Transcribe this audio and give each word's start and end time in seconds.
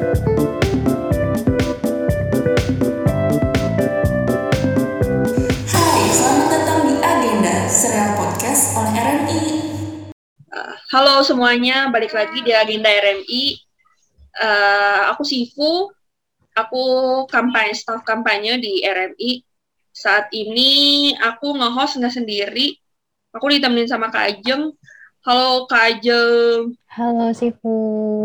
Hai, 0.00 0.08
selamat 6.08 6.46
datang 6.48 6.88
di 6.88 6.96
Agenda, 7.04 7.68
serial 7.68 8.16
podcast 8.16 8.80
oleh 8.80 8.96
RMI. 8.96 9.44
Halo 10.88 11.20
semuanya, 11.20 11.92
balik 11.92 12.16
lagi 12.16 12.40
di 12.40 12.48
agenda 12.48 12.88
RMI. 12.88 13.60
Eh, 14.40 15.00
aku 15.12 15.20
Sifu, 15.20 15.92
aku 16.56 16.84
kampanye 17.28 17.76
staff 17.76 18.00
kampanye 18.00 18.56
di 18.56 18.80
RMI. 18.80 19.44
Saat 19.92 20.32
ini 20.32 21.12
aku 21.20 21.60
nge-host 21.60 22.00
nggak 22.00 22.16
sendiri. 22.16 22.72
Aku 23.36 23.52
ditemenin 23.52 23.84
sama 23.84 24.08
Kak 24.08 24.32
Ajeng. 24.32 24.72
Halo 25.28 25.68
Kak 25.68 26.00
Ajeng. 26.00 26.72
Halo 26.88 27.36
Sifu. 27.36 28.19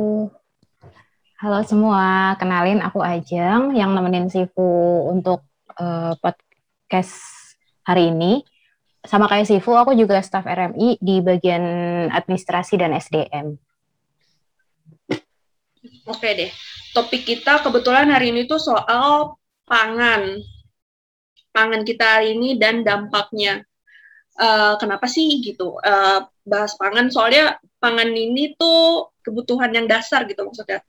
Halo 1.35 1.59
semua, 1.67 2.31
kenalin 2.39 2.79
aku 2.79 3.03
Ajeng 3.03 3.75
yang 3.75 3.91
nemenin 3.91 4.31
Sifu 4.31 5.03
untuk 5.11 5.43
eh, 5.75 6.15
podcast 6.23 7.11
hari 7.83 8.07
ini. 8.07 8.39
Sama 9.03 9.27
kayak 9.27 9.43
Sifu, 9.43 9.75
aku 9.75 9.99
juga 9.99 10.23
staf 10.23 10.47
RMI 10.47 10.95
di 11.03 11.19
bagian 11.19 11.59
administrasi 12.07 12.79
dan 12.79 12.95
SDM. 12.95 13.51
Oke 16.07 16.29
deh, 16.39 16.51
topik 16.95 17.27
kita 17.27 17.59
kebetulan 17.59 18.07
hari 18.15 18.31
ini 18.31 18.47
tuh 18.47 18.63
soal 18.63 19.35
pangan. 19.67 20.39
Pangan 21.51 21.83
kita 21.83 22.15
hari 22.15 22.39
ini 22.39 22.55
dan 22.55 22.87
dampaknya. 22.87 23.59
Eh, 24.39 24.73
kenapa 24.79 25.03
sih 25.11 25.43
gitu 25.43 25.83
eh, 25.83 26.23
bahas 26.47 26.79
pangan? 26.79 27.11
Soalnya 27.11 27.59
pangan 27.83 28.07
ini 28.07 28.55
tuh 28.55 29.11
kebutuhan 29.19 29.75
yang 29.75 29.83
dasar 29.83 30.23
gitu 30.31 30.39
maksudnya. 30.47 30.79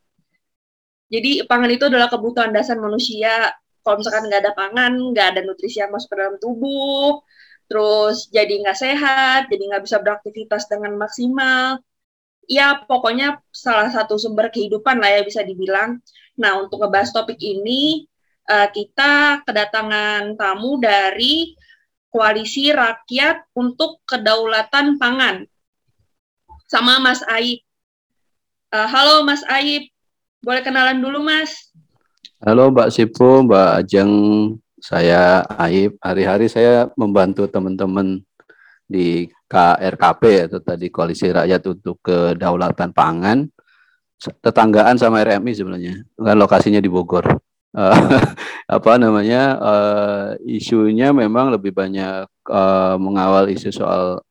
Jadi 1.06 1.46
pangan 1.46 1.70
itu 1.70 1.87
adalah 1.87 2.10
kebutuhan 2.10 2.51
dasar 2.51 2.77
manusia. 2.83 3.55
Kalau 3.87 4.02
misalkan 4.02 4.27
nggak 4.27 4.43
ada 4.43 4.52
pangan, 4.59 4.93
nggak 5.15 5.26
ada 5.35 5.40
nutrisi 5.46 5.79
yang 5.79 5.95
masuk 5.95 6.10
ke 6.10 6.16
dalam 6.18 6.37
tubuh, 6.43 7.23
terus 7.71 8.26
jadi 8.35 8.59
nggak 8.66 8.79
sehat, 8.79 9.40
jadi 9.46 9.63
nggak 9.71 9.82
bisa 9.87 10.02
beraktivitas 10.02 10.66
dengan 10.66 10.98
maksimal. 10.98 11.79
Ya, 12.51 12.82
pokoknya 12.87 13.43
salah 13.51 13.90
satu 13.90 14.18
sumber 14.18 14.51
kehidupan 14.51 14.98
lah 15.02 15.18
ya 15.18 15.23
bisa 15.23 15.43
dibilang. 15.46 16.02
Nah, 16.38 16.59
untuk 16.63 16.82
ngebahas 16.82 17.10
topik 17.15 17.38
ini, 17.38 18.07
eh, 18.51 18.68
kita 18.70 19.43
kedatangan 19.46 20.35
tamu 20.38 20.79
dari 20.82 21.54
Koalisi 22.10 22.70
Rakyat 22.70 23.54
untuk 23.54 24.02
Kedaulatan 24.07 24.98
Pangan. 24.98 25.46
Sama 26.66 26.98
Mas 27.02 27.23
Aib. 27.30 27.63
Eh, 28.74 28.88
halo 28.91 29.23
Mas 29.26 29.43
Aib, 29.46 29.91
boleh 30.42 30.62
kenalan 30.62 31.01
dulu 31.01 31.24
Mas? 31.24 31.73
Halo 32.45 32.68
Mbak 32.68 32.92
Sipu, 32.92 33.42
Mbak 33.48 33.70
Ajeng, 33.80 34.12
saya 34.76 35.40
Aib. 35.56 35.96
Hari-hari 35.98 36.46
saya 36.52 36.87
membantu 36.95 37.48
teman-teman 37.48 38.20
di 38.87 39.26
KRKP 39.48 40.51
atau 40.51 40.60
tadi 40.62 40.92
Koalisi 40.92 41.32
Rakyat 41.32 41.62
untuk 41.66 41.98
Kedaulatan 42.04 42.92
Pangan. 42.92 43.48
Tetanggaan 44.16 44.96
sama 44.96 45.20
RMI 45.20 45.52
sebenarnya, 45.52 45.95
kan 46.16 46.37
lokasinya 46.37 46.80
di 46.80 46.90
Bogor. 46.90 47.26
Eh, 47.76 47.92
apa 48.73 48.96
namanya 48.96 49.60
eh, 49.60 50.57
isunya 50.57 51.12
memang 51.12 51.52
lebih 51.52 51.76
banyak 51.76 52.24
eh, 52.48 52.96
mengawal 52.96 53.52
isu 53.52 53.68
soal 53.68 54.24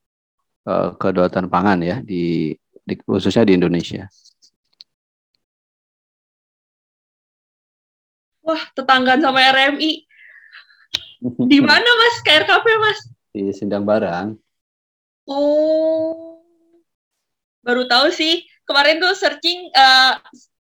eh, 0.65 0.89
kedaulatan 0.97 1.45
pangan 1.45 1.77
ya 1.85 2.01
di, 2.01 2.57
di 2.57 2.93
khususnya 3.05 3.45
di 3.45 3.53
Indonesia. 3.53 4.09
Wah, 8.45 8.61
tetanggaan 8.77 9.25
sama 9.25 9.41
RMI. 9.41 10.05
Di 11.49 11.59
mana 11.59 11.81
Mas 11.81 12.21
KRKP 12.21 12.65
Mas? 12.77 12.99
Di 13.33 13.49
Sindang 13.49 13.81
Barang. 13.81 14.37
Oh, 15.25 16.45
baru 17.65 17.89
tahu 17.89 18.13
sih. 18.13 18.45
Kemarin 18.65 19.01
tuh 19.01 19.17
searching, 19.17 19.73
eh, 19.73 20.13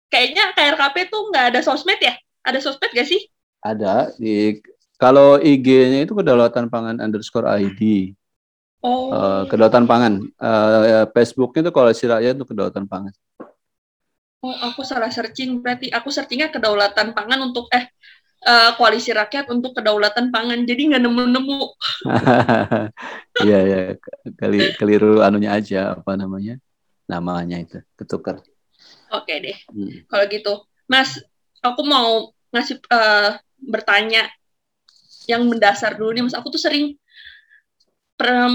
kayaknya 0.08 0.56
KRKP 0.56 1.12
tuh 1.12 1.28
nggak 1.28 1.52
ada 1.52 1.60
sosmed 1.60 2.00
ya? 2.00 2.16
Ada 2.44 2.64
sosmed 2.64 2.92
gak 2.92 3.08
sih? 3.08 3.20
Ada 3.64 4.12
di 4.16 4.60
kalau 5.00 5.40
IG-nya 5.40 6.04
itu 6.04 6.16
kedaulatan 6.16 6.68
pangan 6.68 7.00
underscore 7.00 7.48
ID. 7.48 8.12
Oh, 8.84 9.12
Eh, 9.12 9.42
kedaulatan 9.48 9.84
pangan. 9.88 10.20
Eh, 10.20 11.04
Facebook-nya 11.12 11.68
itu 11.68 11.72
kalau 11.72 11.88
rakyat 11.92 12.34
itu 12.36 12.44
kedaulatan 12.48 12.84
pangan. 12.84 13.12
Oh, 14.44 14.56
aku 14.60 14.84
salah 14.84 15.08
searching. 15.08 15.64
Berarti 15.64 15.88
aku 15.88 16.12
searchingnya 16.12 16.52
kedaulatan 16.52 17.16
pangan 17.16 17.40
untuk 17.48 17.72
eh 17.72 17.88
eh, 18.44 18.70
koalisi 18.76 19.10
rakyat 19.16 19.48
untuk 19.48 19.72
kedaulatan 19.72 20.28
pangan. 20.28 20.68
Jadi 20.68 20.92
nggak 20.92 21.02
nemu-nemu. 21.02 21.60
Iya 23.34 23.58
ya, 23.66 23.80
kali 24.38 24.78
keliru 24.78 25.18
anunya 25.18 25.58
aja 25.58 25.98
apa 25.98 26.14
namanya 26.14 26.54
namanya 27.10 27.58
itu 27.58 27.82
ketukar. 27.98 28.38
Oke 29.10 29.42
deh. 29.42 29.58
Hmm. 29.66 30.06
Kalau 30.06 30.24
gitu, 30.30 30.54
Mas, 30.86 31.18
aku 31.58 31.82
mau 31.82 32.30
ngasih 32.54 32.78
eh, 32.78 33.30
bertanya 33.58 34.30
yang 35.26 35.50
mendasar 35.50 35.98
dulu 35.98 36.14
nih, 36.14 36.22
Mas. 36.30 36.36
Aku 36.38 36.46
tuh 36.52 36.62
sering 36.62 36.94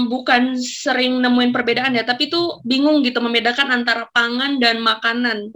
bukan 0.08 0.56
sering 0.56 1.20
nemuin 1.20 1.52
perbedaan 1.52 1.92
ya, 1.92 2.02
tapi 2.02 2.32
tuh 2.32 2.64
bingung 2.64 3.04
gitu 3.04 3.20
membedakan 3.20 3.68
antara 3.70 4.08
pangan 4.10 4.56
dan 4.56 4.80
makanan. 4.80 5.52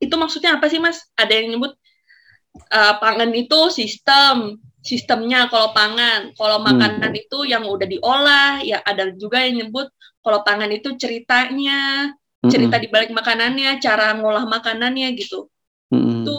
Itu 0.00 0.14
maksudnya 0.16 0.56
apa 0.56 0.66
sih, 0.72 0.80
Mas? 0.80 0.98
Ada 1.14 1.32
yang 1.38 1.56
nyebut 1.56 1.72
eh, 2.72 2.94
pangan 3.02 3.30
itu 3.36 3.60
sistem, 3.70 4.58
sistemnya 4.82 5.46
kalau 5.52 5.70
pangan. 5.76 6.32
Kalau 6.34 6.58
makanan 6.64 7.12
itu 7.14 7.44
yang 7.46 7.64
udah 7.68 7.86
diolah, 7.86 8.64
ya 8.64 8.80
ada 8.82 9.12
juga 9.14 9.44
yang 9.44 9.68
nyebut 9.68 9.92
kalau 10.24 10.40
pangan 10.44 10.72
itu 10.72 10.96
ceritanya, 11.00 12.12
cerita 12.48 12.76
Mm-mm. 12.76 12.84
di 12.84 12.88
balik 12.88 13.10
makanannya, 13.12 13.80
cara 13.84 14.16
ngolah 14.16 14.44
makanannya 14.48 15.12
gitu. 15.20 15.48
Mm-mm. 15.92 16.24
Itu 16.24 16.34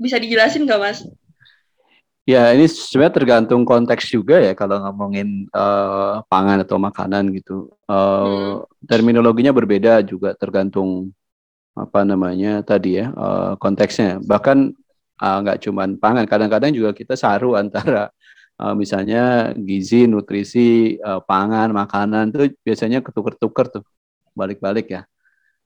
bisa 0.00 0.16
dijelasin 0.20 0.64
nggak, 0.64 0.80
Mas? 0.80 0.98
Ya 2.28 2.52
ini 2.52 2.68
sebenarnya 2.68 3.14
tergantung 3.24 3.64
konteks 3.64 4.12
juga 4.12 4.36
ya 4.36 4.52
kalau 4.52 4.76
ngomongin 4.84 5.48
eh, 5.48 6.14
pangan 6.28 6.60
atau 6.64 6.76
makanan 6.76 7.32
gitu. 7.36 7.72
Eh, 7.88 8.24
Hmm. 8.24 8.64
Terminologinya 8.88 9.52
berbeda 9.52 10.00
juga 10.04 10.32
tergantung 10.36 11.12
apa 11.84 12.00
namanya 12.02 12.60
tadi 12.66 12.98
ya 13.00 13.10
eh, 13.12 13.52
konteksnya. 13.62 14.18
Bahkan 14.22 14.58
eh, 15.22 15.36
nggak 15.42 15.58
cuman 15.68 15.98
pangan, 15.98 16.24
kadang-kadang 16.26 16.72
juga 16.74 16.90
kita 16.96 17.14
saru 17.14 17.54
antara 17.58 18.10
eh, 18.60 18.74
misalnya 18.74 19.54
gizi, 19.56 20.06
nutrisi, 20.10 20.98
eh, 20.98 21.20
pangan, 21.26 21.70
makanan 21.72 22.34
tuh 22.34 22.50
biasanya 22.66 23.00
ketuker-tuker 23.04 23.66
tuh 23.80 23.84
balik-balik 24.36 24.86
ya. 24.90 25.02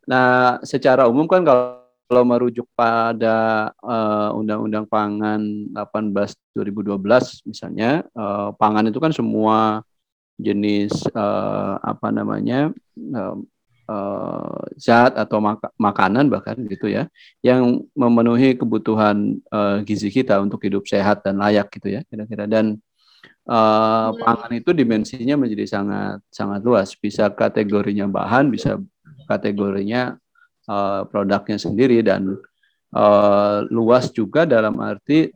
Nah 0.09 0.59
secara 0.67 1.07
umum 1.09 1.27
kan 1.31 1.43
kalau 1.47 1.83
kalau 2.13 2.29
merujuk 2.29 2.69
pada 2.77 3.73
Undang-Undang 4.37 4.85
Pangan 4.85 5.41
18 5.73 6.13
2012 6.53 7.49
misalnya 7.49 8.05
eh, 8.05 8.49
pangan 8.61 8.85
itu 8.93 9.01
kan 9.01 9.13
semua 9.17 9.81
jenis 10.37 10.93
eh, 11.09 11.75
apa 11.81 12.13
namanya 12.13 12.69
eh, 13.93 14.61
zat 14.81 15.13
atau 15.15 15.39
maka- 15.39 15.73
makanan 15.77 16.33
bahkan 16.33 16.57
gitu 16.67 16.89
ya 16.89 17.05
yang 17.45 17.85
memenuhi 17.93 18.57
kebutuhan 18.57 19.39
eh, 19.39 19.77
gizi 19.85 20.09
kita 20.09 20.41
untuk 20.41 20.61
hidup 20.65 20.89
sehat 20.89 21.21
dan 21.25 21.39
layak 21.43 21.69
gitu 21.75 21.89
ya 21.97 22.01
kira-kira. 22.09 22.45
Dan 22.49 22.81
eh, 23.47 24.09
pangan 24.17 24.53
itu 24.57 24.71
dimensinya 24.73 25.37
menjadi 25.37 25.67
sangat 25.69 26.19
sangat 26.33 26.61
luas. 26.65 26.89
Bisa 26.97 27.29
kategorinya 27.33 28.09
bahan 28.09 28.49
bisa 28.49 28.81
kategorinya 29.29 30.17
eh, 30.69 31.01
produknya 31.11 31.59
sendiri 31.61 32.01
dan 32.01 32.37
eh, 32.97 33.59
luas 33.71 34.09
juga 34.11 34.49
dalam 34.49 34.81
arti 34.81 35.31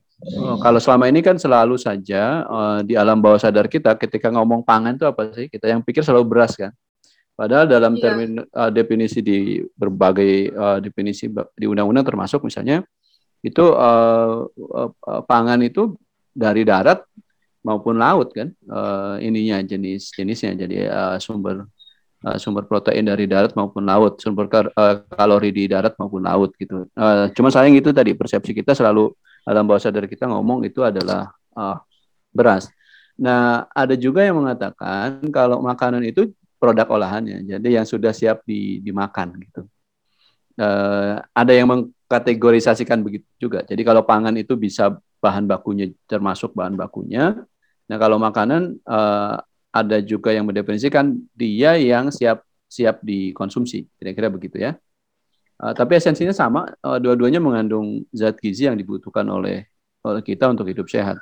kalau 0.64 0.81
selama 0.81 1.12
ini 1.12 1.20
kan 1.20 1.36
selalu 1.36 1.76
saja 1.76 2.40
eh, 2.48 2.78
di 2.88 2.94
alam 2.96 3.20
bawah 3.20 3.36
sadar 3.36 3.69
kita 3.69 3.92
ketika 4.00 4.32
ngomong 4.32 4.64
pangan 4.64 4.96
itu 4.96 5.04
apa 5.04 5.28
sih? 5.36 5.46
Kita 5.52 5.69
yang 5.69 5.84
pikir 5.84 6.00
selalu 6.00 6.25
beras 6.25 6.56
kan 6.56 6.72
padahal 7.36 7.68
dalam 7.68 7.94
Iya. 7.94 8.02
termin 8.02 8.30
eh, 8.40 8.70
definisi 8.72 9.20
di 9.20 9.60
berbagai 9.76 10.32
eh, 10.50 10.78
definisi 10.80 11.28
di 11.54 11.66
undang-undang 11.68 12.02
termasuk 12.02 12.42
misalnya 12.42 12.80
itu 13.44 13.62
eh, 13.62 14.36
eh, 14.82 15.22
pangan 15.28 15.60
itu 15.62 15.94
dari 16.32 16.64
darat 16.64 17.04
maupun 17.62 18.00
laut 18.00 18.32
kan 18.32 18.48
eh, 18.50 19.14
ininya 19.22 19.60
jenis 19.62 20.10
jenisnya 20.10 20.56
jadi 20.56 20.76
eh, 20.88 21.16
sumber 21.20 21.68
eh, 22.24 22.38
sumber 22.40 22.64
protein 22.64 23.04
dari 23.06 23.28
darat 23.28 23.52
maupun 23.52 23.84
laut, 23.84 24.16
sumber 24.18 24.48
kar- 24.48 24.72
eh, 24.72 24.94
kalori 25.06 25.52
di 25.52 25.68
darat 25.68 25.92
maupun 26.00 26.24
laut 26.24 26.56
gitu. 26.56 26.88
Eh, 26.88 27.24
cuma 27.36 27.52
sayang 27.52 27.76
itu 27.76 27.92
tadi 27.92 28.16
persepsi 28.16 28.56
kita 28.56 28.72
selalu 28.72 29.12
dalam 29.46 29.62
bawah 29.68 29.78
sadar 29.78 30.08
kita 30.10 30.26
ngomong 30.26 30.64
itu 30.64 30.80
adalah 30.82 31.28
eh, 31.54 31.76
beras. 32.32 32.66
Nah, 33.16 33.64
ada 33.72 33.94
juga 33.96 34.20
yang 34.24 34.40
mengatakan 34.42 35.24
kalau 35.32 35.60
makanan 35.64 36.04
itu 36.04 36.32
produk 36.56 36.88
olahannya, 36.88 37.44
jadi 37.44 37.81
yang 37.81 37.87
sudah 37.87 38.12
siap 38.17 38.43
di, 38.49 38.81
dimakan 38.81 39.37
gitu. 39.41 39.69
uh, 40.61 41.20
ada 41.32 41.53
yang 41.53 41.69
mengkategorisasikan 41.69 43.00
begitu 43.05 43.29
juga. 43.37 43.62
Jadi 43.64 43.82
kalau 43.85 44.03
pangan 44.05 44.35
itu 44.37 44.56
bisa 44.56 44.97
bahan 45.20 45.44
bakunya 45.49 45.93
termasuk 46.08 46.53
bahan 46.56 46.76
bakunya. 46.76 47.37
Nah 47.87 47.97
kalau 48.00 48.17
makanan 48.19 48.81
uh, 48.85 49.38
ada 49.70 49.99
juga 50.00 50.32
yang 50.32 50.49
mendefinisikan 50.49 51.20
dia 51.37 51.76
yang 51.76 52.08
siap 52.08 52.43
siap 52.67 53.05
dikonsumsi, 53.05 53.87
kira-kira 54.00 54.32
begitu 54.32 54.58
ya. 54.58 54.75
Uh, 55.56 55.73
tapi 55.73 55.97
esensinya 55.97 56.37
sama, 56.37 56.69
uh, 56.85 56.99
dua-duanya 57.00 57.41
mengandung 57.41 58.05
zat 58.12 58.37
gizi 58.37 58.69
yang 58.69 58.76
dibutuhkan 58.76 59.25
oleh 59.25 59.64
oleh 60.05 60.23
kita 60.23 60.53
untuk 60.53 60.69
hidup 60.69 60.87
sehat. 60.87 61.17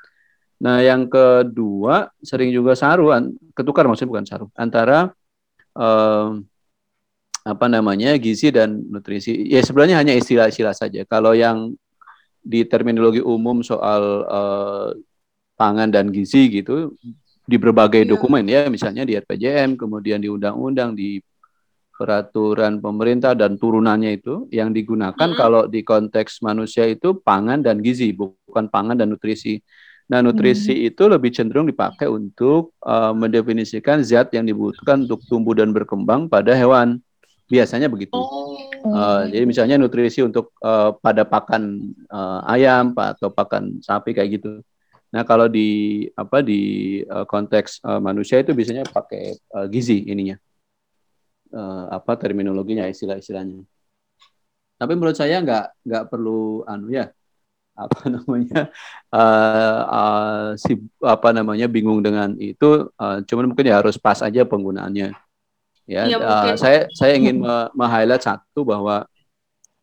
Nah, 0.59 0.81
yang 0.81 1.07
kedua 1.11 2.11
sering 2.23 2.51
juga 2.51 2.75
saruan, 2.75 3.35
ketukar 3.55 3.87
maksudnya 3.87 4.11
bukan 4.11 4.27
saru, 4.27 4.47
antara 4.55 5.13
uh, 5.79 6.39
apa 7.45 7.67
namanya 7.69 8.17
gizi 8.17 8.49
dan 8.49 8.81
nutrisi. 8.89 9.47
Ya 9.53 9.61
sebenarnya 9.61 10.01
hanya 10.01 10.15
istilah-istilah 10.17 10.73
saja. 10.73 11.05
Kalau 11.05 11.37
yang 11.37 11.77
di 12.41 12.65
terminologi 12.65 13.21
umum 13.21 13.61
soal 13.61 14.25
uh, 14.25 14.89
pangan 15.57 15.93
dan 15.93 16.09
gizi 16.09 16.49
gitu 16.49 16.93
di 17.45 17.57
berbagai 17.61 18.05
ya. 18.05 18.09
dokumen 18.17 18.45
ya, 18.49 18.67
misalnya 18.73 19.05
di 19.05 19.17
RPJM, 19.17 19.77
kemudian 19.77 20.21
di 20.21 20.33
undang-undang, 20.33 20.97
di 20.97 21.21
peraturan 21.95 22.83
pemerintah 22.83 23.39
dan 23.39 23.55
turunannya 23.55 24.19
itu 24.19 24.51
yang 24.51 24.75
digunakan 24.75 25.15
hmm. 25.15 25.39
kalau 25.39 25.63
di 25.71 25.87
konteks 25.87 26.43
manusia 26.43 26.91
itu 26.91 27.23
pangan 27.23 27.63
dan 27.63 27.79
gizi 27.79 28.11
bukan 28.11 28.67
pangan 28.67 28.99
dan 28.99 29.15
nutrisi. 29.15 29.63
Nah, 30.05 30.21
nutrisi 30.21 30.75
hmm. 30.77 30.89
itu 30.93 31.03
lebih 31.09 31.33
cenderung 31.33 31.65
dipakai 31.65 32.05
untuk 32.13 32.77
uh, 32.85 33.17
mendefinisikan 33.17 34.05
zat 34.05 34.29
yang 34.37 34.45
dibutuhkan 34.45 35.09
untuk 35.09 35.25
tumbuh 35.25 35.57
dan 35.57 35.73
berkembang 35.73 36.29
pada 36.29 36.53
hewan. 36.53 37.01
Biasanya 37.49 37.89
begitu. 37.89 38.17
Oh. 38.17 38.57
Uh, 38.85 39.25
jadi 39.33 39.45
misalnya 39.49 39.77
nutrisi 39.81 40.21
untuk 40.21 40.53
uh, 40.61 40.93
pada 41.01 41.25
pakan 41.25 41.93
uh, 42.13 42.45
ayam 42.45 42.93
atau 42.93 43.33
pakan 43.33 43.81
sapi 43.81 44.13
kayak 44.13 44.41
gitu. 44.41 44.61
Nah, 45.09 45.25
kalau 45.25 45.49
di 45.49 46.05
apa 46.21 46.45
di 46.45 47.01
uh, 47.09 47.25
konteks 47.25 47.81
uh, 47.81 48.01
manusia 48.03 48.45
itu 48.45 48.53
biasanya 48.53 48.85
pakai 48.85 49.33
uh, 49.57 49.65
gizi 49.73 50.05
ininya 50.05 50.37
uh, 51.55 51.97
apa 51.97 52.13
terminologinya 52.21 52.85
istilah-istilahnya. 52.91 53.65
Tapi 54.75 54.93
menurut 54.99 55.17
saya 55.17 55.41
nggak 55.41 55.87
nggak 55.87 56.05
perlu 56.13 56.67
anu 56.69 56.93
ya 56.93 57.09
apa 57.75 58.07
namanya 58.15 58.71
uh, 59.11 59.81
uh, 59.91 60.49
si 60.55 60.79
apa 61.03 61.35
namanya 61.35 61.67
bingung 61.67 62.01
dengan 62.01 62.39
itu 62.39 62.89
uh, 62.95 63.19
cuman 63.27 63.51
mungkin 63.51 63.71
ya 63.71 63.83
harus 63.83 63.99
pas 63.99 64.23
aja 64.23 64.47
penggunaannya. 64.47 65.11
Ya, 65.85 66.03
ya 66.09 66.17
uh, 66.17 66.57
saya 66.57 66.89
saya 66.95 67.13
ingin 67.21 67.45
me-highlight 67.77 68.25
satu 68.25 68.65
bahwa 68.65 69.05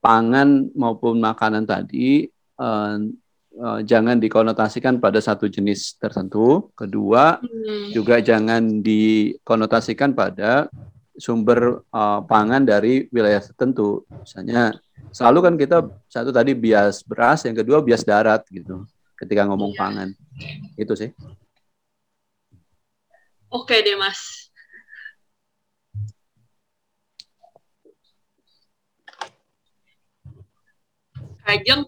pangan 0.02 0.72
maupun 0.74 1.22
makanan 1.22 1.70
tadi 1.70 2.26
uh, 2.58 2.98
uh, 3.60 3.80
jangan 3.86 4.18
dikonotasikan 4.18 4.98
pada 4.98 5.22
satu 5.22 5.46
jenis 5.52 6.00
tertentu. 6.02 6.74
Kedua 6.74 7.38
hmm. 7.38 7.94
juga 7.94 8.18
jangan 8.24 8.82
dikonotasikan 8.82 10.18
pada 10.18 10.72
sumber 11.22 11.86
uh, 11.94 12.26
pangan 12.26 12.66
dari 12.66 13.06
wilayah 13.14 13.38
tertentu. 13.38 14.02
Misalnya 14.10 14.74
selalu 15.14 15.40
kan 15.46 15.54
kita 15.56 15.78
satu 16.10 16.34
tadi 16.34 16.58
bias 16.58 17.06
beras, 17.06 17.46
yang 17.46 17.54
kedua 17.54 17.86
bias 17.86 18.02
darat 18.02 18.42
gitu. 18.50 18.90
Ketika 19.14 19.46
ngomong 19.46 19.78
pangan, 19.78 20.10
itu 20.74 20.94
sih. 20.98 21.14
Oke 23.54 23.78
deh 23.86 23.94
mas. 23.94 24.50
Kajeng. 31.46 31.86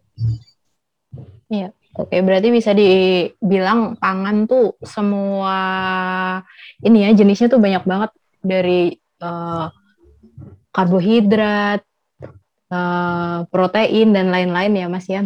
Iya. 1.50 1.74
Oke, 1.94 2.26
berarti 2.26 2.50
bisa 2.50 2.74
dibilang 2.74 3.94
pangan 4.02 4.50
tuh 4.50 4.74
semua 4.82 5.58
ini 6.82 7.06
ya 7.06 7.14
jenisnya 7.14 7.54
tuh 7.54 7.62
banyak 7.62 7.86
banget 7.86 8.12
dari 8.42 8.98
uh, 9.24 9.72
karbohidrat, 10.76 11.82
uh, 12.68 13.48
protein 13.48 14.12
dan 14.12 14.28
lain-lain 14.28 14.74
ya 14.76 14.88
Mas 14.92 15.08
ya. 15.08 15.24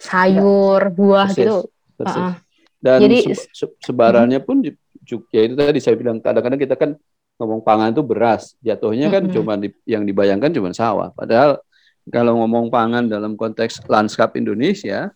Sayur, 0.00 0.80
ya. 0.80 0.92
buah 0.92 1.28
persis, 1.28 1.44
gitu. 1.44 1.56
Persis. 2.00 2.16
Uh, 2.16 2.34
dan 2.80 2.98
Jadi 3.02 3.18
se 3.32 3.66
sebarannya 3.84 4.40
pun 4.40 4.62
ya 4.62 5.42
itu 5.42 5.54
tadi 5.54 5.80
saya 5.80 5.96
bilang 5.96 6.18
kadang-kadang 6.20 6.60
kita 6.60 6.74
kan 6.76 6.90
ngomong 7.36 7.60
pangan 7.60 7.92
itu 7.92 8.00
beras, 8.00 8.56
jatuhnya 8.64 9.12
kan 9.12 9.28
mm 9.28 9.28
-hmm. 9.28 9.36
cuma 9.36 9.52
di, 9.60 9.68
yang 9.84 10.08
dibayangkan 10.08 10.50
cuma 10.56 10.72
sawah. 10.72 11.12
Padahal 11.12 11.60
kalau 12.08 12.40
ngomong 12.40 12.72
pangan 12.72 13.04
dalam 13.10 13.36
konteks 13.36 13.84
lanskap 13.90 14.38
Indonesia, 14.38 15.12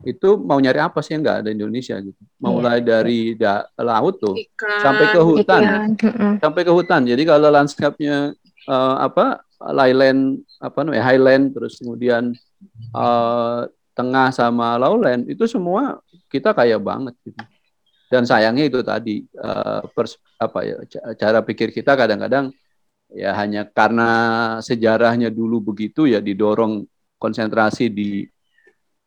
itu 0.00 0.40
mau 0.40 0.56
nyari 0.56 0.80
apa 0.80 1.04
sih 1.04 1.12
yang 1.12 1.22
nggak 1.24 1.38
ada 1.44 1.50
Indonesia 1.52 1.96
gitu. 2.00 2.20
Mau 2.40 2.56
iya. 2.56 2.56
mulai 2.56 2.78
dari 2.80 3.20
da, 3.36 3.68
laut 3.76 4.16
tuh 4.16 4.32
ikan, 4.32 4.80
sampai 4.80 5.06
ke 5.12 5.20
hutan, 5.20 5.62
ikan. 5.96 6.32
sampai 6.40 6.62
ke 6.64 6.72
hutan. 6.72 7.00
Jadi 7.04 7.22
kalau 7.28 7.48
lanskapnya 7.52 8.32
uh, 8.64 8.96
apa 9.04 9.44
highland 9.60 10.40
apa 10.56 10.78
namanya 10.80 11.04
highland 11.04 11.52
terus 11.52 11.76
kemudian 11.76 12.32
uh, 12.96 13.68
tengah 13.92 14.32
sama 14.32 14.80
lowland 14.80 15.28
itu 15.28 15.44
semua 15.44 16.00
kita 16.32 16.56
kaya 16.56 16.80
banget 16.80 17.12
gitu. 17.20 17.40
Dan 18.10 18.26
sayangnya 18.26 18.66
itu 18.66 18.80
tadi 18.82 19.22
uh, 19.38 19.86
pers, 19.92 20.18
apa 20.40 20.66
ya 20.66 20.76
cara 21.14 21.44
pikir 21.44 21.70
kita 21.70 21.94
kadang-kadang 21.94 22.50
ya 23.12 23.36
hanya 23.36 23.68
karena 23.68 24.10
sejarahnya 24.64 25.28
dulu 25.30 25.60
begitu 25.60 26.08
ya 26.08 26.18
didorong 26.18 26.88
konsentrasi 27.20 27.92
di 27.92 28.24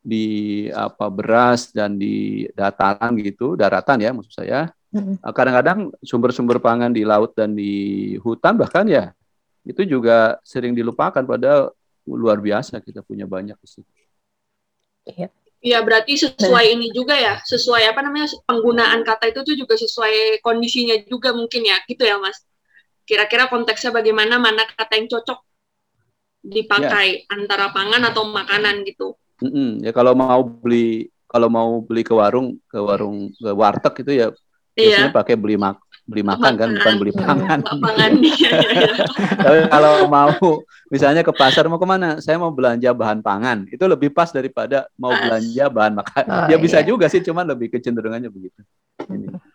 di 0.03 0.67
apa 0.67 1.07
beras 1.07 1.71
dan 1.71 1.95
di 1.95 2.43
dataran 2.51 3.15
gitu, 3.23 3.55
daratan 3.55 4.03
ya 4.03 4.11
maksud 4.11 4.35
saya. 4.35 4.67
Kadang-kadang 5.23 5.89
sumber-sumber 6.03 6.59
pangan 6.59 6.91
di 6.91 7.07
laut 7.07 7.31
dan 7.33 7.55
di 7.55 8.13
hutan 8.19 8.59
bahkan 8.59 8.85
ya 8.85 9.15
itu 9.63 9.87
juga 9.87 10.37
sering 10.43 10.75
dilupakan 10.75 11.23
pada 11.23 11.71
luar 12.03 12.37
biasa 12.43 12.83
kita 12.83 12.99
punya 12.99 13.23
banyak 13.23 13.55
di 13.57 13.67
situ. 13.67 13.91
Iya. 15.07 15.31
Iya, 15.63 15.79
berarti 15.79 16.19
sesuai 16.19 16.75
ini 16.75 16.91
juga 16.91 17.15
ya, 17.15 17.39
sesuai 17.39 17.95
apa 17.95 18.03
namanya 18.03 18.27
penggunaan 18.43 18.99
kata 19.07 19.31
itu 19.31 19.47
tuh 19.47 19.55
juga 19.55 19.79
sesuai 19.79 20.43
kondisinya 20.43 20.99
juga 21.07 21.31
mungkin 21.31 21.63
ya, 21.63 21.79
gitu 21.87 22.03
ya 22.03 22.19
Mas. 22.19 22.43
Kira-kira 23.07 23.47
konteksnya 23.47 23.95
bagaimana, 23.95 24.43
mana 24.43 24.67
kata 24.67 24.99
yang 24.99 25.07
cocok 25.07 25.39
dipakai 26.43 27.23
ya. 27.23 27.31
antara 27.31 27.71
pangan 27.71 28.03
atau 28.11 28.27
makanan 28.27 28.83
gitu. 28.83 29.15
Mm 29.43 29.51
-mm. 29.51 29.69
Ya 29.83 29.91
kalau 29.91 30.15
mau 30.15 30.41
beli 30.47 31.11
kalau 31.27 31.49
mau 31.51 31.83
beli 31.83 32.01
ke 32.07 32.13
warung 32.15 32.55
ke 32.71 32.79
warung 32.79 33.33
ke 33.35 33.51
warteg 33.51 33.93
itu 34.05 34.11
ya 34.15 34.27
biasanya 34.73 35.09
iya. 35.11 35.13
pakai 35.13 35.35
beli 35.35 35.59
mak 35.59 35.77
beli 36.03 36.19
makan, 36.19 36.59
makan 36.59 36.59
kan 36.59 36.69
bukan 36.75 36.93
beli 36.99 37.13
pangan. 37.15 37.59
pangan 37.87 38.11
iya, 38.19 38.51
iya, 38.59 38.91
Tapi 39.47 39.59
kalau 39.71 39.93
mau 40.11 40.35
misalnya 40.91 41.23
ke 41.23 41.31
pasar 41.31 41.63
mau 41.71 41.79
ke 41.79 41.87
mana? 41.87 42.19
Saya 42.19 42.35
mau 42.35 42.51
belanja 42.51 42.91
bahan 42.91 43.23
pangan. 43.23 43.63
Itu 43.71 43.87
lebih 43.87 44.11
pas 44.11 44.27
daripada 44.35 44.91
mau 44.99 45.15
pas. 45.15 45.23
belanja 45.23 45.63
bahan 45.71 45.93
makan. 45.95 46.23
Oh, 46.27 46.47
ya 46.51 46.59
bisa 46.59 46.83
iya. 46.83 46.87
juga 46.91 47.07
sih, 47.07 47.23
cuman 47.23 47.47
lebih 47.55 47.71
kecenderungannya 47.71 48.27
begitu. 48.27 48.59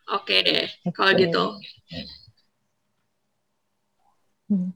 Oke 0.08 0.40
deh, 0.40 0.72
kalau 0.96 1.12
gitu. 1.12 1.44
Hmm. 4.48 4.72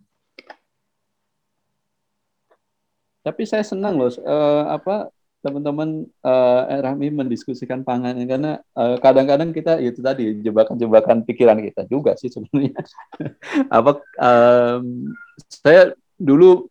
Tapi 3.23 3.43
saya 3.47 3.63
senang 3.63 3.95
loh 3.99 4.11
uh, 4.27 4.67
apa 4.75 5.11
teman-teman 5.43 6.07
uh, 6.23 6.63
Rahmi 6.87 7.11
mendiskusikan 7.11 7.83
pangan 7.83 8.15
karena 8.15 8.63
kadang 8.75 8.99
kadang-kadang 9.03 9.51
kita 9.51 9.73
itu 9.83 9.99
tadi 9.99 10.39
jebakan-jebakan 10.39 11.27
pikiran 11.27 11.59
kita 11.59 11.83
juga 11.91 12.15
sih 12.15 12.31
sebenarnya. 12.31 12.79
apa 13.79 13.99
um, 14.23 15.11
saya 15.51 15.95
dulu 16.15 16.71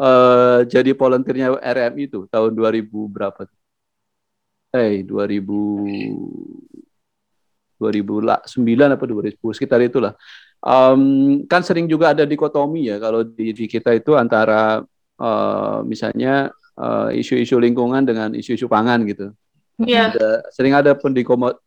uh, 0.00 0.64
jadi 0.64 0.96
volunteernya 0.96 1.60
RMI 1.60 2.08
itu 2.08 2.24
tahun 2.32 2.56
2000 2.56 2.88
berapa? 3.12 3.40
Eh, 4.76 5.04
hey, 5.04 5.04
2000 5.04 6.66
2009 7.76 8.96
apa 8.96 9.04
2010 9.04 9.56
sekitar 9.56 9.84
itulah. 9.84 10.16
Um, 10.64 11.44
kan 11.44 11.60
sering 11.60 11.84
juga 11.84 12.16
ada 12.16 12.24
dikotomi 12.24 12.88
ya 12.88 12.96
kalau 12.96 13.22
di, 13.22 13.52
di 13.52 13.68
kita 13.68 13.92
itu 13.92 14.16
antara 14.16 14.80
uh, 15.20 15.82
misalnya 15.84 16.52
uh, 16.78 17.08
isu-isu 17.12 17.56
lingkungan 17.60 18.04
dengan 18.04 18.32
isu-isu 18.32 18.68
pangan 18.68 19.04
gitu. 19.08 19.32
Yeah. 19.76 20.16
Ada, 20.16 20.48
sering 20.56 20.72
ada 20.72 20.96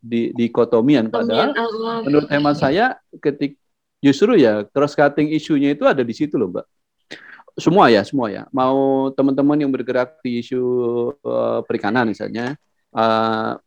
di, 0.01 0.33
dikotomian 0.33 1.13
padahal 1.13 1.53
menurut 2.01 2.25
hemat 2.33 2.57
saya 2.57 2.97
ketik 3.21 3.53
justru 4.01 4.33
ya 4.33 4.65
cross 4.65 4.97
cutting 4.97 5.29
isunya 5.29 5.77
itu 5.77 5.85
ada 5.85 6.01
di 6.01 6.13
situ 6.17 6.33
loh, 6.33 6.49
Mbak. 6.49 6.65
Semua 7.59 7.91
ya, 7.91 8.01
semua 8.07 8.31
ya. 8.31 8.47
Mau 8.55 9.11
teman-teman 9.13 9.59
yang 9.59 9.69
bergerak 9.69 10.17
di 10.25 10.41
isu 10.41 10.63
uh, 11.21 11.59
perikanan 11.67 12.07
misalnya 12.09 12.55
uh, 12.95 13.59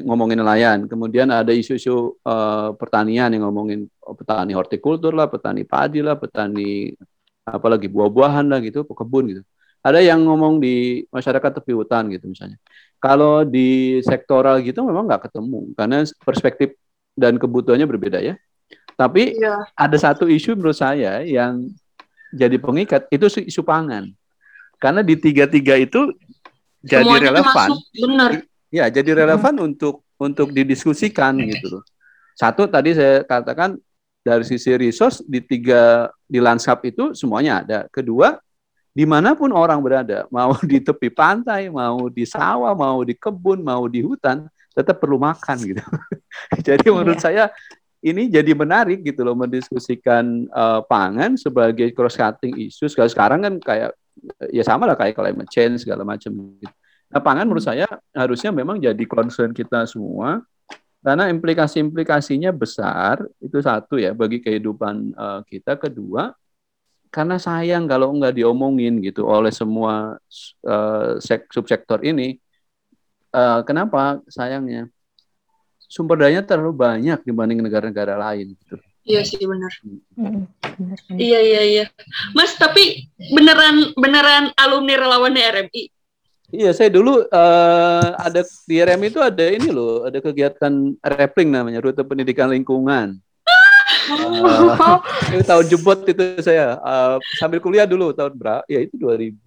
ngomongin 0.00 0.38
nelayan, 0.40 0.78
kemudian 0.86 1.32
ada 1.32 1.50
isu-isu 1.50 2.20
uh, 2.24 2.72
pertanian 2.76 3.32
yang 3.32 3.48
ngomongin 3.48 3.88
petani 3.98 4.52
hortikultur 4.52 5.16
lah, 5.16 5.26
petani 5.26 5.64
padi 5.64 6.04
lah, 6.04 6.20
petani 6.20 6.92
apalagi 7.50 7.90
buah-buahan 7.90 8.46
lah 8.46 8.62
gitu, 8.62 8.86
kebun 8.86 9.34
gitu. 9.34 9.42
Ada 9.80 10.04
yang 10.04 10.20
ngomong 10.28 10.60
di 10.60 11.04
masyarakat 11.08 11.60
tepi 11.60 11.72
hutan 11.72 12.12
gitu 12.12 12.28
misalnya. 12.28 12.60
Kalau 13.00 13.48
di 13.48 13.96
sektoral 14.04 14.60
gitu 14.60 14.84
memang 14.84 15.08
nggak 15.08 15.32
ketemu 15.32 15.72
karena 15.72 16.04
perspektif 16.20 16.76
dan 17.16 17.40
kebutuhannya 17.40 17.88
berbeda 17.88 18.20
ya. 18.20 18.36
Tapi 18.94 19.40
Iya. 19.40 19.56
ada 19.72 19.96
satu 19.96 20.28
isu 20.28 20.52
menurut 20.60 20.76
saya 20.76 21.24
yang 21.24 21.64
jadi 22.36 22.60
pengikat 22.60 23.08
itu 23.08 23.26
isu 23.40 23.64
pangan. 23.64 24.12
Karena 24.76 25.00
di 25.00 25.16
tiga-tiga 25.16 25.80
itu 25.80 26.12
jadi 26.84 27.04
Semuanya 27.04 27.32
relevan. 27.32 27.68
benar. 27.96 28.30
Ya, 28.70 28.86
jadi 28.92 29.24
relevan 29.24 29.54
untuk 29.64 30.04
untuk 30.20 30.52
didiskusikan 30.52 31.40
gitu 31.48 31.80
loh. 31.80 31.84
Satu 32.36 32.68
tadi 32.68 32.92
saya 32.92 33.24
katakan 33.24 33.80
dari 34.20 34.44
sisi 34.44 34.70
resource 34.76 35.24
di 35.24 35.40
tiga 35.40 36.12
di 36.28 36.38
lanskap 36.38 36.84
itu 36.84 37.16
semuanya 37.16 37.64
ada. 37.64 37.78
Kedua, 37.88 38.36
di 38.92 39.08
mana 39.08 39.32
pun 39.32 39.50
orang 39.50 39.80
berada, 39.80 40.26
mau 40.34 40.54
di 40.60 40.78
tepi 40.80 41.08
pantai, 41.08 41.72
mau 41.72 42.08
di 42.12 42.28
sawah, 42.28 42.76
mau 42.76 43.00
di 43.02 43.16
kebun, 43.16 43.64
mau 43.64 43.88
di 43.88 44.04
hutan, 44.04 44.44
tetap 44.76 45.00
perlu 45.00 45.16
makan 45.16 45.56
gitu. 45.64 45.82
jadi 46.66 46.86
menurut 46.92 47.18
saya 47.18 47.48
ini 48.00 48.32
jadi 48.32 48.56
menarik 48.56 49.04
gitu 49.04 49.20
loh 49.24 49.36
mendiskusikan 49.36 50.48
eh, 50.48 50.80
pangan 50.88 51.36
sebagai 51.36 51.92
cross 51.92 52.16
cutting 52.16 52.56
isu. 52.56 52.88
Sekarang 52.88 53.12
sekarang 53.12 53.40
kan 53.44 53.54
kayak 53.60 53.90
ya 54.52 54.64
sama 54.64 54.84
lah 54.84 54.96
kayak 54.96 55.16
climate 55.16 55.50
change 55.52 55.84
segala 55.84 56.04
macam 56.04 56.32
gitu. 56.60 56.72
Nah, 57.10 57.18
pangan 57.18 57.42
menurut 57.42 57.66
saya 57.66 57.90
harusnya 58.14 58.54
memang 58.54 58.78
jadi 58.78 59.02
concern 59.02 59.50
kita 59.50 59.82
semua 59.82 60.46
karena 61.00 61.32
implikasi-implikasinya 61.32 62.52
besar 62.52 63.24
itu 63.40 63.56
satu 63.60 63.96
ya 63.96 64.12
bagi 64.12 64.40
kehidupan 64.44 65.16
eh, 65.16 65.40
kita. 65.48 65.80
Kedua, 65.80 66.32
karena 67.10 67.36
sayang 67.40 67.90
kalau 67.90 68.14
nggak 68.14 68.38
diomongin 68.38 69.02
gitu 69.02 69.26
oleh 69.26 69.50
semua 69.50 70.16
sek- 71.18 71.50
subsektor 71.50 72.00
ini. 72.06 72.38
Eh, 73.30 73.60
kenapa 73.66 74.20
sayangnya? 74.30 74.90
Sumber 75.90 76.22
dayanya 76.22 76.46
terlalu 76.46 76.70
banyak 76.76 77.18
dibanding 77.26 77.58
negara-negara 77.66 78.14
lain. 78.14 78.54
Gitu. 78.54 78.78
Iya 79.02 79.26
sih 79.26 79.42
benar. 79.42 79.72
Mm, 79.82 80.46
benar, 80.62 80.98
benar. 81.02 81.18
Iya 81.18 81.38
iya 81.42 81.62
iya. 81.66 81.84
Mas 82.30 82.54
tapi 82.54 83.10
beneran 83.34 83.90
beneran 83.98 84.54
alumni 84.54 84.94
relawan 84.94 85.34
RMI. 85.34 85.90
Iya, 86.50 86.70
saya 86.74 86.90
dulu 86.90 87.22
eh, 87.22 88.08
ada 88.18 88.42
di 88.66 88.76
RM 88.82 89.02
itu 89.06 89.18
ada 89.22 89.44
ini 89.46 89.70
loh, 89.70 90.02
ada 90.02 90.18
kegiatan 90.18 90.98
rappling 90.98 91.50
namanya, 91.50 91.78
rute 91.78 92.02
pendidikan 92.02 92.50
lingkungan. 92.50 93.18
Eh, 94.10 95.38
itu 95.38 95.44
tahun 95.46 95.66
jebot 95.70 96.02
itu 96.02 96.42
saya 96.42 96.74
eh, 96.82 97.16
sambil 97.38 97.62
kuliah 97.62 97.86
dulu 97.86 98.10
tahun 98.10 98.34
berapa? 98.34 98.66
Ya 98.66 98.82
itu 98.82 98.98
2000 98.98 99.38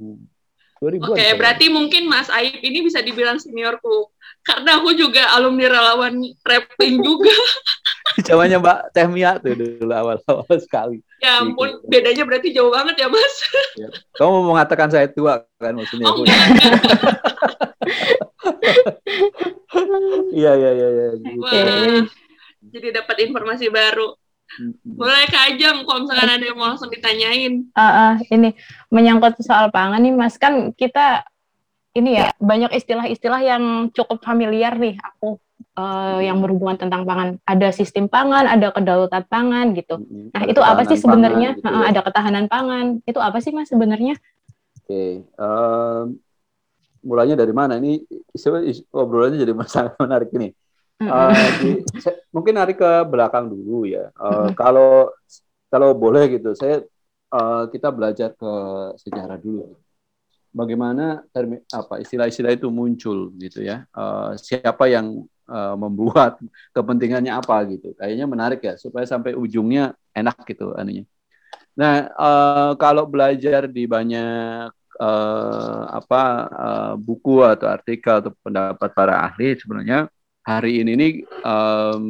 2000 0.80 1.16
Oke, 1.16 1.28
berarti 1.40 1.66
mungkin 1.68 2.08
Mas 2.08 2.32
Aib 2.32 2.60
ini 2.64 2.84
bisa 2.84 3.00
dibilang 3.00 3.40
seniorku. 3.40 4.12
Karena 4.44 4.80
aku 4.80 4.92
juga 4.96 5.32
alumni 5.32 5.72
relawan 5.72 6.20
rapping 6.44 7.00
juga. 7.00 7.32
zamannya 8.28 8.58
Mbak 8.60 8.80
Tehmia 8.94 9.40
tuh 9.40 9.56
dulu 9.56 9.94
awal-awal 9.94 10.58
sekali. 10.60 11.00
Ya 11.24 11.40
ampun, 11.40 11.80
bedanya 11.88 12.24
berarti 12.28 12.52
jauh 12.52 12.70
banget 12.70 13.00
ya 13.00 13.08
Mas. 13.08 13.34
Kamu 14.20 14.30
mau 14.44 14.56
mengatakan 14.56 14.92
saya 14.92 15.08
tua 15.08 15.48
kan 15.58 15.74
maksudnya? 15.74 16.12
Oh 16.12 16.22
enggak, 16.22 16.42
enggak. 16.52 16.74
Iya 20.34 20.52
iya 20.58 20.72
iya 20.74 20.88
iya. 20.90 21.08
gitu. 21.16 21.40
Wah, 21.40 22.04
jadi 22.74 22.88
dapat 23.02 23.16
informasi 23.30 23.70
baru. 23.70 24.18
Boleh 24.86 25.26
Kak 25.30 25.56
Ajeng, 25.56 25.82
kalau 25.88 26.06
misalkan 26.06 26.30
ada 26.30 26.46
yang 26.46 26.58
mau 26.58 26.70
langsung 26.70 26.92
ditanyain. 26.92 27.66
Ah, 27.74 27.84
ah, 27.84 28.14
ini 28.30 28.54
menyangkut 28.94 29.40
soal 29.42 29.74
pangan 29.74 30.02
nih 30.02 30.14
Mas 30.14 30.38
kan 30.38 30.76
kita 30.76 31.26
ini 31.94 32.18
ya 32.18 32.34
banyak 32.42 32.74
istilah-istilah 32.74 33.42
yang 33.46 33.64
cukup 33.94 34.22
familiar 34.26 34.74
nih 34.78 34.98
aku 34.98 35.38
eh, 35.78 36.20
yang 36.28 36.38
berhubungan 36.44 36.78
tentang 36.78 37.04
pangan. 37.06 37.38
Ada 37.46 37.70
sistem 37.74 38.06
pangan, 38.10 38.46
ada 38.46 38.70
kedaulatan 38.74 39.24
pangan 39.30 39.66
gitu. 39.78 40.00
Mm-mm. 40.02 40.30
Nah, 40.34 40.44
itu 40.50 40.62
apa 40.62 40.82
sih 40.86 40.98
sebenarnya? 40.98 41.50
pangan 41.54 41.62
gitu 41.62 41.70
ya. 41.82 41.88
ada 41.94 42.02
ketahanan 42.06 42.46
pangan. 42.50 42.86
Itu 43.06 43.20
apa 43.22 43.38
sih 43.42 43.52
Mas 43.54 43.70
sebenarnya? 43.70 44.16
Oke, 44.84 45.24
em, 45.26 46.06
mulanya 47.04 47.36
dari 47.40 47.54
mana? 47.56 47.80
Ini 47.80 48.04
obrolannya 48.94 49.40
jadi 49.44 49.54
sangat 49.76 49.94
menarik 50.00 50.30
ini. 50.38 50.50
Di- 51.60 51.84
saya- 52.02 52.22
mungkin 52.34 52.54
narik 52.58 52.78
ke 52.80 52.92
belakang 53.08 53.50
dulu 53.52 53.86
ya. 53.88 54.10
Mm-mm. 54.18 54.54
Kalau 54.58 55.10
kalau 55.74 55.90
boleh 55.98 56.30
gitu, 56.38 56.54
saya 56.54 56.82
eh, 57.34 57.64
kita 57.74 57.90
belajar 57.90 58.30
ke 58.38 58.52
sejarah 59.02 59.38
dulu. 59.42 59.74
Bagaimana 60.54 61.26
termi, 61.34 61.58
apa 61.74 61.98
istilah-istilah 61.98 62.54
itu 62.54 62.70
muncul 62.70 63.34
gitu 63.42 63.66
ya? 63.66 63.86
Eh, 63.90 64.32
siapa 64.38 64.86
yang 64.90 65.26
eh, 65.48 65.76
membuat 65.76 66.40
kepentingannya 66.76 67.34
apa 67.34 67.56
gitu? 67.72 67.92
Kayaknya 68.00 68.26
menarik 68.30 68.62
ya 68.64 68.74
supaya 68.80 69.04
sampai 69.08 69.36
ujungnya 69.36 69.96
enak 70.16 70.38
gitu 70.48 70.74
anunya. 70.78 71.04
Nah, 71.74 72.08
eh, 72.10 72.72
kalau 72.78 73.10
belajar 73.10 73.66
di 73.70 73.84
banyak 73.90 74.70
eh, 75.02 75.84
apa 75.90 76.24
eh, 76.52 76.94
buku 77.02 77.42
atau 77.42 77.68
artikel 77.70 78.14
atau 78.22 78.32
pendapat 78.46 78.90
para 78.94 79.26
ahli 79.26 79.58
sebenarnya 79.58 80.06
hari 80.44 80.84
ini 80.84 80.92
nih 81.00 81.14
em, 81.24 82.06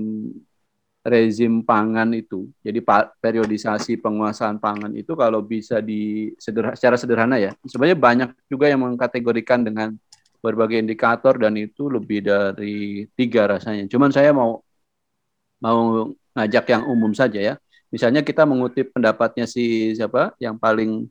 rezim 1.04 1.60
pangan 1.68 2.16
itu, 2.16 2.48
jadi 2.64 2.80
periodisasi 3.20 4.00
penguasaan 4.00 4.56
pangan 4.56 4.96
itu 4.96 5.12
kalau 5.20 5.44
bisa 5.44 5.84
di 5.84 6.32
secara 6.40 6.96
sederhana 6.96 7.36
ya, 7.36 7.52
sebenarnya 7.68 8.00
banyak 8.00 8.30
juga 8.48 8.72
yang 8.72 8.88
mengkategorikan 8.88 9.68
dengan 9.68 10.00
berbagai 10.44 10.78
indikator 10.84 11.40
dan 11.40 11.56
itu 11.56 11.88
lebih 11.88 12.20
dari 12.28 13.08
tiga 13.16 13.48
rasanya. 13.48 13.88
Cuman 13.88 14.12
saya 14.12 14.36
mau 14.36 14.60
mau 15.64 16.12
ngajak 16.36 16.66
yang 16.76 16.84
umum 16.92 17.16
saja 17.16 17.40
ya. 17.40 17.56
Misalnya 17.88 18.20
kita 18.26 18.44
mengutip 18.44 18.92
pendapatnya 18.92 19.48
si 19.48 19.96
siapa 19.96 20.36
yang 20.44 20.60
paling 20.60 21.08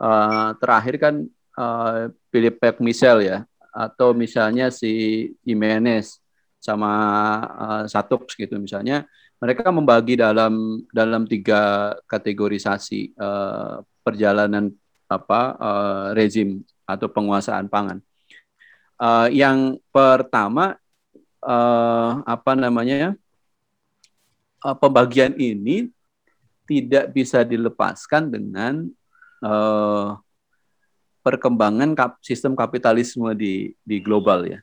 eh, 0.00 0.50
terakhir 0.56 0.94
kan 0.96 1.14
eh, 1.60 2.00
Philip 2.32 2.56
Peck 2.56 2.80
Michel 2.80 3.18
ya, 3.28 3.38
atau 3.74 4.16
misalnya 4.16 4.72
si 4.72 4.90
Jimenez 5.44 6.18
sama 6.56 6.92
eh, 7.44 7.84
Satox 7.92 8.32
gitu 8.36 8.56
misalnya 8.56 9.04
mereka 9.40 9.72
membagi 9.72 10.20
dalam 10.20 10.84
dalam 10.92 11.24
tiga 11.24 11.92
kategorisasi 12.08 13.00
eh, 13.16 13.74
perjalanan 14.04 14.72
apa 15.10 15.40
eh, 15.58 16.06
rezim 16.16 16.62
atau 16.86 17.08
penguasaan 17.10 17.66
pangan. 17.70 17.98
Eh, 19.00 19.28
yang 19.40 19.80
pertama 19.88 20.76
eh, 21.40 22.10
apa 22.28 22.52
namanya 22.52 23.16
eh, 24.64 24.76
pembagian 24.76 25.32
ini 25.40 25.88
tidak 26.68 27.10
bisa 27.16 27.42
dilepaskan 27.42 28.28
dengan 28.28 28.92
eh, 29.40 30.08
perkembangan 31.20 31.96
kap- 31.96 32.20
sistem 32.24 32.52
kapitalisme 32.56 33.32
di 33.36 33.72
di 33.84 33.96
global 34.00 34.44
ya 34.48 34.60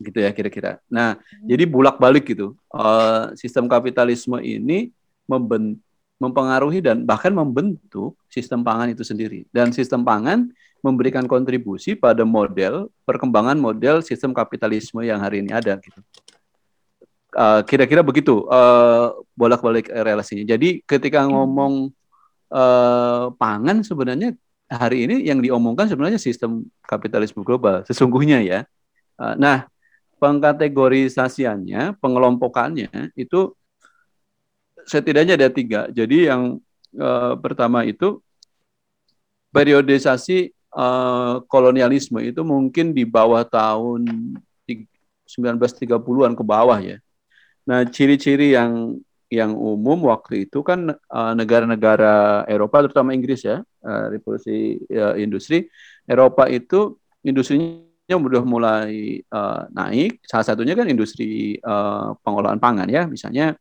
gitu 0.00 0.16
ya 0.16 0.32
kira-kira. 0.32 0.80
Nah, 0.88 1.20
jadi 1.44 1.68
bulak-balik 1.68 2.32
gitu. 2.32 2.56
Eh, 2.72 3.24
sistem 3.36 3.68
kapitalisme 3.68 4.40
ini 4.40 4.88
mempengaruhi 6.16 6.80
dan 6.80 7.04
bahkan 7.04 7.30
membentuk 7.36 8.16
sistem 8.32 8.64
pangan 8.64 8.88
itu 8.88 9.04
sendiri. 9.04 9.44
Dan 9.52 9.76
sistem 9.76 10.00
pangan 10.00 10.48
memberikan 10.80 11.24
kontribusi 11.28 11.96
pada 11.96 12.24
model 12.24 12.88
perkembangan 13.04 13.56
model 13.56 14.00
sistem 14.00 14.32
kapitalisme 14.32 15.04
yang 15.04 15.20
hari 15.20 15.44
ini 15.44 15.52
ada 15.52 15.76
gitu. 15.80 16.00
Eh, 17.30 17.60
kira-kira 17.68 18.02
begitu 18.02 18.42
eh, 18.50 19.06
bolak-balik 19.38 19.86
relasinya. 19.86 20.42
Jadi 20.42 20.82
ketika 20.82 21.22
ngomong 21.30 21.94
eh, 22.50 23.24
pangan 23.38 23.86
sebenarnya 23.86 24.34
hari 24.70 25.06
ini 25.06 25.26
yang 25.26 25.38
diomongkan 25.38 25.86
sebenarnya 25.90 26.18
sistem 26.18 26.66
kapitalisme 26.82 27.46
global 27.46 27.86
sesungguhnya 27.86 28.42
ya. 28.42 28.60
Eh, 29.20 29.34
Nah, 29.38 29.70
pengkategorisasiannya, 30.20 31.96
pengelompokannya 32.02 33.14
itu 33.16 33.54
setidaknya 34.84 35.38
ada 35.38 35.48
tiga. 35.54 35.86
Jadi 35.92 36.26
yang 36.26 36.58
eh, 36.98 37.34
pertama 37.38 37.86
itu 37.86 38.18
periodisasi 39.54 40.50
eh, 40.74 41.34
kolonialisme 41.46 42.20
itu 42.22 42.40
mungkin 42.46 42.92
di 42.94 43.04
bawah 43.06 43.42
tahun 43.46 44.06
ti- 44.66 44.86
1930-an 45.26 46.34
ke 46.34 46.42
bawah 46.42 46.78
ya. 46.82 46.98
Nah, 47.68 47.86
ciri-ciri 47.86 48.56
yang 48.56 48.98
yang 49.30 49.54
umum 49.54 50.10
waktu 50.10 50.50
itu 50.50 50.58
kan 50.66 50.90
eh, 50.90 51.32
negara-negara 51.38 52.44
Eropa 52.50 52.82
terutama 52.86 53.14
Inggris 53.14 53.46
ya, 53.46 53.62
eh, 53.62 54.04
revolusi 54.18 54.82
ya, 54.90 55.14
industri 55.14 55.70
Eropa 56.08 56.50
itu 56.50 56.98
industrinya 57.22 58.16
udah 58.18 58.42
mulai 58.42 59.22
eh, 59.22 59.62
naik. 59.70 60.18
Salah 60.26 60.46
satunya 60.46 60.74
kan 60.74 60.90
industri 60.90 61.54
eh, 61.62 62.08
pengolahan 62.26 62.58
pangan 62.58 62.90
ya. 62.90 63.06
Misalnya 63.06 63.54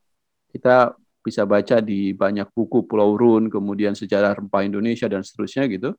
kita 0.50 0.98
bisa 1.22 1.46
baca 1.46 1.78
di 1.84 2.16
banyak 2.16 2.50
buku 2.56 2.90
Pulau 2.90 3.14
Run, 3.14 3.54
kemudian 3.54 3.94
sejarah 3.94 4.40
rempah 4.40 4.66
Indonesia 4.66 5.06
dan 5.06 5.22
seterusnya 5.22 5.70
gitu. 5.70 5.94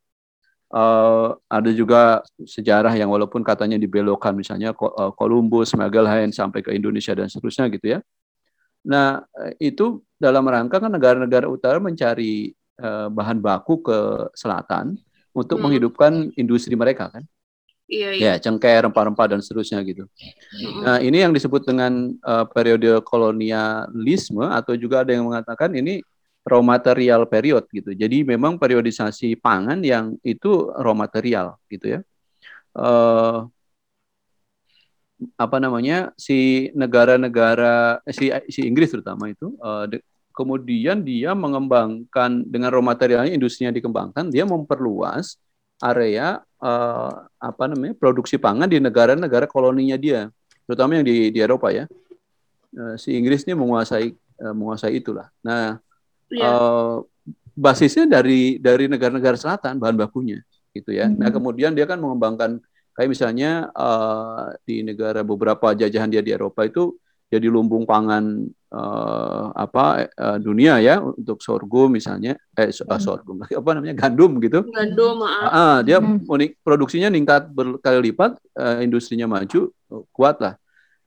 Uh, 0.71 1.35
ada 1.51 1.75
juga 1.75 2.23
sejarah 2.39 2.95
yang 2.95 3.11
walaupun 3.11 3.43
katanya 3.43 3.75
dibelokkan 3.75 4.31
misalnya 4.39 4.71
uh, 4.71 5.11
Columbus, 5.19 5.75
Magellan 5.75 6.31
sampai 6.31 6.63
ke 6.63 6.71
Indonesia 6.71 7.11
dan 7.11 7.27
seterusnya 7.27 7.67
gitu 7.75 7.99
ya. 7.99 8.01
Nah, 8.87 9.27
itu 9.59 10.01
dalam 10.17 10.47
rangka 10.47 10.79
kan 10.79 10.89
negara-negara 10.89 11.51
utara 11.51 11.83
mencari 11.83 12.55
uh, 12.81 13.11
bahan 13.11 13.43
baku 13.43 13.83
ke 13.83 13.99
selatan 14.33 14.95
untuk 15.35 15.59
hmm. 15.59 15.65
menghidupkan 15.69 16.13
industri 16.39 16.79
mereka 16.79 17.11
kan. 17.11 17.27
Iya, 17.91 18.09
iya. 18.15 18.23
Ya, 18.23 18.33
cengkeh, 18.39 18.87
rempah-rempah 18.87 19.35
dan 19.35 19.43
seterusnya 19.43 19.83
gitu. 19.83 20.07
Mm-hmm. 20.07 20.83
Nah, 20.87 20.99
ini 21.03 21.27
yang 21.27 21.35
disebut 21.35 21.67
dengan 21.67 22.15
uh, 22.23 22.47
periode 22.47 23.03
kolonialisme 23.03 24.47
atau 24.47 24.79
juga 24.79 25.03
ada 25.03 25.11
yang 25.11 25.27
mengatakan 25.27 25.75
ini 25.75 25.99
raw 26.47 26.61
material 26.65 27.29
period 27.29 27.69
gitu. 27.71 27.93
Jadi 27.93 28.25
memang 28.25 28.57
periodisasi 28.57 29.37
pangan 29.39 29.81
yang 29.85 30.17
itu 30.25 30.73
raw 30.73 30.97
material 30.97 31.61
gitu 31.69 31.99
ya. 31.99 32.01
Uh, 32.73 33.51
apa 35.37 35.61
namanya 35.61 36.17
si 36.17 36.71
negara-negara 36.73 38.01
eh, 38.09 38.15
si 38.17 38.33
si 38.49 38.65
Inggris 38.65 38.89
terutama 38.89 39.29
itu 39.29 39.53
uh, 39.61 39.85
de, 39.85 40.01
kemudian 40.33 41.05
dia 41.05 41.37
mengembangkan 41.37 42.41
dengan 42.49 42.73
raw 42.73 42.81
materialnya 42.81 43.37
industrinya 43.37 43.69
dikembangkan 43.69 44.33
dia 44.33 44.49
memperluas 44.49 45.37
area 45.81 46.41
uh, 46.61 47.13
apa 47.41 47.65
namanya 47.73 47.97
produksi 47.97 48.37
pangan 48.37 48.69
di 48.69 48.79
negara-negara 48.79 49.49
koloninya 49.49 49.97
dia, 49.97 50.29
terutama 50.69 51.01
yang 51.01 51.05
di, 51.09 51.33
di 51.33 51.41
Eropa 51.41 51.73
ya. 51.73 51.89
Uh, 52.71 52.95
si 53.01 53.17
Inggris 53.17 53.43
ini 53.49 53.57
menguasai 53.57 54.15
uh, 54.15 54.55
menguasai 54.55 54.95
itulah. 55.01 55.33
Nah, 55.43 55.81
yeah. 56.31 56.47
Iya. 56.47 56.51
uh, 56.51 56.95
basisnya 57.55 58.07
dari 58.09 58.57
dari 58.63 58.87
negara-negara 58.87 59.37
selatan 59.37 59.77
bahan 59.77 59.99
bakunya, 59.99 60.41
gitu 60.73 60.95
ya. 60.95 61.11
Mm 61.11 61.19
-hmm. 61.19 61.21
Nah, 61.21 61.31
kemudian 61.31 61.73
dia 61.77 61.85
kan 61.85 61.99
mengembangkan 61.99 62.63
kayak 62.95 63.11
misalnya 63.11 63.71
uh, 63.75 64.55
di 64.65 64.83
negara 64.87 65.23
beberapa 65.27 65.73
jajahan 65.75 66.11
dia 66.11 66.23
di 66.23 66.35
Eropa 66.35 66.67
itu 66.67 66.95
jadi 67.31 67.47
lumbung 67.47 67.87
pangan 67.87 68.43
uh, 68.75 69.55
apa 69.55 70.11
uh, 70.19 70.39
dunia 70.43 70.83
ya 70.83 70.99
untuk 70.99 71.39
sorghum 71.39 71.95
misalnya 71.95 72.35
eh 72.59 72.75
hmm. 72.75 72.99
sorghum 72.99 73.39
apa 73.63 73.71
namanya 73.79 73.95
gandum 73.95 74.43
gitu 74.43 74.67
gandum 74.67 75.23
uh, 75.23 75.47
uh, 75.47 75.77
dia 75.87 76.03
hmm. 76.03 76.27
produksinya 76.67 77.07
meningkat 77.07 77.47
berkali 77.55 78.11
lipat 78.11 78.35
uh, 78.59 78.83
industrinya 78.83 79.31
maju 79.31 79.71
kuat 80.11 80.43
lah 80.43 80.55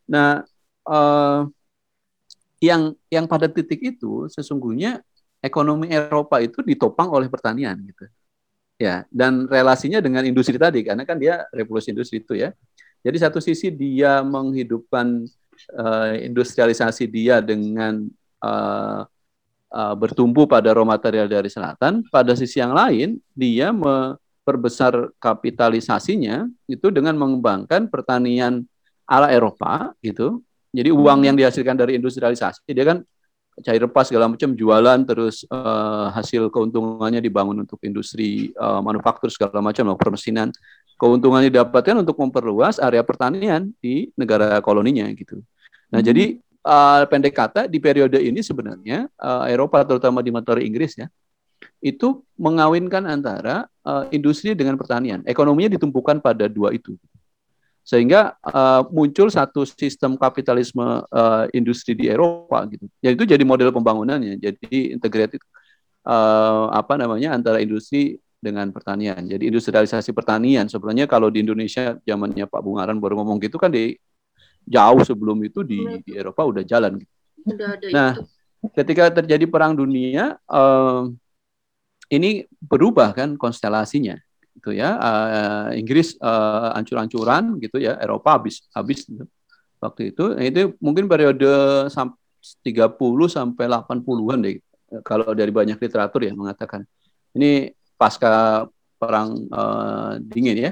nah 0.08 0.48
uh, 0.88 1.44
yang 2.64 2.96
yang 3.12 3.28
pada 3.28 3.52
titik 3.52 3.84
itu 3.84 4.32
sesungguhnya 4.32 5.04
ekonomi 5.44 5.92
Eropa 5.92 6.40
itu 6.40 6.64
ditopang 6.64 7.12
oleh 7.12 7.28
pertanian 7.28 7.76
gitu 7.84 8.08
ya 8.80 9.04
dan 9.12 9.46
relasinya 9.46 10.00
dengan 10.00 10.24
industri 10.24 10.56
tadi 10.56 10.82
karena 10.82 11.04
kan 11.04 11.20
dia 11.20 11.46
revolusi 11.52 11.92
industri 11.92 12.24
itu 12.24 12.40
ya 12.40 12.56
jadi 13.04 13.28
satu 13.28 13.44
sisi 13.44 13.68
dia 13.68 14.24
menghidupkan 14.24 15.28
uh, 15.76 16.16
industrialisasi 16.16 17.04
dia 17.12 17.44
dengan 17.44 18.08
uh, 18.40 19.04
uh, 19.74 19.96
bertumbuh 20.00 20.48
pada 20.48 20.72
raw 20.72 20.88
material 20.88 21.28
dari 21.28 21.52
selatan, 21.52 22.08
pada 22.08 22.32
sisi 22.40 22.64
yang 22.64 22.72
lain 22.72 23.20
dia 23.36 23.76
memperbesar 23.76 25.12
kapitalisasinya 25.20 26.48
itu 26.72 26.88
dengan 26.96 27.20
mengembangkan 27.20 27.92
pertanian 27.92 28.64
ala 29.04 29.36
Eropa 29.36 29.92
gitu. 30.00 30.40
Jadi 30.74 30.90
uang 30.90 31.28
yang 31.28 31.38
dihasilkan 31.38 31.78
dari 31.78 32.00
industrialisasi 32.00 32.66
dia 32.72 32.88
kan 32.88 33.06
cair 33.62 33.82
repas 33.84 34.10
segala 34.10 34.26
macam 34.26 34.58
jualan 34.58 35.00
terus 35.06 35.46
uh, 35.54 36.10
hasil 36.16 36.50
keuntungannya 36.50 37.22
dibangun 37.22 37.62
untuk 37.62 37.78
industri 37.86 38.50
uh, 38.58 38.82
manufaktur 38.82 39.30
segala 39.30 39.62
macam 39.62 39.94
permesinan 39.94 40.50
keuntungan 40.98 41.46
yang 41.46 41.54
didapatkan 41.54 42.02
untuk 42.02 42.18
memperluas 42.18 42.82
area 42.82 43.06
pertanian 43.06 43.70
di 43.78 44.10
negara 44.18 44.58
koloninya 44.64 45.06
gitu. 45.14 45.42
Nah, 45.94 46.02
hmm. 46.02 46.08
jadi 46.08 46.26
uh, 46.66 47.04
pendek 47.06 47.36
kata 47.36 47.62
di 47.70 47.78
periode 47.78 48.18
ini 48.18 48.42
sebenarnya 48.42 49.12
uh, 49.20 49.46
Eropa 49.46 49.84
terutama 49.86 50.24
di 50.26 50.32
materi 50.34 50.66
Inggris 50.66 50.98
ya 50.98 51.12
itu 51.84 52.24
mengawinkan 52.40 53.04
antara 53.04 53.68
uh, 53.84 54.08
industri 54.12 54.56
dengan 54.56 54.80
pertanian. 54.80 55.20
Ekonominya 55.28 55.76
ditumpukan 55.76 56.24
pada 56.24 56.48
dua 56.48 56.72
itu. 56.72 56.96
Sehingga 57.84 58.40
uh, 58.40 58.88
muncul 58.88 59.28
satu 59.28 59.68
sistem 59.68 60.16
kapitalisme 60.16 61.04
uh, 61.04 61.46
industri 61.52 61.92
di 61.94 62.08
Eropa 62.08 62.64
gitu. 62.72 62.88
Ya 63.04 63.12
itu 63.12 63.28
jadi 63.28 63.44
model 63.44 63.76
pembangunannya. 63.76 64.40
Jadi 64.40 64.96
integrated 64.96 65.44
uh, 66.08 66.72
apa 66.72 66.96
namanya 66.96 67.36
antara 67.36 67.60
industri 67.60 68.24
dengan 68.44 68.72
pertanian. 68.72 69.24
Jadi 69.24 69.48
industrialisasi 69.48 70.12
pertanian 70.12 70.68
sebenarnya 70.68 71.08
kalau 71.08 71.32
di 71.32 71.44
Indonesia 71.44 71.96
zamannya 72.04 72.48
Pak 72.48 72.62
Bungaran 72.64 73.00
baru 73.00 73.20
ngomong 73.24 73.40
gitu 73.40 73.56
kan 73.56 73.72
di 73.72 73.96
jauh 74.68 75.04
sebelum 75.04 75.40
itu 75.44 75.64
di, 75.64 75.80
di 76.04 76.12
Eropa 76.16 76.44
udah 76.44 76.64
jalan. 76.64 77.00
Udah 77.44 77.80
ada 77.80 77.88
nah, 77.92 78.12
itu. 78.16 78.28
ketika 78.76 79.24
terjadi 79.24 79.44
perang 79.48 79.76
dunia 79.76 80.40
uh, 80.48 81.08
ini 82.12 82.48
berubah 82.60 83.16
kan 83.16 83.36
konstelasinya 83.40 84.20
gitu 84.64 84.72
ya. 84.72 84.96
Uh, 84.96 85.68
Inggris 85.76 86.16
uh, 86.24 86.72
ancur-ancuran 86.80 87.60
gitu 87.60 87.84
ya, 87.84 88.00
Eropa 88.00 88.40
habis 88.40 88.64
habis 88.72 89.04
gitu. 89.04 89.28
waktu 89.84 90.16
itu. 90.16 90.32
Nah, 90.32 90.44
itu 90.48 90.72
mungkin 90.80 91.12
periode 91.12 91.52
30 91.92 92.96
sampai 93.28 93.68
80-an 93.68 94.40
deh 94.40 94.56
kalau 95.04 95.36
dari 95.36 95.52
banyak 95.52 95.76
literatur 95.76 96.24
ya 96.24 96.32
mengatakan 96.32 96.88
ini 97.36 97.76
pasca 98.00 98.64
perang 98.96 99.36
uh, 99.52 100.16
dingin 100.22 100.72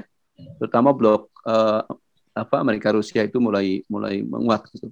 terutama 0.56 0.96
blok 0.96 1.28
uh, 1.44 1.84
apa 2.32 2.64
Amerika 2.64 2.88
Rusia 2.96 3.20
itu 3.28 3.36
mulai 3.36 3.84
mulai 3.92 4.24
menguat 4.24 4.64
gitu. 4.72 4.88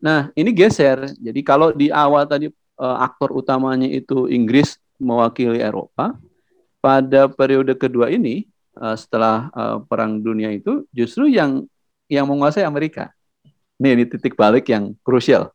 Nah, 0.00 0.32
ini 0.32 0.50
geser. 0.56 1.12
Jadi 1.20 1.40
kalau 1.44 1.70
di 1.76 1.92
awal 1.92 2.24
tadi 2.24 2.48
uh, 2.80 2.98
aktor 3.02 3.36
utamanya 3.36 3.86
itu 3.86 4.24
Inggris 4.30 4.80
mewakili 4.96 5.60
Eropa, 5.60 6.16
pada 6.82 7.30
periode 7.30 7.78
kedua 7.78 8.10
ini 8.10 8.50
uh, 8.76 8.98
setelah 8.98 9.48
uh, 9.54 9.78
perang 9.86 10.18
dunia 10.18 10.50
itu 10.50 10.82
justru 10.90 11.30
yang 11.30 11.62
yang 12.10 12.26
menguasai 12.26 12.66
Amerika. 12.66 13.14
Ini, 13.78 13.88
ini 13.94 14.04
titik 14.10 14.34
balik 14.34 14.68
yang 14.68 14.92
krusial. 15.00 15.54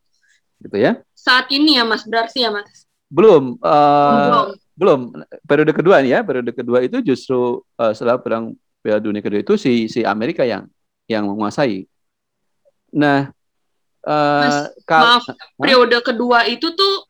Gitu 0.57 0.79
ya. 0.79 1.03
Saat 1.13 1.51
ini 1.53 1.77
ya 1.77 1.83
Mas, 1.85 2.07
berarti 2.07 2.41
ya 2.41 2.49
Mas? 2.49 2.87
Belum. 3.11 3.59
Uh, 3.59 4.15
belum 4.17 4.47
belum 4.77 4.99
periode 5.49 5.73
kedua 5.73 6.05
nih 6.05 6.13
ya 6.13 6.19
periode 6.21 6.53
kedua 6.53 6.85
itu 6.85 7.01
justru 7.01 7.65
uh, 7.81 7.91
setelah 7.97 8.21
perang 8.21 8.53
Piala 8.85 9.01
Dunia 9.01 9.25
kedua 9.25 9.41
itu 9.41 9.57
si 9.57 9.89
si 9.89 10.05
Amerika 10.05 10.45
yang 10.45 10.69
yang 11.09 11.25
menguasai. 11.25 11.89
Nah, 12.93 13.33
uh, 14.05 14.41
Mas, 14.45 14.57
maaf 14.85 15.25
periode 15.57 15.97
kedua 16.05 16.45
itu 16.45 16.69
tuh 16.77 17.09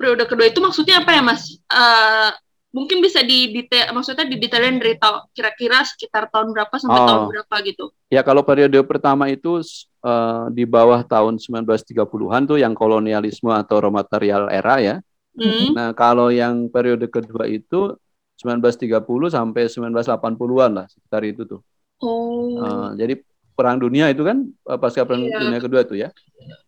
periode 0.00 0.24
kedua 0.24 0.48
itu 0.48 0.58
maksudnya 0.64 1.04
apa 1.04 1.12
ya 1.12 1.22
Mas? 1.22 1.60
Uh, 1.68 2.32
mungkin 2.70 3.02
bisa 3.02 3.20
di 3.26 3.50
detail 3.50 3.90
maksudnya 3.90 4.26
di 4.30 4.38
detailin 4.38 4.78
dari 4.78 4.94
kira-kira 5.34 5.82
sekitar 5.82 6.30
tahun 6.30 6.54
berapa 6.54 6.74
sampai 6.78 7.00
oh. 7.02 7.06
tahun 7.06 7.24
berapa 7.34 7.54
gitu. 7.66 7.84
Ya 8.10 8.22
kalau 8.22 8.46
periode 8.46 8.78
pertama 8.86 9.26
itu 9.26 9.58
uh, 10.06 10.46
di 10.54 10.62
bawah 10.62 11.02
tahun 11.02 11.42
1930-an 11.42 12.42
tuh 12.46 12.58
yang 12.62 12.74
kolonialisme 12.74 13.50
atau 13.50 13.82
raw 13.82 13.92
material 13.92 14.46
era 14.50 14.78
ya. 14.78 14.96
Hmm. 15.34 15.74
Nah, 15.74 15.88
kalau 15.94 16.30
yang 16.30 16.66
periode 16.70 17.06
kedua 17.06 17.46
itu 17.46 17.94
1930 18.42 18.98
sampai 19.30 19.62
1980-an 19.70 20.70
lah, 20.74 20.86
sekitar 20.90 21.22
itu 21.22 21.42
tuh. 21.46 21.60
Oh. 22.02 22.58
Uh, 22.58 22.90
jadi 22.96 23.20
perang 23.54 23.76
dunia 23.76 24.08
itu 24.08 24.24
kan 24.24 24.48
eh, 24.48 24.78
pasca 24.80 25.04
perang 25.04 25.20
iya. 25.20 25.36
dunia 25.36 25.60
kedua 25.60 25.84
tuh 25.84 26.00
ya. 26.00 26.08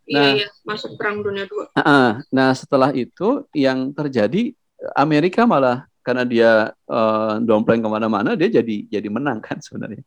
Iya, 0.04 0.20
nah, 0.20 0.30
iya, 0.36 0.48
masuk 0.68 1.00
perang 1.00 1.24
dunia 1.24 1.48
dua. 1.48 1.72
Uh, 1.72 2.20
nah, 2.28 2.52
setelah 2.52 2.92
itu 2.92 3.48
yang 3.56 3.90
terjadi 3.96 4.52
Amerika 4.92 5.48
malah 5.48 5.88
karena 6.02 6.24
dia 6.26 6.50
uh, 6.90 7.38
dompleng 7.40 7.80
ke 7.80 7.88
mana-mana 7.88 8.34
dia 8.34 8.50
jadi 8.50 8.86
jadi 8.90 9.08
menang 9.08 9.38
kan 9.46 9.58
sebenarnya. 9.62 10.02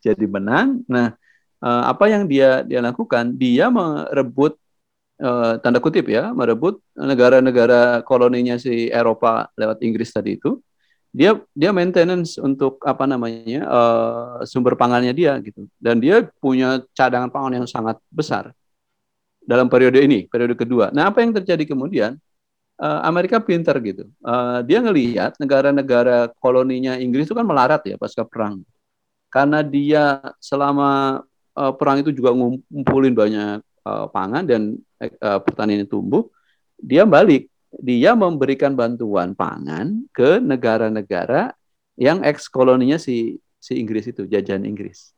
Jadi 0.00 0.24
menang. 0.24 0.80
Nah, 0.88 1.12
uh, 1.60 1.82
apa 1.92 2.08
yang 2.08 2.24
dia 2.24 2.64
dia 2.64 2.80
lakukan? 2.80 3.36
Dia 3.36 3.68
merebut 3.68 4.56
uh, 5.20 5.54
tanda 5.60 5.78
kutip 5.78 6.08
ya 6.08 6.32
merebut 6.32 6.80
negara-negara 6.96 8.00
koloninya 8.02 8.56
si 8.56 8.88
Eropa 8.88 9.52
lewat 9.54 9.78
Inggris 9.84 10.10
tadi 10.10 10.40
itu 10.40 10.58
dia 11.10 11.36
dia 11.52 11.70
maintenance 11.74 12.38
untuk 12.38 12.78
apa 12.86 13.04
namanya 13.04 13.66
uh, 13.66 14.34
sumber 14.46 14.78
pangannya 14.78 15.12
dia 15.12 15.36
gitu 15.42 15.66
dan 15.76 15.98
dia 15.98 16.24
punya 16.38 16.80
cadangan 16.94 17.28
pangan 17.28 17.62
yang 17.62 17.66
sangat 17.66 17.98
besar 18.08 18.54
dalam 19.42 19.66
periode 19.66 19.98
ini 20.00 20.30
periode 20.30 20.54
kedua 20.54 20.94
nah 20.94 21.10
apa 21.10 21.20
yang 21.20 21.34
terjadi 21.34 21.66
kemudian 21.66 22.14
uh, 22.80 23.00
Amerika 23.04 23.38
pinter 23.38 23.76
gitu 23.84 24.08
uh, 24.24 24.64
dia 24.64 24.80
ngelihat 24.80 25.36
negara-negara 25.36 26.32
koloninya 26.40 26.96
Inggris 26.96 27.28
itu 27.28 27.36
kan 27.36 27.44
melarat 27.44 27.84
ya 27.84 28.00
pasca 28.00 28.24
perang 28.24 28.64
karena 29.30 29.62
dia 29.62 30.18
selama 30.42 31.22
uh, 31.54 31.72
perang 31.76 32.02
itu 32.02 32.10
juga 32.10 32.34
ngumpulin 32.34 33.14
banyak 33.14 33.62
uh, 33.86 34.06
pangan 34.10 34.44
dan 34.44 34.76
uh, 35.00 35.40
pertanian 35.40 35.86
tumbuh, 35.86 36.28
dia 36.80 37.06
balik, 37.06 37.46
dia 37.78 38.12
memberikan 38.18 38.74
bantuan 38.74 39.32
pangan 39.32 40.02
ke 40.10 40.42
negara-negara 40.42 41.54
yang 41.94 42.24
eks 42.26 42.50
koloninya 42.50 42.98
si 42.98 43.38
si 43.60 43.76
Inggris 43.76 44.08
itu, 44.08 44.24
jajahan 44.24 44.64
Inggris. 44.64 45.12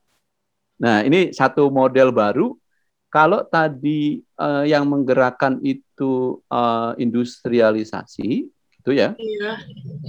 Nah, 0.83 1.07
ini 1.07 1.31
satu 1.31 1.71
model 1.71 2.11
baru. 2.11 2.59
Kalau 3.13 3.45
tadi 3.45 4.25
uh, 4.41 4.65
yang 4.65 4.89
menggerakkan 4.89 5.61
itu 5.61 6.41
uh, 6.49 6.97
industrialisasi, 6.97 8.49
itu 8.49 8.91
ya, 8.91 9.13
Iya. 9.15 9.53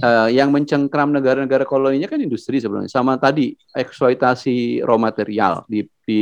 uh, 0.00 0.28
yang 0.32 0.48
mencengkram 0.48 1.12
negara-negara 1.12 1.62
koloninya 1.62 2.08
kan 2.08 2.16
industri 2.18 2.58
sebenarnya. 2.58 2.88
Sama 2.88 3.20
tadi 3.20 3.52
eksploitasi 3.70 4.80
raw 4.80 4.96
material 4.96 5.68
di, 5.68 5.84
di 6.02 6.20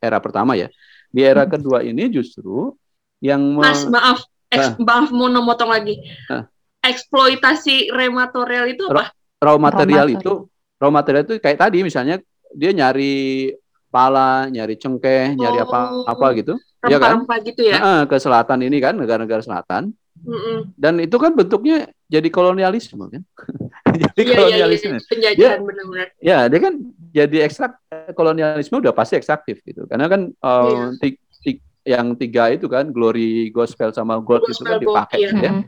era 0.00 0.16
pertama 0.18 0.56
ya. 0.56 0.72
Di 1.08 1.20
era 1.20 1.44
Hmm. 1.44 1.52
kedua 1.52 1.84
ini 1.84 2.08
justru 2.08 2.72
yang 3.20 3.44
me- 3.54 3.68
Mas, 3.68 3.84
maaf, 3.84 4.24
eks- 4.48 4.80
maaf 4.80 5.12
mau 5.12 5.28
nomotong 5.28 5.68
lagi. 5.68 6.00
Ah. 6.26 6.48
Eksploitasi 6.80 7.92
rematorial 7.92 8.64
itu 8.70 8.88
apa? 8.88 9.12
raw 9.38 9.54
material 9.54 10.08
material. 10.08 10.18
itu 10.18 10.32
raw 10.80 10.90
material 10.90 11.22
itu 11.22 11.34
kayak 11.36 11.58
tadi 11.60 11.78
misalnya 11.82 12.16
dia 12.50 12.72
nyari 12.72 13.52
pala, 13.88 14.46
nyari 14.48 14.76
cengkeh, 14.76 15.34
nyari 15.34 15.58
Oh. 15.60 15.64
apa-apa 15.68 16.26
gitu. 16.36 16.54
Iya 16.86 16.96
kan? 17.02 17.24
Rempah-rempah 17.24 17.38
gitu 17.42 17.62
ya? 17.66 17.76
Nah, 17.80 18.02
ke 18.06 18.16
selatan 18.16 18.58
ini 18.62 18.78
kan 18.78 18.94
negara-negara 18.94 19.42
selatan 19.42 19.90
Mm-mm. 20.18 20.70
dan 20.78 20.98
itu 21.02 21.16
kan 21.18 21.34
bentuknya 21.34 21.90
jadi 22.06 22.28
kolonialisme 22.30 23.02
kan. 23.10 23.22
jadi 24.02 24.14
Iya, 24.14 24.22
iya, 24.22 24.22
iya, 24.22 24.38
kolonialisme. 24.38 24.96
penjajahan 25.10 25.60
benar-benar. 25.66 26.08
Ya, 26.22 26.38
dia 26.46 26.60
kan 26.62 26.74
jadi 27.10 27.36
ekstrak 27.48 27.72
kolonialisme 28.14 28.78
udah 28.78 28.94
pasti 28.94 29.18
ekstraktif 29.18 29.58
gitu. 29.66 29.90
Karena 29.90 30.06
kan 30.06 30.30
uh, 30.38 30.64
Iya. 30.70 30.86
ti- 31.02 31.20
ti- 31.42 31.62
yang 31.82 32.14
tiga 32.14 32.52
itu 32.54 32.70
kan 32.70 32.92
glory, 32.94 33.50
gospel 33.50 33.90
sama 33.90 34.20
gold 34.22 34.46
itu 34.46 34.60
kan 34.62 34.78
Gospel 34.78 34.82
dipakai 34.84 35.18
iya. 35.24 35.30
ya. 35.34 35.52
Mm. 35.52 35.64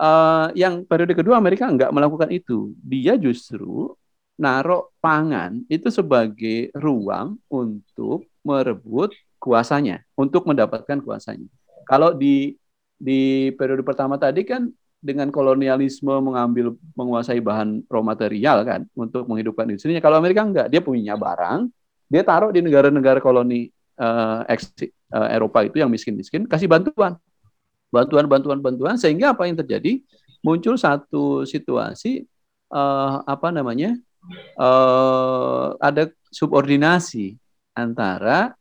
Eh, 0.00 0.46
yang 0.56 0.80
periode 0.88 1.12
kedua 1.12 1.36
Amerika 1.36 1.68
nggak 1.68 1.92
melakukan 1.92 2.32
itu. 2.32 2.72
Dia 2.80 3.20
justru 3.20 3.92
naruh 4.40 4.88
pangan 5.04 5.60
itu 5.68 5.92
sebagai 5.92 6.72
ruang 6.72 7.36
untuk 7.52 8.24
merebut 8.40 9.12
kuasanya, 9.36 10.00
untuk 10.16 10.48
mendapatkan 10.48 11.04
kuasanya. 11.04 11.44
Kalau 11.84 12.16
di 12.16 12.56
di 12.96 13.52
periode 13.56 13.84
pertama 13.84 14.16
tadi 14.16 14.44
kan 14.48 14.72
dengan 15.00 15.28
kolonialisme 15.28 16.12
mengambil 16.20 16.76
menguasai 16.96 17.40
bahan 17.40 17.84
raw 17.88 18.00
material 18.00 18.64
kan 18.64 18.88
untuk 18.96 19.28
menghidupkan 19.28 19.68
industrinya. 19.68 20.00
Kalau 20.00 20.16
Amerika 20.16 20.44
enggak, 20.44 20.68
dia 20.72 20.80
punya 20.80 21.16
barang, 21.20 21.68
dia 22.08 22.24
taruh 22.24 22.48
di 22.52 22.64
negara-negara 22.64 23.20
koloni 23.20 23.68
eh, 24.00 24.40
eks 24.48 24.72
eh, 24.80 24.88
Eropa 25.36 25.64
itu 25.68 25.84
yang 25.84 25.92
miskin-miskin, 25.92 26.48
kasih 26.48 26.68
bantuan 26.68 27.20
bantuan 27.90 28.24
bantuan 28.30 28.58
bantuan 28.62 28.94
sehingga 28.96 29.34
apa 29.34 29.50
yang 29.50 29.58
terjadi 29.58 30.00
muncul 30.40 30.78
satu 30.78 31.44
situasi 31.44 32.24
eh, 32.70 33.14
apa 33.26 33.48
namanya 33.50 33.98
eh, 34.58 35.66
ada 35.80 36.02
subordinasi 36.30 37.36
antara 37.76 38.54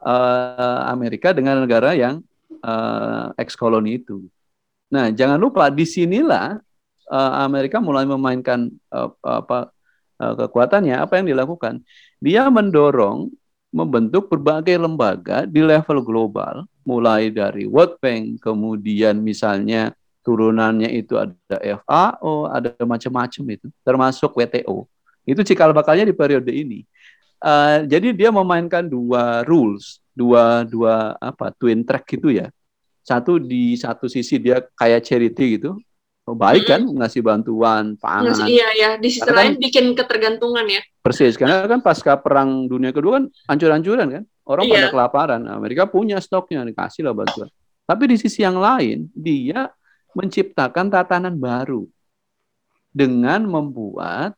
eh, 0.00 0.80
Amerika 0.88 1.34
dengan 1.34 1.62
negara 1.62 1.92
yang 1.96 2.22
eh, 2.62 3.26
eks 3.40 3.56
koloni 3.56 4.00
itu. 4.00 4.26
Nah 4.90 5.10
jangan 5.14 5.38
lupa 5.38 5.70
di 5.70 5.86
sinilah 5.86 6.58
eh, 7.10 7.32
Amerika 7.42 7.78
mulai 7.78 8.06
memainkan 8.06 8.70
eh, 8.70 9.10
apa 9.26 9.70
eh, 10.18 10.34
kekuatannya 10.34 10.96
apa 10.98 11.20
yang 11.20 11.26
dilakukan 11.30 11.82
dia 12.20 12.46
mendorong 12.52 13.32
membentuk 13.70 14.26
berbagai 14.26 14.74
lembaga 14.76 15.46
di 15.46 15.62
level 15.62 16.02
global 16.02 16.66
mulai 16.82 17.30
dari 17.30 17.70
World 17.70 18.02
Bank, 18.02 18.42
kemudian 18.42 19.22
misalnya 19.22 19.94
turunannya 20.26 20.90
itu 20.90 21.14
ada 21.16 21.56
FAO, 21.86 22.50
ada 22.50 22.74
macam-macam 22.82 23.42
itu, 23.54 23.66
termasuk 23.86 24.34
WTO. 24.34 24.90
Itu 25.30 25.46
cikal 25.46 25.70
bakalnya 25.70 26.04
di 26.04 26.14
periode 26.16 26.50
ini. 26.50 26.82
Uh, 27.40 27.88
jadi 27.88 28.12
dia 28.12 28.28
memainkan 28.28 28.84
dua 28.84 29.40
rules, 29.48 30.02
dua 30.12 30.66
dua 30.68 31.16
apa 31.16 31.54
twin 31.56 31.80
track 31.80 32.04
gitu 32.18 32.28
ya. 32.28 32.52
Satu 33.00 33.40
di 33.40 33.78
satu 33.80 34.10
sisi 34.12 34.36
dia 34.36 34.60
kayak 34.76 35.00
charity 35.08 35.56
gitu, 35.56 35.72
oh, 36.28 36.36
baik 36.36 36.68
kan 36.68 36.84
ngasih 36.84 37.24
bantuan 37.24 37.96
pangan. 37.96 38.36
Ngasih- 38.36 38.50
Iya, 38.52 38.68
ya. 38.76 38.90
Di 39.00 39.08
sisi 39.08 39.24
Karena 39.24 39.32
kan- 39.32 39.40
lain 39.40 39.54
bikin 39.56 39.84
ketergantungan 39.96 40.66
ya. 40.68 40.82
Persis, 41.00 41.40
karena 41.40 41.64
kan 41.64 41.80
pasca 41.80 42.12
perang 42.20 42.68
dunia 42.68 42.92
kedua 42.92 43.22
kan 43.22 43.24
hancur-hancuran 43.48 44.08
kan. 44.20 44.24
Orang 44.44 44.68
Iya. 44.68 44.74
pada 44.76 44.88
kelaparan. 44.92 45.40
Nah, 45.46 45.56
Amerika 45.56 45.88
punya 45.88 46.20
stoknya, 46.20 46.60
dikasih 46.66 47.08
lah 47.08 47.16
bantuan. 47.16 47.48
Tapi 47.88 48.04
di 48.04 48.16
sisi 48.20 48.44
yang 48.44 48.60
lain, 48.60 49.08
dia 49.16 49.72
menciptakan 50.12 50.92
tatanan 50.92 51.40
baru 51.40 51.88
dengan 52.90 53.46
membuat 53.46 54.34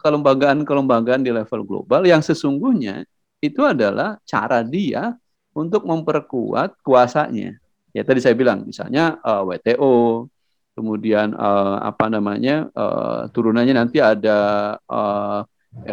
kelembagaan-kelembagaan 0.00 1.22
di 1.22 1.30
level 1.30 1.62
global 1.62 2.02
yang 2.08 2.24
sesungguhnya 2.24 3.04
itu 3.40 3.60
adalah 3.64 4.20
cara 4.28 4.60
dia 4.60 5.16
untuk 5.56 5.84
memperkuat 5.84 6.80
kuasanya. 6.84 7.56
Ya 7.90 8.02
tadi 8.06 8.22
saya 8.22 8.36
bilang, 8.36 8.64
misalnya 8.68 9.18
eh, 9.20 9.42
WTO, 9.42 10.28
kemudian 10.76 11.34
eh, 11.34 11.76
apa 11.84 12.06
namanya 12.08 12.70
eh, 12.70 13.20
turunannya 13.34 13.74
nanti 13.74 13.98
ada 13.98 14.38
eh, 14.80 15.40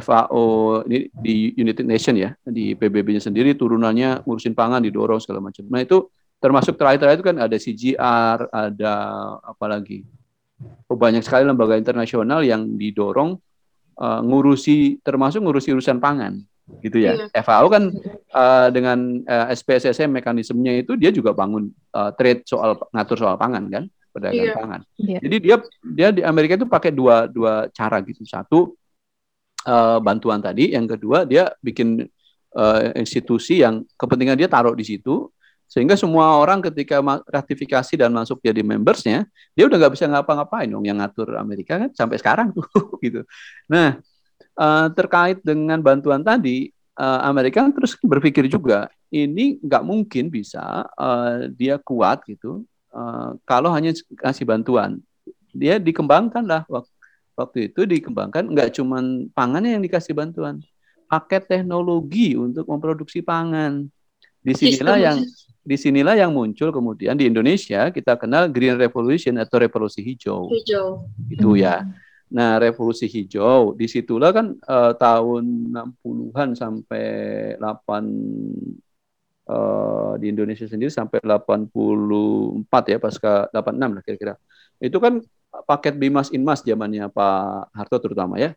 FAO 0.01 0.81
ini 0.89 1.05
di 1.13 1.53
United 1.53 1.85
Nation 1.85 2.17
ya 2.17 2.33
di 2.41 2.73
PBB-nya 2.73 3.21
sendiri 3.21 3.53
turunannya 3.53 4.25
ngurusin 4.25 4.57
pangan 4.57 4.81
didorong 4.81 5.21
segala 5.21 5.43
macam. 5.43 5.69
Nah 5.69 5.85
itu 5.85 6.09
termasuk 6.41 6.77
terakhir-terakhir 6.77 7.17
itu 7.21 7.25
kan 7.25 7.37
ada 7.37 7.57
CGR, 7.57 8.37
ada 8.49 8.93
apa 9.45 9.65
lagi? 9.69 10.01
Oh, 10.89 10.97
banyak 10.97 11.21
sekali 11.21 11.45
lembaga 11.45 11.77
internasional 11.77 12.41
yang 12.41 12.65
didorong 12.73 13.37
eh, 13.97 14.19
ngurusi 14.23 15.01
termasuk 15.01 15.41
ngurusi 15.41 15.73
urusan 15.73 15.97
pangan 15.97 16.37
gitu 16.83 16.99
ya. 16.99 17.15
FAO 17.31 17.71
kan 17.71 17.89
eh, 18.27 18.67
dengan 18.75 19.23
eh, 19.23 19.47
SPSSM 19.55 20.11
mekanismenya 20.11 20.83
itu 20.83 20.99
dia 20.99 21.09
juga 21.09 21.31
bangun 21.31 21.71
eh, 21.71 22.11
trade 22.19 22.43
soal 22.43 22.75
ngatur 22.91 23.17
soal 23.17 23.35
pangan 23.39 23.63
kan, 23.71 23.83
perdagangan 24.11 24.43
Iya. 24.43 24.55
pangan. 24.55 24.81
Iya. 24.99 25.19
Jadi 25.23 25.35
dia 25.39 25.55
dia 25.83 26.07
di 26.11 26.21
Amerika 26.27 26.59
itu 26.59 26.67
pakai 26.67 26.91
dua 26.91 27.25
dua 27.31 27.71
cara 27.71 28.03
gitu. 28.03 28.27
Satu 28.27 28.75
eh, 29.63 29.99
bantuan 30.03 30.43
tadi, 30.43 30.75
yang 30.75 30.85
kedua 30.85 31.23
dia 31.23 31.47
bikin 31.63 32.03
eh, 32.51 32.79
institusi 32.99 33.63
yang 33.63 33.87
kepentingan 33.95 34.35
dia 34.35 34.51
taruh 34.51 34.75
di 34.75 34.83
situ 34.83 35.31
sehingga 35.67 35.99
semua 35.99 36.39
orang 36.39 36.63
ketika 36.63 37.03
ratifikasi 37.27 37.93
dan 37.99 38.15
masuk 38.15 38.39
jadi 38.39 38.63
membersnya 38.63 39.27
dia 39.51 39.67
udah 39.67 39.77
nggak 39.77 39.93
bisa 39.93 40.07
ngapa-ngapain 40.07 40.71
dong 40.71 40.87
yang 40.87 41.03
ngatur 41.03 41.35
Amerika 41.35 41.75
kan 41.75 41.91
sampai 41.91 42.17
sekarang 42.17 42.55
tuh 42.55 42.65
gitu. 43.05 43.21
Nah 43.67 43.99
eh, 44.55 44.87
terkait 44.95 45.43
dengan 45.43 45.83
bantuan 45.83 46.23
tadi 46.23 46.71
eh, 46.73 47.19
Amerika 47.27 47.61
kan 47.61 47.75
terus 47.75 47.99
berpikir 47.99 48.47
juga 48.47 48.87
ini 49.11 49.59
nggak 49.59 49.83
mungkin 49.83 50.31
bisa 50.31 50.87
eh, 50.95 51.51
dia 51.51 51.75
kuat 51.77 52.23
gitu 52.25 52.63
kalau 53.45 53.69
hanya 53.77 53.93
kasih 54.17 54.41
bantuan. 54.41 54.97
Dia 55.53 55.77
dikembangkan 55.77 56.41
lah 56.41 56.65
waktu 56.65 56.89
waktu 57.37 57.69
itu 57.69 57.85
dikembangkan 57.85 58.49
nggak 58.49 58.73
cuman 58.73 59.29
pangannya 59.37 59.77
yang 59.77 59.85
dikasih 59.85 60.17
bantuan 60.17 60.65
paket 61.07 61.47
teknologi 61.47 62.35
untuk 62.35 62.67
memproduksi 62.67 63.23
pangan. 63.23 63.87
Di 64.43 64.53
sinilah 64.53 64.99
Sistem- 64.99 65.07
yang 65.07 65.17
di 65.67 65.75
sinilah 65.75 66.15
yang 66.15 66.31
muncul 66.31 66.71
kemudian 66.71 67.19
di 67.19 67.27
Indonesia 67.27 67.91
kita 67.91 68.15
kenal 68.15 68.47
Green 68.47 68.79
Revolution 68.79 69.35
atau 69.35 69.59
revolusi 69.59 69.99
hijau. 69.99 70.47
Hijau. 70.47 71.11
itu 71.27 71.59
ya. 71.59 71.83
Nah 72.31 72.55
revolusi 72.55 73.03
hijau 73.03 73.75
di 73.75 73.91
situlah 73.91 74.31
kan 74.31 74.55
eh, 74.55 74.93
tahun 74.95 75.75
60-an 75.75 76.55
sampai 76.55 77.05
8 77.59 77.67
eh, 79.51 80.11
di 80.23 80.25
Indonesia 80.31 80.63
sendiri 80.71 80.87
sampai 80.87 81.19
84 81.19 82.87
ya 82.87 82.97
pasca 83.03 83.51
86 83.51 83.75
lah 83.91 84.03
kira-kira. 84.07 84.33
Itu 84.79 85.03
kan 85.03 85.19
paket 85.67 85.99
Bimas 85.99 86.31
Inmas 86.31 86.63
zamannya 86.63 87.11
Pak 87.11 87.75
Harto 87.75 87.99
terutama 87.99 88.39
ya. 88.39 88.55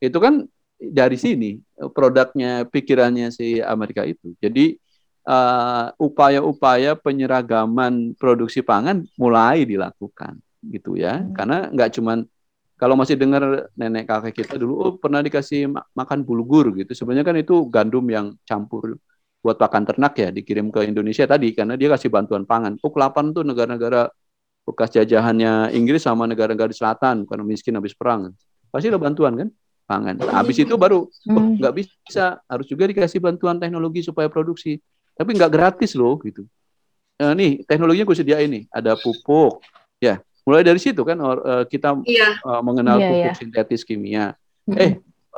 Itu 0.00 0.16
kan 0.24 0.48
dari 0.80 1.20
sini 1.20 1.60
eh, 1.60 1.90
produknya 1.92 2.64
pikirannya 2.64 3.28
si 3.28 3.60
Amerika 3.60 4.08
itu. 4.08 4.32
Jadi 4.40 4.80
eh, 5.26 5.86
upaya-upaya 5.98 6.94
penyeragaman 6.96 8.14
produksi 8.16 8.62
pangan 8.62 9.02
mulai 9.18 9.66
dilakukan 9.66 10.38
gitu 10.66 10.98
ya. 10.98 11.22
Hmm. 11.22 11.34
karena 11.34 11.56
nggak 11.70 11.90
cuman 11.94 12.18
kalau 12.76 12.92
masih 12.92 13.16
dengar 13.16 13.72
nenek 13.72 14.04
kakek 14.04 14.44
kita 14.44 14.60
dulu 14.60 14.72
oh 14.84 14.92
pernah 15.00 15.24
dikasih 15.24 15.64
ma- 15.72 15.86
makan 15.96 16.20
bulgur 16.28 16.76
gitu. 16.76 16.92
Sebenarnya 16.92 17.24
kan 17.24 17.36
itu 17.40 17.64
gandum 17.72 18.04
yang 18.12 18.36
campur 18.44 19.00
buat 19.40 19.56
pakan 19.56 19.88
ternak 19.88 20.12
ya 20.20 20.28
dikirim 20.28 20.68
ke 20.68 20.84
Indonesia 20.84 21.24
tadi 21.24 21.56
karena 21.56 21.72
dia 21.80 21.88
kasih 21.88 22.12
bantuan 22.12 22.44
pangan. 22.44 22.76
Oh 22.84 22.92
kelaparan 22.92 23.32
tuh 23.32 23.48
negara-negara 23.48 24.12
bekas 24.68 24.92
jajahannya 24.92 25.72
Inggris 25.72 26.04
sama 26.04 26.28
negara-negara 26.28 26.68
di 26.68 26.76
selatan 26.76 27.24
karena 27.24 27.44
miskin 27.48 27.72
habis 27.80 27.96
perang. 27.96 28.34
Pasti 28.68 28.92
ada 28.92 29.00
bantuan 29.00 29.32
kan 29.40 29.48
pangan. 29.88 30.20
Habis 30.20 30.60
itu 30.60 30.74
baru 30.76 31.08
oh 31.08 31.32
Hmm. 31.32 31.56
nggak 31.56 31.74
bisa 31.80 32.44
harus 32.44 32.66
juga 32.68 32.84
dikasih 32.92 33.24
bantuan 33.24 33.56
teknologi 33.56 34.04
supaya 34.04 34.28
produksi 34.28 34.82
tapi 35.16 35.32
nggak 35.32 35.48
gratis 35.48 35.96
loh 35.96 36.14
gitu 36.20 36.44
eh, 37.16 37.32
nih 37.32 37.64
teknologinya 37.64 38.04
gue 38.04 38.14
sediain 38.14 38.44
nih, 38.46 38.64
ada 38.68 38.92
pupuk, 38.92 39.64
ya. 39.96 40.20
Mulai 40.44 40.62
dari 40.62 40.76
situ 40.76 41.00
kan 41.00 41.16
or, 41.18 41.40
uh, 41.40 41.64
kita 41.64 41.96
Iya. 42.04 42.38
uh, 42.40 42.60
mengenal 42.60 43.00
Iya, 43.00 43.08
pupuk 43.08 43.24
iya. 43.24 43.34
sintetis 43.34 43.82
kimia. 43.82 44.36
Mm-mm. 44.62 44.76
Eh, 44.76 44.92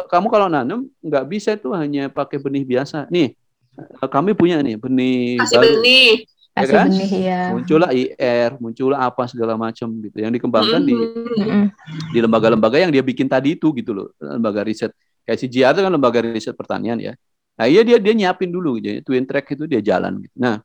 kamu 0.04 0.26
kalau 0.26 0.50
nanam 0.50 0.84
nggak 1.00 1.24
bisa 1.24 1.54
itu 1.54 1.70
hanya 1.72 2.10
pakai 2.10 2.36
benih 2.36 2.60
biasa. 2.62 3.06
Nih, 3.08 3.32
eh, 3.72 4.08
kami 4.10 4.34
punya 4.34 4.58
nih 4.58 4.74
benih 4.74 5.38
Kasih 5.38 5.56
baru. 5.56 5.66
benih. 5.80 6.12
kasih 6.50 6.74
kan? 6.74 6.86
benih 6.90 7.12
ya. 7.22 7.42
Muncullah 7.54 7.90
IR, 7.94 8.50
muncullah 8.58 8.98
apa 9.00 9.22
segala 9.24 9.54
macam 9.54 9.88
gitu 10.02 10.18
yang 10.18 10.34
dikembangkan 10.34 10.82
di 10.82 10.92
Mhm. 10.92 11.38
Mm-mm. 11.40 11.64
di 12.10 12.18
lembaga-lembaga 12.18 12.76
yang 12.76 12.90
dia 12.90 13.00
bikin 13.00 13.30
tadi 13.30 13.54
itu 13.54 13.70
gitu 13.72 13.94
loh, 13.94 14.10
lembaga 14.18 14.60
riset. 14.60 14.90
Kayak 15.22 15.38
CGR 15.40 15.72
itu 15.72 15.80
kan 15.86 15.92
lembaga 15.94 16.18
riset 16.20 16.52
pertanian 16.52 16.98
ya. 16.98 17.14
Nah, 17.58 17.66
iya 17.70 17.80
dia 17.86 17.98
dia 17.98 18.14
nyiapin 18.14 18.50
dulu 18.54 18.78
gitu. 18.78 19.02
Twin 19.06 19.24
track 19.28 19.46
itu 19.54 19.64
dia 19.70 19.80
jalan 19.82 20.12
gitu. 20.24 20.36
Nah, 20.38 20.56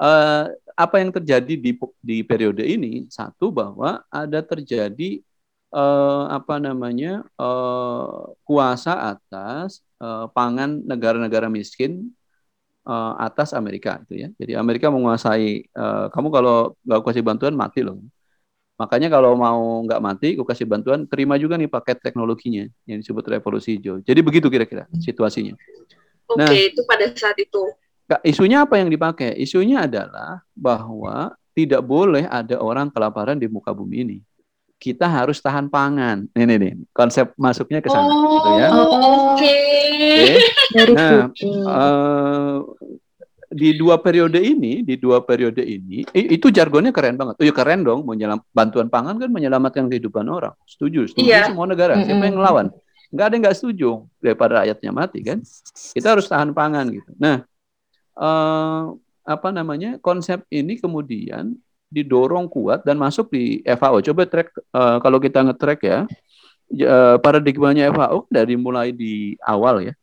eh, 0.00 0.44
apa 0.78 0.96
yang 1.02 1.10
terjadi 1.16 1.54
di 1.58 1.72
di 2.02 2.16
periode 2.26 2.62
ini 2.66 3.06
satu 3.10 3.50
bahwa 3.54 4.02
ada 4.10 4.40
terjadi 4.42 5.20
eh, 5.74 6.24
apa 6.38 6.54
namanya 6.62 7.26
eh, 7.40 8.06
kuasa 8.46 8.92
atas 9.14 9.82
eh, 10.02 10.26
pangan 10.36 10.82
negara-negara 10.86 11.48
miskin 11.52 12.10
eh, 12.88 13.12
atas 13.26 13.50
Amerika 13.56 14.00
itu 14.06 14.14
ya. 14.26 14.28
Jadi 14.40 14.52
Amerika 14.58 14.88
menguasai 14.94 15.48
eh, 15.66 16.06
kamu 16.14 16.28
kalau 16.34 16.74
nggak 16.86 17.00
kasih 17.06 17.24
bantuan 17.26 17.54
mati 17.58 17.82
loh. 17.86 17.98
Makanya 18.78 19.10
kalau 19.10 19.34
mau 19.34 19.82
nggak 19.86 20.02
mati, 20.02 20.28
gue 20.38 20.46
kasih 20.46 20.62
bantuan, 20.62 21.02
terima 21.10 21.34
juga 21.34 21.58
nih 21.58 21.66
paket 21.66 21.98
teknologinya 21.98 22.64
yang 22.86 23.02
disebut 23.02 23.26
revolusi 23.26 23.74
hijau. 23.74 23.98
Jadi 24.06 24.20
begitu 24.22 24.46
kira-kira 24.46 24.86
situasinya. 25.02 25.58
Oke, 26.28 26.38
Nah. 26.38 26.52
itu 26.52 26.80
pada 26.84 27.04
saat 27.10 27.36
itu. 27.36 27.62
Isunya 28.22 28.64
apa 28.64 28.76
yang 28.76 28.88
dipakai? 28.88 29.36
Isunya 29.36 29.84
adalah 29.84 30.40
bahwa 30.52 31.32
tidak 31.52 31.80
boleh 31.80 32.24
ada 32.24 32.56
orang 32.56 32.88
kelaparan 32.88 33.36
di 33.36 33.44
muka 33.46 33.72
bumi 33.72 33.96
ini. 34.00 34.18
Kita 34.78 35.04
harus 35.04 35.42
tahan 35.42 35.66
pangan. 35.66 36.30
Ini 36.30 36.54
nih, 36.54 36.72
konsep 36.92 37.34
masuknya 37.34 37.82
ke 37.82 37.90
sana. 37.90 38.06
gitu 38.06 38.50
ya. 38.54 38.68
Oh, 38.70 38.78
Oh. 38.78 38.88
oke. 39.34 39.56
Oke. 39.58 40.38
Dari 40.70 40.92
Nah. 40.94 41.26
Eh, 41.66 42.56
di 43.48 43.74
dua 43.74 43.96
periode 43.98 44.38
ini, 44.38 44.84
di 44.84 44.94
dua 44.94 45.24
periode 45.24 45.64
ini, 45.64 46.04
itu 46.12 46.46
jargonnya 46.48 46.92
keren 46.92 47.16
banget. 47.16 47.34
Oh 47.34 47.44
ya 47.44 47.50
keren 47.50 47.80
dong, 47.80 48.04
menyelam, 48.04 48.44
bantuan 48.52 48.86
pangan 48.86 49.16
kan 49.16 49.28
menyelamatkan 49.28 49.88
kehidupan 49.88 50.28
orang. 50.28 50.52
Setuju, 50.68 51.08
setuju 51.08 51.24
Iya. 51.26 51.48
semua 51.48 51.64
negara. 51.64 51.96
Siapa 51.98 52.22
yang 52.22 52.36
ngelawan? 52.36 52.68
Nggak 53.08 53.26
ada 53.26 53.36
nggak 53.40 53.56
setuju 53.56 54.04
daripada 54.20 54.64
rakyatnya 54.64 54.92
mati 54.92 55.20
kan. 55.24 55.38
Kita 55.96 56.16
harus 56.16 56.28
tahan 56.28 56.52
pangan 56.52 56.86
gitu. 56.92 57.10
Nah, 57.16 57.44
eh, 58.18 58.82
apa 59.28 59.48
namanya 59.52 60.00
konsep 60.00 60.44
ini 60.48 60.80
kemudian 60.80 61.56
didorong 61.88 62.48
kuat 62.48 62.84
dan 62.84 63.00
masuk 63.00 63.32
di 63.32 63.64
FAO. 63.64 64.04
Coba 64.04 64.28
track 64.28 64.48
eh, 64.56 64.96
kalau 65.00 65.18
kita 65.20 65.40
nge-track 65.40 65.80
ya, 65.84 65.98
ya, 66.68 67.16
paradigmanya 67.20 67.88
FAO 67.92 68.28
dari 68.28 68.54
mulai 68.60 68.92
di 68.92 69.36
awal 69.40 69.88
ya 69.88 69.94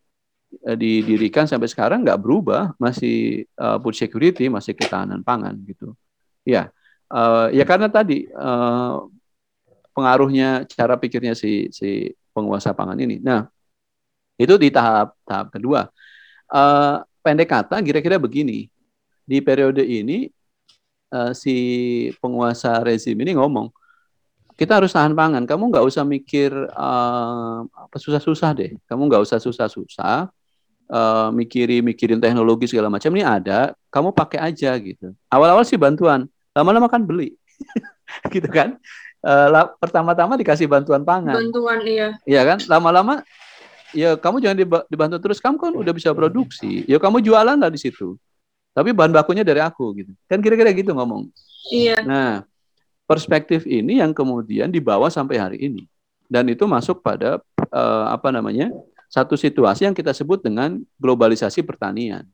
eh, 0.66 0.76
didirikan 0.78 1.46
sampai 1.46 1.70
sekarang 1.70 2.02
nggak 2.02 2.18
berubah, 2.18 2.74
masih 2.78 3.46
eh, 3.46 3.76
food 3.82 3.94
security, 3.94 4.50
masih 4.50 4.74
ketahanan 4.74 5.22
pangan 5.22 5.54
gitu. 5.62 5.94
Ya, 6.42 6.74
eh, 7.10 7.46
ya 7.54 7.62
karena 7.62 7.86
tadi 7.86 8.26
eh, 8.26 8.94
pengaruhnya 9.94 10.68
cara 10.68 10.98
pikirnya 10.98 11.32
si 11.38 11.72
si 11.72 12.10
penguasa 12.36 12.76
pangan 12.76 13.00
ini. 13.00 13.16
Nah, 13.24 13.48
itu 14.36 14.54
di 14.60 14.68
tahap 14.68 15.16
tahap 15.24 15.48
kedua. 15.48 15.88
Eh, 16.52 16.96
pendek 17.24 17.48
kata, 17.48 17.80
kira-kira 17.80 18.20
begini. 18.20 18.68
Di 19.26 19.40
periode 19.40 19.82
ini 19.82 20.28
eh, 21.10 21.32
si 21.32 21.56
penguasa 22.20 22.78
rezim 22.84 23.16
ini 23.16 23.34
ngomong, 23.34 23.72
kita 24.56 24.78
harus 24.78 24.92
tahan 24.92 25.16
pangan. 25.16 25.48
Kamu 25.48 25.72
nggak 25.72 25.84
usah 25.88 26.04
mikir 26.04 26.52
eh, 26.52 27.58
susah-susah 27.96 28.50
deh. 28.52 28.70
Kamu 28.84 29.08
nggak 29.08 29.24
usah 29.24 29.40
susah-susah 29.40 30.28
eh, 30.92 31.28
mikiri 31.32 31.80
mikirin 31.80 32.20
teknologi 32.20 32.68
segala 32.68 32.92
macam 32.92 33.10
ini 33.16 33.24
ada. 33.24 33.72
Kamu 33.88 34.12
pakai 34.12 34.52
aja 34.52 34.76
gitu. 34.76 35.16
Awal-awal 35.32 35.64
sih 35.64 35.80
bantuan, 35.80 36.28
lama-lama 36.52 36.86
kan 36.86 37.02
beli, 37.02 37.34
gitu 38.34 38.48
kan. 38.52 38.76
La- 39.26 39.74
pertama-tama 39.74 40.38
dikasih 40.38 40.70
bantuan 40.70 41.02
pangan. 41.02 41.34
Bantuan 41.34 41.82
iya. 41.82 42.14
Iya 42.22 42.42
kan? 42.46 42.58
Lama-lama 42.70 43.26
ya 43.90 44.14
kamu 44.14 44.38
jangan 44.38 44.58
diba- 44.58 44.86
dibantu 44.86 45.18
terus. 45.18 45.42
Kamu 45.42 45.58
kan 45.58 45.72
udah 45.74 45.90
bisa 45.90 46.14
produksi. 46.14 46.86
Ya 46.86 47.02
kamu 47.02 47.18
jualan 47.26 47.58
lah 47.58 47.70
di 47.70 47.80
situ. 47.82 48.14
Tapi 48.70 48.94
bahan 48.94 49.10
bakunya 49.10 49.42
dari 49.42 49.58
aku 49.58 49.90
gitu. 49.98 50.12
Kan 50.30 50.38
kira-kira 50.38 50.70
gitu 50.70 50.94
ngomong. 50.94 51.26
Iya. 51.74 52.06
Nah, 52.06 52.46
perspektif 53.08 53.66
ini 53.66 53.98
yang 53.98 54.14
kemudian 54.14 54.70
dibawa 54.70 55.10
sampai 55.10 55.36
hari 55.40 55.58
ini. 55.58 55.82
Dan 56.30 56.46
itu 56.46 56.62
masuk 56.68 57.02
pada 57.02 57.42
eh, 57.58 58.04
apa 58.12 58.30
namanya? 58.30 58.70
satu 59.06 59.38
situasi 59.38 59.86
yang 59.86 59.94
kita 59.94 60.10
sebut 60.10 60.42
dengan 60.42 60.82
globalisasi 60.98 61.62
pertanian. 61.62 62.26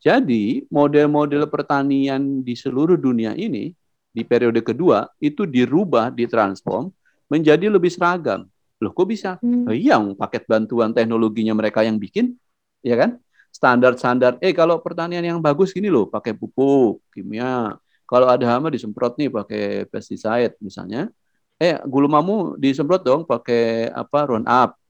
Jadi, 0.00 0.64
model-model 0.72 1.44
pertanian 1.44 2.40
di 2.40 2.56
seluruh 2.56 2.96
dunia 2.96 3.36
ini 3.36 3.76
di 4.10 4.22
periode 4.26 4.60
kedua 4.60 5.06
itu 5.22 5.46
dirubah, 5.46 6.10
ditransform 6.10 6.90
menjadi 7.30 7.70
lebih 7.70 7.90
seragam. 7.94 8.46
Loh, 8.82 8.90
kok 8.90 9.06
bisa? 9.06 9.36
Hmm. 9.38 9.68
Oh, 9.68 9.76
iya, 9.76 10.00
paket 10.16 10.48
bantuan 10.48 10.90
teknologinya 10.90 11.54
mereka 11.54 11.84
yang 11.86 12.00
bikin, 12.00 12.34
ya 12.82 12.96
kan? 12.96 13.20
Standar-standar. 13.52 14.40
Eh, 14.40 14.56
kalau 14.56 14.80
pertanian 14.80 15.22
yang 15.22 15.38
bagus 15.38 15.70
gini 15.70 15.92
loh, 15.92 16.08
pakai 16.08 16.32
pupuk 16.32 17.04
kimia. 17.12 17.76
Kalau 18.08 18.26
ada 18.26 18.42
hama 18.50 18.72
disemprot 18.72 19.14
nih 19.20 19.30
pakai 19.30 19.86
pesticide 19.86 20.56
misalnya. 20.58 21.12
Eh, 21.60 21.76
gulumamu 21.84 22.56
disemprot 22.56 23.04
dong 23.04 23.22
pakai 23.28 23.92
apa? 23.92 24.18
Roundup. 24.26 24.80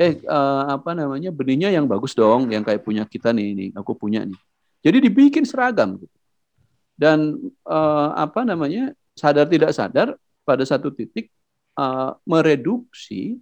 Eh, 0.00 0.16
eh, 0.16 0.62
apa 0.72 0.96
namanya? 0.96 1.28
Benihnya 1.28 1.68
yang 1.68 1.84
bagus 1.84 2.16
dong, 2.16 2.48
yang 2.48 2.64
kayak 2.64 2.82
punya 2.82 3.04
kita 3.04 3.36
nih, 3.36 3.46
ini 3.52 3.66
aku 3.76 3.92
punya 3.92 4.24
nih. 4.24 4.38
Jadi 4.80 4.98
dibikin 5.12 5.44
seragam. 5.44 6.00
gitu. 6.00 6.15
Dan 6.96 7.36
eh, 7.68 8.10
apa 8.16 8.42
namanya? 8.42 8.96
Sadar 9.16 9.48
tidak 9.48 9.72
sadar 9.72 10.16
pada 10.44 10.64
satu 10.64 10.92
titik 10.92 11.28
eh, 11.76 12.10
mereduksi 12.24 13.36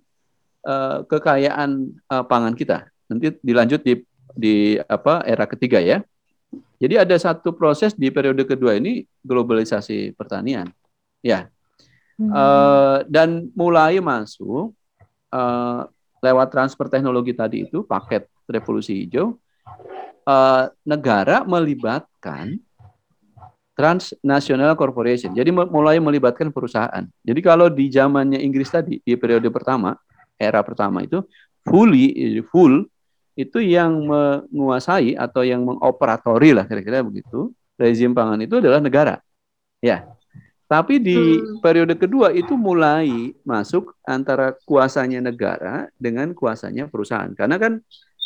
eh, 0.66 0.98
kekayaan 1.06 1.70
eh, 1.94 2.24
pangan 2.26 2.54
kita. 2.58 2.90
Nanti 3.08 3.38
dilanjut 3.40 3.80
di 3.86 3.94
di 4.34 4.76
apa 4.76 5.22
era 5.22 5.46
ketiga 5.46 5.78
ya. 5.78 6.02
Jadi 6.82 6.94
ada 7.00 7.16
satu 7.16 7.54
proses 7.54 7.94
di 7.94 8.10
periode 8.10 8.44
kedua 8.44 8.76
ini 8.76 9.06
globalisasi 9.22 10.12
pertanian. 10.18 10.68
Ya. 11.24 11.48
Hmm. 12.14 12.30
Eh, 12.30 12.98
dan 13.10 13.50
mulai 13.58 13.98
masuk 13.98 14.74
eh, 15.34 15.80
lewat 16.22 16.48
transfer 16.50 16.86
teknologi 16.86 17.34
tadi 17.34 17.66
itu 17.66 17.82
paket 17.82 18.30
revolusi 18.46 19.02
hijau 19.02 19.34
eh, 20.28 20.64
negara 20.86 21.42
melibatkan 21.42 22.58
transnational 23.74 24.78
corporation. 24.78 25.34
Jadi 25.34 25.50
mu- 25.50 25.68
mulai 25.68 25.98
melibatkan 25.98 26.54
perusahaan. 26.54 27.04
Jadi 27.26 27.40
kalau 27.42 27.66
di 27.66 27.90
zamannya 27.90 28.38
Inggris 28.38 28.70
tadi 28.70 29.02
di 29.02 29.14
periode 29.18 29.50
pertama, 29.50 29.98
era 30.38 30.62
pertama 30.62 31.02
itu 31.02 31.22
fully 31.66 32.38
full 32.50 32.87
itu 33.34 33.58
yang 33.58 34.06
menguasai 34.06 35.18
atau 35.18 35.42
yang 35.42 35.66
mengoperatori 35.66 36.54
lah 36.54 36.70
kira-kira 36.70 37.02
begitu 37.02 37.50
rezim 37.74 38.14
pangan 38.14 38.38
itu 38.38 38.62
adalah 38.62 38.78
negara. 38.78 39.18
Ya. 39.82 40.06
Tapi 40.64 40.96
di 40.96 41.18
Hmm. 41.38 41.60
periode 41.60 41.94
kedua 41.98 42.32
itu 42.32 42.56
mulai 42.56 43.37
masuk 43.44 43.92
antara 44.06 44.56
kuasanya 44.64 45.20
negara 45.20 45.90
dengan 46.00 46.32
kuasanya 46.32 46.88
perusahaan. 46.88 47.30
Karena 47.37 47.60
kan 47.60 47.82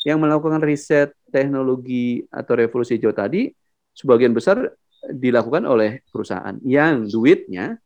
yang 0.06 0.22
melakukan 0.22 0.62
riset 0.62 1.10
teknologi 1.34 2.22
atau 2.30 2.52
revolusi 2.54 2.94
hijau 2.94 3.10
tadi 3.10 3.50
sebagian 3.96 4.30
besar 4.30 4.70
dilakukan 5.06 5.62
oleh 5.64 6.02
perusahaan 6.10 6.58
yang 6.66 7.06
duitnya 7.06 7.78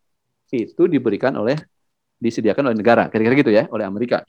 itu 0.53 0.85
diberikan 0.85 1.33
oleh 1.41 1.57
disediakan 2.23 2.71
oleh 2.71 2.79
negara, 2.79 3.09
kira-kira 3.11 3.35
gitu 3.41 3.53
ya, 3.53 3.65
oleh 3.73 3.83
Amerika. 3.83 4.23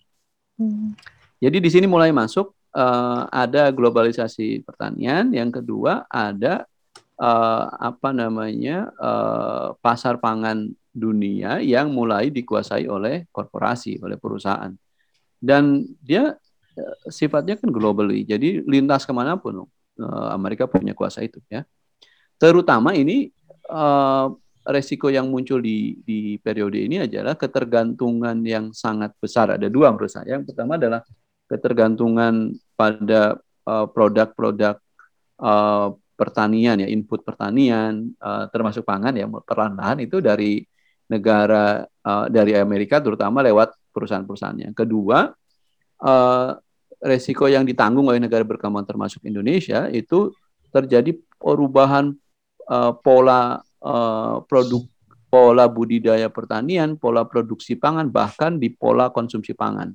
Hmm. 0.57 0.97
Jadi 1.37 1.57
di 1.59 1.69
sini 1.69 1.85
mulai 1.85 2.09
masuk 2.09 2.55
eh, 2.73 3.21
ada 3.29 3.69
globalisasi 3.69 4.63
pertanian, 4.65 5.29
yang 5.29 5.51
kedua 5.53 6.07
ada 6.09 6.65
eh, 7.19 7.65
apa 7.69 8.09
namanya 8.15 8.89
eh, 8.89 9.67
pasar 9.77 10.17
pangan 10.17 10.71
dunia 10.89 11.61
yang 11.61 11.91
mulai 11.91 12.31
dikuasai 12.31 12.87
oleh 12.89 13.27
korporasi, 13.29 14.01
oleh 14.01 14.17
perusahaan, 14.17 14.73
dan 15.37 15.85
dia 16.01 16.33
eh, 16.79 16.95
sifatnya 17.11 17.59
kan 17.59 17.69
globally, 17.69 18.25
jadi 18.25 18.63
lintas 18.65 19.05
ke 19.05 19.13
mana 19.13 19.37
pun 19.37 19.67
eh, 19.99 20.29
Amerika 20.33 20.65
punya 20.65 20.97
kuasa 20.97 21.21
itu 21.21 21.37
ya. 21.51 21.61
Terutama 22.37 22.93
ini 22.97 23.29
eh, 23.69 24.27
resiko 24.63 25.11
yang 25.11 25.27
muncul 25.27 25.59
di 25.59 25.99
di 26.03 26.39
periode 26.39 26.79
ini 26.79 27.03
adalah 27.03 27.35
ketergantungan 27.35 28.39
yang 28.43 28.71
sangat 28.71 29.15
besar. 29.19 29.55
Ada 29.55 29.67
dua 29.67 29.91
menurut 29.91 30.11
saya. 30.11 30.39
Yang 30.39 30.53
pertama 30.53 30.79
adalah 30.79 31.01
ketergantungan 31.47 32.55
pada 32.75 33.37
eh, 33.67 33.85
produk-produk 33.91 34.75
eh, 35.41 35.89
pertanian 36.13 36.77
ya 36.77 36.87
input 36.87 37.25
pertanian 37.25 38.13
uh, 38.21 38.45
termasuk 38.53 38.85
pangan 38.85 39.11
ya 39.17 39.25
perlahan-lahan 39.27 40.05
itu 40.05 40.21
dari 40.21 40.61
negara 41.09 41.83
uh, 41.83 42.25
dari 42.29 42.55
Amerika 42.55 43.01
terutama 43.01 43.41
lewat 43.43 43.73
perusahaan-perusahaannya. 43.91 44.71
Kedua 44.77 45.29
uh, 46.05 46.49
resiko 47.03 47.49
yang 47.49 47.65
ditanggung 47.67 48.07
oleh 48.07 48.21
negara 48.21 48.45
berkembang 48.45 48.85
termasuk 48.87 49.25
Indonesia 49.25 49.89
itu 49.91 50.31
terjadi 50.71 51.17
perubahan 51.41 52.15
uh, 52.69 52.91
pola 52.95 53.59
uh, 53.83 54.43
produk 54.47 54.83
pola 55.33 55.65
budidaya 55.65 56.29
pertanian, 56.29 56.93
pola 56.93 57.25
produksi 57.25 57.73
pangan 57.73 58.05
bahkan 58.05 58.61
di 58.61 58.69
pola 58.69 59.09
konsumsi 59.09 59.57
pangan. 59.57 59.89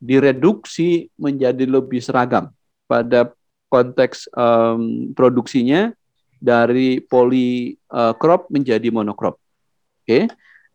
Direduksi 0.00 1.12
menjadi 1.20 1.68
lebih 1.68 2.00
seragam 2.00 2.48
pada 2.88 3.28
konteks 3.68 4.32
um, 4.32 5.12
produksinya 5.12 5.92
dari 6.40 7.04
poly 7.04 7.76
uh, 7.92 8.16
crop 8.16 8.48
menjadi 8.48 8.88
monocrop. 8.88 9.36
Oke. 9.36 10.08
Okay? 10.08 10.22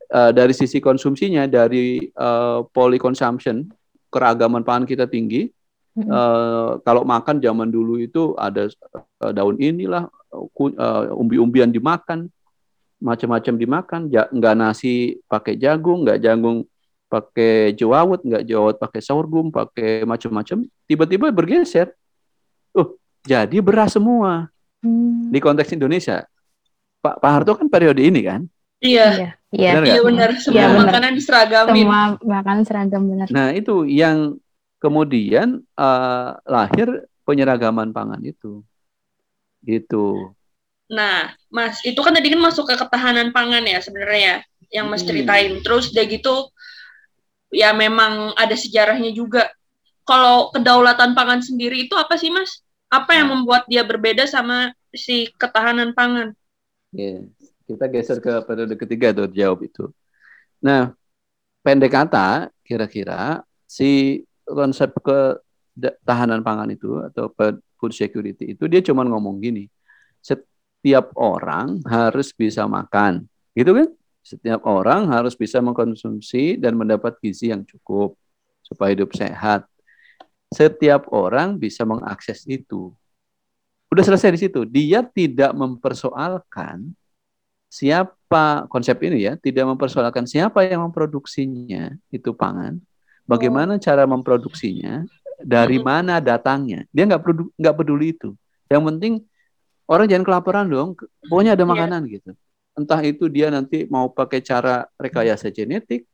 Uh, 0.09 0.33
dari 0.33 0.53
sisi 0.57 0.81
konsumsinya 0.81 1.45
dari 1.45 2.01
uh, 2.17 2.65
poly 2.69 2.97
consumption 3.01 3.69
keragaman 4.13 4.61
pangan 4.61 4.85
kita 4.85 5.09
tinggi. 5.09 5.49
Uh, 5.99 6.79
kalau 6.87 7.03
makan 7.03 7.43
zaman 7.43 7.67
dulu 7.67 7.99
itu 7.99 8.31
ada 8.39 8.71
uh, 8.95 9.33
daun 9.35 9.59
inilah 9.59 10.07
umbi-umbian 11.15 11.69
dimakan, 11.73 12.29
macam-macam 13.01 13.53
dimakan, 13.57 14.01
ja, 14.13 14.29
nggak 14.29 14.55
nasi 14.55 15.17
pakai 15.25 15.57
jagung, 15.57 16.05
nggak 16.05 16.19
jagung 16.21 16.67
pakai 17.09 17.73
jawawut, 17.73 18.21
nggak 18.21 18.43
jawawut 18.45 18.77
pakai 18.77 19.01
sorghum, 19.01 19.49
pakai 19.49 20.05
macam-macam. 20.05 20.67
Tiba-tiba 20.85 21.33
bergeser 21.33 21.93
jadi 23.25 23.57
beras 23.59 23.95
semua 23.95 24.47
hmm. 24.83 25.31
di 25.33 25.39
konteks 25.43 25.75
Indonesia. 25.75 26.23
Pak 26.99 27.19
Pak 27.19 27.31
Harto 27.31 27.55
kan 27.55 27.67
periode 27.71 28.03
ini 28.03 28.23
kan? 28.23 28.41
Iya. 28.79 29.35
Iya, 29.49 29.81
benar, 29.81 29.85
iya 29.89 29.99
benar. 30.05 30.29
Semua 30.37 30.61
ya, 30.61 30.67
makanan 30.77 31.11
diseragamin. 31.17 31.73
Semua 31.73 32.01
makanan 32.21 32.63
seragam 32.69 33.01
benar. 33.09 33.27
Nah, 33.33 33.49
itu 33.49 33.81
yang 33.89 34.37
kemudian 34.77 35.65
uh, 35.73 36.37
lahir 36.45 37.09
penyeragaman 37.25 37.89
pangan 37.89 38.21
itu. 38.21 38.61
Gitu. 39.63 40.35
Nah, 40.89 41.37
Mas, 41.53 41.79
itu 41.85 41.99
kan 42.01 42.15
tadi 42.17 42.33
kan 42.33 42.41
masuk 42.41 42.65
ke 42.65 42.75
ketahanan 42.75 43.29
pangan 43.29 43.61
ya 43.61 43.77
sebenarnya 43.77 44.41
yang 44.73 44.89
Mas 44.89 45.05
hmm. 45.05 45.09
ceritain. 45.13 45.53
Terus 45.61 45.93
udah 45.93 46.05
gitu 46.09 46.35
ya 47.53 47.73
memang 47.73 48.33
ada 48.33 48.55
sejarahnya 48.57 49.13
juga. 49.13 49.49
Kalau 50.05 50.49
kedaulatan 50.49 51.13
pangan 51.13 51.45
sendiri 51.45 51.85
itu 51.85 51.93
apa 51.93 52.17
sih, 52.17 52.33
Mas? 52.33 52.65
Apa 52.89 53.13
yang 53.13 53.29
nah. 53.29 53.33
membuat 53.37 53.69
dia 53.69 53.85
berbeda 53.85 54.25
sama 54.25 54.73
si 54.89 55.29
ketahanan 55.37 55.93
pangan? 55.93 56.33
Yeah. 56.89 57.29
Kita 57.69 57.85
geser 57.85 58.17
ke 58.17 58.41
periode 58.49 58.73
ketiga 58.73 59.13
tuh 59.13 59.29
jawab 59.29 59.61
itu. 59.61 59.93
Nah, 60.65 60.97
pendek 61.61 61.93
kata, 61.93 62.49
kira-kira 62.65 63.45
si 63.69 64.25
konsep 64.41 64.89
ketahanan 64.97 66.41
pangan 66.41 66.73
itu 66.73 66.97
atau 67.05 67.29
food 67.79 67.95
security 67.95 68.53
itu 68.53 68.67
dia 68.67 68.83
cuma 68.83 69.07
ngomong 69.07 69.39
gini, 69.39 69.71
setiap 70.19 71.15
orang 71.15 71.79
harus 71.87 72.35
bisa 72.35 72.67
makan, 72.67 73.23
gitu 73.55 73.71
kan? 73.71 73.89
Setiap 74.19 74.61
orang 74.67 75.07
harus 75.09 75.33
bisa 75.33 75.63
mengkonsumsi 75.63 76.59
dan 76.59 76.75
mendapat 76.75 77.15
gizi 77.23 77.49
yang 77.49 77.63
cukup 77.63 78.13
supaya 78.61 78.93
hidup 78.93 79.15
sehat 79.15 79.65
setiap 80.49 81.09
orang 81.13 81.61
bisa 81.61 81.85
mengakses 81.85 82.43
itu. 82.49 82.89
Udah 83.89 84.03
selesai 84.05 84.33
di 84.33 84.39
situ. 84.41 84.65
Dia 84.65 85.01
tidak 85.05 85.53
mempersoalkan 85.53 86.93
siapa 87.69 88.65
konsep 88.69 88.97
ini 89.05 89.29
ya, 89.29 89.37
tidak 89.37 89.65
mempersoalkan 89.69 90.25
siapa 90.25 90.65
yang 90.65 90.89
memproduksinya 90.89 91.93
itu 92.09 92.33
pangan, 92.33 92.81
bagaimana 93.29 93.77
cara 93.77 94.09
memproduksinya, 94.09 95.05
dari 95.39 95.79
mana 95.79 96.19
datangnya. 96.19 96.83
Dia 96.91 97.07
nggak 97.07 97.23
peduli, 97.23 97.49
nggak 97.55 97.75
peduli 97.75 98.07
itu. 98.15 98.29
Yang 98.67 98.83
penting 98.93 99.13
orang 99.89 100.05
jangan 100.11 100.25
kelaparan 100.27 100.67
dong. 100.67 100.99
Pokoknya 101.25 101.55
ada 101.55 101.65
iya. 101.65 101.71
makanan 101.71 102.01
yeah. 102.05 102.13
gitu. 102.19 102.31
Entah 102.79 103.01
itu 103.03 103.25
dia 103.27 103.51
nanti 103.51 103.83
mau 103.91 104.07
pakai 104.07 104.39
cara 104.39 104.87
rekayasa 104.95 105.51
genetik, 105.51 106.07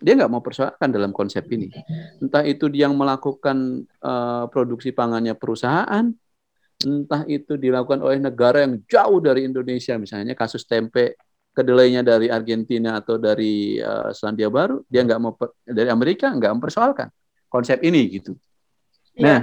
dia 0.00 0.16
nggak 0.16 0.32
mau 0.32 0.40
persoalkan 0.40 0.88
dalam 0.88 1.12
konsep 1.12 1.44
ini. 1.52 1.68
Entah 2.24 2.40
itu 2.40 2.72
dia 2.72 2.88
yang 2.88 2.96
melakukan 2.96 3.84
uh, 4.00 4.48
produksi 4.48 4.96
pangannya 4.96 5.36
perusahaan, 5.36 6.08
entah 6.80 7.22
itu 7.28 7.60
dilakukan 7.60 8.00
oleh 8.00 8.16
negara 8.16 8.64
yang 8.64 8.80
jauh 8.88 9.20
dari 9.20 9.44
Indonesia, 9.44 10.00
misalnya 10.00 10.32
kasus 10.32 10.64
tempe 10.64 11.20
kedelainya 11.52 12.00
dari 12.00 12.32
Argentina 12.32 12.96
atau 12.96 13.20
dari 13.20 13.76
uh, 13.76 14.08
Selandia 14.16 14.48
Baru, 14.48 14.80
dia 14.88 15.04
nggak 15.04 15.20
mau 15.20 15.36
dari 15.68 15.90
Amerika 15.92 16.32
nggak 16.32 16.52
mempersoalkan 16.56 17.12
konsep 17.52 17.82
ini 17.84 18.08
gitu. 18.08 18.32
Ya. 19.16 19.24
Nah, 19.24 19.40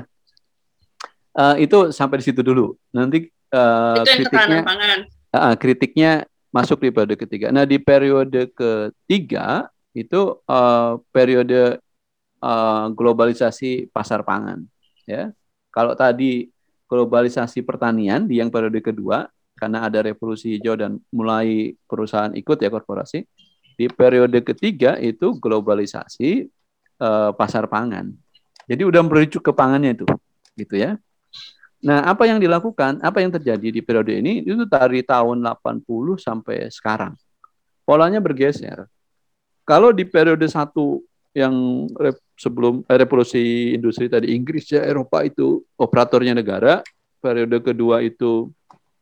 uh, 1.38 1.56
itu 1.62 1.93
sampai 1.93 2.19
di 2.19 2.25
situ 2.32 2.41
dulu. 2.41 2.73
Nanti 2.89 3.30
uh, 3.53 4.03
kritiknya, 4.03 4.60
uh, 5.32 5.56
kritiknya 5.56 6.12
masuk 6.49 6.82
di 6.82 6.89
periode 6.89 7.15
ketiga. 7.19 7.47
Nah 7.53 7.67
di 7.67 7.77
periode 7.77 8.49
ketiga 8.49 9.69
itu 9.93 10.41
uh, 10.49 10.97
periode 11.13 11.77
uh, 12.41 12.86
globalisasi 12.93 13.91
pasar 13.93 14.25
pangan. 14.25 14.65
Ya, 15.08 15.32
kalau 15.71 15.95
tadi 15.95 16.49
globalisasi 16.88 17.63
pertanian 17.63 18.27
di 18.27 18.39
yang 18.39 18.51
periode 18.51 18.80
kedua 18.80 19.27
karena 19.58 19.89
ada 19.89 20.06
revolusi 20.06 20.56
hijau 20.56 20.77
dan 20.77 21.01
mulai 21.10 21.75
perusahaan 21.89 22.34
ikut 22.34 22.58
ya 22.58 22.69
korporasi. 22.69 23.25
Di 23.77 23.86
periode 23.93 24.41
ketiga 24.41 24.97
itu 24.97 25.38
globalisasi 25.38 26.49
uh, 26.97 27.30
pasar 27.38 27.69
pangan. 27.69 28.10
Jadi 28.67 28.84
udah 28.84 29.01
merujuk 29.01 29.41
ke 29.41 29.51
pangannya 29.56 29.95
itu, 29.95 30.06
gitu 30.60 30.75
ya. 30.75 30.99
Nah, 31.80 32.03
apa 32.03 32.27
yang 32.27 32.41
dilakukan, 32.41 32.99
apa 32.99 33.23
yang 33.23 33.32
terjadi 33.32 33.69
di 33.69 33.82
periode 33.86 34.12
ini 34.12 34.43
itu 34.43 34.67
dari 34.67 35.06
tahun 35.06 35.39
80 35.39 36.19
sampai 36.19 36.67
sekarang. 36.67 37.15
Polanya 37.88 38.19
bergeser. 38.19 38.91
Kalau 39.63 39.95
di 39.95 40.03
periode 40.03 40.43
satu 40.51 40.99
yang 41.38 41.53
sebelum 42.34 42.82
eh, 42.89 42.97
revolusi 42.97 43.75
industri 43.77 44.10
tadi 44.10 44.34
Inggris 44.34 44.73
ya 44.73 44.82
Eropa 44.82 45.21
itu 45.21 45.62
operatornya 45.77 46.34
negara, 46.34 46.82
periode 47.21 47.62
kedua 47.62 48.01
itu 48.01 48.49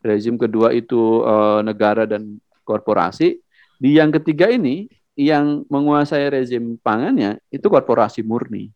rezim 0.05 0.37
kedua 0.37 0.69
itu 0.75 1.25
uh, 1.25 1.65
negara 1.65 2.05
dan 2.05 2.37
korporasi. 2.67 3.41
Di 3.81 3.97
yang 3.97 4.13
ketiga 4.13 4.51
ini 4.51 4.85
yang 5.15 5.63
menguasai 5.71 6.27
rezim 6.27 6.75
pangannya 6.77 7.39
itu 7.49 7.65
korporasi 7.65 8.21
murni. 8.21 8.69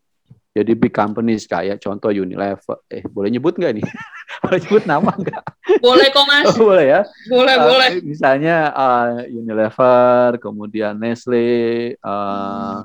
Jadi 0.49 0.71
big 0.73 0.89
companies 0.89 1.45
kayak 1.45 1.77
contoh 1.77 2.09
Unilever. 2.09 2.81
Eh, 2.89 3.05
boleh 3.05 3.29
nyebut 3.29 3.53
nggak 3.53 3.73
nih? 3.79 3.85
boleh 4.43 4.59
nyebut 4.65 4.83
nama 4.89 5.11
nggak? 5.13 5.43
Boleh 5.77 6.07
kok 6.09 6.25
mas. 6.31 6.45
Oh, 6.49 6.73
boleh 6.73 6.85
ya. 6.89 7.01
Boleh 7.29 7.55
uh, 7.55 7.65
boleh. 7.69 7.89
Misalnya 8.01 8.73
uh, 8.73 9.21
Unilever, 9.29 10.41
kemudian 10.41 10.97
Nestle 10.97 11.93
uh, 12.01 12.81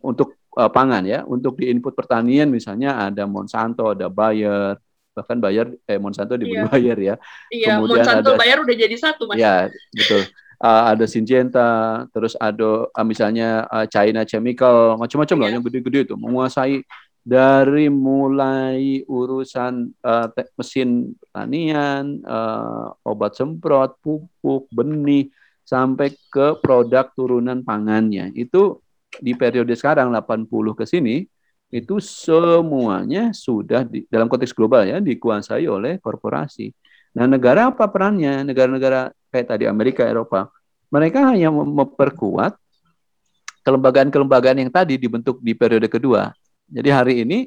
untuk 0.00 0.40
uh, 0.56 0.72
pangan 0.72 1.04
ya. 1.04 1.20
Untuk 1.28 1.60
di 1.60 1.68
input 1.68 1.92
pertanian 1.92 2.48
misalnya 2.48 3.12
ada 3.12 3.28
Monsanto, 3.28 3.92
ada 3.92 4.08
Bayer, 4.08 4.80
bahkan 5.12 5.36
Bayer 5.36 5.68
eh 5.84 6.00
Monsanto 6.00 6.32
dibeli 6.40 6.64
iya. 6.64 6.68
Bayer 6.72 6.98
ya. 6.98 7.14
Iya. 7.52 7.66
Kemudian 7.76 8.00
Monsanto 8.00 8.30
ada, 8.32 8.40
Bayer 8.40 8.58
udah 8.64 8.76
jadi 8.76 8.96
satu 8.96 9.28
mas. 9.28 9.36
Ya 9.36 9.68
betul. 9.92 10.24
Uh, 10.62 10.94
ada 10.94 11.10
Syngenta, 11.10 12.06
terus 12.14 12.38
ada 12.38 12.86
uh, 12.86 13.06
misalnya 13.06 13.66
uh, 13.66 13.82
China 13.90 14.22
Chemical, 14.22 14.94
macam-macam 14.94 15.34
yeah. 15.34 15.42
lah 15.42 15.48
iya. 15.50 15.54
yang 15.58 15.64
gede-gede 15.66 16.00
itu 16.06 16.14
menguasai 16.14 16.86
dari 17.22 17.90
mulai 17.90 19.02
urusan 19.06 19.90
uh, 20.06 20.30
mesin 20.54 21.18
pertanian, 21.18 22.22
uh, 22.22 22.94
obat 23.02 23.34
semprot, 23.34 23.98
pupuk, 24.02 24.70
benih, 24.70 25.30
sampai 25.62 26.14
ke 26.30 26.58
produk 26.58 27.10
turunan 27.14 27.62
pangannya. 27.62 28.34
Itu 28.34 28.82
di 29.18 29.34
periode 29.38 29.74
sekarang 29.78 30.10
80 30.10 30.46
ke 30.78 30.84
sini 30.86 31.26
itu 31.72 31.96
semuanya 32.04 33.32
sudah 33.32 33.86
di, 33.88 34.04
dalam 34.12 34.28
konteks 34.28 34.52
global 34.52 34.84
ya 34.84 35.00
dikuasai 35.00 35.64
oleh 35.64 35.96
korporasi. 36.02 36.68
Nah, 37.16 37.24
negara 37.24 37.72
apa 37.72 37.88
perannya? 37.88 38.44
Negara-negara 38.44 39.08
kayak 39.32 39.48
tadi 39.48 39.64
Amerika, 39.64 40.04
Eropa, 40.04 40.52
mereka 40.92 41.32
hanya 41.32 41.48
memperkuat 41.48 42.60
kelembagaan-kelembagaan 43.64 44.60
yang 44.60 44.70
tadi 44.70 45.00
dibentuk 45.00 45.40
di 45.40 45.56
periode 45.56 45.88
kedua. 45.88 46.36
Jadi 46.68 46.88
hari 46.92 47.14
ini 47.24 47.38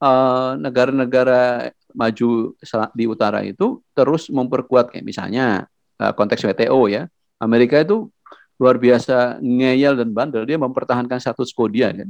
eh, 0.00 0.50
negara-negara 0.62 1.72
uh, 1.72 1.74
maju 1.96 2.52
di 2.92 3.04
utara 3.08 3.40
itu 3.42 3.80
terus 3.96 4.28
memperkuat 4.28 4.92
kayak 4.92 5.06
misalnya 5.06 5.64
uh, 5.98 6.12
konteks 6.12 6.44
WTO 6.44 6.86
ya. 6.92 7.08
Amerika 7.40 7.80
itu 7.80 8.12
luar 8.60 8.76
biasa 8.80 9.40
ngeyel 9.40 9.96
dan 9.96 10.12
bandel 10.12 10.44
dia 10.44 10.60
mempertahankan 10.60 11.20
status 11.20 11.52
quo 11.56 11.68
kan. 11.72 12.08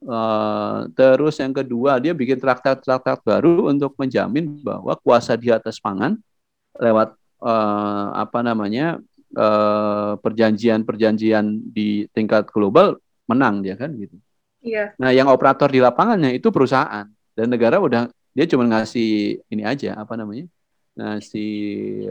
Uh, 0.00 0.88
terus 0.96 1.36
yang 1.36 1.52
kedua 1.52 2.00
dia 2.00 2.16
bikin 2.16 2.40
traktat-traktat 2.40 3.20
baru 3.20 3.68
untuk 3.68 3.92
menjamin 4.00 4.56
bahwa 4.64 4.96
kuasa 4.96 5.36
di 5.36 5.52
atas 5.52 5.76
pangan 5.76 6.16
lewat 6.80 7.19
uh, 7.40 8.06
apa 8.14 8.40
namanya 8.44 9.00
uh, 9.36 10.14
perjanjian-perjanjian 10.20 11.72
di 11.72 12.06
tingkat 12.12 12.48
global 12.48 12.96
menang 13.28 13.64
dia 13.64 13.74
kan 13.76 13.92
gitu. 13.96 14.16
Iya. 14.60 14.92
Nah, 15.00 15.10
yang 15.10 15.28
operator 15.32 15.72
di 15.72 15.80
lapangannya 15.80 16.36
itu 16.36 16.52
perusahaan. 16.52 17.08
Dan 17.32 17.46
negara 17.48 17.80
udah 17.80 18.10
dia 18.36 18.44
cuma 18.44 18.68
ngasih 18.68 19.40
ini 19.48 19.62
aja 19.64 19.96
apa 19.96 20.14
namanya 20.14 20.46
ngasih 20.98 21.52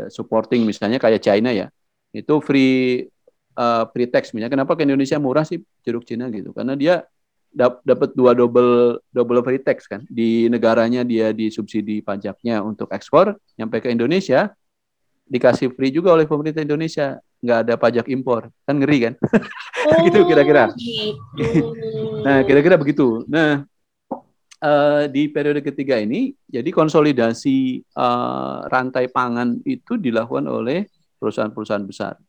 supporting 0.09 0.65
misalnya 0.65 0.97
kayak 0.97 1.21
China 1.21 1.53
ya. 1.53 1.69
Itu 2.09 2.41
free 2.41 3.05
uh, 3.53 3.85
free 3.93 4.09
tax. 4.09 4.33
Misalnya 4.33 4.49
kenapa 4.49 4.73
ke 4.73 4.87
Indonesia 4.87 5.21
murah 5.21 5.45
sih? 5.45 5.61
Jeruk 5.85 6.07
Cina 6.09 6.31
gitu. 6.33 6.55
Karena 6.55 6.73
dia 6.73 7.05
dapat 7.53 8.13
dua 8.13 8.37
double 8.37 9.01
double 9.13 9.41
free 9.45 9.61
tax 9.61 9.85
kan. 9.85 10.01
Di 10.09 10.49
negaranya 10.49 11.05
dia 11.05 11.29
disubsidi 11.35 12.01
pajaknya 12.01 12.65
untuk 12.65 12.89
ekspor 12.89 13.37
nyampe 13.59 13.83
ke 13.83 13.93
Indonesia 13.93 14.53
dikasih 15.29 15.69
free 15.77 15.93
juga 15.93 16.17
oleh 16.17 16.25
pemerintah 16.25 16.65
Indonesia. 16.65 17.21
Nggak 17.39 17.59
ada 17.63 17.73
pajak 17.77 18.05
impor. 18.09 18.49
Kan 18.65 18.81
ngeri 18.81 18.97
kan? 19.09 19.13
Oh, 19.79 19.95
gitu 20.03 20.27
kira-kira. 20.27 20.75
gitu. 20.75 21.71
nah 22.19 22.43
kira-kira 22.43 22.75
begitu. 22.75 23.23
Nah 23.31 23.63
uh, 24.59 25.07
di 25.07 25.31
periode 25.31 25.63
ketiga 25.63 25.95
ini 25.97 26.35
jadi 26.51 26.67
konsolidasi 26.67 27.79
uh, 27.95 28.67
rantai 28.67 29.07
pangan 29.07 29.55
itu 29.63 29.95
dilakukan 29.95 30.45
oleh 30.51 30.83
perusahaan-perusahaan 31.15 31.87
besar. 31.87 32.19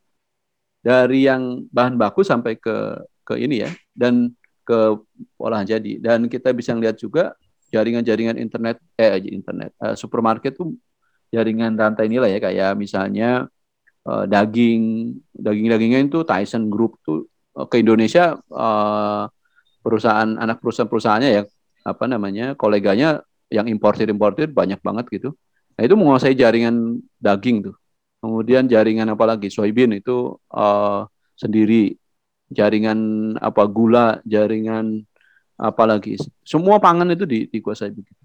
Dari 0.80 1.26
yang 1.26 1.66
bahan 1.68 1.98
baku 1.98 2.24
sampai 2.24 2.57
ke 2.57 3.03
ke 3.26 3.34
ini 3.36 3.66
ya 3.66 3.70
dan 3.92 4.30
ke 4.62 4.96
olahan 5.36 5.66
jadi. 5.66 5.98
Dan 5.98 6.30
kita 6.30 6.55
bisa 6.55 6.72
lihat 6.78 6.96
juga 6.96 7.34
jaringan-jaringan 7.70 8.38
internet 8.38 8.82
eh 8.98 9.18
internet 9.30 9.70
uh, 9.78 9.94
supermarket 9.94 10.59
tuh 10.59 10.74
jaringan 11.31 11.78
rantai 11.78 12.11
inilah 12.11 12.31
ya 12.31 12.39
kayak 12.43 12.70
misalnya 12.74 13.47
uh, 14.07 14.24
daging 14.26 15.14
daging-dagingnya 15.35 16.11
itu 16.11 16.20
Tyson 16.26 16.68
Group 16.68 16.99
tuh 17.07 17.31
uh, 17.55 17.66
ke 17.70 17.81
Indonesia 17.83 18.39
uh, 18.51 19.24
perusahaan 19.81 20.37
anak 20.37 20.61
perusahaan-perusahaannya 20.61 21.31
ya 21.31 21.43
apa 21.87 22.05
namanya 22.05 22.53
koleganya 22.59 23.24
yang 23.49 23.66
importir-importir 23.66 24.53
banyak 24.53 24.78
banget 24.85 25.07
gitu. 25.11 25.31
Nah 25.74 25.83
itu 25.83 25.95
menguasai 25.97 26.37
jaringan 26.37 27.01
daging 27.18 27.72
tuh. 27.72 27.76
Kemudian 28.20 28.68
jaringan 28.68 29.09
apa 29.09 29.24
lagi 29.24 29.49
soybean 29.49 29.97
itu 29.97 30.37
uh, 30.53 31.09
sendiri 31.41 31.97
jaringan 32.53 33.33
apa 33.41 33.64
gula, 33.64 34.20
jaringan 34.28 35.09
apa 35.57 35.83
lagi. 35.89 36.20
Semua 36.45 36.76
pangan 36.76 37.09
itu 37.09 37.24
di, 37.24 37.49
dikuasai 37.49 37.97
begitu. 37.97 38.20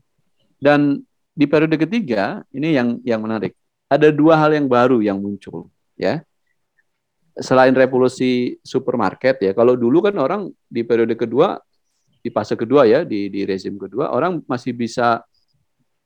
Dan 0.60 1.00
di 1.36 1.46
periode 1.46 1.76
ketiga 1.76 2.42
ini 2.56 2.74
yang 2.74 2.98
yang 3.04 3.20
menarik. 3.20 3.52
Ada 3.92 4.10
dua 4.10 4.40
hal 4.40 4.56
yang 4.56 4.66
baru 4.66 5.04
yang 5.04 5.20
muncul, 5.20 5.70
ya. 6.00 6.24
Selain 7.36 7.76
revolusi 7.76 8.56
supermarket 8.64 9.44
ya, 9.44 9.52
kalau 9.52 9.76
dulu 9.76 10.08
kan 10.08 10.16
orang 10.16 10.48
di 10.72 10.88
periode 10.88 11.20
kedua 11.20 11.60
di 12.24 12.34
fase 12.34 12.58
kedua 12.58 12.90
ya 12.90 13.06
di 13.06 13.30
di 13.30 13.46
rezim 13.46 13.78
kedua 13.78 14.10
orang 14.10 14.42
masih 14.50 14.74
bisa 14.74 15.22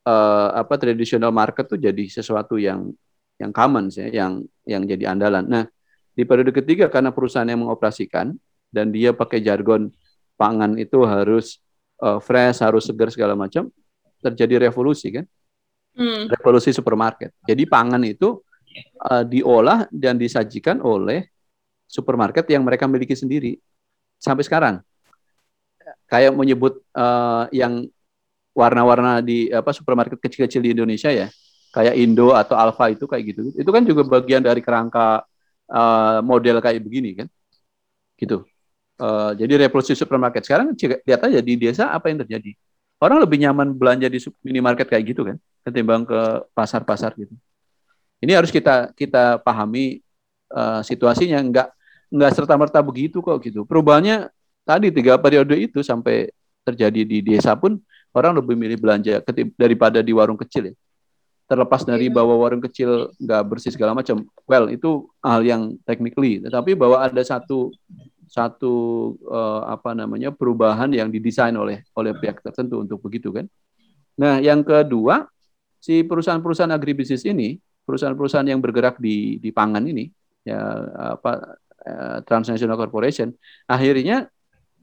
uh, 0.04 0.48
apa 0.52 0.76
tradisional 0.76 1.32
market 1.32 1.64
tuh 1.64 1.80
jadi 1.80 2.04
sesuatu 2.10 2.60
yang 2.60 2.92
yang 3.40 3.54
common 3.56 3.88
ya, 3.88 4.10
yang 4.12 4.44
yang 4.68 4.82
jadi 4.84 5.16
andalan. 5.16 5.48
Nah, 5.48 5.64
di 6.12 6.28
periode 6.28 6.52
ketiga 6.52 6.92
karena 6.92 7.08
perusahaan 7.08 7.48
yang 7.48 7.64
mengoperasikan 7.64 8.36
dan 8.68 8.92
dia 8.92 9.16
pakai 9.16 9.40
jargon 9.40 9.88
pangan 10.36 10.76
itu 10.76 11.00
harus 11.08 11.64
uh, 12.04 12.20
fresh, 12.20 12.60
harus 12.60 12.84
segar 12.84 13.08
segala 13.08 13.32
macam, 13.32 13.72
terjadi 14.20 14.68
revolusi 14.70 15.08
kan, 15.10 15.24
hmm. 15.96 16.28
revolusi 16.28 16.70
supermarket. 16.70 17.32
Jadi 17.42 17.64
pangan 17.64 18.04
itu 18.04 18.38
uh, 19.08 19.24
diolah 19.24 19.88
dan 19.90 20.20
disajikan 20.20 20.78
oleh 20.84 21.26
supermarket 21.88 22.46
yang 22.52 22.62
mereka 22.62 22.86
miliki 22.86 23.16
sendiri 23.16 23.58
sampai 24.20 24.44
sekarang. 24.46 24.76
Kayak 26.06 26.36
menyebut 26.36 26.78
uh, 26.94 27.50
yang 27.50 27.88
warna-warna 28.54 29.24
di 29.24 29.50
apa 29.50 29.70
supermarket 29.74 30.18
kecil-kecil 30.20 30.62
di 30.62 30.70
Indonesia 30.74 31.10
ya, 31.10 31.26
kayak 31.74 31.94
Indo 31.98 32.34
atau 32.34 32.54
Alfa 32.54 32.90
itu 32.90 33.08
kayak 33.08 33.24
gitu. 33.34 33.42
Itu 33.58 33.70
kan 33.74 33.82
juga 33.82 34.06
bagian 34.06 34.42
dari 34.42 34.60
kerangka 34.60 35.22
uh, 35.70 36.18
model 36.22 36.58
kayak 36.62 36.82
begini 36.82 37.24
kan, 37.24 37.26
gitu. 38.18 38.46
Uh, 39.00 39.32
jadi 39.32 39.64
revolusi 39.64 39.96
supermarket 39.96 40.44
sekarang 40.44 40.76
lihat 40.76 41.24
aja 41.24 41.40
di 41.40 41.56
desa 41.56 41.88
apa 41.88 42.12
yang 42.12 42.20
terjadi 42.20 42.52
orang 43.00 43.18
lebih 43.24 43.40
nyaman 43.40 43.72
belanja 43.72 44.06
di 44.06 44.20
minimarket 44.44 44.86
kayak 44.86 45.04
gitu 45.10 45.24
kan 45.24 45.36
ketimbang 45.64 46.04
ke 46.04 46.20
pasar-pasar 46.56 47.16
gitu. 47.16 47.32
Ini 48.20 48.36
harus 48.36 48.52
kita 48.52 48.92
kita 48.92 49.40
pahami 49.40 50.04
uh, 50.52 50.84
situasinya 50.84 51.40
nggak 51.40 51.68
nggak 52.12 52.32
serta 52.36 52.54
merta 52.60 52.84
begitu 52.84 53.24
kok 53.24 53.40
gitu. 53.40 53.64
Perubahannya 53.64 54.28
tadi 54.64 54.92
tiga 54.92 55.16
periode 55.16 55.56
itu 55.56 55.80
sampai 55.80 56.28
terjadi 56.64 57.00
di 57.02 57.18
desa 57.24 57.56
pun 57.56 57.80
orang 58.12 58.36
lebih 58.36 58.58
milih 58.58 58.76
belanja 58.76 59.24
daripada 59.56 60.04
di 60.04 60.12
warung 60.12 60.36
kecil 60.36 60.72
ya. 60.72 60.74
Terlepas 61.50 61.82
dari 61.82 62.06
iya. 62.06 62.14
bahwa 62.14 62.38
warung 62.38 62.62
kecil 62.62 63.10
nggak 63.18 63.42
bersih 63.50 63.74
segala 63.74 63.90
macam, 63.90 64.22
well 64.46 64.70
itu 64.70 65.10
hal 65.18 65.42
yang 65.42 65.74
technically. 65.82 66.38
Tetapi 66.38 66.78
bahwa 66.78 67.02
ada 67.02 67.22
satu 67.26 67.74
satu 68.30 68.74
uh, 69.26 69.66
apa 69.66 69.90
namanya 69.90 70.30
perubahan 70.30 70.86
yang 70.94 71.10
didesain 71.10 71.50
oleh 71.58 71.82
oleh 71.98 72.14
pihak 72.14 72.38
tertentu 72.38 72.78
untuk 72.78 73.02
begitu 73.02 73.34
kan. 73.34 73.50
Nah, 74.14 74.38
yang 74.38 74.62
kedua, 74.62 75.26
si 75.82 76.06
perusahaan-perusahaan 76.06 76.70
agribisnis 76.70 77.26
ini, 77.26 77.58
perusahaan-perusahaan 77.82 78.46
yang 78.46 78.62
bergerak 78.62 79.02
di 79.02 79.42
di 79.42 79.50
pangan 79.50 79.82
ini 79.82 80.06
ya 80.46 80.62
apa 81.18 81.58
uh, 81.82 82.18
transnational 82.22 82.78
corporation, 82.78 83.34
akhirnya 83.66 84.30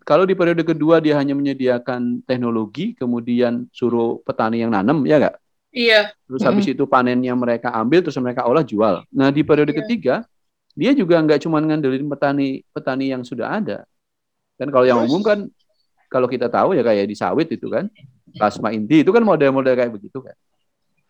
kalau 0.04 0.28
di 0.28 0.36
periode 0.36 0.68
kedua 0.68 1.00
dia 1.00 1.16
hanya 1.16 1.32
menyediakan 1.32 2.28
teknologi, 2.28 3.00
kemudian 3.00 3.72
suruh 3.72 4.20
petani 4.28 4.60
yang 4.60 4.76
nanam, 4.76 5.08
ya 5.08 5.24
enggak? 5.24 5.36
Iya. 5.72 6.12
Terus 6.28 6.44
habis 6.44 6.64
mm 6.68 6.72
-hmm. 6.72 6.76
itu 6.80 6.84
panennya 6.88 7.34
mereka 7.36 7.72
ambil, 7.76 8.04
terus 8.04 8.20
mereka 8.20 8.44
olah 8.48 8.64
jual. 8.64 9.04
Nah 9.12 9.32
di 9.32 9.44
periode 9.44 9.72
iya. 9.72 9.80
ketiga 9.84 10.16
dia 10.78 10.94
juga 10.94 11.18
nggak 11.18 11.42
cuma 11.42 11.58
ngandelin 11.58 12.06
petani 12.06 12.62
petani 12.70 13.10
yang 13.10 13.26
sudah 13.26 13.58
ada. 13.58 13.82
Kan 14.62 14.70
kalau 14.70 14.86
yang 14.86 15.02
umum 15.02 15.26
kan 15.26 15.50
kalau 16.08 16.30
kita 16.30 16.48
tahu 16.48 16.78
ya 16.78 16.86
kayak 16.86 17.10
di 17.10 17.18
sawit 17.18 17.50
itu 17.50 17.66
kan, 17.68 17.90
plasma 18.38 18.70
inti 18.70 19.02
itu 19.02 19.10
kan 19.10 19.26
model-model 19.26 19.74
kayak 19.74 19.90
begitu 19.90 20.22
kan. 20.22 20.38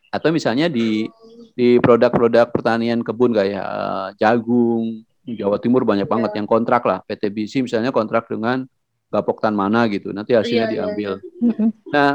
Atau 0.08 0.32
misalnya 0.32 0.72
di 0.72 1.12
di 1.52 1.84
produk-produk 1.84 2.48
pertanian 2.48 3.04
kebun 3.04 3.36
kayak 3.36 3.60
uh, 3.60 4.10
jagung, 4.16 5.04
Jawa 5.28 5.60
Timur 5.60 5.84
banyak 5.84 6.08
banget 6.08 6.32
yang 6.40 6.48
kontrak 6.48 6.88
lah. 6.88 7.04
PT 7.04 7.28
BC 7.28 7.54
misalnya 7.68 7.92
kontrak 7.92 8.32
dengan 8.32 8.64
Gapok 9.12 9.44
Tan 9.44 9.56
mana 9.56 9.84
gitu. 9.92 10.16
Nanti 10.16 10.32
hasilnya 10.32 10.68
iya, 10.68 10.72
iya, 10.72 10.74
diambil. 10.74 11.12
Iya. 11.20 11.54
Nah, 11.88 12.12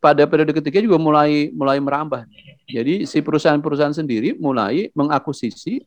pada 0.00 0.24
periode 0.28 0.52
ketiga 0.52 0.80
juga 0.80 0.96
mulai 1.00 1.52
mulai 1.52 1.80
merambah. 1.80 2.24
Jadi 2.64 3.04
si 3.04 3.20
perusahaan-perusahaan 3.20 3.96
sendiri 3.96 4.36
mulai 4.36 4.88
mengakuisisi 4.96 5.84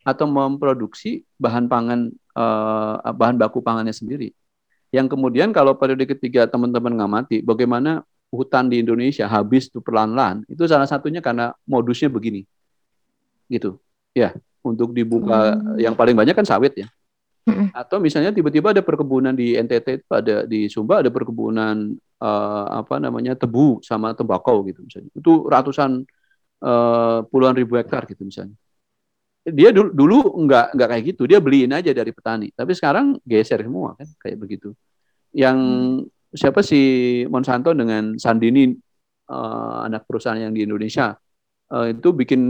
atau 0.00 0.24
memproduksi 0.24 1.28
bahan 1.36 1.68
pangan 1.68 2.08
uh, 2.36 3.12
bahan 3.12 3.36
baku 3.36 3.60
pangannya 3.60 3.92
sendiri. 3.92 4.32
Yang 4.90 5.14
kemudian 5.14 5.54
kalau 5.54 5.76
periode 5.76 6.08
ketiga 6.08 6.48
teman-teman 6.50 6.96
ngamati 6.98 7.44
bagaimana 7.44 8.02
hutan 8.32 8.66
di 8.66 8.82
Indonesia 8.82 9.26
habis 9.28 9.70
tuh 9.70 9.82
perlahan-lahan, 9.82 10.46
itu 10.50 10.66
salah 10.66 10.86
satunya 10.88 11.22
karena 11.22 11.54
modusnya 11.68 12.10
begini. 12.10 12.42
Gitu. 13.46 13.78
Ya, 14.16 14.34
untuk 14.66 14.90
dibuka 14.90 15.54
hmm. 15.54 15.78
yang 15.78 15.94
paling 15.94 16.16
banyak 16.16 16.34
kan 16.34 16.46
sawit 16.46 16.74
ya. 16.74 16.88
Hmm. 17.46 17.70
Atau 17.72 18.02
misalnya 18.02 18.34
tiba-tiba 18.34 18.74
ada 18.74 18.82
perkebunan 18.82 19.32
di 19.32 19.56
NTT 19.56 20.06
ada 20.10 20.44
di 20.44 20.68
Sumba 20.68 21.00
ada 21.00 21.08
perkebunan 21.08 21.96
uh, 22.20 22.66
apa 22.84 23.00
namanya 23.00 23.32
tebu 23.32 23.80
sama 23.80 24.12
tembakau 24.12 24.66
gitu 24.66 24.82
misalnya. 24.82 25.10
Itu 25.14 25.46
ratusan 25.46 26.02
uh, 26.62 27.18
puluhan 27.30 27.54
ribu 27.54 27.78
hektar 27.78 28.06
gitu 28.10 28.26
misalnya 28.26 28.58
dia 29.40 29.72
dulu, 29.72 29.90
dulu 29.92 30.16
nggak 30.46 30.76
nggak 30.76 30.88
kayak 30.88 31.04
gitu. 31.14 31.22
Dia 31.24 31.40
beliin 31.40 31.72
aja 31.72 31.90
dari 31.96 32.12
petani. 32.12 32.52
Tapi 32.52 32.72
sekarang 32.76 33.16
geser 33.24 33.64
semua 33.64 33.96
kan 33.96 34.08
kayak 34.20 34.36
begitu. 34.36 34.76
Yang 35.32 35.58
siapa 36.36 36.60
si 36.60 36.80
Monsanto 37.26 37.72
dengan 37.72 38.20
Sandini 38.20 38.68
uh, 39.32 39.86
anak 39.88 40.04
perusahaan 40.04 40.38
yang 40.38 40.52
di 40.52 40.68
Indonesia. 40.68 41.16
Uh, 41.70 41.94
itu 41.94 42.10
bikin 42.10 42.40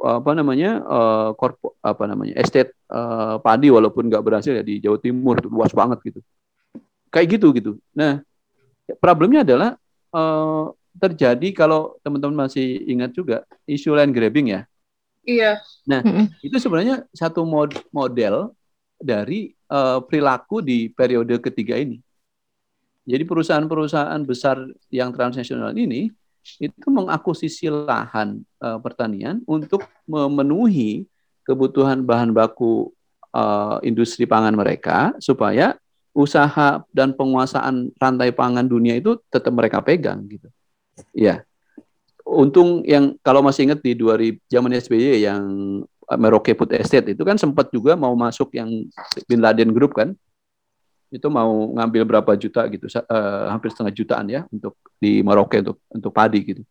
uh, 0.00 0.22
apa 0.22 0.30
namanya 0.32 0.80
uh, 0.86 1.30
korpo, 1.34 1.74
apa 1.82 2.06
namanya 2.06 2.38
estate 2.38 2.72
uh, 2.88 3.42
padi 3.42 3.68
walaupun 3.68 4.06
nggak 4.06 4.22
berhasil 4.22 4.54
ya 4.54 4.62
di 4.62 4.78
Jawa 4.78 4.98
Timur 5.02 5.36
itu 5.42 5.50
luas 5.50 5.74
banget 5.74 5.98
gitu. 6.06 6.20
Kayak 7.12 7.26
gitu 7.36 7.46
gitu. 7.52 7.72
Nah 7.92 8.22
problemnya 9.02 9.44
adalah 9.44 9.76
uh, 10.14 10.72
terjadi 10.96 11.48
kalau 11.52 12.00
teman-teman 12.00 12.48
masih 12.48 12.80
ingat 12.88 13.12
juga 13.12 13.44
isu 13.68 13.92
land 13.92 14.14
grabbing 14.14 14.56
ya 14.56 14.64
Iya. 15.28 15.60
Nah, 15.84 16.00
mm 16.00 16.12
-hmm. 16.12 16.26
itu 16.40 16.56
sebenarnya 16.56 17.04
satu 17.12 17.44
mod 17.44 17.76
model 17.92 18.56
dari 18.96 19.52
uh, 19.68 20.00
perilaku 20.00 20.64
di 20.64 20.88
periode 20.88 21.36
ketiga 21.44 21.76
ini. 21.76 22.00
Jadi 23.04 23.24
perusahaan-perusahaan 23.24 24.20
besar 24.24 24.56
yang 24.88 25.12
transnasional 25.12 25.72
ini 25.76 26.08
itu 26.56 26.88
mengakuisisi 26.88 27.68
lahan 27.68 28.40
uh, 28.60 28.80
pertanian 28.80 29.44
untuk 29.44 29.84
memenuhi 30.08 31.04
kebutuhan 31.44 32.04
bahan 32.04 32.32
baku 32.32 32.92
uh, 33.32 33.80
industri 33.84 34.24
pangan 34.28 34.56
mereka 34.56 35.16
supaya 35.20 35.76
usaha 36.12 36.84
dan 36.92 37.12
penguasaan 37.16 37.92
rantai 37.96 38.32
pangan 38.32 38.64
dunia 38.64 38.96
itu 38.96 39.16
tetap 39.32 39.52
mereka 39.52 39.80
pegang 39.84 40.24
gitu. 40.28 40.48
Ya. 41.16 41.47
Untung 42.28 42.84
yang 42.84 43.16
kalau 43.24 43.40
masih 43.40 43.72
ingat 43.72 43.80
di 43.80 43.96
2000 43.96 44.36
zaman 44.52 44.76
SBY 44.76 45.24
yang 45.24 45.42
Merauke 46.16 46.52
Food 46.52 46.76
Estate 46.76 47.16
itu 47.16 47.24
kan 47.24 47.40
sempat 47.40 47.72
juga 47.72 47.96
mau 47.96 48.12
masuk 48.16 48.52
yang 48.52 48.68
Bin 49.24 49.40
Laden 49.40 49.72
Group 49.72 49.96
kan? 49.96 50.12
Itu 51.08 51.32
mau 51.32 51.72
ngambil 51.72 52.04
berapa 52.04 52.32
juta 52.36 52.68
gitu 52.68 52.84
uh, 52.88 53.48
hampir 53.48 53.72
setengah 53.72 53.92
jutaan 53.92 54.28
ya 54.28 54.44
untuk 54.52 54.76
di 55.00 55.24
Merauke 55.24 55.60
untuk 55.64 55.80
untuk 55.88 56.12
padi 56.12 56.40
gitu. 56.44 56.62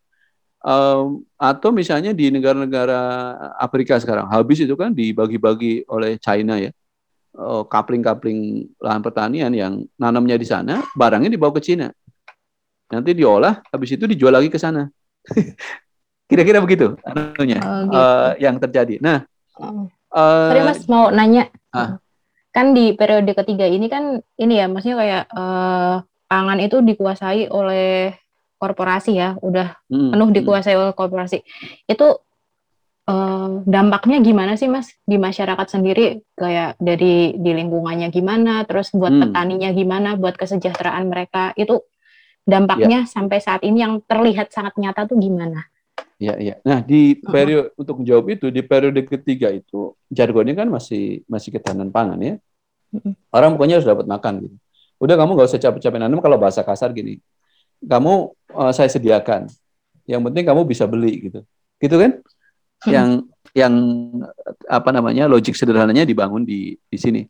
Um, 0.61 1.21
atau 1.37 1.69
misalnya 1.69 2.17
di 2.17 2.33
negara-negara 2.33 2.97
Afrika 3.61 4.01
sekarang 4.01 4.25
habis 4.29 4.61
itu 4.61 4.73
kan 4.73 4.93
dibagi-bagi 4.93 5.85
oleh 5.89 6.17
China 6.17 6.57
ya. 6.57 6.73
Uh, 7.37 7.61
kapling-kapling 7.69 8.65
lahan 8.81 9.01
pertanian 9.05 9.53
yang 9.53 9.85
nanamnya 10.01 10.41
di 10.41 10.45
sana 10.49 10.81
barangnya 10.97 11.29
dibawa 11.29 11.53
ke 11.53 11.61
Cina. 11.61 11.93
Nanti 12.89 13.13
diolah 13.13 13.61
habis 13.69 13.93
itu 13.93 14.09
dijual 14.09 14.33
lagi 14.33 14.49
ke 14.49 14.57
sana 14.57 14.89
kira-kira 16.29 16.59
begitu 16.59 16.99
anunya 17.07 17.59
oh, 17.63 17.81
gitu. 17.87 17.97
uh, 17.97 18.31
yang 18.39 18.55
terjadi 18.59 18.99
nah 18.99 19.23
uh, 19.59 19.87
Sorry 20.51 20.61
mas 20.63 20.83
mau 20.91 21.07
nanya 21.09 21.47
uh, 21.71 21.95
kan 22.51 22.73
di 22.73 22.97
periode 22.97 23.31
ketiga 23.37 23.69
ini 23.69 23.87
kan 23.87 24.19
ini 24.35 24.53
ya 24.59 24.65
maksudnya 24.65 24.97
kayak 24.97 25.23
uh, 25.31 25.95
pangan 26.27 26.59
itu 26.59 26.83
dikuasai 26.83 27.47
oleh 27.47 28.17
korporasi 28.57 29.13
ya 29.13 29.37
udah 29.39 29.77
hmm. 29.87 30.11
penuh 30.11 30.27
hmm. 30.27 30.37
dikuasai 30.41 30.75
oleh 30.75 30.93
korporasi 30.97 31.45
itu 31.85 32.07
uh, 33.07 33.49
dampaknya 33.63 34.19
gimana 34.19 34.57
sih 34.57 34.67
mas 34.67 34.91
di 35.05 35.15
masyarakat 35.21 35.67
sendiri 35.69 36.25
kayak 36.35 36.75
dari 36.81 37.37
di 37.37 37.51
lingkungannya 37.53 38.09
gimana 38.09 38.65
terus 38.65 38.91
buat 38.91 39.13
hmm. 39.13 39.21
petaninya 39.29 39.69
gimana 39.71 40.09
buat 40.17 40.35
kesejahteraan 40.35 41.07
mereka 41.07 41.53
itu 41.55 41.85
dampaknya 42.47 43.03
ya. 43.03 43.09
sampai 43.11 43.43
saat 43.43 43.61
ini 43.67 43.83
yang 43.83 43.99
terlihat 44.07 44.49
sangat 44.55 44.79
nyata 44.79 45.03
tuh 45.03 45.19
gimana 45.19 45.67
Ya, 46.17 46.33
ya. 46.41 46.57
Nah, 46.65 46.81
di 46.81 47.13
periode 47.21 47.69
uh 47.69 47.77
-huh. 47.77 47.81
untuk 47.85 48.01
menjawab 48.01 48.25
itu 48.33 48.49
di 48.49 48.65
periode 48.65 49.05
ketiga 49.05 49.53
itu 49.53 49.93
jargonnya 50.09 50.57
kan 50.57 50.65
masih 50.65 51.21
masih 51.29 51.53
ketahanan 51.53 51.93
pangan 51.93 52.17
ya. 52.17 52.33
Orang 53.29 53.53
pokoknya 53.53 53.77
harus 53.77 53.85
dapat 53.85 54.09
makan 54.09 54.49
gitu. 54.49 54.55
Udah 54.97 55.13
kamu 55.13 55.37
nggak 55.37 55.49
usah 55.53 55.61
capek-capek 55.61 55.99
nanam 56.01 56.17
kalau 56.17 56.41
bahasa 56.41 56.65
kasar 56.65 56.89
gini. 56.89 57.21
Kamu 57.85 58.33
uh, 58.33 58.73
saya 58.73 58.89
sediakan. 58.89 59.45
Yang 60.09 60.21
penting 60.25 60.43
kamu 60.49 60.61
bisa 60.65 60.89
beli 60.89 61.29
gitu. 61.29 61.45
Gitu 61.77 61.95
kan? 62.01 62.11
Hmm. 62.81 62.89
Yang 62.89 63.09
yang 63.53 63.73
apa 64.65 64.89
namanya 64.89 65.29
logik 65.29 65.53
sederhananya 65.53 66.01
dibangun 66.01 66.41
di 66.41 66.81
di 66.89 66.97
sini. 66.97 67.21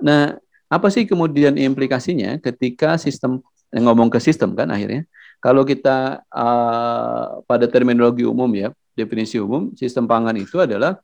Nah, 0.00 0.32
apa 0.72 0.88
sih 0.88 1.04
kemudian 1.04 1.52
implikasinya 1.60 2.40
ketika 2.40 2.96
sistem 2.96 3.44
ngomong 3.72 4.12
ke 4.12 4.20
sistem 4.20 4.52
kan 4.52 4.68
akhirnya 4.68 5.08
kalau 5.40 5.64
kita 5.64 6.20
uh, 6.28 7.40
pada 7.48 7.66
terminologi 7.66 8.22
umum 8.28 8.48
ya 8.52 8.68
definisi 8.92 9.40
umum 9.40 9.72
sistem 9.72 10.04
pangan 10.04 10.36
itu 10.36 10.60
adalah 10.60 11.00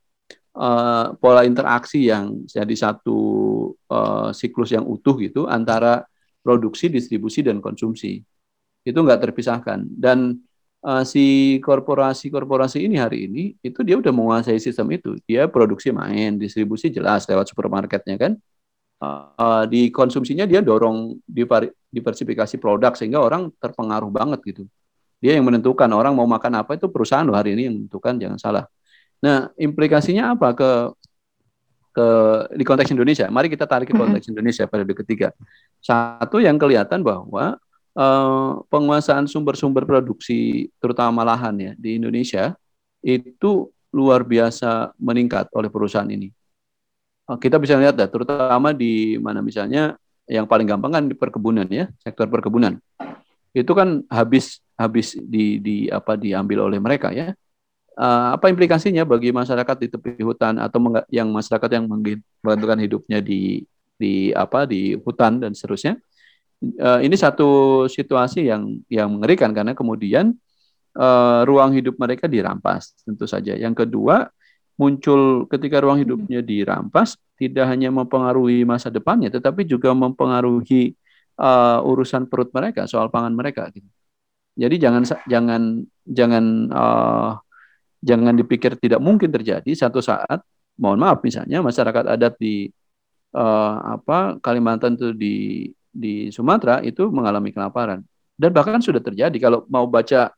uh, 0.58 1.14
pola 1.16 1.46
interaksi 1.46 2.10
yang 2.10 2.44
jadi 2.44 2.74
satu 2.74 3.18
uh, 3.88 4.30
siklus 4.34 4.74
yang 4.74 4.84
utuh 4.84 5.16
gitu 5.22 5.46
antara 5.46 6.04
produksi, 6.42 6.88
distribusi 6.88 7.44
dan 7.44 7.62
konsumsi. 7.62 8.24
Itu 8.82 9.04
nggak 9.04 9.30
terpisahkan. 9.30 9.84
Dan 9.84 10.40
uh, 10.80 11.04
si 11.04 11.58
korporasi-korporasi 11.60 12.88
ini 12.88 12.96
hari 12.96 13.28
ini 13.28 13.44
itu 13.60 13.84
dia 13.84 14.00
udah 14.00 14.08
menguasai 14.08 14.56
sistem 14.56 14.88
itu. 14.96 15.20
Dia 15.28 15.46
produksi 15.46 15.92
main, 15.92 16.40
distribusi 16.40 16.88
jelas 16.88 17.28
lewat 17.28 17.52
supermarketnya 17.52 18.16
kan. 18.16 18.32
Uh, 18.98 19.62
di 19.70 19.94
konsumsinya 19.94 20.42
dia 20.42 20.58
dorong 20.58 21.22
diversifikasi 21.94 22.58
produk 22.58 22.98
sehingga 22.98 23.22
orang 23.22 23.54
terpengaruh 23.62 24.10
banget 24.10 24.42
gitu. 24.42 24.62
Dia 25.22 25.38
yang 25.38 25.46
menentukan 25.46 25.86
orang 25.94 26.18
mau 26.18 26.26
makan 26.26 26.62
apa 26.62 26.74
itu 26.74 26.90
perusahaan 26.90 27.22
loh 27.22 27.38
hari 27.38 27.54
ini 27.54 27.70
yang 27.70 27.74
menentukan 27.78 28.18
jangan 28.18 28.38
salah. 28.38 28.64
Nah, 29.18 29.50
implikasinya 29.58 30.34
apa 30.34 30.54
ke 30.54 30.70
ke 31.94 32.06
di 32.54 32.64
konteks 32.66 32.90
Indonesia? 32.94 33.26
Mari 33.26 33.50
kita 33.50 33.66
tarik 33.66 33.90
ke 33.90 33.94
konteks 33.98 34.30
Indonesia 34.30 34.66
pada 34.70 34.86
ketiga. 34.86 35.34
Satu 35.82 36.38
yang 36.38 36.54
kelihatan 36.54 37.02
bahwa 37.02 37.58
eh, 37.98 38.50
penguasaan 38.70 39.26
sumber-sumber 39.26 39.82
produksi 39.86 40.70
terutama 40.78 41.26
lahan 41.26 41.54
ya 41.58 41.72
di 41.74 41.98
Indonesia 41.98 42.54
itu 43.02 43.70
luar 43.90 44.22
biasa 44.22 44.94
meningkat 44.98 45.50
oleh 45.50 45.70
perusahaan 45.70 46.06
ini. 46.06 46.30
Eh, 47.28 47.38
kita 47.38 47.60
bisa 47.60 47.76
lihat 47.76 47.94
dah, 47.94 48.08
terutama 48.08 48.72
di 48.72 49.20
mana 49.20 49.44
misalnya 49.44 49.96
yang 50.28 50.44
paling 50.48 50.68
gampang 50.68 50.92
kan 50.92 51.04
di 51.08 51.14
perkebunan 51.16 51.68
ya, 51.68 51.88
sektor 52.00 52.28
perkebunan. 52.28 52.80
Itu 53.52 53.72
kan 53.72 54.04
habis 54.08 54.60
habis 54.78 55.16
di, 55.18 55.58
di 55.58 55.76
apa 55.88 56.14
diambil 56.14 56.70
oleh 56.70 56.78
mereka 56.78 57.10
ya 57.10 57.34
uh, 57.98 58.38
apa 58.38 58.46
implikasinya 58.48 59.02
bagi 59.02 59.34
masyarakat 59.34 59.76
di 59.82 59.88
tepi 59.90 60.22
hutan 60.22 60.62
atau 60.62 60.78
yang 61.10 61.28
masyarakat 61.28 61.68
yang 61.68 61.84
menggantungkan 61.90 62.78
hidupnya 62.78 63.18
di 63.18 63.66
di 63.98 64.30
apa 64.30 64.64
di 64.64 64.94
hutan 65.02 65.42
dan 65.42 65.52
seterusnya. 65.52 65.98
Uh, 66.58 66.98
ini 67.02 67.14
satu 67.14 67.84
situasi 67.86 68.50
yang 68.50 68.82
yang 68.90 69.10
mengerikan 69.14 69.54
karena 69.54 69.74
kemudian 69.78 70.34
uh, 70.98 71.46
ruang 71.46 71.74
hidup 71.74 71.98
mereka 71.98 72.30
dirampas 72.30 72.94
tentu 73.02 73.26
saja. 73.26 73.54
Yang 73.54 73.86
kedua 73.86 74.30
muncul 74.78 75.50
ketika 75.50 75.82
ruang 75.82 76.00
hidupnya 76.00 76.40
dirampas 76.40 77.18
tidak 77.34 77.66
hanya 77.66 77.90
mempengaruhi 77.90 78.62
masa 78.62 78.88
depannya 78.88 79.28
tetapi 79.28 79.66
juga 79.66 79.90
mempengaruhi 79.92 80.94
uh, 81.38 81.80
urusan 81.82 82.26
perut 82.26 82.50
mereka 82.54 82.84
soal 82.90 83.08
pangan 83.08 83.32
mereka 83.32 83.70
gitu. 83.70 83.86
Jadi 84.58 84.74
jangan 84.82 85.02
jangan 85.30 85.62
jangan 86.02 86.44
uh, 86.74 87.30
jangan 88.02 88.34
dipikir 88.34 88.74
tidak 88.74 88.98
mungkin 88.98 89.30
terjadi 89.30 89.70
satu 89.70 90.02
saat. 90.02 90.42
Mohon 90.78 90.98
maaf 91.02 91.18
misalnya 91.22 91.58
masyarakat 91.62 92.04
adat 92.06 92.34
di 92.38 92.70
uh, 93.34 93.98
apa 93.98 94.38
Kalimantan 94.42 94.94
itu 94.98 95.14
di 95.14 95.34
di 95.90 96.30
Sumatera 96.34 96.82
itu 96.82 97.06
mengalami 97.10 97.54
kelaparan. 97.54 98.02
Dan 98.38 98.54
bahkan 98.54 98.78
sudah 98.82 99.02
terjadi 99.02 99.34
kalau 99.38 99.66
mau 99.70 99.86
baca 99.86 100.30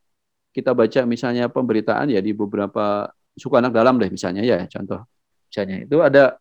kita 0.52 0.72
baca 0.72 1.00
misalnya 1.04 1.48
pemberitaan 1.52 2.08
ya 2.12 2.20
di 2.24 2.32
beberapa 2.32 3.08
suku 3.40 3.56
anak 3.56 3.72
dalam 3.72 3.96
deh 3.96 4.12
misalnya 4.12 4.44
ya 4.44 4.68
contoh 4.68 5.08
misalnya 5.48 5.76
itu 5.88 5.96
ada 6.04 6.36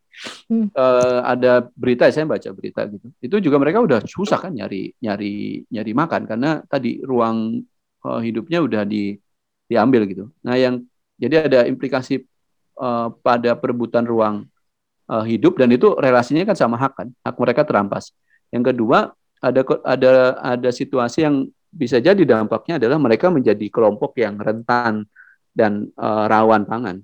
hmm. 0.52 0.76
uh, 0.76 1.20
ada 1.24 1.52
berita 1.72 2.12
saya 2.12 2.28
baca 2.28 2.50
berita 2.52 2.84
gitu 2.92 3.08
itu 3.24 3.36
juga 3.40 3.58
mereka 3.58 3.80
udah 3.80 4.04
susah 4.04 4.38
kan 4.38 4.52
nyari 4.52 4.92
nyari 5.00 5.64
nyari 5.72 5.92
makan 5.96 6.28
karena 6.28 6.60
tadi 6.68 7.00
ruang 7.00 7.64
uh, 8.04 8.20
hidupnya 8.20 8.60
udah 8.60 8.84
di 8.84 9.16
diambil 9.72 10.04
gitu 10.04 10.28
nah 10.44 10.60
yang 10.60 10.84
jadi 11.16 11.48
ada 11.48 11.60
implikasi 11.68 12.28
uh, 12.80 13.12
pada 13.20 13.56
perebutan 13.60 14.08
ruang 14.08 14.48
uh, 15.12 15.26
hidup 15.26 15.58
dan 15.58 15.74
itu 15.74 15.98
relasinya 15.98 16.48
kan 16.48 16.56
sama 16.56 16.80
hak 16.80 16.94
kan, 16.96 17.08
hak 17.26 17.36
mereka 17.36 17.68
terampas. 17.68 18.16
Yang 18.54 18.74
kedua 18.74 19.12
ada 19.44 19.62
ada 19.84 20.12
ada 20.40 20.70
situasi 20.72 21.28
yang 21.28 21.36
bisa 21.70 22.02
jadi 22.02 22.18
dampaknya 22.26 22.82
adalah 22.82 22.98
mereka 22.98 23.30
menjadi 23.30 23.68
kelompok 23.70 24.18
yang 24.18 24.40
rentan 24.42 25.06
dan 25.60 25.92
uh, 26.00 26.32
rawan 26.32 26.64
pangan. 26.64 27.04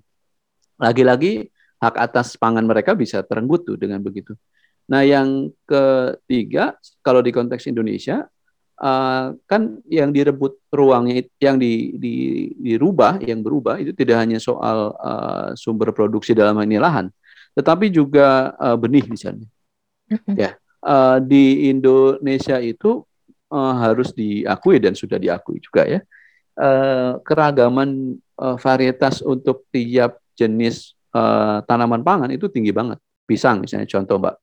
Lagi-lagi 0.80 1.52
hak 1.84 1.96
atas 2.00 2.40
pangan 2.40 2.64
mereka 2.64 2.96
bisa 2.96 3.20
terenggut 3.28 3.68
tuh 3.68 3.76
dengan 3.76 4.00
begitu. 4.00 4.32
Nah, 4.88 5.04
yang 5.04 5.52
ketiga 5.68 6.80
kalau 7.04 7.20
di 7.20 7.36
konteks 7.36 7.68
Indonesia 7.68 8.24
uh, 8.80 9.36
kan 9.48 9.80
yang 9.88 10.12
direbut 10.12 10.60
ruangnya 10.72 11.24
yang 11.40 11.56
di, 11.56 11.96
di, 11.96 12.16
dirubah 12.60 13.24
yang 13.24 13.40
berubah 13.44 13.80
itu 13.80 13.92
tidak 13.96 14.18
hanya 14.24 14.40
soal 14.42 14.96
uh, 15.00 15.50
sumber 15.56 15.96
produksi 15.96 16.36
dalam 16.36 16.60
ini 16.64 16.80
lahan 16.80 17.08
tetapi 17.56 17.88
juga 17.88 18.52
uh, 18.60 18.76
benih 18.76 19.08
misalnya 19.08 19.48
ya 20.36 20.60
uh, 20.84 21.18
di 21.24 21.72
Indonesia 21.72 22.60
itu 22.60 23.04
uh, 23.52 23.74
harus 23.80 24.12
diakui 24.12 24.80
dan 24.84 24.94
sudah 24.94 25.16
diakui 25.16 25.64
juga 25.64 25.88
ya 25.88 26.00
uh, 26.60 27.20
keragaman 27.24 28.20
uh, 28.40 28.56
varietas 28.60 29.24
untuk 29.24 29.68
tiap 29.72 30.20
jenis 30.36 30.96
uh, 31.16 31.64
tanaman 31.64 32.04
pangan 32.04 32.32
itu 32.32 32.48
tinggi 32.52 32.76
banget 32.76 33.00
pisang 33.26 33.64
misalnya 33.64 33.90
contoh 33.90 34.20
mbak 34.22 34.36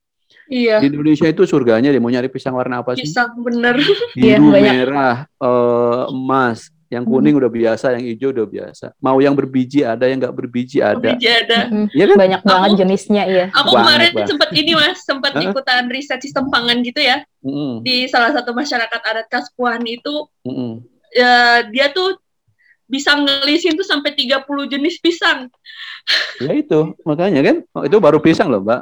Iya. 0.49 0.81
Di 0.81 0.93
Indonesia 0.93 1.29
itu 1.29 1.43
surganya 1.45 1.93
dia 1.93 2.01
mau 2.03 2.13
nyari 2.13 2.29
pisang 2.33 2.57
warna 2.57 2.81
apa 2.81 2.97
sih? 2.97 3.05
Pisang 3.05 3.41
bener. 3.41 3.77
Biru, 4.17 4.53
ya, 4.53 4.61
merah, 4.61 5.17
uh, 5.41 6.09
emas. 6.13 6.73
Yang 6.93 7.09
kuning 7.09 7.33
hmm. 7.33 7.41
udah 7.41 7.51
biasa, 7.57 7.87
yang 7.97 8.05
hijau 8.05 8.29
udah 8.37 8.47
biasa. 8.49 8.87
Mau 9.01 9.17
yang 9.17 9.33
berbiji 9.33 9.81
ada, 9.81 10.05
yang 10.05 10.21
nggak 10.21 10.37
berbiji 10.37 10.85
ada. 10.85 11.01
Berbiji 11.01 11.29
ada. 11.29 11.73
Hmm. 11.73 11.89
Ya 11.97 12.05
kan? 12.05 12.17
Banyak 12.21 12.41
aku, 12.45 12.49
banget 12.53 12.71
jenisnya 12.85 13.23
iya. 13.25 13.47
Aku 13.49 13.73
banget, 13.73 14.13
kemarin 14.13 14.29
sempat 14.29 14.51
ini 14.53 14.73
mas, 14.77 14.99
sempat 15.01 15.33
ikutan 15.41 15.89
riset 15.89 16.21
sistem 16.21 16.53
pangan 16.53 16.85
gitu 16.85 17.01
ya. 17.01 17.25
Hmm. 17.41 17.81
Di 17.81 18.13
salah 18.13 18.37
satu 18.37 18.53
masyarakat 18.53 19.01
adat 19.09 19.27
Kaspuan 19.33 19.81
itu, 19.89 20.29
hmm. 20.45 20.85
ya, 21.17 21.65
dia 21.73 21.89
tuh 21.97 22.21
bisa 22.87 23.15
ngelisin 23.17 23.75
tuh 23.75 23.87
sampai 23.87 24.13
30 24.13 24.45
jenis 24.69 25.01
pisang. 25.01 25.49
Ya 26.43 26.53
itu, 26.55 26.93
makanya 27.07 27.41
kan 27.41 27.57
oh, 27.73 27.83
itu 27.87 27.97
baru 28.03 28.19
pisang 28.19 28.51
loh, 28.51 28.61
Mbak. 28.61 28.81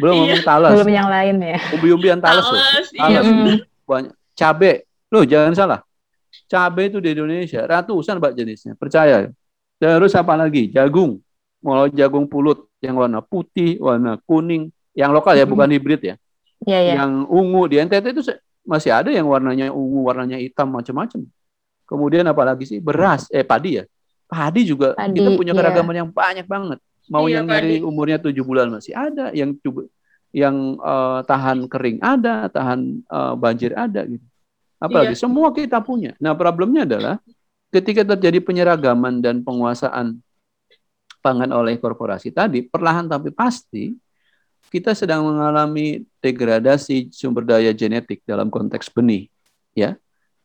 Belum 0.00 0.14
Iya. 0.14 0.20
ngomong 0.22 0.42
talas. 0.46 0.72
Belum 0.78 0.90
yang 0.90 1.08
lain 1.10 1.34
ya. 1.42 1.58
Umbi-umbian 1.76 2.18
talas 2.22 2.46
loh. 2.46 2.56
Talas, 2.56 2.88
iya 2.94 3.02
Talas. 3.20 3.24
bener. 3.26 3.58
Banyak. 3.84 4.12
Cabe. 4.32 4.72
Loh, 5.10 5.24
jangan 5.26 5.52
salah. 5.52 5.80
Cabe 6.46 6.88
itu 6.88 6.98
di 7.02 7.10
Indonesia 7.12 7.66
ratusan 7.66 8.16
Mbak 8.22 8.32
jenisnya. 8.38 8.72
Percaya. 8.78 9.28
Terus 9.76 10.12
apa 10.14 10.38
lagi? 10.38 10.70
Jagung. 10.70 11.18
Mulai 11.60 11.92
jagung 11.92 12.24
pulut 12.24 12.72
yang 12.80 12.96
warna 12.96 13.20
putih, 13.20 13.76
warna 13.76 14.16
kuning, 14.24 14.72
yang 14.96 15.12
lokal 15.12 15.36
ya, 15.36 15.44
Mm-mm. 15.44 15.52
bukan 15.52 15.68
hibrid 15.76 16.00
ya. 16.00 16.14
Iya, 16.64 16.78
iya. 16.80 16.92
Yang 17.04 17.12
ungu 17.28 17.62
di 17.68 17.76
NTT 17.76 18.06
itu 18.16 18.22
masih 18.64 18.92
ada 18.96 19.12
yang 19.12 19.28
warnanya 19.28 19.68
ungu, 19.68 20.08
warnanya 20.08 20.40
hitam 20.40 20.72
macam-macam. 20.72 21.20
Kemudian 21.90 22.22
apalagi 22.30 22.62
sih? 22.70 22.78
Beras, 22.78 23.26
eh 23.34 23.42
padi 23.42 23.82
ya. 23.82 23.84
Padi 24.30 24.62
juga 24.62 24.94
Padi, 24.94 25.18
kita 25.18 25.34
punya 25.34 25.50
iya. 25.50 25.58
keragaman 25.58 25.94
yang 26.06 26.10
banyak 26.14 26.46
banget. 26.46 26.78
Mau 27.10 27.26
Iya, 27.26 27.42
yang 27.42 27.50
dari 27.50 27.82
padi. 27.82 27.88
umurnya 27.90 28.22
tujuh 28.22 28.46
bulan 28.46 28.70
masih 28.70 28.94
ada, 28.94 29.34
yang 29.34 29.58
coba 29.58 29.90
yang 30.30 30.78
eh, 30.78 31.20
tahan 31.26 31.66
kering 31.66 31.98
ada, 31.98 32.46
tahan 32.46 33.02
eh, 33.02 33.34
banjir 33.34 33.74
ada 33.74 34.06
gitu. 34.06 34.22
Apalagi 34.78 35.18
Iya. 35.18 35.22
semua 35.26 35.50
kita 35.50 35.82
punya. 35.82 36.14
Nah, 36.22 36.38
problemnya 36.38 36.86
adalah 36.86 37.18
ketika 37.74 38.06
terjadi 38.14 38.38
penyeragaman 38.38 39.18
dan 39.18 39.42
penguasaan 39.42 40.22
pangan 41.20 41.50
oleh 41.50 41.74
korporasi 41.76 42.30
tadi, 42.30 42.62
perlahan 42.64 43.10
tapi 43.10 43.34
pasti 43.34 43.98
kita 44.70 44.94
sedang 44.94 45.26
mengalami 45.26 46.06
degradasi 46.22 47.10
sumber 47.10 47.42
daya 47.42 47.74
genetik 47.74 48.22
dalam 48.22 48.46
konteks 48.46 48.86
benih, 48.94 49.26
ya. 49.74 49.98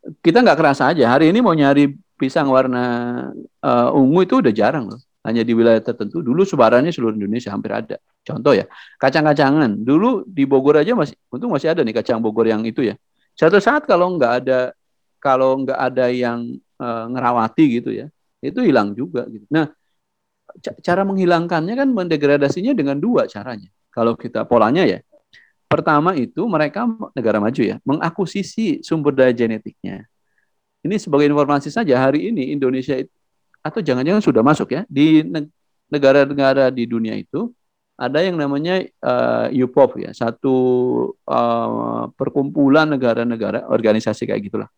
Kita 0.06 0.46
nggak 0.46 0.58
kerasa 0.58 0.94
aja. 0.94 1.18
Hari 1.18 1.34
ini 1.34 1.42
mau 1.42 1.54
nyari 1.58 1.90
pisang 2.16 2.50
warna 2.54 2.84
eh, 3.42 3.90
ungu 3.98 4.22
itu 4.26 4.38
udah 4.42 4.54
jarang 4.54 4.86
loh. 4.94 5.02
Hanya 5.26 5.42
di 5.42 5.58
wilayah 5.58 5.82
tertentu. 5.82 6.22
Dulu 6.22 6.46
sebarannya 6.46 6.94
seluruh 6.94 7.18
Indonesia 7.18 7.50
hampir 7.50 7.74
ada. 7.74 7.98
Contoh 8.22 8.54
ya, 8.54 8.70
kacang-kacangan. 9.02 9.82
Dulu 9.82 10.22
di 10.30 10.46
Bogor 10.46 10.78
aja 10.86 10.94
masih, 10.94 11.18
untung 11.34 11.50
masih 11.50 11.74
ada 11.74 11.82
nih 11.82 11.98
kacang 11.98 12.22
Bogor 12.22 12.46
yang 12.46 12.62
itu 12.62 12.86
ya. 12.86 12.94
Suatu 13.34 13.58
saat 13.58 13.90
kalau 13.90 14.14
nggak 14.14 14.34
ada, 14.46 14.78
kalau 15.18 15.66
nggak 15.66 15.80
ada 15.82 16.14
yang 16.14 16.46
eh, 16.78 17.06
ngerawati 17.10 17.66
gitu 17.82 17.90
ya, 17.90 18.06
itu 18.46 18.62
hilang 18.62 18.94
juga 18.94 19.26
gitu. 19.26 19.50
Nah, 19.50 19.74
ca- 20.62 20.78
cara 20.86 21.02
menghilangkannya 21.02 21.74
kan 21.74 21.90
mendegradasinya 21.90 22.78
dengan 22.78 23.02
dua 23.02 23.26
caranya. 23.26 23.74
Kalau 23.90 24.14
kita 24.14 24.46
polanya 24.46 24.86
ya, 24.86 25.02
pertama 25.66 26.14
itu 26.14 26.46
mereka 26.46 26.86
negara 27.18 27.42
maju 27.42 27.62
ya 27.62 27.82
mengakuisisi 27.84 28.86
sumber 28.86 29.14
daya 29.14 29.34
genetiknya. 29.34 30.06
Ini 30.86 31.02
sebagai 31.02 31.26
informasi 31.26 31.74
saja 31.74 31.98
hari 31.98 32.30
ini 32.30 32.54
Indonesia 32.54 32.94
itu, 32.94 33.10
atau 33.66 33.82
jangan-jangan 33.82 34.22
sudah 34.22 34.46
masuk 34.46 34.70
ya 34.78 34.82
di 34.86 35.26
neg- 35.26 35.50
negara-negara 35.90 36.70
di 36.70 36.86
dunia 36.86 37.18
itu 37.18 37.50
ada 37.98 38.22
yang 38.22 38.38
namanya 38.38 38.86
UPOP 39.50 40.04
ya 40.06 40.12
satu 40.14 40.56
eh, 41.26 42.04
perkumpulan 42.14 42.86
negara-negara 42.92 43.66
organisasi 43.72 44.30
kayak 44.30 44.42
gitulah. 44.46 44.70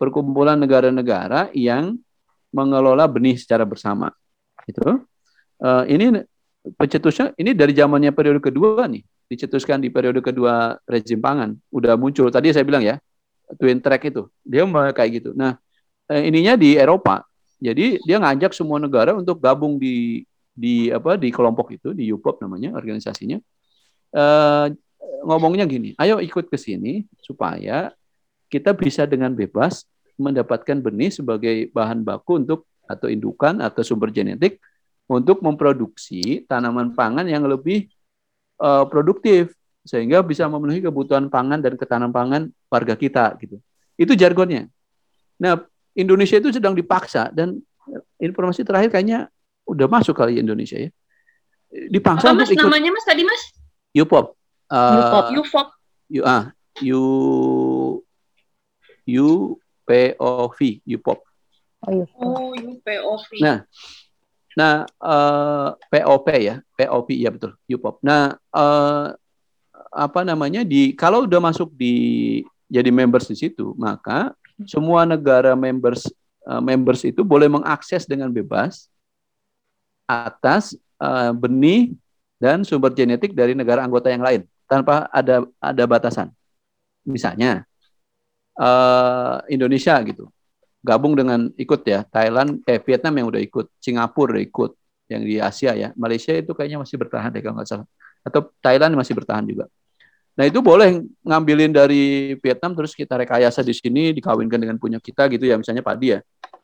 Perkumpulan 0.00 0.56
negara-negara 0.56 1.52
yang 1.52 2.00
mengelola 2.48 3.04
benih 3.04 3.36
secara 3.36 3.68
bersama 3.68 4.08
gitu. 4.64 5.04
Eh, 5.60 5.84
ini 5.92 6.24
pencetusnya 6.78 7.34
ini 7.36 7.52
dari 7.52 7.74
zamannya 7.74 8.14
periode 8.14 8.40
kedua 8.40 8.86
nih 8.86 9.02
dicetuskan 9.32 9.80
di 9.80 9.88
periode 9.88 10.20
kedua 10.20 10.76
rezim 10.84 11.18
pangan. 11.18 11.56
Udah 11.72 11.96
muncul. 11.96 12.28
Tadi 12.28 12.52
saya 12.52 12.68
bilang 12.68 12.84
ya 12.84 13.00
twin 13.56 13.80
track 13.80 14.12
itu. 14.12 14.28
Dia 14.44 14.68
kayak 14.68 15.10
gitu. 15.22 15.30
Nah 15.32 15.56
eh, 16.12 16.28
ininya 16.28 16.54
di 16.60 16.76
Eropa. 16.76 17.24
Jadi 17.62 17.96
dia 18.04 18.20
ngajak 18.20 18.52
semua 18.52 18.76
negara 18.76 19.16
untuk 19.16 19.40
gabung 19.40 19.80
di 19.80 20.26
di 20.52 20.92
apa 20.92 21.16
di 21.16 21.32
kelompok 21.32 21.72
itu 21.72 21.96
di 21.96 22.12
UPOP 22.12 22.44
namanya 22.44 22.76
organisasinya. 22.76 23.40
Eh, 24.12 24.66
ngomongnya 25.22 25.64
gini 25.64 25.94
ayo 25.98 26.18
ikut 26.18 26.50
ke 26.50 26.58
sini 26.58 27.06
supaya 27.22 27.94
kita 28.50 28.74
bisa 28.74 29.06
dengan 29.08 29.32
bebas 29.32 29.86
mendapatkan 30.18 30.78
benih 30.82 31.08
sebagai 31.08 31.72
bahan 31.72 32.04
baku 32.04 32.42
untuk 32.42 32.68
atau 32.84 33.08
indukan 33.08 33.62
atau 33.64 33.80
sumber 33.80 34.12
genetik 34.12 34.60
untuk 35.08 35.40
memproduksi 35.40 36.44
tanaman 36.44 36.92
pangan 36.92 37.24
yang 37.24 37.46
lebih 37.46 37.88
eh, 38.62 38.84
produktif 38.86 39.50
sehingga 39.82 40.22
bisa 40.22 40.46
memenuhi 40.46 40.78
kebutuhan 40.78 41.26
pangan 41.26 41.58
dan 41.58 41.74
ketahanan 41.74 42.14
pangan 42.14 42.46
warga 42.70 42.94
kita 42.94 43.34
gitu. 43.42 43.58
Itu 43.98 44.14
jargonnya. 44.14 44.70
Nah, 45.42 45.58
Indonesia 45.98 46.38
itu 46.38 46.54
sedang 46.54 46.72
dipaksa 46.72 47.34
dan 47.34 47.58
informasi 48.22 48.62
terakhir 48.62 48.94
kayaknya 48.94 49.26
udah 49.66 49.86
masuk 49.90 50.14
kali 50.14 50.38
Indonesia 50.38 50.78
ya. 50.78 50.90
Dipaksa 51.72 52.30
Apa 52.30 52.38
mas 52.38 52.48
untuk 52.48 52.62
ikut 52.62 52.66
namanya 52.68 52.90
mas 52.94 53.04
tadi 53.04 53.22
mas? 53.26 53.42
UPOP. 53.96 54.26
Eh, 54.70 54.96
UPOP. 55.02 55.24
UFOP. 55.42 55.68
U 56.12 56.22
ah, 56.28 56.44
U 56.84 57.02
U 59.08 59.28
P 59.82 59.90
O 60.20 60.48
V 60.52 60.58
UPOP. 60.84 61.18
Oh, 61.82 61.90
iya. 61.90 62.06
Oh 62.22 62.54
UPOV. 62.54 63.28
Nah, 63.42 63.66
Nah, 64.52 64.84
eh, 64.84 65.68
POP 65.88 66.26
ya, 66.36 66.60
POP 66.76 67.08
ya 67.16 67.30
betul, 67.32 67.56
UPOP. 67.68 68.04
Nah, 68.04 68.36
eh, 68.36 69.06
apa 69.92 70.20
namanya 70.24 70.64
di 70.64 70.96
kalau 70.96 71.28
udah 71.28 71.40
masuk 71.40 71.72
di 71.76 72.40
jadi 72.68 72.88
members 72.88 73.28
di 73.28 73.36
situ, 73.36 73.76
maka 73.76 74.32
semua 74.68 75.08
negara 75.08 75.56
members 75.56 76.08
eh, 76.48 76.62
members 76.62 77.04
itu 77.04 77.24
boleh 77.24 77.48
mengakses 77.48 78.04
dengan 78.04 78.28
bebas 78.28 78.88
atas 80.04 80.76
eh, 81.00 81.32
benih 81.32 81.96
dan 82.36 82.66
sumber 82.66 82.92
genetik 82.92 83.32
dari 83.32 83.56
negara 83.56 83.84
anggota 83.86 84.10
yang 84.12 84.24
lain 84.24 84.42
tanpa 84.68 85.08
ada 85.08 85.48
ada 85.60 85.84
batasan. 85.88 86.28
Misalnya 87.08 87.64
eh, 88.60 89.36
Indonesia 89.48 89.96
gitu 90.04 90.28
gabung 90.82 91.14
dengan 91.14 91.48
ikut 91.54 91.80
ya 91.86 92.02
Thailand 92.04 92.60
eh 92.66 92.82
Vietnam 92.82 93.14
yang 93.16 93.26
udah 93.30 93.40
ikut 93.40 93.66
Singapura 93.78 94.34
udah 94.36 94.42
ikut 94.42 94.70
yang 95.08 95.22
di 95.22 95.38
Asia 95.38 95.72
ya 95.72 95.88
Malaysia 95.94 96.34
itu 96.34 96.50
kayaknya 96.52 96.82
masih 96.82 96.98
bertahan 96.98 97.30
deh 97.30 97.40
kalau 97.40 97.54
nggak 97.56 97.68
salah 97.70 97.86
atau 98.22 98.50
Thailand 98.58 98.92
masih 98.98 99.14
bertahan 99.14 99.46
juga 99.46 99.70
nah 100.32 100.48
itu 100.48 100.58
boleh 100.58 101.00
ngambilin 101.22 101.70
dari 101.70 102.34
Vietnam 102.40 102.72
terus 102.72 102.96
kita 102.96 103.14
rekayasa 103.14 103.60
di 103.60 103.76
sini 103.76 104.10
dikawinkan 104.12 104.58
dengan 104.58 104.76
punya 104.80 104.96
kita 104.98 105.28
gitu 105.28 105.44
ya 105.44 105.54
misalnya 105.60 105.84
padi 105.84 106.16
ya 106.16 106.20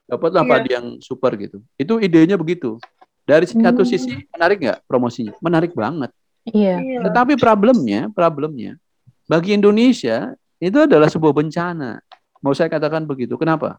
dapatlah 0.09 0.43
Iya. 0.43 0.51
padi 0.51 0.69
yang 0.73 0.87
super 0.99 1.33
gitu 1.37 1.61
itu 1.77 1.95
idenya 2.01 2.35
begitu 2.35 2.81
dari 3.29 3.45
satu 3.45 3.85
Hmm. 3.85 3.91
sisi 3.93 4.25
menarik 4.33 4.57
nggak 4.59 4.79
promosinya 4.89 5.37
menarik 5.39 5.77
banget 5.77 6.11
Iya. 6.49 6.81
Iya. 6.81 6.99
tetapi 7.05 7.37
problemnya, 7.37 8.09
problemnya 8.09 8.81
bagi 9.29 9.53
Indonesia 9.53 10.33
itu 10.57 10.79
adalah 10.81 11.13
sebuah 11.13 11.37
bencana. 11.37 12.01
Mau 12.41 12.57
saya 12.57 12.73
katakan 12.73 13.05
begitu. 13.05 13.37
Kenapa? 13.37 13.77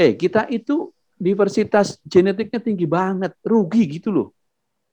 Eh, 0.00 0.16
kita 0.16 0.48
itu 0.48 0.88
diversitas 1.20 2.00
genetiknya 2.08 2.56
tinggi 2.56 2.88
banget, 2.88 3.36
rugi 3.44 4.00
gitu 4.00 4.08
loh. 4.08 4.28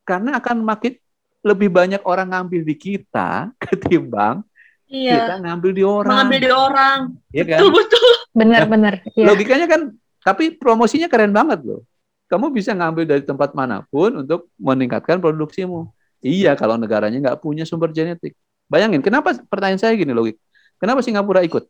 Karena 0.03 0.35
akan 0.35 0.59
makin 0.67 0.99
lebih 1.39 1.71
banyak 1.71 2.03
orang 2.03 2.27
ngambil 2.35 2.67
di 2.67 2.75
kita 2.75 3.47
ketimbang 3.63 4.43
kita 4.87 5.35
Iya. 5.35 5.43
ngambil 5.43 5.71
di 5.75 5.83
orang. 5.83 6.11
Mengambil 6.15 6.39
di 6.39 6.51
orang. 6.51 6.99
ya 7.35 7.43
kan? 7.43 7.59
Betul 7.59 7.71
betul. 7.75 8.07
Benar-benar. 8.31 8.93
Iya. 9.15 9.25
Logikanya 9.27 9.67
kan, 9.67 9.81
tapi 10.23 10.55
promosinya 10.55 11.11
keren 11.11 11.35
banget 11.35 11.59
loh. 11.63 11.83
Kamu 12.27 12.51
bisa 12.51 12.71
ngambil 12.75 13.03
dari 13.07 13.23
tempat 13.23 13.51
mana 13.55 13.83
pun 13.87 14.23
untuk 14.23 14.51
meningkatkan 14.59 15.19
produksimu. 15.19 15.87
Iya, 16.23 16.55
kalau 16.59 16.75
negaranya 16.75 17.19
nggak 17.19 17.39
punya 17.39 17.63
sumber 17.63 17.91
genetik. 17.91 18.35
Bayangin, 18.67 18.99
kenapa 18.99 19.35
pertanyaan 19.47 19.79
saya 19.79 19.95
gini 19.95 20.11
logik? 20.11 20.35
Kenapa 20.79 20.99
Singapura 21.03 21.39
ikut? 21.43 21.67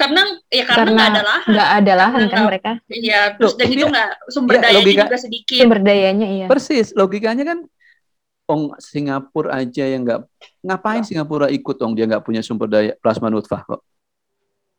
Karena 0.00 0.22
ya 0.48 0.64
karena 0.64 0.80
Karena 0.80 0.92
nggak 0.96 1.08
ada 1.12 1.22
lahan. 1.22 1.50
Nggak 1.52 1.70
ada 1.76 1.92
lahan 1.92 2.20
kan 2.20 2.28
Karena- 2.32 2.48
mereka. 2.48 2.70
Iya. 2.88 3.20
Terus 3.36 3.52
Loh, 3.52 3.58
dan 3.60 3.66
itu 3.68 3.76
iya. 3.78 3.92
nggak 3.92 4.08
sumber 4.32 4.54
Iya, 4.56 4.62
dayanya 4.62 4.80
logika- 4.80 5.04
juga 5.04 5.16
sedikit. 5.20 5.60
Sumber 5.60 5.80
dayanya 5.80 6.26
iya. 6.26 6.46
Persis, 6.48 6.88
logikanya 6.96 7.44
kan 7.44 7.58
Ong 8.50 8.64
Singapura 8.82 9.62
aja 9.62 9.84
yang 9.86 10.02
nggak 10.02 10.20
ngapain 10.64 11.04
Singapura 11.04 11.46
ikut 11.46 11.76
Ong 11.78 11.94
dia 11.94 12.08
nggak 12.08 12.24
punya 12.24 12.40
sumber 12.40 12.66
daya 12.66 12.96
plasma 12.98 13.30
nutfah 13.30 13.62
kok. 13.62 13.84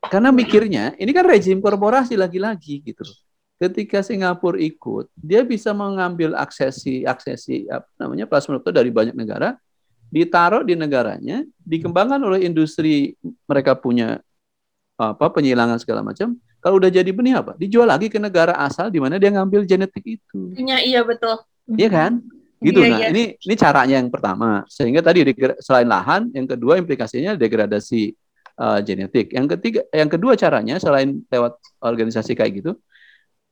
Karena 0.02 0.28
mikirnya 0.28 0.92
ini 0.98 1.14
kan 1.14 1.22
rezim 1.22 1.62
korporasi 1.62 2.18
lagi-lagi 2.18 2.82
gitu. 2.82 3.06
Ketika 3.56 4.02
Singapura 4.02 4.58
ikut, 4.58 5.06
dia 5.14 5.46
bisa 5.46 5.70
mengambil 5.70 6.34
aksesi 6.34 7.06
aksesi 7.06 7.70
apa 7.70 7.86
namanya 7.94 8.26
plasma 8.26 8.58
nutfah 8.58 8.74
dari 8.74 8.90
banyak 8.90 9.14
negara, 9.14 9.54
ditaruh 10.10 10.66
di 10.66 10.74
negaranya, 10.74 11.46
dikembangkan 11.62 12.18
oleh 12.18 12.42
industri 12.44 13.14
mereka 13.46 13.78
punya 13.78 14.18
apa 15.10 15.26
penyilangan 15.34 15.82
segala 15.82 16.06
macam. 16.06 16.38
Kalau 16.62 16.78
udah 16.78 16.90
jadi 16.94 17.10
benih 17.10 17.42
apa? 17.42 17.58
Dijual 17.58 17.90
lagi 17.90 18.06
ke 18.06 18.22
negara 18.22 18.54
asal 18.54 18.86
di 18.86 19.02
mana 19.02 19.18
dia 19.18 19.34
ngambil 19.34 19.66
genetik 19.66 20.22
itu. 20.22 20.54
Iya 20.54 20.78
iya 20.78 21.00
betul. 21.02 21.42
Iya 21.66 21.90
kan? 21.90 22.12
Gitu. 22.62 22.78
Iya, 22.78 22.88
nah, 22.94 22.98
iya. 23.02 23.08
ini 23.10 23.24
ini 23.34 23.54
caranya 23.58 23.96
yang 23.98 24.10
pertama. 24.14 24.62
Sehingga 24.70 25.02
tadi 25.02 25.26
selain 25.58 25.90
lahan, 25.90 26.30
yang 26.30 26.46
kedua 26.46 26.78
implikasinya 26.78 27.34
degradasi 27.34 28.14
uh, 28.62 28.78
genetik. 28.78 29.34
Yang 29.34 29.58
ketiga, 29.58 29.80
yang 29.90 30.06
kedua 30.06 30.38
caranya 30.38 30.78
selain 30.78 31.26
lewat 31.26 31.58
organisasi 31.82 32.38
kayak 32.38 32.62
gitu, 32.62 32.72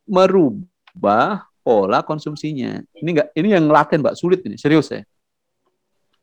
merubah 0.07 1.51
pola 1.67 2.07
konsumsinya. 2.07 2.79
Ini 2.95 3.11
enggak 3.11 3.29
ini 3.35 3.49
yang 3.51 3.67
laten, 3.67 3.99
Mbak, 4.07 4.15
sulit 4.15 4.41
ini, 4.47 4.55
serius 4.55 4.95
ya. 4.95 5.03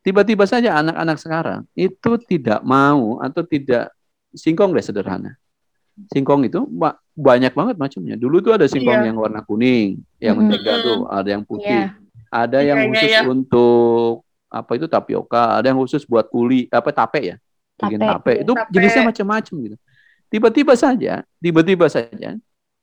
Tiba-tiba 0.07 0.47
saja 0.47 0.79
anak-anak 0.79 1.17
sekarang 1.19 1.61
itu 1.75 2.15
tidak 2.31 2.63
mau 2.63 3.19
atau 3.19 3.43
tidak 3.43 3.91
singkong 4.37 4.71
deh 4.71 4.85
sederhana. 4.85 5.35
Singkong 6.13 6.45
itu 6.45 6.61
banyak 7.17 7.57
banget 7.57 7.75
macamnya. 7.75 8.13
Dulu 8.13 8.37
tuh 8.45 8.53
ada 8.53 8.69
singkong 8.69 9.01
Iya. 9.01 9.09
yang 9.09 9.17
warna 9.17 9.41
kuning, 9.41 9.97
yang 10.21 10.37
Mhm. 10.37 10.41
mentega 10.45 10.73
tuh, 10.85 11.09
ada 11.09 11.29
yang 11.33 11.41
putih, 11.41 11.89
Iya. 11.89 11.97
ada 12.29 12.59
yang 12.61 12.77
iya, 12.77 12.87
khusus 12.93 13.11
iya. 13.11 13.21
untuk 13.25 14.21
apa 14.47 14.71
itu 14.77 14.85
tapioka, 14.85 15.57
ada 15.57 15.65
yang 15.73 15.81
khusus 15.81 16.05
buat 16.05 16.29
kuli, 16.29 16.69
apa 16.69 16.93
tape 16.93 17.33
ya, 17.33 17.35
bikin 17.81 17.97
Tape, 17.99 18.13
tape. 18.13 18.33
Itu 18.45 18.53
Tape. 18.53 18.69
jenisnya 18.69 19.03
macam-macam 19.03 19.55
gitu. 19.65 19.77
Tiba-tiba 20.29 20.73
saja, 20.77 21.13
tiba-tiba 21.41 21.89
saja 21.89 22.37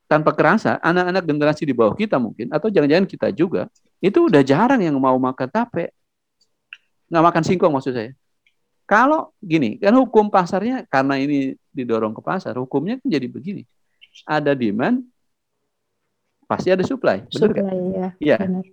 tanpa 0.04 0.30
kerasa 0.36 0.76
anak-anak 0.82 1.22
generasi 1.24 1.62
di 1.64 1.72
bawah 1.72 1.94
kita 1.94 2.18
mungkin 2.20 2.50
atau 2.52 2.68
jangan-jangan 2.68 3.06
kita 3.08 3.28
juga 3.32 3.72
itu 4.02 4.28
udah 4.28 4.44
jarang 4.44 4.82
yang 4.82 4.92
mau 5.00 5.16
makan 5.16 5.48
tape 5.48 5.88
nggak 7.08 7.24
makan 7.24 7.42
singkong 7.42 7.72
maksud 7.72 7.96
saya 7.96 8.12
kalau 8.84 9.32
gini 9.40 9.80
kan 9.80 9.96
hukum 9.96 10.28
pasarnya 10.28 10.84
karena 10.88 11.16
ini 11.20 11.56
didorong 11.72 12.12
ke 12.12 12.22
pasar 12.24 12.56
hukumnya 12.60 13.00
kan 13.00 13.08
jadi 13.08 13.26
begini 13.26 13.62
ada 14.28 14.52
demand 14.52 15.02
pasti 16.44 16.68
ada 16.70 16.84
supply 16.84 17.24
benar? 17.24 17.40
Supply, 17.40 17.78
ya. 17.96 18.08
Iya. 18.20 18.38
benar. 18.40 18.64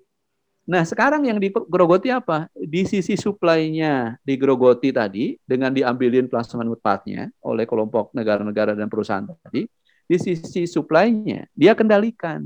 Nah, 0.62 0.86
sekarang 0.86 1.26
yang 1.26 1.42
digerogoti 1.42 2.14
apa? 2.14 2.46
Di 2.54 2.86
sisi 2.86 3.18
supply-nya 3.18 4.22
digerogoti 4.22 4.94
tadi 4.94 5.34
dengan 5.42 5.74
diambilin 5.74 6.30
plasma 6.30 6.62
mutfatnya 6.62 7.34
oleh 7.42 7.66
kelompok 7.66 8.14
negara-negara 8.14 8.78
dan 8.78 8.86
perusahaan 8.86 9.26
tadi. 9.26 9.66
Di 10.06 10.18
sisi 10.22 10.70
supply-nya 10.70 11.50
dia 11.58 11.74
kendalikan. 11.74 12.46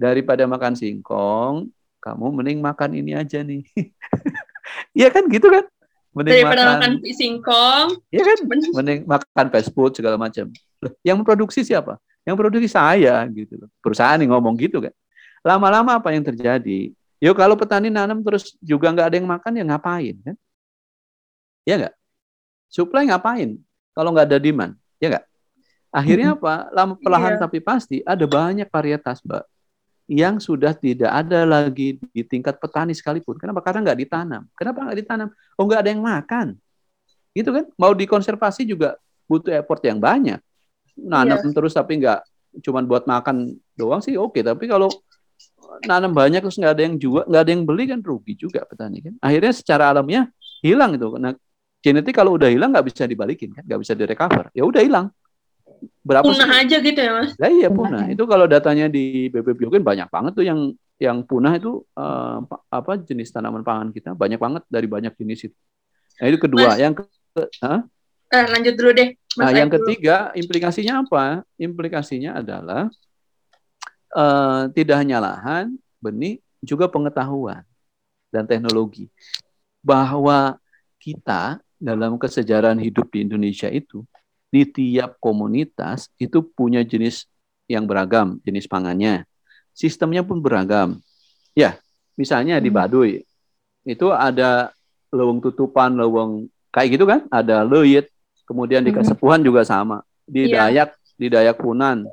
Daripada 0.00 0.48
makan 0.48 0.72
singkong, 0.72 1.68
kamu 2.00 2.26
mending 2.32 2.64
makan 2.64 2.90
ini 2.96 3.12
aja 3.12 3.44
nih. 3.44 3.66
Iya 4.94 5.10
kan 5.10 5.26
gitu 5.26 5.50
kan? 5.50 5.66
Mending 6.10 6.42
Daripada 6.42 6.62
makan, 6.66 6.74
makan 6.98 7.14
singkong, 7.14 7.88
Iya 8.10 8.22
kan? 8.26 8.38
mending 8.74 9.00
makan 9.06 9.46
fast 9.54 9.70
food 9.70 9.94
segala 9.94 10.18
macam. 10.18 10.50
Loh, 10.82 10.92
Yang 11.06 11.16
memproduksi 11.22 11.60
siapa? 11.62 12.02
Yang 12.26 12.36
produksi 12.36 12.68
saya 12.68 13.22
gitu 13.30 13.54
loh. 13.56 13.68
Perusahaan 13.78 14.18
yang 14.18 14.34
ngomong 14.34 14.58
gitu 14.58 14.82
kan. 14.82 14.90
Lama-lama 15.46 16.02
apa 16.02 16.10
yang 16.10 16.26
terjadi? 16.26 16.90
Yuk 17.20 17.36
kalau 17.36 17.54
petani 17.54 17.88
nanam 17.92 18.20
terus 18.26 18.56
juga 18.58 18.90
nggak 18.90 19.06
ada 19.06 19.16
yang 19.22 19.28
makan 19.28 19.52
ya 19.54 19.64
ngapain 19.64 20.16
kan? 20.24 20.36
Ya 21.62 21.74
nggak? 21.78 21.94
Supply 22.66 23.04
ngapain? 23.06 23.60
Kalau 23.94 24.10
nggak 24.10 24.26
ada 24.30 24.38
demand, 24.40 24.72
ya 24.98 25.14
nggak? 25.14 25.24
Akhirnya 25.90 26.38
apa? 26.38 26.70
Lama 26.70 26.94
perlahan 26.96 27.34
Iya. 27.36 27.42
tapi 27.42 27.58
pasti 27.58 27.98
ada 28.06 28.22
banyak 28.24 28.66
varietas, 28.70 29.20
Mbak, 29.26 29.42
yang 30.10 30.42
sudah 30.42 30.74
tidak 30.74 31.06
ada 31.06 31.46
lagi 31.46 32.02
di 32.10 32.26
tingkat 32.26 32.58
petani 32.58 32.90
sekalipun. 32.90 33.38
Kenapa? 33.38 33.62
Karena 33.62 33.86
nggak 33.86 33.98
ditanam. 34.02 34.42
Kenapa 34.58 34.90
nggak 34.90 34.98
ditanam? 34.98 35.28
Oh 35.54 35.70
nggak 35.70 35.86
ada 35.86 35.90
yang 35.94 36.02
makan. 36.02 36.46
Gitu 37.30 37.54
kan? 37.54 37.70
Mau 37.78 37.94
dikonservasi 37.94 38.66
juga 38.66 38.98
butuh 39.30 39.54
effort 39.54 39.78
yang 39.86 40.02
banyak. 40.02 40.42
Nanam 40.98 41.38
terus 41.54 41.78
tapi 41.78 42.02
nggak 42.02 42.26
cuman 42.58 42.90
buat 42.90 43.06
makan 43.06 43.54
doang 43.78 44.02
sih 44.02 44.18
oke. 44.18 44.42
Tapi 44.42 44.66
kalau 44.66 44.90
nanam 45.86 46.10
banyak 46.10 46.42
terus 46.42 46.58
nggak 46.58 46.74
ada 46.74 46.82
yang 46.82 46.98
jual, 46.98 47.22
nggak 47.30 47.42
ada 47.46 47.50
yang 47.54 47.62
beli 47.62 47.84
kan 47.86 48.02
rugi 48.02 48.34
juga 48.34 48.66
petani 48.66 48.98
kan. 49.06 49.14
Akhirnya 49.22 49.54
secara 49.54 49.94
alamiah 49.94 50.26
hilang 50.58 50.98
itu. 50.98 51.06
Nah, 51.22 51.38
genetik 51.78 52.18
kalau 52.18 52.34
udah 52.34 52.50
hilang 52.50 52.74
nggak 52.74 52.90
bisa 52.90 53.06
dibalikin 53.06 53.54
kan, 53.54 53.62
nggak 53.62 53.78
bisa 53.78 53.94
direcover. 53.94 54.50
Ya 54.58 54.66
udah 54.66 54.82
hilang. 54.82 55.14
Berapa 56.00 56.24
sih? 56.26 56.32
punah 56.36 56.50
aja 56.60 56.76
gitu 56.80 57.00
ya 57.00 57.12
mas. 57.16 57.32
Lah 57.36 57.50
iya 57.52 57.68
Punah, 57.68 58.02
punah. 58.02 58.04
Itu 58.12 58.24
kalau 58.28 58.46
datanya 58.48 58.86
di 58.88 59.28
BP 59.32 59.56
Biogen 59.56 59.84
banyak 59.84 60.08
banget 60.08 60.32
tuh 60.36 60.44
yang 60.44 60.72
yang 61.00 61.24
punah 61.24 61.56
itu 61.56 61.80
pa- 62.44 62.64
apa 62.68 63.00
jenis 63.00 63.32
tanaman 63.32 63.64
pangan 63.64 63.88
kita 63.94 64.12
banyak 64.12 64.36
banget 64.36 64.62
dari 64.68 64.84
banyak 64.84 65.12
jenis 65.16 65.48
itu. 65.48 65.58
Nah, 66.20 66.26
itu 66.28 66.38
kedua. 66.40 66.76
Mas. 66.76 66.80
Yang 66.80 66.92
ke, 67.00 67.42
Hah? 67.64 67.80
Eh, 68.30 68.44
lanjut 68.52 68.74
dulu 68.76 68.90
deh. 68.92 69.08
Mas 69.38 69.44
Nah, 69.48 69.50
yang 69.56 69.68
dulu. 69.72 69.76
ketiga 69.80 70.16
implikasinya 70.36 71.00
apa? 71.02 71.24
Implikasinya 71.56 72.36
adalah 72.44 72.92
eh, 74.16 74.62
tidak 74.76 74.96
hanya 75.00 75.18
lahan, 75.22 75.78
benih, 76.02 76.38
juga 76.60 76.90
pengetahuan 76.90 77.64
dan 78.28 78.44
teknologi 78.44 79.08
bahwa 79.80 80.60
kita 81.00 81.58
dalam 81.80 82.20
kesejarahan 82.20 82.76
hidup 82.76 83.08
di 83.08 83.24
Indonesia 83.24 83.72
itu 83.72 84.04
di 84.50 84.66
tiap 84.66 85.16
komunitas 85.22 86.10
itu 86.18 86.42
punya 86.42 86.82
jenis 86.82 87.24
yang 87.70 87.86
beragam, 87.86 88.42
jenis 88.42 88.66
pangannya. 88.66 89.22
Sistemnya 89.70 90.26
pun 90.26 90.42
beragam. 90.42 90.98
Ya, 91.54 91.78
misalnya 92.18 92.58
di 92.58 92.68
Hmm. 92.68 92.78
Baduy 92.82 93.22
itu 93.86 94.10
ada 94.10 94.74
leweng 95.14 95.38
tutupan, 95.38 95.94
leweng 95.94 96.50
kayak 96.74 96.88
gitu 96.98 97.06
kan? 97.06 97.26
Ada 97.30 97.62
leyit, 97.62 98.10
kemudian 98.46 98.82
di 98.82 98.90
Mhm. 98.90 98.98
Kasepuhan 99.02 99.40
juga 99.40 99.62
sama. 99.62 100.02
Di 100.26 100.50
Iya. 100.50 100.66
Dayak, 100.66 100.90
di 101.14 101.26
Dayak 101.30 101.56
Punan 101.58 102.06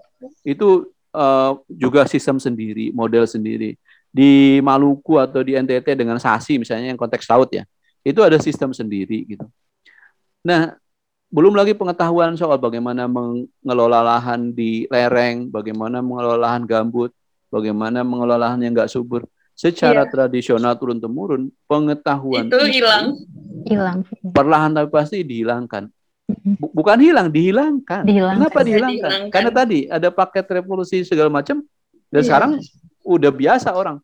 itu 0.45 0.87
eh, 1.17 1.51
juga 1.73 2.05
sistem 2.05 2.37
sendiri, 2.37 2.93
model 2.93 3.25
sendiri. 3.25 3.73
Di 4.13 4.61
Maluku 4.61 5.17
atau 5.17 5.41
di 5.41 5.57
NTT 5.57 5.97
dengan 5.97 6.21
Sasi 6.21 6.61
misalnya 6.61 6.93
yang 6.93 6.99
konteks 6.99 7.25
laut 7.25 7.49
ya, 7.49 7.65
itu 8.05 8.21
ada 8.21 8.37
sistem 8.37 8.69
sendiri 8.69 9.25
gitu. 9.25 9.45
Nah, 10.45 10.77
belum 11.27 11.53
lagi 11.53 11.75
pengetahuan 11.75 12.33
soal 12.33 12.55
bagaimana 12.55 13.05
mengelola 13.05 13.99
lahan 13.99 14.51
di 14.51 14.87
lereng, 14.87 15.51
bagaimana 15.51 15.99
mengelola 15.99 16.39
lahan 16.47 16.63
gambut, 16.63 17.11
bagaimana 17.47 17.99
mengelola 18.01 18.47
lahan 18.47 18.63
yang 18.63 18.71
nggak 18.71 18.87
subur. 18.87 19.27
Secara 19.51 20.05
Iya. 20.05 20.11
tradisional 20.13 20.77
turun 20.77 21.01
temurun, 21.01 21.49
pengetahuan 21.65 22.45
Itu 22.45 22.61
hilang. 22.63 23.17
Hilang. 23.65 24.05
perlahan 24.31 24.71
tapi 24.71 24.87
pasti 24.87 25.25
dihilangkan. 25.25 25.89
Mhm. 26.29 26.53
Bu- 26.61 26.71
bukan 26.77 26.99
hilang, 27.01 27.27
dihilangkan. 27.33 28.05
Dihilangkan. 28.05 28.37
Kenapa 28.37 28.59
dihilangkan? 28.61 28.93
dihilangkan. 28.93 29.33
Karena 29.33 29.51
tadi 29.51 29.79
ada 29.89 30.09
paket 30.13 30.45
revolusi 30.53 31.01
segala 31.03 31.33
macam 31.33 31.59
dan 32.07 32.21
Iya. 32.21 32.27
sekarang 32.29 32.51
udah 33.03 33.31
biasa 33.33 33.73
orang. 33.73 33.97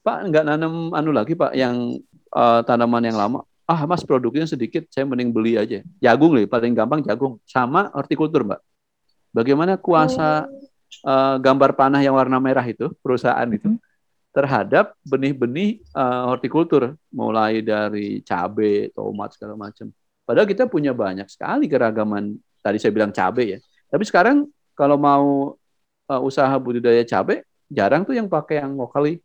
Pak 0.00 0.18
nggak 0.26 0.44
nanam 0.46 0.90
anu 0.90 1.10
lagi 1.12 1.36
Pak 1.36 1.52
yang 1.52 1.94
eh, 2.28 2.60
tanaman 2.64 3.04
yang 3.04 3.16
lama. 3.16 3.40
Ah 3.68 3.84
Mas 3.84 4.00
produknya 4.00 4.48
sedikit, 4.48 4.88
saya 4.88 5.04
mending 5.04 5.28
beli 5.28 5.60
aja. 5.60 5.84
Jagung 6.00 6.32
nih 6.32 6.48
paling 6.48 6.72
gampang 6.72 7.04
jagung 7.04 7.36
sama 7.44 7.92
hortikultur 7.92 8.40
Mbak. 8.40 8.60
Bagaimana 9.36 9.76
kuasa 9.76 10.48
eh, 11.04 11.36
gambar 11.36 11.76
panah 11.76 12.00
yang 12.00 12.16
warna 12.16 12.40
merah 12.40 12.64
itu 12.64 12.88
perusahaan 13.04 13.44
itu 13.52 13.68
Mhm. 13.68 13.76
terhadap 14.32 14.96
benih-benih 15.04 15.84
eh, 15.84 16.22
hortikultur 16.32 16.96
mulai 17.12 17.60
dari 17.60 18.24
cabai, 18.24 18.88
tomat 18.96 19.36
segala 19.36 19.52
macam. 19.52 19.92
Padahal 20.24 20.48
kita 20.48 20.64
punya 20.64 20.96
banyak 20.96 21.28
sekali 21.28 21.68
keragaman. 21.68 22.40
Tadi 22.64 22.80
saya 22.80 22.88
bilang 22.88 23.12
cabai 23.12 23.52
ya. 23.52 23.58
Tapi 23.92 24.04
sekarang 24.08 24.48
kalau 24.72 24.96
mau 24.96 25.52
eh, 26.08 26.20
usaha 26.24 26.56
budidaya 26.56 27.04
cabai, 27.04 27.44
jarang 27.68 28.08
tuh 28.08 28.16
yang 28.16 28.32
pakai 28.32 28.64
yang 28.64 28.72
lokali. 28.80 29.20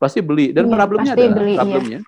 Pasti 0.00 0.24
beli. 0.24 0.56
Dan 0.56 0.72
Iya, 0.72 0.72
problemnya 0.72 1.12
pasti 1.12 1.20
adalah 1.20 1.36
beli, 1.36 1.54
problemnya 1.60 2.00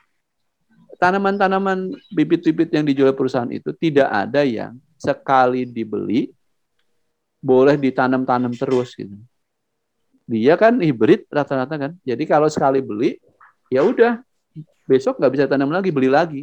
tanaman-tanaman 0.97 1.93
bibit-bibit 2.13 2.73
yang 2.73 2.85
dijual 2.85 3.13
perusahaan 3.13 3.49
itu 3.53 3.71
tidak 3.77 4.09
ada 4.09 4.43
yang 4.43 4.77
sekali 4.97 5.69
dibeli 5.69 6.33
boleh 7.41 7.77
ditanam-tanam 7.79 8.53
terus 8.57 8.97
gitu. 8.97 9.15
Dia 10.27 10.59
kan 10.59 10.83
hibrid 10.83 11.31
rata-rata 11.31 11.79
kan. 11.79 11.93
Jadi 12.03 12.27
kalau 12.27 12.51
sekali 12.51 12.83
beli, 12.83 13.23
ya 13.71 13.87
udah 13.87 14.19
besok 14.91 15.23
nggak 15.23 15.33
bisa 15.33 15.45
tanam 15.47 15.71
lagi, 15.71 15.95
beli 15.95 16.11
lagi. 16.11 16.43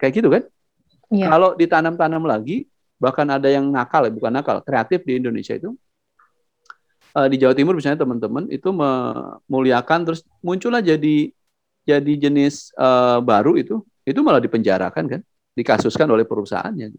Kayak 0.00 0.12
gitu 0.16 0.28
kan? 0.32 0.42
Iya. 1.12 1.28
Kalau 1.28 1.52
ditanam-tanam 1.52 2.24
lagi, 2.24 2.64
bahkan 2.96 3.28
ada 3.28 3.52
yang 3.52 3.68
nakal, 3.68 4.08
ya, 4.08 4.12
bukan 4.14 4.32
nakal, 4.32 4.64
kreatif 4.64 5.04
di 5.04 5.20
Indonesia 5.20 5.52
itu. 5.52 5.76
eh, 7.12 7.28
di 7.28 7.36
Jawa 7.36 7.52
Timur 7.52 7.76
misalnya 7.76 8.08
teman-teman 8.08 8.48
itu 8.48 8.72
memuliakan 8.72 10.00
terus 10.08 10.24
muncullah 10.40 10.80
jadi 10.80 11.28
jadi 11.82 12.12
jenis 12.28 12.70
eh, 12.74 13.18
baru 13.22 13.58
itu, 13.58 13.82
itu 14.06 14.20
malah 14.22 14.42
dipenjarakan 14.42 15.04
kan, 15.06 15.20
dikasuskan 15.54 16.08
oleh 16.10 16.26
perusahaannya. 16.26 16.94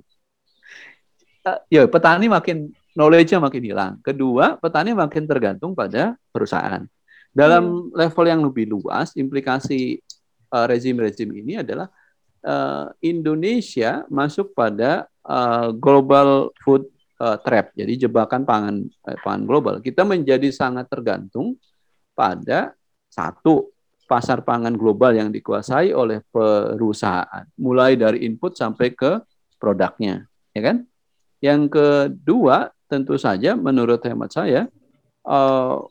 Eh, 1.43 1.59
ya 1.67 1.83
petani 1.91 2.31
makin 2.31 2.71
knowledge-nya 2.95 3.41
makin 3.41 3.63
hilang. 3.63 3.93
Kedua, 3.99 4.55
petani 4.61 4.95
makin 4.95 5.23
tergantung 5.27 5.73
pada 5.73 6.15
perusahaan. 6.31 6.85
Dalam 7.33 7.89
level 7.89 8.25
yang 8.29 8.41
lebih 8.45 8.69
luas, 8.69 9.17
implikasi 9.17 9.97
eh, 10.53 10.65
rezim-rezim 10.69 11.27
ini 11.33 11.65
adalah 11.65 11.89
eh, 12.45 12.87
Indonesia 13.09 14.05
masuk 14.07 14.53
pada 14.53 15.09
eh, 15.25 15.69
global 15.73 16.53
food 16.61 16.85
eh, 17.17 17.37
trap, 17.41 17.73
jadi 17.73 18.05
jebakan 18.07 18.45
pangan 18.45 18.75
eh, 18.85 19.17
pangan 19.25 19.43
global. 19.49 19.75
Kita 19.81 20.05
menjadi 20.05 20.53
sangat 20.53 20.85
tergantung 20.87 21.57
pada 22.13 22.77
satu 23.09 23.72
pasar 24.03 24.43
pangan 24.43 24.75
global 24.75 25.15
yang 25.15 25.31
dikuasai 25.31 25.95
oleh 25.95 26.21
perusahaan, 26.27 27.47
mulai 27.57 27.95
dari 27.95 28.27
input 28.27 28.53
sampai 28.53 28.93
ke 28.93 29.19
produknya, 29.57 30.27
ya 30.51 30.61
kan? 30.61 30.77
Yang 31.43 31.61
kedua, 31.71 32.71
tentu 32.87 33.15
saja 33.19 33.55
menurut 33.55 33.99
hemat 34.03 34.31
saya, 34.31 34.67
uh, 35.27 35.83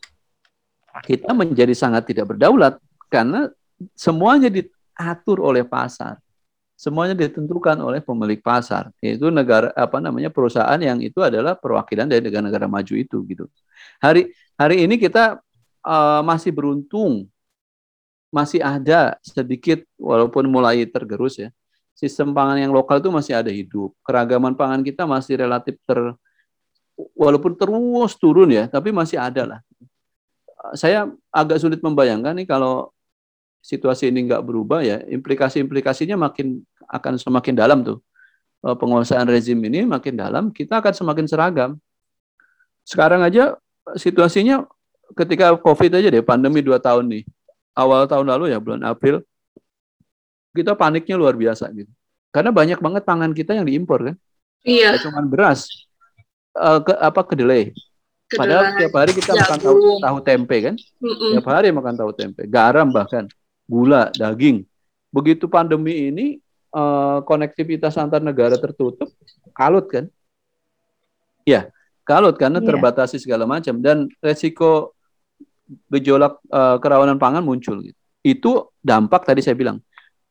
kita 1.05 1.33
menjadi 1.33 1.73
sangat 1.73 2.13
tidak 2.13 2.33
berdaulat 2.33 2.77
karena 3.09 3.49
semuanya 3.97 4.49
diatur 4.53 5.41
oleh 5.41 5.65
pasar. 5.65 6.21
Semuanya 6.73 7.15
ditentukan 7.15 7.79
oleh 7.79 8.01
pemilik 8.03 8.41
pasar, 8.43 8.91
yaitu 8.99 9.29
negara 9.29 9.71
apa 9.77 10.03
namanya 10.03 10.27
perusahaan 10.33 10.75
yang 10.81 10.99
itu 10.99 11.21
adalah 11.21 11.55
perwakilan 11.55 12.09
dari 12.09 12.19
negara-negara 12.19 12.67
maju 12.67 12.93
itu 12.97 13.23
gitu. 13.29 13.45
Hari 14.03 14.33
hari 14.57 14.83
ini 14.83 14.99
kita 14.99 15.39
uh, 15.85 16.21
masih 16.25 16.51
beruntung 16.51 17.29
masih 18.33 18.65
ada 18.65 19.21
sedikit 19.21 19.85
walaupun 20.01 20.49
mulai 20.49 20.89
tergerus 20.89 21.37
ya. 21.37 21.53
Sistem 21.93 22.33
pangan 22.33 22.57
yang 22.57 22.73
lokal 22.73 22.97
itu 22.97 23.13
masih 23.13 23.37
ada 23.37 23.53
hidup. 23.53 23.93
Keragaman 24.01 24.57
pangan 24.57 24.81
kita 24.81 25.05
masih 25.05 25.37
relatif 25.37 25.77
ter 25.85 26.17
walaupun 27.13 27.53
terus 27.53 28.17
turun 28.17 28.49
ya, 28.49 28.65
tapi 28.65 28.89
masih 28.89 29.21
ada 29.21 29.45
lah. 29.45 29.59
Saya 30.73 31.13
agak 31.29 31.61
sulit 31.61 31.77
membayangkan 31.85 32.33
nih 32.33 32.49
kalau 32.49 32.89
situasi 33.61 34.09
ini 34.09 34.25
nggak 34.25 34.41
berubah 34.41 34.81
ya, 34.81 35.05
implikasi-implikasinya 35.05 36.17
makin 36.17 36.65
akan 36.89 37.13
semakin 37.21 37.53
dalam 37.53 37.85
tuh. 37.85 38.01
Eh, 38.63 38.75
penguasaan 38.79 39.27
rezim 39.29 39.59
ini 39.61 39.85
makin 39.85 40.17
dalam, 40.17 40.49
kita 40.49 40.81
akan 40.81 40.93
semakin 40.95 41.25
seragam. 41.29 41.71
Sekarang 42.87 43.21
aja 43.21 43.59
situasinya 43.99 44.63
ketika 45.13 45.53
COVID 45.59 45.99
aja 45.99 46.07
deh, 46.09 46.23
pandemi 46.23 46.63
dua 46.63 46.79
tahun 46.79 47.11
nih. 47.11 47.23
Awal 47.73 48.05
tahun 48.05 48.29
lalu 48.29 48.53
ya, 48.53 48.61
bulan 48.61 48.85
April, 48.85 49.25
kita 50.53 50.77
paniknya 50.77 51.17
luar 51.17 51.33
biasa 51.33 51.69
gitu. 51.73 51.89
Karena 52.29 52.53
banyak 52.53 52.77
banget 52.77 53.03
pangan 53.05 53.33
kita 53.33 53.57
yang 53.57 53.65
diimpor 53.65 54.13
kan. 54.13 54.15
Iya. 54.61 55.01
Cuma 55.01 55.21
beras, 55.25 55.69
uh, 56.57 56.81
ke, 56.81 56.93
apa 56.97 57.21
kedelai. 57.25 57.73
Padahal 58.33 58.73
tiap 58.77 58.93
hari 58.97 59.11
kita 59.13 59.37
makan 59.37 59.59
tahu, 59.61 59.77
tahu 60.01 60.17
tempe 60.25 60.57
kan. 60.57 60.75
Mm-mm. 60.97 61.37
Tiap 61.37 61.47
hari 61.49 61.69
makan 61.69 61.93
tahu 61.93 62.11
tempe, 62.17 62.49
garam 62.49 62.89
bahkan, 62.89 63.29
gula, 63.69 64.09
daging. 64.13 64.65
Begitu 65.13 65.45
pandemi 65.45 66.09
ini 66.09 66.25
uh, 66.73 67.21
konektivitas 67.25 67.93
antar 68.01 68.25
negara 68.25 68.57
tertutup, 68.57 69.13
kalut 69.53 69.85
kan? 69.85 70.05
Ya, 71.45 71.69
kalut 72.07 72.39
karena 72.39 72.57
yeah. 72.57 72.67
terbatasi 72.73 73.21
segala 73.21 73.45
macam 73.45 73.77
dan 73.83 74.09
resiko 74.23 74.97
gejolak 75.91 76.39
uh, 76.51 76.77
kerawanan 76.79 77.17
pangan 77.17 77.43
muncul 77.43 77.79
gitu. 77.81 77.99
Itu 78.23 78.51
dampak 78.79 79.27
tadi 79.27 79.43
saya 79.43 79.55
bilang. 79.57 79.79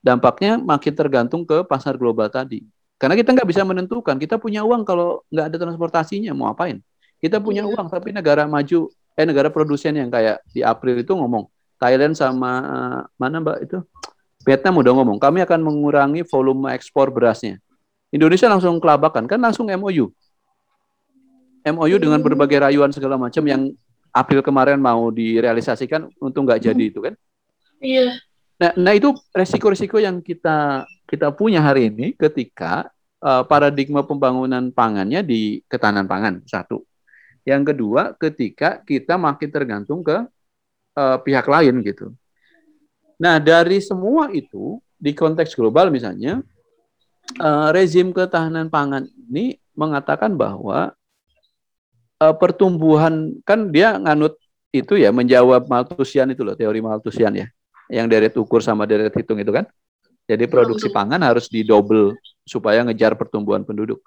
Dampaknya 0.03 0.59
makin 0.59 0.93
tergantung 0.99 1.47
ke 1.47 1.63
pasar 1.63 1.95
global 1.95 2.27
tadi. 2.27 2.67
Karena 2.99 3.15
kita 3.15 3.35
nggak 3.35 3.49
bisa 3.49 3.63
menentukan. 3.63 4.19
Kita 4.19 4.39
punya 4.39 4.67
uang 4.67 4.83
kalau 4.83 5.23
nggak 5.31 5.47
ada 5.53 5.57
transportasinya 5.59 6.35
mau 6.35 6.51
apain? 6.51 6.83
Kita 7.23 7.39
punya 7.39 7.63
iya. 7.63 7.71
uang 7.71 7.87
tapi 7.87 8.11
negara 8.11 8.51
maju, 8.51 8.91
eh 9.15 9.27
negara 9.27 9.47
produsen 9.47 9.95
yang 9.95 10.11
kayak 10.11 10.43
di 10.51 10.67
April 10.67 10.99
itu 10.99 11.15
ngomong 11.15 11.47
Thailand 11.79 12.19
sama 12.19 12.51
uh, 12.63 13.01
mana 13.15 13.39
mbak 13.39 13.59
itu 13.63 13.79
Vietnam 14.43 14.83
udah 14.83 14.93
ngomong, 14.99 15.19
kami 15.23 15.39
akan 15.47 15.63
mengurangi 15.63 16.27
volume 16.27 16.75
ekspor 16.75 17.15
berasnya. 17.15 17.63
Indonesia 18.11 18.51
langsung 18.51 18.83
kelabakan, 18.83 19.31
kan 19.31 19.39
langsung 19.39 19.71
MOU. 19.71 20.11
MOU 21.63 21.97
dengan 21.97 22.19
hmm. 22.19 22.27
berbagai 22.27 22.59
rayuan 22.59 22.91
segala 22.91 23.15
macam 23.15 23.47
yang 23.47 23.71
April 24.13 24.45
kemarin 24.45 24.77
mau 24.77 25.09
direalisasikan 25.09 26.13
untuk 26.21 26.45
nggak 26.45 26.69
jadi 26.69 26.85
hmm. 26.85 26.91
itu 26.93 27.01
kan? 27.01 27.15
Iya. 27.81 28.07
Nah, 28.61 28.73
nah 28.79 28.93
itu 28.93 29.11
resiko-resiko 29.33 29.99
yang 29.99 30.21
kita 30.21 30.85
kita 31.09 31.33
punya 31.33 31.65
hari 31.65 31.89
ini 31.89 32.13
ketika 32.15 32.93
uh, 33.25 33.43
paradigma 33.49 34.05
pembangunan 34.05 34.69
pangannya 34.71 35.25
di 35.25 35.65
ketahanan 35.67 36.07
pangan 36.07 36.45
satu. 36.45 36.85
Yang 37.43 37.75
kedua, 37.75 38.15
ketika 38.15 38.79
kita 38.87 39.19
makin 39.19 39.51
tergantung 39.51 40.07
ke 40.07 40.15
uh, 40.95 41.19
pihak 41.25 41.49
lain 41.51 41.83
gitu. 41.83 42.15
Nah, 43.19 43.43
dari 43.43 43.83
semua 43.83 44.31
itu 44.31 44.79
di 44.95 45.11
konteks 45.11 45.59
global 45.59 45.91
misalnya 45.91 46.39
uh, 47.43 47.69
rezim 47.75 48.15
ketahanan 48.15 48.71
pangan 48.71 49.11
ini 49.11 49.59
mengatakan 49.75 50.39
bahwa 50.39 50.95
uh, 52.23 52.35
pertumbuhan 52.39 53.35
kan 53.43 53.75
dia 53.75 53.99
nganut 53.99 54.39
itu 54.71 54.95
ya 54.95 55.11
menjawab 55.11 55.67
Malthusian 55.67 56.31
itu 56.31 56.47
loh 56.47 56.55
teori 56.55 56.79
Malthusian 56.79 57.35
ya 57.35 57.47
yang 57.91 58.07
deret 58.07 58.33
ukur 58.39 58.63
sama 58.63 58.87
deret 58.87 59.11
hitung 59.11 59.43
itu 59.43 59.51
kan. 59.51 59.67
Jadi 60.31 60.47
produksi 60.47 60.87
pangan 60.87 61.19
harus 61.19 61.51
didouble 61.51 62.15
supaya 62.47 62.87
ngejar 62.87 63.19
pertumbuhan 63.19 63.67
penduduk. 63.67 63.99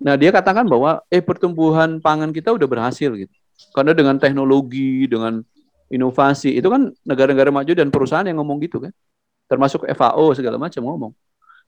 Nah, 0.00 0.16
dia 0.16 0.32
katakan 0.32 0.64
bahwa 0.64 1.04
eh 1.12 1.20
pertumbuhan 1.20 2.00
pangan 2.00 2.32
kita 2.32 2.56
udah 2.56 2.64
berhasil 2.64 3.12
gitu. 3.12 3.30
Karena 3.76 3.92
dengan 3.92 4.16
teknologi, 4.16 5.06
dengan 5.06 5.44
inovasi 5.92 6.56
itu 6.56 6.72
kan 6.72 6.88
negara-negara 7.04 7.52
maju 7.52 7.72
dan 7.76 7.92
perusahaan 7.92 8.24
yang 8.24 8.40
ngomong 8.40 8.64
gitu 8.64 8.80
kan 8.80 8.96
termasuk 9.44 9.84
FAO 9.92 10.32
segala 10.32 10.56
macam 10.56 10.80
ngomong 10.80 11.12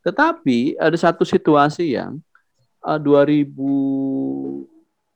tetapi 0.01 0.81
ada 0.81 0.97
satu 0.97 1.29
situasi 1.29 1.93
yang 1.93 2.17
uh, 2.81 2.97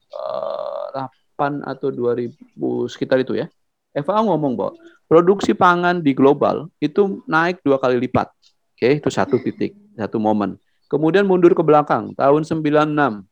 2008 0.09 1.63
atau 1.63 1.89
2000 1.95 2.93
sekitar 2.93 3.23
itu 3.23 3.39
ya. 3.39 3.47
FAO 3.95 4.31
ngomong 4.31 4.53
bahwa 4.55 4.73
produksi 5.09 5.57
pangan 5.57 5.99
di 6.05 6.13
global 6.13 6.69
itu 6.79 7.25
naik 7.25 7.65
dua 7.65 7.81
kali 7.81 7.97
lipat. 7.99 8.31
Oke 8.31 8.79
okay, 8.79 8.93
itu 9.01 9.11
satu 9.11 9.41
titik 9.41 9.75
satu 9.97 10.21
momen. 10.23 10.61
Kemudian 10.87 11.27
mundur 11.27 11.53
ke 11.53 11.63
belakang 11.65 12.15
tahun 12.15 12.47
96 12.47 13.27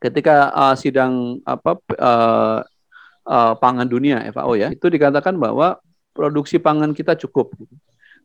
ketika 0.00 0.52
uh, 0.52 0.76
sidang 0.76 1.40
apa 1.42 1.80
uh, 1.98 2.60
uh, 3.26 3.54
pangan 3.58 3.88
dunia 3.88 4.22
FAO 4.30 4.54
ya, 4.54 4.70
itu 4.70 4.86
dikatakan 4.86 5.34
bahwa 5.36 5.80
produksi 6.12 6.60
pangan 6.60 6.92
kita 6.94 7.16
cukup. 7.16 7.52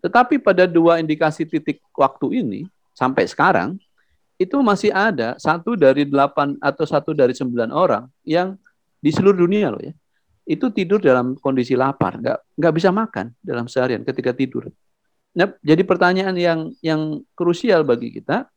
Tetapi 0.01 0.41
pada 0.41 0.65
dua 0.65 0.97
indikasi 1.01 1.45
titik 1.45 1.81
waktu 1.93 2.43
ini 2.43 2.61
sampai 2.95 3.25
sekarang 3.27 3.81
itu 4.41 4.57
masih 4.65 4.89
ada 4.89 5.37
satu 5.37 5.77
dari 5.77 6.09
delapan 6.09 6.57
atau 6.57 6.89
satu 6.89 7.13
dari 7.13 7.37
sembilan 7.37 7.69
orang 7.69 8.09
yang 8.25 8.57
di 8.97 9.13
seluruh 9.13 9.45
dunia 9.45 9.69
loh 9.69 9.81
ya 9.81 9.93
itu 10.51 10.73
tidur 10.73 10.97
dalam 10.97 11.37
kondisi 11.37 11.77
lapar, 11.77 12.17
nggak 12.17 12.57
nggak 12.57 12.73
bisa 12.73 12.89
makan 12.89 13.31
dalam 13.39 13.69
seharian 13.69 14.01
ketika 14.01 14.33
tidur. 14.33 14.67
Nah, 15.31 15.47
jadi 15.63 15.85
pertanyaan 15.85 16.35
yang 16.35 16.59
yang 16.83 17.23
krusial 17.37 17.85
bagi 17.85 18.11
kita, 18.11 18.49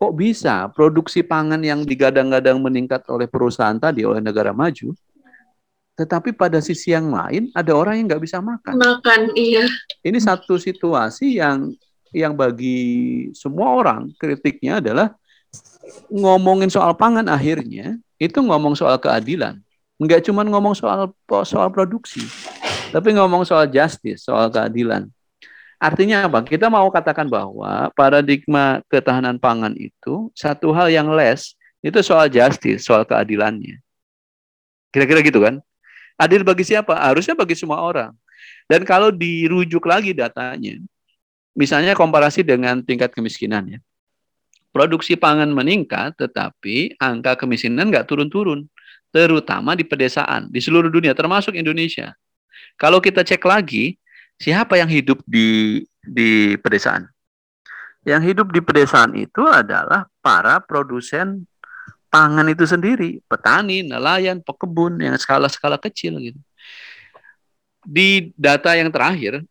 kok 0.00 0.12
bisa 0.16 0.66
produksi 0.72 1.22
pangan 1.22 1.60
yang 1.62 1.84
digadang-gadang 1.84 2.58
meningkat 2.58 3.06
oleh 3.12 3.30
perusahaan 3.30 3.76
tadi 3.78 4.02
oleh 4.02 4.18
negara 4.18 4.50
maju, 4.50 4.96
tetapi 5.94 6.34
pada 6.34 6.58
sisi 6.58 6.90
yang 6.90 7.12
lain 7.12 7.52
ada 7.54 7.70
orang 7.76 8.02
yang 8.02 8.06
nggak 8.10 8.24
bisa 8.24 8.42
makan. 8.42 8.74
Makan, 8.74 9.20
iya. 9.38 9.68
Ini 10.02 10.18
satu 10.18 10.58
situasi 10.58 11.38
yang 11.38 11.70
yang 12.14 12.32
bagi 12.32 13.28
semua 13.36 13.74
orang 13.76 14.12
kritiknya 14.16 14.80
adalah 14.80 15.14
ngomongin 16.08 16.68
soal 16.68 16.92
pangan 16.96 17.26
akhirnya 17.28 17.96
itu 18.20 18.38
ngomong 18.40 18.74
soal 18.76 18.98
keadilan. 19.00 19.60
Nggak 19.98 20.30
cuma 20.30 20.46
ngomong 20.46 20.78
soal 20.78 21.10
soal 21.42 21.74
produksi, 21.74 22.22
tapi 22.94 23.18
ngomong 23.18 23.42
soal 23.42 23.66
justice, 23.66 24.22
soal 24.22 24.46
keadilan. 24.46 25.10
Artinya 25.78 26.26
apa? 26.26 26.42
Kita 26.42 26.70
mau 26.70 26.86
katakan 26.90 27.26
bahwa 27.26 27.90
paradigma 27.94 28.82
ketahanan 28.90 29.38
pangan 29.38 29.74
itu 29.78 30.30
satu 30.34 30.74
hal 30.74 30.90
yang 30.90 31.10
less 31.10 31.54
itu 31.82 31.98
soal 32.02 32.26
justice, 32.30 32.86
soal 32.86 33.06
keadilannya. 33.06 33.78
Kira-kira 34.90 35.22
gitu 35.22 35.42
kan? 35.42 35.62
Adil 36.18 36.42
bagi 36.42 36.66
siapa? 36.66 36.98
Harusnya 36.98 37.38
bagi 37.38 37.54
semua 37.54 37.78
orang. 37.78 38.10
Dan 38.66 38.82
kalau 38.82 39.14
dirujuk 39.14 39.86
lagi 39.86 40.10
datanya, 40.10 40.82
misalnya 41.56 41.96
komparasi 41.96 42.44
dengan 42.44 42.80
tingkat 42.82 43.12
kemiskinan 43.14 43.78
ya. 43.78 43.80
Produksi 44.68 45.16
pangan 45.16 45.48
meningkat, 45.48 46.14
tetapi 46.20 47.00
angka 47.00 47.40
kemiskinan 47.40 47.88
nggak 47.88 48.04
turun-turun. 48.04 48.68
Terutama 49.08 49.72
di 49.72 49.88
pedesaan, 49.88 50.52
di 50.52 50.60
seluruh 50.60 50.92
dunia, 50.92 51.16
termasuk 51.16 51.56
Indonesia. 51.56 52.12
Kalau 52.76 53.00
kita 53.00 53.24
cek 53.24 53.40
lagi, 53.48 53.96
siapa 54.36 54.76
yang 54.76 54.86
hidup 54.92 55.24
di 55.24 55.80
di 56.04 56.54
pedesaan? 56.60 57.08
Yang 58.04 58.22
hidup 58.32 58.48
di 58.52 58.60
pedesaan 58.60 59.16
itu 59.16 59.42
adalah 59.48 60.06
para 60.20 60.60
produsen 60.60 61.48
pangan 62.08 62.48
itu 62.48 62.64
sendiri, 62.64 63.20
petani, 63.28 63.84
nelayan, 63.84 64.40
pekebun 64.40 65.00
yang 65.00 65.16
skala-skala 65.16 65.76
kecil 65.76 66.16
gitu. 66.20 66.40
Di 67.84 68.32
data 68.36 68.76
yang 68.76 68.92
terakhir 68.92 69.44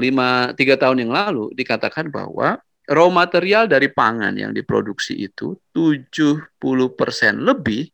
lima 0.00 0.52
tiga 0.56 0.80
tahun 0.80 1.04
yang 1.06 1.12
lalu 1.12 1.52
dikatakan 1.52 2.08
bahwa 2.08 2.60
raw 2.88 3.08
material 3.12 3.68
dari 3.68 3.88
pangan 3.92 4.32
yang 4.36 4.52
diproduksi 4.52 5.16
itu 5.16 5.56
70% 5.70 6.58
lebih 7.36 7.88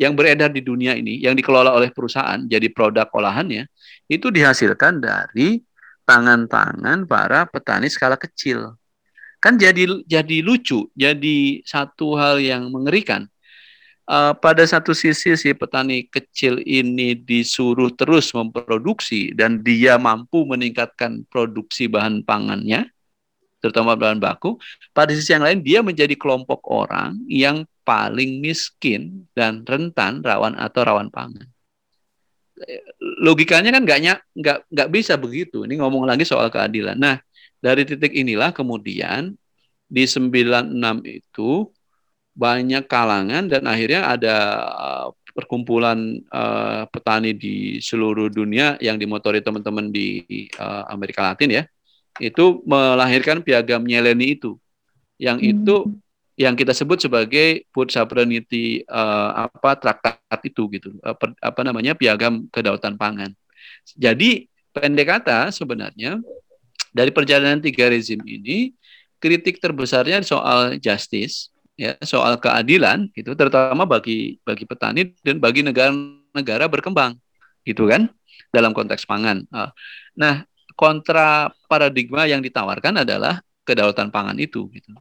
yang 0.00 0.16
beredar 0.16 0.48
di 0.48 0.64
dunia 0.64 0.96
ini 0.96 1.20
yang 1.20 1.36
dikelola 1.36 1.74
oleh 1.76 1.92
perusahaan 1.92 2.40
jadi 2.46 2.70
produk 2.72 3.10
olahannya 3.12 3.68
itu 4.08 4.32
dihasilkan 4.32 5.02
dari 5.02 5.60
tangan-tangan 6.08 7.04
para 7.04 7.46
petani 7.46 7.90
skala 7.92 8.16
kecil 8.16 8.80
kan 9.40 9.56
jadi 9.56 10.04
jadi 10.04 10.36
lucu, 10.44 10.92
jadi 10.92 11.64
satu 11.64 12.14
hal 12.20 12.38
yang 12.44 12.68
mengerikan. 12.68 13.26
Uh, 14.10 14.32
pada 14.34 14.66
satu 14.66 14.90
sisi 14.90 15.38
si 15.38 15.54
petani 15.54 16.10
kecil 16.10 16.58
ini 16.66 17.14
disuruh 17.14 17.94
terus 17.94 18.34
memproduksi 18.34 19.30
dan 19.30 19.62
dia 19.62 19.94
mampu 19.96 20.42
meningkatkan 20.42 21.22
produksi 21.30 21.86
bahan 21.86 22.26
pangannya, 22.26 22.90
terutama 23.62 23.94
bahan 23.94 24.18
baku. 24.18 24.58
Pada 24.90 25.14
sisi 25.14 25.30
yang 25.30 25.46
lain 25.46 25.62
dia 25.62 25.80
menjadi 25.86 26.18
kelompok 26.18 26.66
orang 26.66 27.22
yang 27.30 27.62
paling 27.86 28.42
miskin 28.42 29.30
dan 29.32 29.62
rentan 29.62 30.26
rawan 30.26 30.58
atau 30.58 30.80
rawan 30.82 31.08
pangan. 31.08 31.46
Logikanya 33.24 33.72
kan 33.72 33.82
nggak 33.88 33.98
nggak 34.36 34.58
nggak 34.68 34.88
bisa 34.92 35.16
begitu. 35.16 35.64
Ini 35.64 35.80
ngomong 35.80 36.04
lagi 36.04 36.28
soal 36.28 36.52
keadilan. 36.52 36.98
Nah 36.98 37.16
dari 37.56 37.88
titik 37.88 38.12
inilah 38.12 38.52
kemudian 38.52 39.32
di 39.90 40.04
96 40.04 40.70
itu 41.08 41.72
banyak 42.34 42.86
kalangan 42.86 43.50
dan 43.50 43.66
akhirnya 43.66 44.06
ada 44.06 44.36
uh, 44.70 45.06
perkumpulan 45.34 46.18
uh, 46.30 46.86
petani 46.90 47.34
di 47.34 47.78
seluruh 47.78 48.30
dunia 48.30 48.76
yang 48.82 48.98
dimotori 48.98 49.42
teman-teman 49.42 49.90
di 49.90 50.22
uh, 50.58 50.86
Amerika 50.90 51.30
Latin 51.30 51.62
ya 51.62 51.64
itu 52.18 52.60
melahirkan 52.66 53.40
piagam 53.40 53.82
Nyeleni 53.86 54.36
itu 54.36 54.58
yang 55.20 55.38
hmm. 55.38 55.52
itu 55.52 55.76
yang 56.40 56.56
kita 56.56 56.72
sebut 56.72 56.96
sebagai 56.96 57.68
food 57.68 57.92
sovereignty 57.92 58.80
uh, 58.88 59.44
apa 59.44 59.76
traktat 59.76 60.40
itu 60.42 60.72
gitu 60.72 60.96
uh, 61.04 61.12
per, 61.12 61.36
apa 61.38 61.60
namanya 61.60 61.92
piagam 61.92 62.48
kedaulatan 62.48 62.96
pangan 62.96 63.30
jadi 63.92 64.48
pendek 64.72 65.08
kata 65.08 65.52
sebenarnya 65.52 66.16
dari 66.90 67.12
perjalanan 67.12 67.60
tiga 67.60 67.92
rezim 67.92 68.18
ini 68.24 68.72
kritik 69.20 69.60
terbesarnya 69.60 70.24
soal 70.24 70.80
justice 70.80 71.49
ya 71.80 71.96
soal 72.04 72.36
keadilan 72.36 73.08
itu 73.16 73.32
terutama 73.32 73.88
bagi 73.88 74.36
bagi 74.44 74.68
petani 74.68 75.16
dan 75.24 75.40
bagi 75.40 75.64
negara-negara 75.64 76.68
berkembang 76.68 77.16
gitu 77.64 77.88
kan 77.88 78.12
dalam 78.52 78.76
konteks 78.76 79.08
pangan. 79.08 79.48
Ah, 79.48 79.72
nah, 80.12 80.44
kontra 80.76 81.48
paradigma 81.64 82.28
yang 82.28 82.44
ditawarkan 82.44 83.00
adalah 83.00 83.40
kedaulatan 83.64 84.12
pangan 84.12 84.36
itu 84.36 84.68
gitu. 84.76 84.92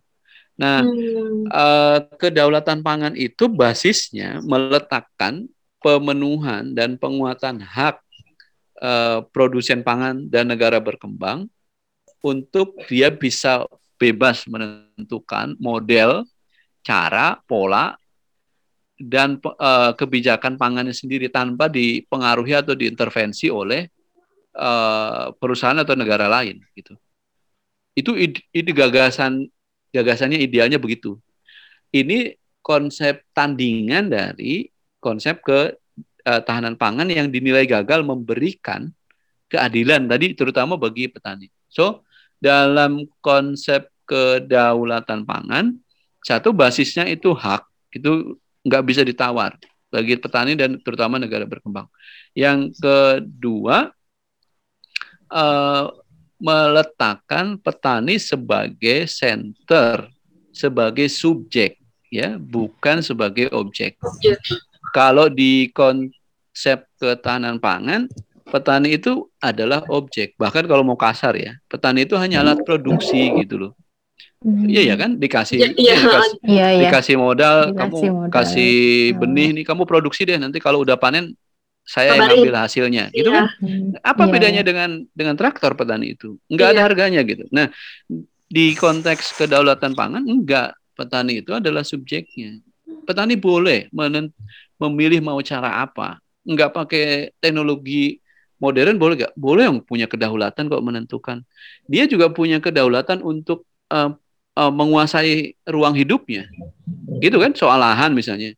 Nah, 0.59 0.83
hmm. 0.83 1.51
uh, 1.51 1.99
kedaulatan 2.19 2.79
pangan 2.79 3.15
itu 3.15 3.51
basisnya 3.51 4.39
meletakkan 4.43 5.47
pemenuhan 5.79 6.75
dan 6.75 6.95
penguatan 6.99 7.63
hak 7.63 7.99
uh, 8.83 9.23
produsen 9.31 9.83
pangan 9.83 10.27
dan 10.27 10.51
negara 10.51 10.79
berkembang 10.83 11.47
untuk 12.19 12.75
dia 12.91 13.07
bisa 13.07 13.63
bebas 13.95 14.43
menentukan 14.47 15.55
model 15.59 16.27
cara, 16.89 17.37
pola, 17.45 17.93
dan 18.97 19.37
uh, 19.39 19.93
kebijakan 19.93 20.57
pangannya 20.57 20.91
sendiri 20.91 21.29
tanpa 21.29 21.69
dipengaruhi 21.69 22.57
atau 22.57 22.73
diintervensi 22.73 23.47
oleh 23.47 23.87
uh, 24.57 25.31
perusahaan 25.37 25.77
atau 25.77 25.93
negara 25.93 26.25
lain 26.25 26.59
gitu. 26.73 26.97
Itu 27.93 28.17
ide, 28.17 28.41
ide 28.51 28.73
gagasan 28.73 29.47
gagasannya 29.93 30.41
idealnya 30.41 30.81
begitu. 30.81 31.15
Ini 31.93 32.35
konsep 32.59 33.23
tandingan 33.31 34.11
dari 34.11 34.67
konsep 34.99 35.45
ke 35.45 35.79
uh, 36.27 36.41
tahanan 36.43 36.75
pangan 36.75 37.07
yang 37.07 37.31
dinilai 37.31 37.63
gagal 37.63 38.03
memberikan 38.03 38.91
keadilan 39.47 40.11
tadi 40.11 40.35
terutama 40.35 40.75
bagi 40.75 41.07
petani. 41.07 41.47
So, 41.71 42.03
dalam 42.35 43.07
konsep 43.23 43.89
kedaulatan 44.03 45.23
pangan 45.23 45.79
satu 46.23 46.51
basisnya 46.51 47.07
itu 47.07 47.31
hak, 47.31 47.63
itu 47.95 48.35
nggak 48.63 48.83
bisa 48.85 49.01
ditawar 49.01 49.55
bagi 49.89 50.19
petani 50.19 50.53
dan 50.53 50.77
terutama 50.83 51.17
negara 51.17 51.47
berkembang. 51.49 51.89
Yang 52.37 52.77
kedua, 52.77 53.89
uh, 55.33 55.85
meletakkan 56.39 57.59
petani 57.59 58.15
sebagai 58.21 59.09
center, 59.09 60.07
sebagai 60.53 61.09
subjek, 61.11 61.75
ya, 62.07 62.39
bukan 62.39 63.03
sebagai 63.03 63.51
objek. 63.51 63.99
Kalau 64.95 65.27
di 65.27 65.69
konsep 65.73 66.87
ketahanan 66.97 67.59
pangan, 67.59 68.07
petani 68.49 68.97
itu 68.97 69.27
adalah 69.37 69.85
objek. 69.91 70.33
Bahkan 70.39 70.65
kalau 70.65 70.81
mau 70.81 70.97
kasar 70.97 71.37
ya, 71.37 71.53
petani 71.69 72.07
itu 72.07 72.17
hanya 72.17 72.41
alat 72.41 72.63
produksi 72.65 73.29
gitu 73.43 73.67
loh. 73.67 73.73
Hmm. 74.39 74.71
Iya 74.71 74.81
ya 74.93 74.95
kan? 74.95 75.19
Dikasih 75.19 75.57
ya, 75.59 75.67
iya, 75.75 75.95
dikasih, 75.99 76.39
iya, 76.55 76.67
iya. 76.71 76.81
dikasih 76.87 77.15
modal 77.19 77.75
dikasih 77.75 77.75
kamu 77.75 77.97
modal. 78.15 78.31
kasih 78.31 78.75
benih 79.19 79.49
nih 79.51 79.63
kamu 79.67 79.83
produksi 79.83 80.23
deh. 80.23 80.39
Nanti 80.39 80.63
kalau 80.63 80.79
udah 80.79 80.95
panen 80.95 81.35
saya 81.83 82.15
yang 82.15 82.31
ambil 82.39 82.55
hasilnya. 82.55 83.11
Gitu 83.11 83.27
iya. 83.27 83.35
kan? 83.35 83.45
Apa 83.99 84.23
iya, 84.27 84.31
bedanya 84.31 84.61
iya. 84.63 84.67
dengan 84.67 84.89
dengan 85.11 85.35
traktor 85.35 85.75
petani 85.75 86.15
itu? 86.15 86.39
Nggak 86.47 86.67
iya. 86.71 86.73
ada 86.77 86.81
harganya 86.87 87.21
gitu. 87.27 87.43
Nah 87.51 87.67
di 88.47 88.65
konteks 88.79 89.35
kedaulatan 89.35 89.91
pangan 89.91 90.23
enggak 90.23 90.71
petani 90.95 91.43
itu 91.43 91.51
adalah 91.51 91.83
subjeknya. 91.83 92.63
Petani 93.03 93.35
boleh 93.35 93.91
memilih 94.79 95.19
mau 95.19 95.43
cara 95.43 95.83
apa. 95.83 96.15
Nggak 96.47 96.71
pakai 96.71 97.35
teknologi 97.43 98.23
modern 98.55 98.95
boleh 98.95 99.15
nggak? 99.19 99.33
Boleh 99.35 99.67
yang 99.67 99.83
punya 99.83 100.07
kedaulatan 100.07 100.71
kok 100.71 100.79
menentukan. 100.79 101.43
Dia 101.91 102.07
juga 102.07 102.31
punya 102.31 102.63
kedaulatan 102.63 103.19
untuk 103.19 103.67
uh, 103.91 104.15
uh, 104.59 104.71
menguasai 104.71 105.55
ruang 105.63 105.95
hidupnya. 105.95 106.51
Gitu 107.23 107.39
kan 107.39 107.55
soal 107.55 107.79
lahan 107.79 108.11
misalnya. 108.11 108.51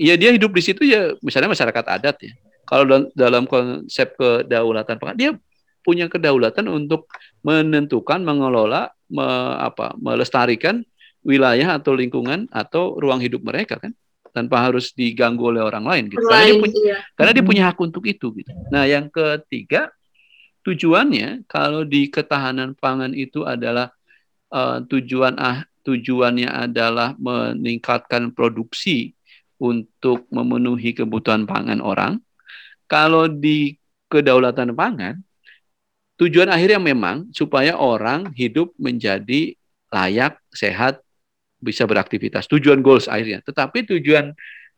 Ya 0.00 0.14
dia 0.14 0.30
hidup 0.30 0.54
di 0.54 0.62
situ 0.62 0.86
ya 0.86 1.18
misalnya 1.20 1.50
masyarakat 1.50 1.84
adat 1.98 2.16
ya. 2.22 2.32
Kalau 2.70 3.10
dalam 3.18 3.50
konsep 3.50 4.14
kedaulatan 4.14 4.96
pangan 5.02 5.18
dia 5.18 5.30
punya 5.82 6.06
kedaulatan 6.06 6.70
untuk 6.70 7.10
menentukan, 7.42 8.22
mengelola, 8.22 8.94
me, 9.10 9.26
apa, 9.58 9.96
melestarikan 9.98 10.86
wilayah 11.26 11.76
atau 11.76 11.92
lingkungan 11.92 12.46
atau 12.52 12.96
ruang 12.96 13.20
hidup 13.20 13.44
mereka 13.44 13.76
kan 13.76 13.92
tanpa 14.30 14.62
harus 14.62 14.94
diganggu 14.94 15.50
oleh 15.50 15.60
orang 15.60 15.82
lain 15.82 16.04
gitu. 16.08 16.22
Karena 16.22 16.46
dia 16.46 16.56
punya, 16.62 16.78
iya. 16.78 16.96
karena 17.18 17.32
dia 17.34 17.44
punya 17.44 17.62
hak 17.68 17.78
untuk 17.82 18.04
itu 18.06 18.30
gitu. 18.38 18.52
Nah, 18.70 18.86
yang 18.86 19.10
ketiga 19.10 19.90
tujuannya 20.62 21.48
kalau 21.50 21.82
di 21.82 22.06
ketahanan 22.06 22.78
pangan 22.78 23.10
itu 23.10 23.42
adalah 23.42 23.90
uh, 24.52 24.82
tujuan 24.86 25.38
ah 25.38 25.64
tujuannya 25.86 26.50
adalah 26.50 27.16
meningkatkan 27.16 28.36
produksi 28.36 29.16
untuk 29.60 30.28
memenuhi 30.32 30.96
kebutuhan 30.96 31.44
pangan 31.44 31.80
orang. 31.80 32.20
Kalau 32.90 33.30
di 33.30 33.78
kedaulatan 34.10 34.74
pangan, 34.74 35.22
tujuan 36.18 36.50
akhirnya 36.50 36.82
memang 36.82 37.30
supaya 37.30 37.78
orang 37.78 38.34
hidup 38.34 38.74
menjadi 38.76 39.54
layak, 39.92 40.40
sehat, 40.50 41.00
bisa 41.60 41.84
beraktivitas. 41.84 42.48
Tujuan 42.48 42.80
goals 42.80 43.06
akhirnya. 43.06 43.44
Tetapi 43.44 43.84
tujuan 43.94 44.32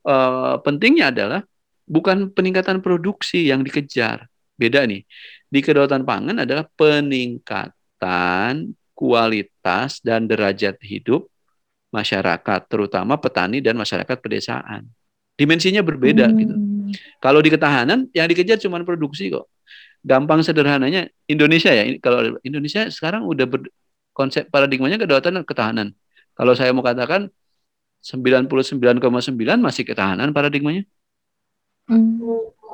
uh, 0.04 0.58
pentingnya 0.60 1.14
adalah 1.14 1.40
bukan 1.86 2.28
peningkatan 2.34 2.82
produksi 2.82 3.48
yang 3.48 3.62
dikejar. 3.62 4.26
Beda 4.58 4.84
nih. 4.84 5.06
Di 5.48 5.62
kedaulatan 5.62 6.02
pangan 6.02 6.42
adalah 6.42 6.66
peningkatan 6.74 8.74
kualitas 9.02 9.98
dan 9.98 10.30
derajat 10.30 10.78
hidup 10.78 11.26
masyarakat, 11.90 12.60
terutama 12.70 13.18
petani 13.18 13.58
dan 13.58 13.74
masyarakat 13.74 14.14
pedesaan. 14.22 14.86
Dimensinya 15.34 15.82
berbeda 15.82 16.30
hmm. 16.30 16.38
gitu. 16.38 16.54
Kalau 17.18 17.42
di 17.42 17.50
ketahanan 17.50 18.06
yang 18.14 18.30
dikejar 18.30 18.62
cuma 18.62 18.78
produksi 18.86 19.34
kok. 19.34 19.50
Gampang 20.06 20.46
sederhananya 20.46 21.10
Indonesia 21.26 21.74
ya. 21.74 21.82
Kalau 21.98 22.38
Indonesia 22.46 22.86
sekarang 22.94 23.26
udah 23.26 23.50
ber, 23.50 23.66
konsep 24.14 24.46
paradigmanya 24.46 25.02
kedaulatan 25.02 25.42
dan 25.42 25.44
ketahanan. 25.44 25.88
Kalau 26.38 26.54
saya 26.54 26.70
mau 26.70 26.86
katakan 26.86 27.26
99,9 28.06 28.46
masih 29.58 29.82
ketahanan 29.82 30.30
paradigmanya. 30.30 30.86
Hmm. 31.90 32.22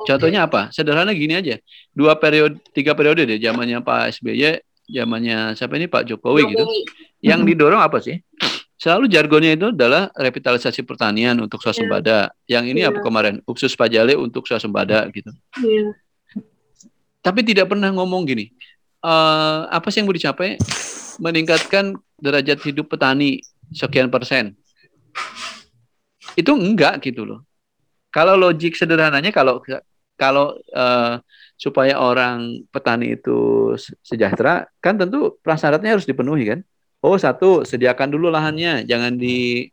Contohnya 0.05 0.45
apa? 0.45 0.69
Sederhana 0.69 1.09
gini 1.11 1.33
aja. 1.33 1.57
Dua 1.91 2.13
periode, 2.21 2.61
tiga 2.71 2.93
periode 2.93 3.25
deh, 3.25 3.41
zamannya 3.41 3.81
Pak 3.81 4.21
SBY 4.21 4.68
zamannya 4.89 5.53
siapa 5.53 5.77
ini 5.77 5.85
Pak 5.85 6.09
Jokowi, 6.09 6.49
gitu. 6.49 6.65
Yang 7.21 7.53
didorong 7.53 7.79
apa 7.79 8.01
sih? 8.01 8.17
Selalu 8.79 9.11
jargonnya 9.11 9.59
itu 9.59 9.75
adalah 9.75 10.07
revitalisasi 10.15 10.87
pertanian 10.87 11.35
untuk 11.43 11.59
swasembada. 11.59 12.31
Yeah. 12.47 12.59
Yang 12.59 12.65
ini 12.71 12.79
yeah. 12.87 12.89
apa 12.89 12.99
kemarin? 13.03 13.43
Upsus 13.43 13.75
Pajale 13.75 14.15
untuk 14.15 14.47
swasembada 14.47 15.03
gitu. 15.11 15.35
Yeah. 15.59 15.91
Tapi 17.19 17.43
tidak 17.43 17.67
pernah 17.67 17.91
ngomong 17.91 18.23
gini. 18.23 18.55
Uh, 19.03 19.67
apa 19.67 19.91
sih 19.91 19.99
yang 19.99 20.07
mau 20.07 20.15
dicapai? 20.15 20.55
Meningkatkan 21.19 21.99
derajat 22.15 22.63
hidup 22.63 22.87
petani 22.87 23.43
sekian 23.75 24.07
persen. 24.07 24.55
Itu 26.39 26.55
enggak 26.55 27.03
gitu 27.03 27.27
loh. 27.27 27.43
Kalau 28.15 28.39
logik 28.39 28.79
sederhananya 28.79 29.35
kalau 29.35 29.59
kalau 30.15 30.55
uh, 30.71 31.19
supaya 31.59 31.99
orang 31.99 32.63
petani 32.71 33.19
itu 33.19 33.75
sejahtera, 33.99 34.63
kan 34.79 34.95
tentu 34.95 35.35
prasyaratnya 35.43 35.99
harus 35.99 36.07
dipenuhi 36.07 36.47
kan. 36.47 36.59
Oh 37.03 37.19
satu, 37.19 37.67
sediakan 37.67 38.07
dulu 38.09 38.31
lahannya, 38.31 38.87
jangan 38.87 39.13
di 39.13 39.67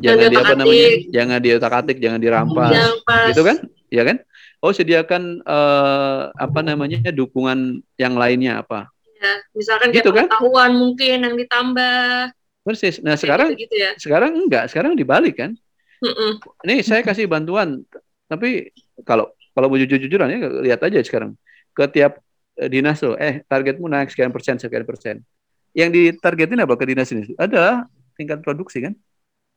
jangan 0.00 0.28
di 0.32 0.36
apa 0.36 0.54
namanya 0.56 0.88
jangan 1.14 1.38
diotak-atik 1.38 1.96
jangan 2.02 2.18
dirampas 2.18 2.74
Jangan 2.74 2.96
pas. 3.06 3.26
gitu 3.30 3.42
kan 3.46 3.56
ya 3.86 4.02
kan 4.02 4.16
oh 4.58 4.72
sediakan 4.74 5.22
eh, 5.40 6.22
apa 6.34 6.60
namanya 6.60 7.06
dukungan 7.14 7.78
yang 7.94 8.18
lainnya 8.18 8.64
apa 8.64 8.90
Ya, 9.16 9.32
misalkan 9.56 9.88
kayak 9.94 10.04
Gitu 10.04 10.10
kan? 10.12 10.26
pengetahuan 10.28 10.72
mungkin 10.76 11.16
yang 11.24 11.34
ditambah. 11.38 12.34
persis 12.66 12.98
nah 12.98 13.14
kayak 13.14 13.20
sekarang 13.22 13.48
gitu, 13.56 13.74
ya. 13.78 13.90
sekarang 13.96 14.30
enggak 14.36 14.64
sekarang 14.68 14.92
dibalik 14.92 15.38
kan 15.38 15.54
Mm-mm. 16.02 16.42
ini 16.66 16.82
saya 16.82 17.00
kasih 17.00 17.24
bantuan 17.24 17.86
tapi 18.26 18.74
kalau 19.06 19.30
kalau 19.56 19.72
mau 19.72 19.80
jujur-jujuran 19.80 20.28
ya 20.28 20.38
lihat 20.60 20.80
aja 20.84 21.00
sekarang. 21.00 21.32
Ke 21.72 21.88
tiap 21.88 22.20
eh, 22.60 22.68
dinas 22.68 23.00
tuh 23.00 23.16
eh 23.16 23.40
targetmu 23.48 23.88
naik 23.88 24.12
sekian 24.12 24.28
persen 24.28 24.60
sekian 24.60 24.84
persen. 24.84 25.24
Yang 25.72 25.90
ditargetin 26.20 26.60
apa 26.60 26.76
ke 26.76 26.84
dinas 26.84 27.08
ini? 27.08 27.32
Adalah 27.40 27.88
tingkat 28.20 28.44
produksi 28.44 28.84
kan? 28.84 28.92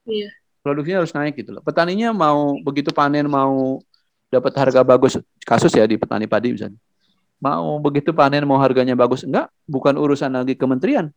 Iya. 0.07 0.31
produksinya 0.59 0.99
harus 1.03 1.15
naik 1.15 1.39
gitu 1.39 1.55
loh. 1.55 1.63
Petaninya 1.63 2.11
mau 2.11 2.55
begitu 2.59 2.91
panen 2.91 3.23
mau 3.27 3.79
dapat 4.27 4.51
harga 4.59 4.83
bagus 4.83 5.15
kasus 5.47 5.71
ya 5.71 5.87
di 5.87 5.95
petani 5.95 6.27
padi 6.27 6.51
misalnya. 6.55 6.75
Mau 7.39 7.79
begitu 7.79 8.11
panen 8.11 8.43
mau 8.43 8.59
harganya 8.59 8.95
bagus 8.95 9.23
enggak 9.23 9.47
bukan 9.63 9.95
urusan 9.95 10.35
lagi 10.35 10.59
kementerian. 10.59 11.07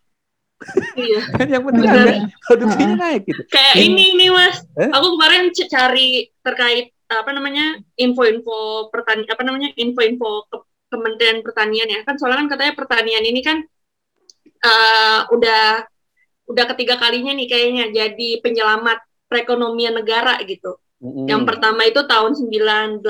Iya. 0.94 1.20
kan 1.42 1.46
yang 1.50 1.62
penting 1.66 1.82
Benar. 1.82 2.30
produksinya 2.46 2.96
naik 3.02 3.22
gitu. 3.26 3.42
Kayak 3.50 3.74
Ini- 3.82 3.90
ini 3.90 4.06
nih 4.14 4.30
mas, 4.30 4.62
Eh? 4.78 4.90
aku 4.94 5.06
kemarin 5.18 5.42
cari 5.50 6.08
terkait 6.38 6.91
apa 7.20 7.30
namanya 7.36 7.76
info-info 8.00 8.88
pertanian 8.88 9.28
apa 9.28 9.42
namanya 9.44 9.68
info-info 9.76 10.48
ke- 10.48 10.70
Kementerian 10.92 11.40
Pertanian 11.40 11.88
ya 11.88 12.00
kan 12.04 12.20
soalnya 12.20 12.44
kan 12.44 12.48
katanya 12.52 12.72
pertanian 12.76 13.24
ini 13.24 13.40
kan 13.40 13.64
eh, 14.60 15.20
udah 15.32 15.88
udah 16.52 16.64
ketiga 16.76 17.00
kalinya 17.00 17.32
nih 17.32 17.48
kayaknya 17.48 17.84
jadi 17.88 18.28
penyelamat 18.44 19.00
perekonomian 19.24 19.96
negara 19.96 20.36
gitu. 20.44 20.76
Mm-mm. 21.02 21.26
Yang 21.26 21.42
pertama 21.50 21.82
itu 21.82 21.98
tahun 22.06 22.38
98, 22.38 23.02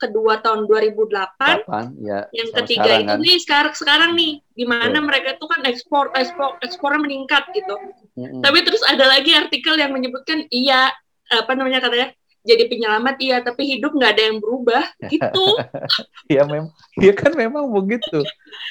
kedua 0.00 0.40
tahun 0.40 0.64
2008, 0.64 1.68
Kapan? 1.68 1.84
ya 2.00 2.24
yang 2.32 2.48
ketiga 2.56 2.88
sekarang 2.88 3.04
itu 3.04 3.12
kan. 3.12 3.18
nih 3.20 3.36
sekarang 3.44 3.74
sekarang 3.76 4.10
nih 4.16 4.32
di 4.56 4.64
mana 4.64 4.96
Betul. 4.96 5.06
mereka 5.12 5.30
tuh 5.36 5.48
kan 5.52 5.60
ekspor 5.68 6.08
ekspor 6.16 6.56
ekspornya 6.64 7.04
meningkat 7.04 7.44
gitu. 7.52 7.74
Mm-mm. 8.16 8.40
Tapi 8.40 8.58
terus 8.64 8.80
ada 8.88 9.04
lagi 9.04 9.36
artikel 9.36 9.76
yang 9.76 9.92
menyebutkan 9.92 10.48
iya 10.48 10.88
apa 11.28 11.52
namanya 11.52 11.84
katanya 11.84 12.16
jadi 12.48 12.64
penyelamat 12.66 13.16
iya 13.20 13.36
tapi 13.44 13.62
hidup 13.76 13.92
nggak 13.92 14.12
ada 14.16 14.22
yang 14.32 14.38
berubah 14.40 14.84
gitu. 15.12 15.44
ya 16.34 16.42
memang 16.48 16.72
ya 16.96 17.12
kan 17.12 17.32
memang 17.36 17.64
begitu 17.68 18.24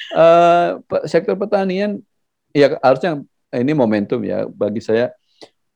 Eh, 0.08 0.68
pe- 0.88 1.04
sektor 1.04 1.36
pertanian 1.36 2.00
ya 2.56 2.80
harusnya 2.80 3.20
ini 3.52 3.72
momentum 3.76 4.18
ya 4.24 4.48
bagi 4.48 4.80
saya 4.80 5.12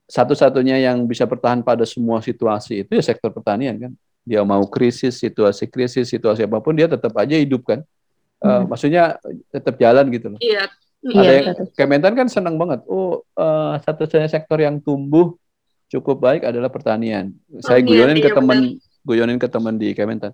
satu-satunya 0.08 0.80
yang 0.82 1.04
bisa 1.08 1.24
bertahan 1.24 1.60
pada 1.64 1.84
semua 1.88 2.20
situasi 2.20 2.84
itu 2.84 2.92
ya 2.96 3.04
sektor 3.04 3.28
pertanian 3.32 3.76
kan 3.76 3.92
dia 4.24 4.40
mau 4.44 4.62
krisis 4.68 5.18
situasi 5.18 5.68
krisis 5.68 6.08
situasi 6.08 6.44
apa 6.44 6.60
pun 6.60 6.72
dia 6.76 6.88
tetap 6.88 7.12
aja 7.16 7.36
hidup 7.38 7.62
kan 7.64 7.80
Eh, 8.42 8.48
Hmm. 8.50 8.66
maksudnya 8.66 9.22
tetap 9.54 9.78
jalan 9.78 10.10
gitu 10.10 10.34
loh 10.34 10.40
Iya. 10.42 10.66
ada 11.14 11.22
Iya, 11.22 11.30
yang 11.30 11.46
betul. 11.54 11.66
Kementan 11.78 12.14
kan 12.18 12.26
senang 12.26 12.56
banget 12.58 12.82
oh 12.90 13.22
eh, 13.38 13.74
satu-satunya 13.86 14.26
sektor 14.26 14.58
yang 14.58 14.82
tumbuh 14.82 15.38
cukup 15.92 16.16
baik 16.24 16.48
adalah 16.48 16.72
pertanian 16.72 17.36
saya 17.60 17.84
Pertanian, 17.84 17.86
guyonin 17.86 18.18
ke 18.18 18.30
iya, 18.32 18.36
teman 18.36 18.58
guyonin 19.04 19.38
ke 19.38 19.48
teman 19.52 19.74
di 19.76 19.92
Kementan 19.92 20.32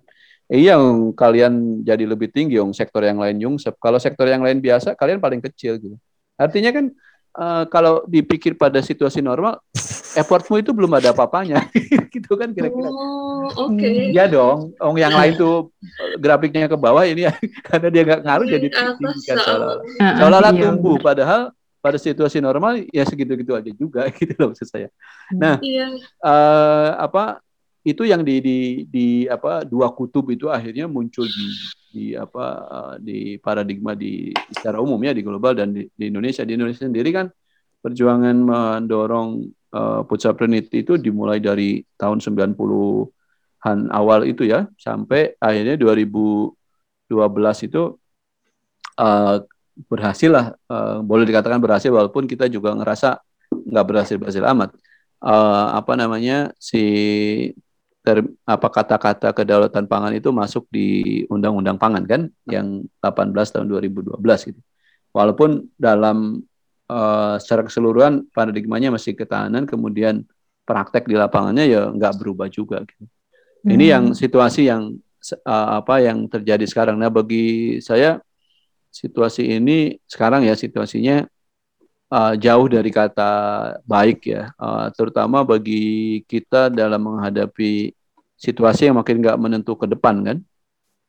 Iya, 0.49 0.81
yang 0.81 1.13
kalian 1.13 1.85
jadi 1.85 2.09
lebih 2.09 2.33
tinggi, 2.33 2.57
yang 2.57 2.73
sektor 2.73 3.05
yang 3.05 3.21
lain 3.21 3.37
nyungsep. 3.37 3.77
Kalau 3.77 4.01
sektor 4.01 4.25
yang 4.25 4.41
lain 4.41 4.57
biasa, 4.57 4.97
kalian 4.97 5.21
paling 5.21 5.45
kecil 5.45 5.77
gitu. 5.77 5.93
Artinya 6.41 6.73
kan 6.73 6.89
eh, 7.37 7.63
kalau 7.69 8.01
dipikir 8.09 8.57
pada 8.57 8.81
situasi 8.81 9.21
normal, 9.21 9.61
effortmu 10.17 10.57
itu 10.57 10.73
belum 10.73 10.89
ada 10.97 11.13
apa-apanya, 11.13 11.69
gitu 12.17 12.33
kan 12.33 12.49
kira-kira. 12.49 12.89
Oh, 12.89 13.69
oke. 13.69 14.09
Iya 14.09 14.25
dong, 14.25 14.73
Ong 14.81 14.97
yang 14.97 15.13
lain 15.13 15.37
tuh 15.37 15.69
eh, 15.77 16.17
grafiknya 16.17 16.65
ke 16.65 16.73
bawah 16.81 17.05
ini 17.05 17.29
karena 17.69 17.87
dia 17.93 18.01
nggak 18.09 18.21
ngaruh 18.25 18.47
jadi 18.49 18.67
Ke 18.73 18.77
atas, 18.81 18.97
tinggi 18.97 19.21
kan 19.29 19.37
Seolah-olah 20.17 20.53
iya, 20.57 20.61
tumbuh, 20.65 20.97
padahal 20.97 21.53
pada 21.79 21.95
situasi 21.95 22.43
normal 22.43 22.83
ya 22.91 23.03
segitu-gitu 23.07 23.55
aja 23.55 23.71
juga 23.71 24.07
gitu 24.19 24.35
loh 24.35 24.51
maksud 24.51 24.67
saya. 24.67 24.87
Nah, 25.31 25.57
Iya. 25.63 25.95
eh, 26.03 26.89
apa 26.99 27.39
itu 27.81 28.03
yang 28.03 28.21
di, 28.27 28.43
di 28.43 28.57
di 28.85 29.07
apa 29.25 29.63
dua 29.63 29.87
kutub 29.95 30.27
itu 30.29 30.51
akhirnya 30.51 30.85
muncul 30.91 31.23
di 31.25 31.47
di 31.89 32.05
apa 32.13 32.45
eh, 32.67 32.93
di 32.99 33.19
paradigma 33.39 33.95
di 33.95 34.35
secara 34.51 34.83
umum 34.83 34.99
ya 34.99 35.15
di 35.15 35.23
global 35.23 35.55
dan 35.55 35.71
di, 35.71 35.87
di 35.87 36.05
Indonesia 36.11 36.43
di 36.43 36.53
Indonesia 36.59 36.83
sendiri 36.85 37.09
kan 37.15 37.31
perjuangan 37.79 38.35
mendorong 38.35 39.29
eh, 39.73 39.99
food 40.05 40.19
sovereignty 40.19 40.83
itu 40.83 40.99
dimulai 40.99 41.39
dari 41.39 41.79
tahun 41.95 42.19
90-an 42.19 43.87
awal 43.95 44.27
itu 44.27 44.43
ya 44.43 44.67
sampai 44.75 45.39
akhirnya 45.39 45.79
2012 45.79 46.53
itu 47.67 47.83
eh, 48.99 49.35
berhasil 49.87 50.29
lah 50.31 50.45
eh, 50.51 50.97
boleh 51.05 51.23
dikatakan 51.29 51.61
berhasil 51.61 51.91
walaupun 51.93 52.27
kita 52.27 52.51
juga 52.51 52.75
ngerasa 52.75 53.21
nggak 53.49 53.85
berhasil 53.87 54.15
berhasil 54.19 54.43
amat 54.55 54.71
Eh, 55.19 55.67
apa 55.75 55.99
namanya 55.99 56.55
si 56.55 56.79
ter, 57.99 58.23
apa 58.47 58.67
kata-kata 58.71 59.35
kedaulatan 59.35 59.83
pangan 59.83 60.15
itu 60.15 60.31
masuk 60.31 60.63
di 60.71 61.21
undang-undang 61.27 61.75
pangan 61.75 62.03
kan 62.07 62.21
yang 62.47 62.87
18 63.03 63.51
tahun 63.51 63.67
2012 63.67 64.15
gitu 64.47 64.61
walaupun 65.11 65.67
dalam 65.75 66.39
eh, 66.87 67.35
secara 67.43 67.67
keseluruhan 67.67 68.31
paradigmanya 68.31 68.95
masih 68.95 69.11
ketahanan 69.11 69.67
kemudian 69.67 70.23
praktek 70.63 71.03
di 71.09 71.19
lapangannya 71.19 71.67
ya 71.67 71.91
nggak 71.91 72.13
berubah 72.15 72.47
juga 72.47 72.79
gitu 72.87 73.03
ini 73.67 73.91
Hmm. 73.91 73.91
yang 73.91 74.05
situasi 74.15 74.71
yang 74.71 74.95
eh, 75.35 75.67
apa 75.83 75.99
yang 75.99 76.31
terjadi 76.31 76.63
sekarang. 76.63 76.95
Nah, 76.95 77.11
bagi 77.11 77.75
saya 77.83 78.23
situasi 78.91 79.57
ini 79.57 79.97
sekarang 80.09 80.45
ya 80.45 80.53
situasinya 80.57 81.25
eh, 82.13 82.33
jauh 82.43 82.67
dari 82.69 82.89
kata 82.93 83.31
baik 83.85 84.19
ya, 84.33 84.43
Eh, 84.57 84.87
terutama 84.97 85.45
bagi 85.45 86.21
kita 86.25 86.69
dalam 86.73 87.01
menghadapi 87.07 87.93
situasi 88.39 88.89
yang 88.89 88.97
makin 89.01 89.21
nggak 89.23 89.37
menentu 89.39 89.73
ke 89.77 89.85
depan 89.89 90.15
kan. 90.27 90.37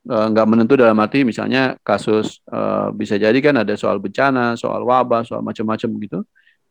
Eh, 0.01 0.27
nggak 0.33 0.47
menentu 0.49 0.75
dalam 0.81 0.97
arti 1.05 1.25
misalnya 1.29 1.77
kasus 1.85 2.41
eh, 2.49 2.89
bisa 2.97 3.15
jadi 3.21 3.37
kan 3.45 3.55
ada 3.63 3.75
soal 3.77 3.99
bencana, 4.01 4.57
soal 4.57 4.83
wabah, 4.85 5.23
soal 5.29 5.43
macam-macam 5.45 5.91
gitu. 6.05 6.19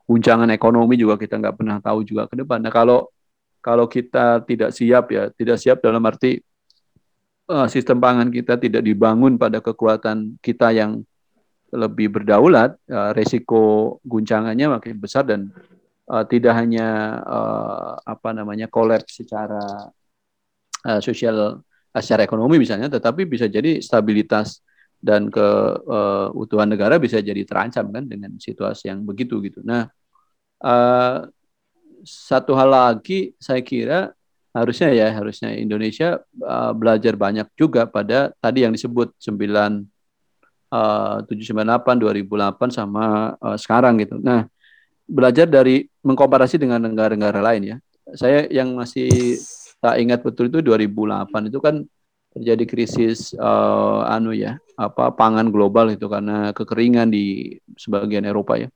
Guncangan 0.10 0.50
ekonomi 0.50 0.96
juga 0.98 1.16
kita 1.22 1.38
nggak 1.38 1.56
pernah 1.60 1.78
tahu 1.82 2.02
juga 2.02 2.26
ke 2.30 2.36
depan. 2.42 2.60
Nah, 2.66 2.74
kalau 2.74 3.10
kalau 3.62 3.86
kita 3.92 4.42
tidak 4.50 4.72
siap 4.78 5.06
ya, 5.14 5.30
tidak 5.36 5.58
siap 5.62 5.78
dalam 5.84 6.02
arti 6.08 6.40
sistem 7.74 7.98
pangan 7.98 8.30
kita 8.30 8.62
tidak 8.62 8.86
dibangun 8.86 9.34
pada 9.42 9.58
kekuatan 9.58 10.38
kita 10.38 10.70
yang 10.70 11.02
lebih 11.74 12.08
berdaulat, 12.14 12.76
eh, 12.90 13.12
resiko 13.18 13.98
guncangannya 14.06 14.80
makin 14.80 14.96
besar 14.98 15.24
dan 15.28 15.50
eh, 16.10 16.26
tidak 16.32 16.54
hanya 16.58 16.88
eh, 17.24 17.94
apa 18.06 18.30
namanya 18.34 18.68
kolaps 18.72 19.22
secara 19.22 19.90
eh, 20.86 21.02
sosial, 21.04 21.62
secara 21.96 22.26
ekonomi 22.26 22.62
misalnya, 22.62 22.88
tetapi 22.90 23.26
bisa 23.26 23.50
jadi 23.50 23.82
stabilitas 23.82 24.62
dan 25.00 25.32
keutuhan 25.32 26.68
negara 26.68 27.00
bisa 27.00 27.24
jadi 27.24 27.48
terancam 27.48 27.88
kan 27.88 28.04
dengan 28.04 28.36
situasi 28.36 28.92
yang 28.92 29.08
begitu 29.08 29.40
gitu. 29.40 29.64
Nah, 29.64 29.88
eh, 30.60 31.20
satu 32.04 32.56
hal 32.56 32.70
lagi 32.72 33.36
saya 33.40 33.64
kira 33.64 34.12
harusnya 34.54 34.90
ya 34.92 35.08
harusnya 35.14 35.54
Indonesia 35.54 36.20
uh, 36.42 36.74
belajar 36.74 37.14
banyak 37.14 37.48
juga 37.54 37.86
pada 37.86 38.34
tadi 38.42 38.66
yang 38.66 38.74
disebut 38.74 39.14
9 39.22 39.86
uh, 40.74 41.26
798 41.26 42.00
2008 42.00 42.70
sama 42.74 43.36
uh, 43.38 43.58
sekarang 43.58 44.00
gitu. 44.02 44.18
Nah, 44.22 44.46
belajar 45.10 45.50
dari 45.50 45.90
mengkomparasi 46.06 46.62
dengan 46.62 46.86
negara-negara 46.86 47.42
lain 47.42 47.76
ya. 47.76 47.78
Saya 48.14 48.46
yang 48.50 48.74
masih 48.74 49.38
tak 49.82 50.02
ingat 50.02 50.22
betul 50.22 50.50
itu 50.50 50.62
2008 50.62 51.50
itu 51.50 51.60
kan 51.62 51.86
terjadi 52.30 52.64
krisis 52.70 53.34
uh, 53.34 54.06
anu 54.06 54.38
ya, 54.38 54.62
apa 54.78 55.10
pangan 55.18 55.50
global 55.50 55.90
itu 55.90 56.06
karena 56.06 56.54
kekeringan 56.54 57.10
di 57.10 57.58
sebagian 57.74 58.26
Eropa 58.26 58.62
ya. 58.62 58.70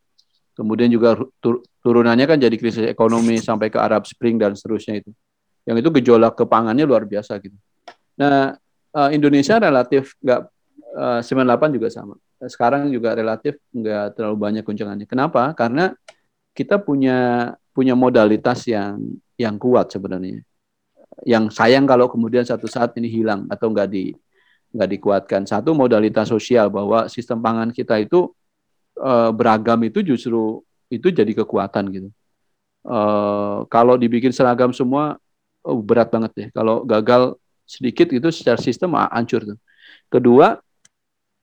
Kemudian 0.53 0.89
juga 0.89 1.17
tur- 1.41 1.65
turunannya 1.81 2.29
kan 2.29 2.37
jadi 2.37 2.53
krisis 2.57 2.85
ekonomi 2.85 3.41
sampai 3.41 3.73
ke 3.73 3.77
Arab 3.77 4.05
Spring 4.05 4.37
dan 4.37 4.53
seterusnya 4.53 5.01
itu. 5.01 5.09
Yang 5.65 5.85
itu 5.85 5.89
gejolak 6.01 6.37
kepangannya 6.37 6.85
luar 6.85 7.09
biasa 7.09 7.41
gitu. 7.41 7.57
Nah, 8.21 8.53
eh, 8.93 9.09
Indonesia 9.17 9.57
relatif 9.57 10.13
nggak 10.21 10.52
eh, 10.93 11.21
98 11.21 11.75
juga 11.75 11.87
sama. 11.89 12.15
Sekarang 12.45 12.89
juga 12.93 13.17
relatif 13.17 13.57
nggak 13.73 14.17
terlalu 14.17 14.37
banyak 14.37 14.63
guncangannya. 14.63 15.07
Kenapa? 15.09 15.51
Karena 15.57 15.91
kita 16.53 16.77
punya 16.77 17.51
punya 17.73 17.97
modalitas 17.97 18.65
yang 18.69 19.01
yang 19.35 19.57
kuat 19.57 19.89
sebenarnya. 19.89 20.45
Yang 21.25 21.57
sayang 21.57 21.85
kalau 21.89 22.09
kemudian 22.09 22.45
satu 22.45 22.69
saat 22.69 22.93
ini 22.97 23.09
hilang 23.09 23.49
atau 23.49 23.69
nggak 23.73 23.89
di 23.89 24.13
nggak 24.73 24.89
dikuatkan. 24.99 25.41
Satu 25.49 25.73
modalitas 25.73 26.29
sosial 26.29 26.69
bahwa 26.69 27.09
sistem 27.09 27.41
pangan 27.41 27.69
kita 27.73 27.97
itu 28.01 28.29
eh, 28.97 29.31
beragam 29.33 29.81
itu 29.85 30.05
justru 30.05 30.61
itu 30.93 31.09
jadi 31.09 31.33
kekuatan 31.33 31.85
gitu. 31.89 32.09
uh, 32.85 33.63
kalau 33.71 33.95
dibikin 33.97 34.29
seragam 34.35 34.69
semua 34.75 35.17
oh, 35.65 35.79
berat 35.81 36.11
banget 36.13 36.31
ya. 36.37 36.47
Kalau 36.53 36.83
gagal 36.85 37.39
sedikit 37.63 38.11
itu 38.11 38.27
secara 38.29 38.59
sistem 38.59 38.93
ah, 38.99 39.09
hancur 39.09 39.55
tuh. 39.55 39.59
Kedua, 40.11 40.59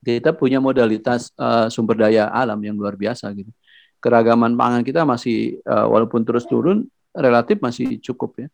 kita 0.00 0.32
punya 0.32 0.58
modalitas 0.58 1.32
uh, 1.36 1.68
sumber 1.68 2.00
daya 2.00 2.32
alam 2.32 2.56
yang 2.64 2.76
luar 2.76 2.96
biasa 2.96 3.28
gitu. 3.36 3.52
Keragaman 4.00 4.56
pangan 4.56 4.80
kita 4.80 5.04
masih 5.04 5.60
uh, 5.68 5.84
walaupun 5.88 6.24
terus 6.24 6.48
turun 6.48 6.88
relatif 7.12 7.60
masih 7.60 8.00
cukup 8.00 8.46
ya. 8.46 8.48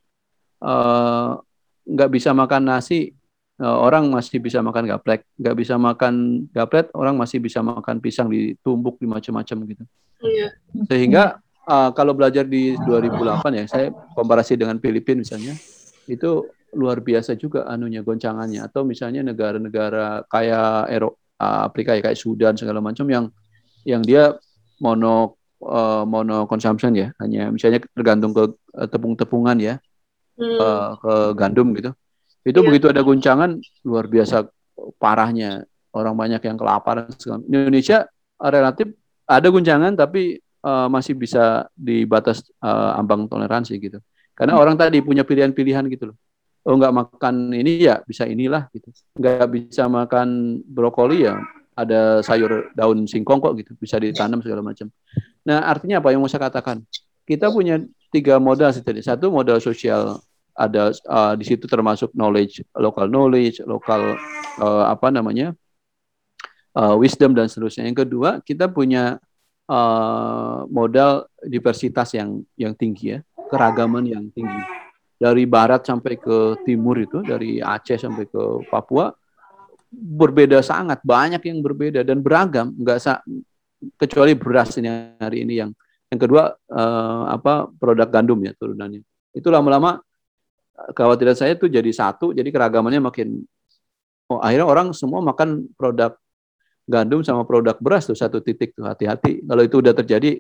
Nggak 1.86 2.09
uh, 2.10 2.12
bisa 2.12 2.35
makan 2.35 2.62
nasi 2.66 3.14
uh, 3.62 3.78
orang 3.78 4.10
masih 4.10 4.43
bisa 4.43 4.59
makan 4.60 4.90
gaplek, 4.90 5.23
nggak 5.39 5.56
bisa 5.56 5.74
makan 5.78 6.47
gaplet 6.51 6.90
orang 6.98 7.14
masih 7.14 7.39
bisa 7.39 7.62
makan 7.62 8.02
pisang 8.02 8.27
ditumbuk 8.27 8.98
di 8.98 9.06
macam-macam 9.06 9.56
gitu. 9.70 9.85
Iya. 10.27 10.48
Sehingga 10.90 11.39
uh, 11.68 11.90
kalau 11.94 12.16
belajar 12.16 12.43
di 12.43 12.74
2008 12.74 13.60
ya, 13.60 13.64
saya 13.70 13.86
komparasi 14.16 14.59
dengan 14.59 14.82
Filipina 14.82 15.23
misalnya, 15.23 15.55
itu 16.10 16.48
luar 16.77 17.01
biasa 17.01 17.39
juga 17.39 17.64
anunya 17.70 18.02
goncangannya 18.02 18.60
atau 18.66 18.82
misalnya 18.85 19.24
negara-negara 19.24 20.27
kayak 20.28 20.93
Eropa 20.93 21.26
Afrika 21.40 21.92
ya 21.92 22.00
kayak 22.00 22.18
Sudan 22.18 22.56
segala 22.56 22.80
macam 22.80 23.04
yang 23.08 23.28
yang 23.84 24.02
dia 24.02 24.34
mono 24.80 25.36
uh, 25.62 26.04
mono 26.08 26.44
consumption 26.48 26.96
ya 26.96 27.12
hanya 27.20 27.52
misalnya 27.52 27.84
tergantung 27.92 28.32
ke 28.32 28.44
uh, 28.76 28.88
tepung-tepungan 28.88 29.56
ya 29.60 29.74
hmm. 30.40 30.58
uh, 30.58 30.90
ke 31.00 31.14
gandum 31.36 31.72
gitu 31.76 31.92
itu 32.46 32.58
yeah. 32.60 32.66
begitu 32.66 32.86
ada 32.90 33.02
guncangan 33.04 33.58
luar 33.84 34.06
biasa 34.08 34.48
parahnya 35.00 35.64
orang 35.96 36.14
banyak 36.14 36.42
yang 36.44 36.56
kelaparan 36.56 37.08
Indonesia 37.48 38.08
uh, 38.40 38.50
relatif 38.50 38.92
ada 39.26 39.48
guncangan 39.48 39.92
tapi 39.96 40.38
uh, 40.64 40.88
masih 40.90 41.16
bisa 41.16 41.66
di 41.74 42.04
batas 42.04 42.44
uh, 42.60 42.96
ambang 42.96 43.28
toleransi 43.28 43.76
gitu 43.80 43.98
karena 44.36 44.56
hmm. 44.56 44.62
orang 44.62 44.76
tadi 44.76 45.00
punya 45.00 45.24
pilihan-pilihan 45.24 45.84
gitu 45.88 46.12
loh 46.12 46.16
oh 46.66 46.74
nggak 46.74 46.94
makan 46.94 47.55
ini 47.55 47.86
ya 47.86 48.02
bisa 48.02 48.26
inilah 48.26 48.66
gitu. 48.74 48.90
Nggak 49.14 49.47
bisa 49.55 49.86
makan 49.86 50.60
brokoli 50.66 51.30
ya 51.30 51.38
ada 51.78 52.24
sayur 52.26 52.72
daun 52.74 53.06
singkong 53.06 53.38
kok 53.38 53.55
gitu 53.62 53.72
bisa 53.78 54.02
ditanam 54.02 54.43
segala 54.43 54.66
macam. 54.66 54.90
Nah 55.47 55.62
artinya 55.62 56.02
apa 56.02 56.10
yang 56.10 56.18
mau 56.18 56.30
saya 56.30 56.51
katakan? 56.51 56.82
Kita 57.22 57.55
punya 57.55 57.78
tiga 58.10 58.43
modal 58.43 58.74
tadi. 58.74 58.98
Satu 59.02 59.30
modal 59.30 59.62
sosial 59.62 60.18
ada 60.56 60.90
uh, 61.06 61.36
di 61.36 61.44
situ 61.44 61.68
termasuk 61.68 62.10
knowledge 62.16 62.64
local 62.72 63.06
knowledge 63.06 63.60
lokal 63.68 64.16
uh, 64.56 64.84
apa 64.88 65.12
namanya 65.12 65.52
uh, 66.74 66.97
wisdom 66.98 67.36
dan 67.36 67.47
seterusnya. 67.47 67.86
Yang 67.86 68.09
kedua 68.09 68.40
kita 68.43 68.66
punya 68.66 69.22
uh, 69.70 70.66
modal 70.66 71.30
diversitas 71.44 72.10
yang 72.16 72.43
yang 72.59 72.74
tinggi 72.74 73.14
ya 73.14 73.20
keragaman 73.52 74.09
yang 74.09 74.26
tinggi 74.32 74.85
dari 75.16 75.48
barat 75.48 75.84
sampai 75.84 76.20
ke 76.20 76.60
timur 76.68 77.01
itu 77.01 77.24
dari 77.24 77.59
Aceh 77.60 77.97
sampai 77.97 78.28
ke 78.28 78.43
Papua 78.68 79.09
berbeda 79.97 80.60
sangat 80.60 81.01
banyak 81.01 81.40
yang 81.40 81.64
berbeda 81.64 82.05
dan 82.05 82.20
beragam 82.20 82.76
nggak 82.76 82.98
sa 83.01 83.24
kecuali 83.97 84.36
beras 84.36 84.76
ini 84.76 85.16
hari 85.16 85.48
ini 85.48 85.55
yang 85.56 85.70
yang 86.12 86.20
kedua 86.20 86.52
eh, 86.52 87.22
apa 87.32 87.70
produk 87.80 88.09
gandum 88.12 88.38
ya 88.44 88.52
turunannya. 88.55 89.02
Itu 89.32 89.48
lama-lama 89.48 90.01
kekhawatiran 90.93 91.36
saya 91.36 91.56
itu 91.56 91.66
jadi 91.72 91.88
satu 91.88 92.36
jadi 92.36 92.47
keragamannya 92.52 93.01
makin 93.01 93.40
oh, 94.28 94.40
akhirnya 94.44 94.68
orang 94.68 94.93
semua 94.93 95.24
makan 95.24 95.72
produk 95.80 96.12
gandum 96.86 97.24
sama 97.24 97.43
produk 97.43 97.74
beras 97.80 98.06
tuh 98.06 98.14
satu 98.14 98.44
titik 98.44 98.76
tuh 98.76 98.84
hati-hati. 98.84 99.43
Kalau 99.43 99.62
itu 99.64 99.80
udah 99.80 99.97
terjadi 99.97 100.38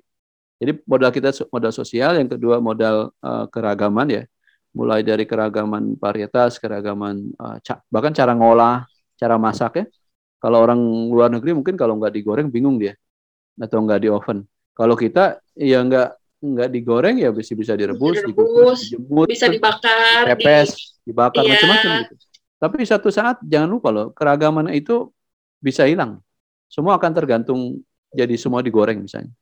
jadi 0.56 0.72
modal 0.88 1.10
kita 1.12 1.32
modal 1.52 1.72
sosial 1.72 2.16
yang 2.16 2.28
kedua 2.28 2.60
modal 2.60 3.12
uh, 3.20 3.44
keragaman 3.48 4.08
ya 4.08 4.22
mulai 4.76 5.00
dari 5.00 5.24
keragaman 5.24 5.96
varietas, 5.96 6.60
keragaman 6.60 7.32
uh, 7.40 7.56
ca 7.64 7.80
bahkan 7.88 8.12
cara 8.12 8.36
ngolah, 8.36 8.84
cara 9.16 9.40
masak 9.40 9.80
ya. 9.80 9.84
Kalau 10.36 10.60
orang 10.60 10.78
luar 11.08 11.32
negeri 11.32 11.56
mungkin 11.56 11.80
kalau 11.80 11.96
nggak 11.96 12.12
digoreng 12.12 12.52
bingung 12.52 12.76
dia 12.76 12.92
atau 13.56 13.80
nggak 13.80 14.00
di 14.04 14.08
oven. 14.12 14.44
Kalau 14.76 14.92
kita 14.92 15.40
ya 15.56 15.80
nggak 15.80 16.08
nggak 16.36 16.68
digoreng 16.68 17.16
ya 17.16 17.32
bisa 17.32 17.56
bisa 17.56 17.72
direbus, 17.72 18.20
direbus 18.20 18.92
dijemur, 18.92 19.24
bisa 19.24 19.48
dibakar, 19.48 20.36
pepes, 20.36 20.68
di, 20.76 21.10
dibakar 21.10 21.42
iya. 21.48 21.56
macam-macam 21.56 21.90
gitu. 22.04 22.14
Tapi 22.56 22.76
satu 22.84 23.08
saat 23.08 23.40
jangan 23.40 23.68
lupa 23.72 23.88
loh 23.88 24.12
keragaman 24.12 24.68
itu 24.76 25.08
bisa 25.56 25.88
hilang. 25.88 26.20
Semua 26.68 27.00
akan 27.00 27.12
tergantung 27.16 27.80
jadi 28.12 28.36
semua 28.36 28.60
digoreng 28.60 29.00
misalnya. 29.00 29.32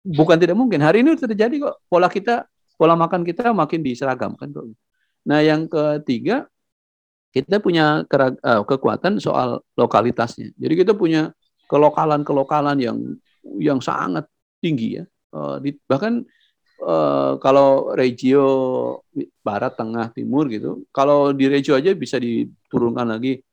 Bukan 0.00 0.40
tidak 0.40 0.56
mungkin. 0.56 0.80
Hari 0.80 1.04
ini 1.04 1.12
terjadi 1.12 1.52
kok. 1.60 1.76
Pola 1.84 2.08
kita 2.08 2.48
pola 2.80 2.96
makan 2.96 3.28
kita 3.28 3.52
makin 3.52 3.84
diseragamkan 3.84 4.48
kok. 4.48 4.64
Nah, 5.28 5.44
yang 5.44 5.68
ketiga 5.68 6.48
kita 7.28 7.60
punya 7.60 8.08
uh, 8.08 8.64
kekuatan 8.64 9.20
soal 9.20 9.60
lokalitasnya. 9.76 10.56
Jadi 10.56 10.74
kita 10.80 10.96
punya 10.96 11.28
kelokalan-kelokalan 11.68 12.80
yang 12.80 12.96
yang 13.60 13.84
sangat 13.84 14.24
tinggi 14.64 14.96
ya. 14.96 15.04
Di, 15.60 15.76
bahkan 15.84 16.24
uh, 16.82 17.36
kalau 17.38 17.92
regio 17.92 18.48
barat, 19.44 19.76
tengah, 19.76 20.08
timur 20.16 20.48
gitu, 20.48 20.88
kalau 20.90 21.36
di 21.36 21.46
regio 21.52 21.76
aja 21.76 21.92
bisa 21.92 22.16
diturunkan 22.16 23.12
lagi 23.12 23.44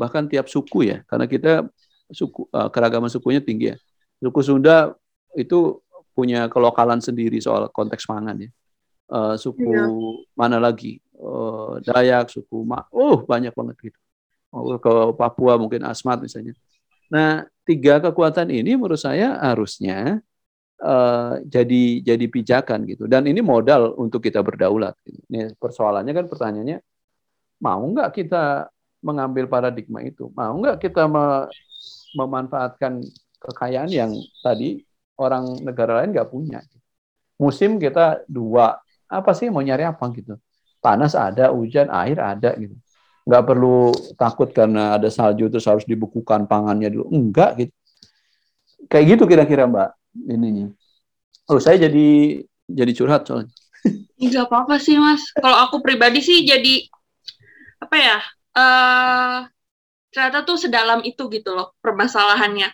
bahkan 0.00 0.30
tiap 0.30 0.46
suku 0.46 0.88
ya, 0.88 1.02
karena 1.10 1.26
kita 1.26 1.66
suku 2.08 2.46
keragaman 2.50 3.10
sukunya 3.10 3.42
tinggi 3.42 3.74
ya. 3.74 3.76
Suku 4.22 4.40
Sunda 4.42 4.94
itu 5.34 5.84
punya 6.16 6.48
kelokalan 6.48 7.04
sendiri 7.04 7.36
soal 7.44 7.68
konteks 7.68 8.08
pangan 8.08 8.40
ya. 8.40 8.50
Uh, 9.06 9.36
suku 9.36 9.68
ya. 9.68 9.84
mana 10.32 10.56
lagi? 10.56 10.98
Uh, 11.12 11.76
Dayak, 11.84 12.32
suku 12.32 12.64
Ma, 12.64 12.82
oh 12.90 13.20
banyak 13.22 13.52
banget 13.52 13.92
gitu. 13.92 13.98
Oh, 14.50 14.80
ke 14.80 14.92
Papua 15.12 15.60
mungkin 15.60 15.84
Asmat 15.84 16.24
misalnya. 16.24 16.56
Nah, 17.12 17.44
tiga 17.68 18.00
kekuatan 18.00 18.48
ini 18.48 18.72
menurut 18.74 18.98
saya 18.98 19.36
harusnya 19.38 20.24
uh, 20.80 21.38
jadi 21.44 22.00
jadi 22.02 22.26
pijakan 22.26 22.88
gitu. 22.88 23.04
Dan 23.04 23.28
ini 23.28 23.44
modal 23.44 23.92
untuk 24.00 24.24
kita 24.24 24.40
berdaulat. 24.40 24.96
Gitu. 25.04 25.20
Ini 25.28 25.54
persoalannya 25.60 26.12
kan 26.16 26.26
pertanyaannya, 26.26 26.78
mau 27.60 27.82
nggak 27.84 28.10
kita 28.16 28.72
mengambil 29.04 29.44
paradigma 29.46 30.00
itu? 30.02 30.32
Mau 30.32 30.56
nggak 30.62 30.80
kita 30.80 31.04
me 31.06 31.46
memanfaatkan 32.16 33.04
kekayaan 33.36 33.92
yang 33.92 34.10
tadi 34.40 34.80
orang 35.16 35.64
negara 35.64 36.00
lain 36.02 36.12
nggak 36.12 36.28
punya. 36.28 36.60
Musim 37.36 37.76
kita 37.76 38.24
dua, 38.28 38.80
apa 39.08 39.30
sih 39.36 39.52
mau 39.52 39.60
nyari 39.60 39.84
apa 39.84 40.08
gitu? 40.12 40.40
Panas 40.80 41.16
ada, 41.16 41.52
hujan, 41.52 41.88
air 41.92 42.16
ada 42.20 42.56
gitu. 42.56 42.76
Nggak 43.26 43.44
perlu 43.44 43.90
takut 44.14 44.48
karena 44.54 44.96
ada 44.96 45.10
salju 45.10 45.50
terus 45.50 45.66
harus 45.66 45.84
dibukukan 45.84 46.46
pangannya 46.46 46.92
dulu. 46.92 47.10
Enggak 47.10 47.50
gitu. 47.60 47.74
Kayak 48.86 49.04
gitu 49.18 49.24
kira-kira 49.26 49.66
Mbak 49.66 49.88
ininya. 50.30 50.70
Oh 51.50 51.58
saya 51.58 51.90
jadi 51.90 52.40
jadi 52.70 52.92
curhat 52.94 53.26
soalnya. 53.26 53.50
Enggak 54.22 54.46
apa-apa 54.46 54.78
sih 54.78 54.96
Mas. 54.96 55.26
Kalau 55.34 55.58
aku 55.66 55.82
pribadi 55.82 56.22
sih 56.22 56.46
jadi 56.46 56.86
apa 57.82 57.96
ya? 57.98 58.18
Uh, 58.56 59.38
ternyata 60.14 60.48
tuh 60.48 60.56
sedalam 60.56 61.04
itu 61.04 61.28
gitu 61.28 61.52
loh 61.52 61.74
permasalahannya. 61.84 62.70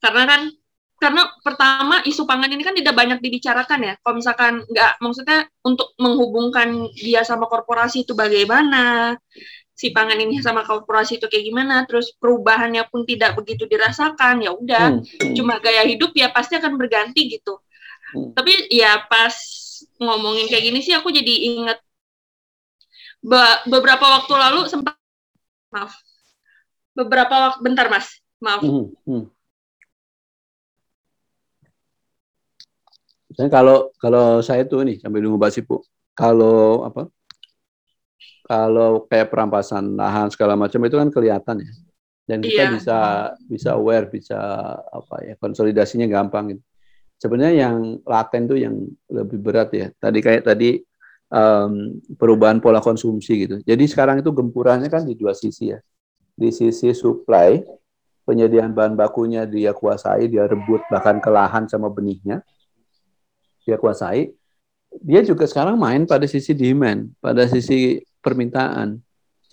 Karena 0.00 0.22
kan 0.24 0.40
karena 1.00 1.32
pertama 1.40 2.04
isu 2.04 2.28
pangan 2.28 2.52
ini 2.52 2.60
kan 2.60 2.76
tidak 2.76 2.92
banyak 2.92 3.18
dibicarakan 3.24 3.80
ya. 3.80 3.94
Kalau 4.04 4.14
misalkan 4.20 4.52
nggak, 4.68 4.92
maksudnya 5.00 5.48
untuk 5.64 5.96
menghubungkan 5.96 6.92
dia 6.92 7.24
sama 7.24 7.48
korporasi 7.48 8.04
itu 8.04 8.12
bagaimana, 8.12 9.16
si 9.72 9.96
pangan 9.96 10.20
ini 10.20 10.44
sama 10.44 10.60
korporasi 10.68 11.16
itu 11.16 11.24
kayak 11.24 11.48
gimana, 11.48 11.88
terus 11.88 12.12
perubahannya 12.20 12.84
pun 12.92 13.08
tidak 13.08 13.32
begitu 13.32 13.64
dirasakan, 13.64 14.44
ya 14.44 14.52
udah, 14.52 15.00
hmm, 15.00 15.32
cuma 15.32 15.56
gaya 15.56 15.88
hidup 15.88 16.12
ya 16.12 16.28
pasti 16.28 16.60
akan 16.60 16.76
berganti 16.76 17.32
gitu. 17.32 17.56
Hmm. 18.12 18.36
Tapi 18.36 18.68
ya 18.68 19.00
pas 19.08 19.32
ngomongin 19.96 20.52
kayak 20.52 20.64
gini 20.68 20.84
sih 20.84 20.92
aku 20.92 21.08
jadi 21.08 21.34
inget 21.56 21.80
be 23.24 23.40
beberapa 23.68 24.04
waktu 24.20 24.32
lalu 24.32 24.64
sempat 24.64 24.96
maaf 25.68 25.92
beberapa 26.96 27.52
waktu 27.52 27.60
bentar 27.60 27.86
mas 27.92 28.20
maaf. 28.40 28.64
Hmm, 28.64 28.92
hmm 29.04 29.39
Misalnya 33.40 33.56
kalau 33.56 33.88
kalau 33.96 34.44
saya 34.44 34.68
tuh 34.68 34.84
nih 34.84 35.00
sampai 35.00 35.24
nunggu 35.24 35.40
Mbak 35.40 35.48
Sipu, 35.56 35.80
kalau 36.12 36.84
apa? 36.84 37.08
Kalau 38.44 39.08
kayak 39.08 39.32
perampasan 39.32 39.96
lahan 39.96 40.28
segala 40.28 40.60
macam 40.60 40.76
itu 40.84 41.00
kan 41.00 41.08
kelihatan 41.08 41.64
ya. 41.64 41.72
Dan 42.28 42.44
kita 42.44 42.68
iya. 42.68 42.72
bisa 42.76 42.98
bisa 43.48 43.80
aware, 43.80 44.12
bisa 44.12 44.36
apa 44.76 45.24
ya, 45.24 45.40
konsolidasinya 45.40 46.04
gampang 46.04 46.52
gitu. 46.52 46.62
Sebenarnya 47.16 47.64
yang 47.64 48.04
laten 48.04 48.44
tuh 48.44 48.60
yang 48.60 48.76
lebih 49.08 49.40
berat 49.40 49.72
ya. 49.72 49.88
Tadi 49.88 50.20
kayak 50.20 50.44
tadi 50.44 50.76
um, 51.32 51.96
perubahan 52.20 52.60
pola 52.60 52.84
konsumsi 52.84 53.48
gitu. 53.48 53.56
Jadi 53.64 53.88
sekarang 53.88 54.20
itu 54.20 54.36
gempurannya 54.36 54.92
kan 54.92 55.08
di 55.08 55.16
dua 55.16 55.32
sisi 55.32 55.72
ya. 55.72 55.80
Di 56.36 56.52
sisi 56.52 56.92
supply, 56.92 57.56
penyediaan 58.28 58.76
bahan 58.76 59.00
bakunya 59.00 59.48
dia 59.48 59.72
kuasai, 59.72 60.28
dia 60.28 60.44
rebut 60.44 60.84
bahkan 60.92 61.16
ke 61.24 61.32
lahan 61.32 61.64
sama 61.72 61.88
benihnya 61.88 62.44
dia 63.70 63.78
kuasai, 63.78 64.34
dia 64.98 65.22
juga 65.22 65.46
sekarang 65.46 65.78
main 65.78 66.02
pada 66.02 66.26
sisi 66.26 66.50
demand, 66.50 67.14
pada 67.22 67.46
sisi 67.46 68.02
permintaan. 68.18 68.98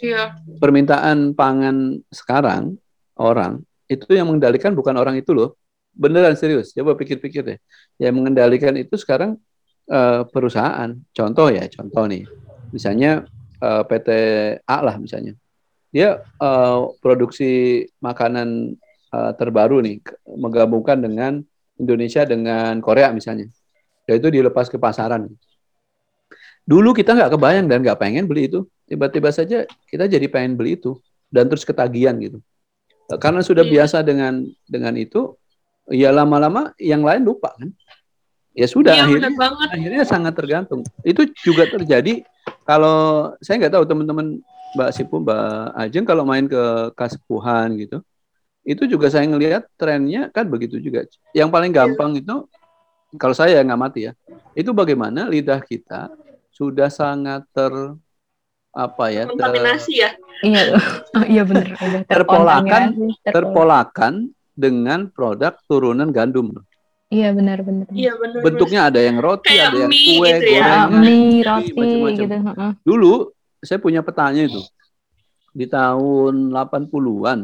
Iya. 0.02 0.42
Permintaan 0.58 1.38
pangan 1.38 2.02
sekarang 2.10 2.82
orang 3.18 3.62
itu 3.88 4.12
yang 4.14 4.30
mengendalikan 4.30 4.76
bukan 4.76 4.98
orang 4.98 5.18
itu 5.18 5.32
loh. 5.32 5.56
Beneran 5.98 6.38
serius. 6.38 6.76
Coba 6.76 6.94
pikir-pikir 6.94 7.42
deh. 7.42 7.60
Yang 7.98 8.14
mengendalikan 8.14 8.74
itu 8.78 8.94
sekarang 9.00 9.40
eh, 9.90 10.22
perusahaan. 10.30 10.94
Contoh 11.16 11.50
ya, 11.50 11.66
contoh 11.72 12.06
nih. 12.06 12.28
Misalnya 12.70 13.26
eh, 13.58 13.84
PT 13.88 14.10
A 14.68 14.78
lah 14.86 14.96
misalnya. 15.02 15.34
Dia 15.90 16.22
eh, 16.22 16.80
produksi 17.02 17.86
makanan 17.98 18.78
eh, 19.10 19.32
terbaru 19.40 19.82
nih 19.82 19.98
menggabungkan 20.38 21.02
dengan 21.02 21.42
Indonesia 21.82 22.22
dengan 22.28 22.78
Korea 22.84 23.10
misalnya. 23.10 23.50
Dan 24.08 24.24
itu 24.24 24.32
dilepas 24.32 24.72
ke 24.72 24.80
pasaran. 24.80 25.28
Dulu 26.64 26.96
kita 26.96 27.12
nggak 27.12 27.36
kebayang 27.36 27.68
dan 27.68 27.84
nggak 27.84 28.00
pengen 28.00 28.24
beli 28.24 28.48
itu. 28.48 28.64
Tiba-tiba 28.88 29.30
saja 29.36 29.68
kita 29.92 30.08
jadi 30.08 30.32
pengen 30.32 30.56
beli 30.56 30.80
itu 30.80 30.96
dan 31.28 31.52
terus 31.52 31.68
ketagihan 31.68 32.16
gitu. 32.24 32.40
Karena 33.20 33.44
sudah 33.44 33.68
Iya. 33.68 33.72
biasa 33.84 34.04
dengan 34.04 34.48
dengan 34.68 34.96
itu, 34.96 35.36
ya 35.92 36.12
lama-lama 36.12 36.72
yang 36.80 37.04
lain 37.04 37.24
lupa 37.24 37.52
kan. 37.56 37.72
Ya 38.56 38.68
sudah 38.68 38.96
Iya 38.96 39.06
akhirnya 39.06 39.32
akhirnya 39.70 40.04
sangat 40.08 40.34
tergantung. 40.36 40.82
Itu 41.04 41.28
juga 41.44 41.68
terjadi 41.68 42.24
kalau 42.64 43.32
saya 43.44 43.64
nggak 43.64 43.76
tahu 43.76 43.86
teman-teman 43.88 44.40
Mbak 44.76 44.90
Sipu, 44.92 45.24
Mbak 45.24 45.78
Ajeng 45.78 46.04
kalau 46.04 46.28
main 46.28 46.44
ke 46.48 46.92
Kasepuhan 47.00 47.80
gitu, 47.80 48.04
itu 48.68 48.84
juga 48.84 49.08
saya 49.08 49.24
ngelihat 49.24 49.64
trennya 49.80 50.28
kan 50.36 50.52
begitu 50.52 50.76
juga. 50.84 51.08
Yang 51.32 51.50
paling 51.56 51.72
gampang 51.72 52.20
itu 52.20 52.44
kalau 53.16 53.32
saya 53.32 53.64
nggak 53.64 53.80
mati 53.80 54.00
ya, 54.08 54.14
itu 54.52 54.76
bagaimana 54.76 55.32
lidah 55.32 55.64
kita 55.64 56.12
sudah 56.52 56.92
sangat 56.92 57.48
ter 57.56 57.72
apa 58.76 59.06
ya 59.10 59.24
ter- 59.24 59.32
Kontaminasi 59.32 59.94
ya. 60.04 60.12
Iya, 60.44 60.62
oh, 61.18 61.26
iya 61.26 61.44
benar. 61.48 61.74
Terpolakan, 62.06 62.84
terpolakan 63.26 64.14
dengan 64.54 65.08
produk 65.10 65.56
turunan 65.66 66.12
gandum. 66.12 66.52
Iya 67.08 67.32
benar-benar. 67.32 67.88
Iya 67.90 68.14
benar. 68.20 68.42
Bentuknya 68.44 68.80
ada 68.92 69.00
yang 69.00 69.18
roti, 69.24 69.56
Kayak 69.56 69.72
ada 69.72 69.78
yang 69.88 69.92
mie 69.96 70.06
kue, 70.20 70.28
gitu 70.28 70.44
ya. 70.44 70.60
gorengan, 70.60 70.90
mie, 71.00 71.40
roti 71.42 71.72
macam-macam. 71.74 72.20
gitu. 72.20 72.36
heeh. 72.44 72.72
Dulu 72.84 73.14
saya 73.64 73.80
punya 73.80 74.02
petanya 74.04 74.44
itu. 74.44 74.62
Di 75.56 75.66
tahun 75.66 76.52
80-an 76.54 77.40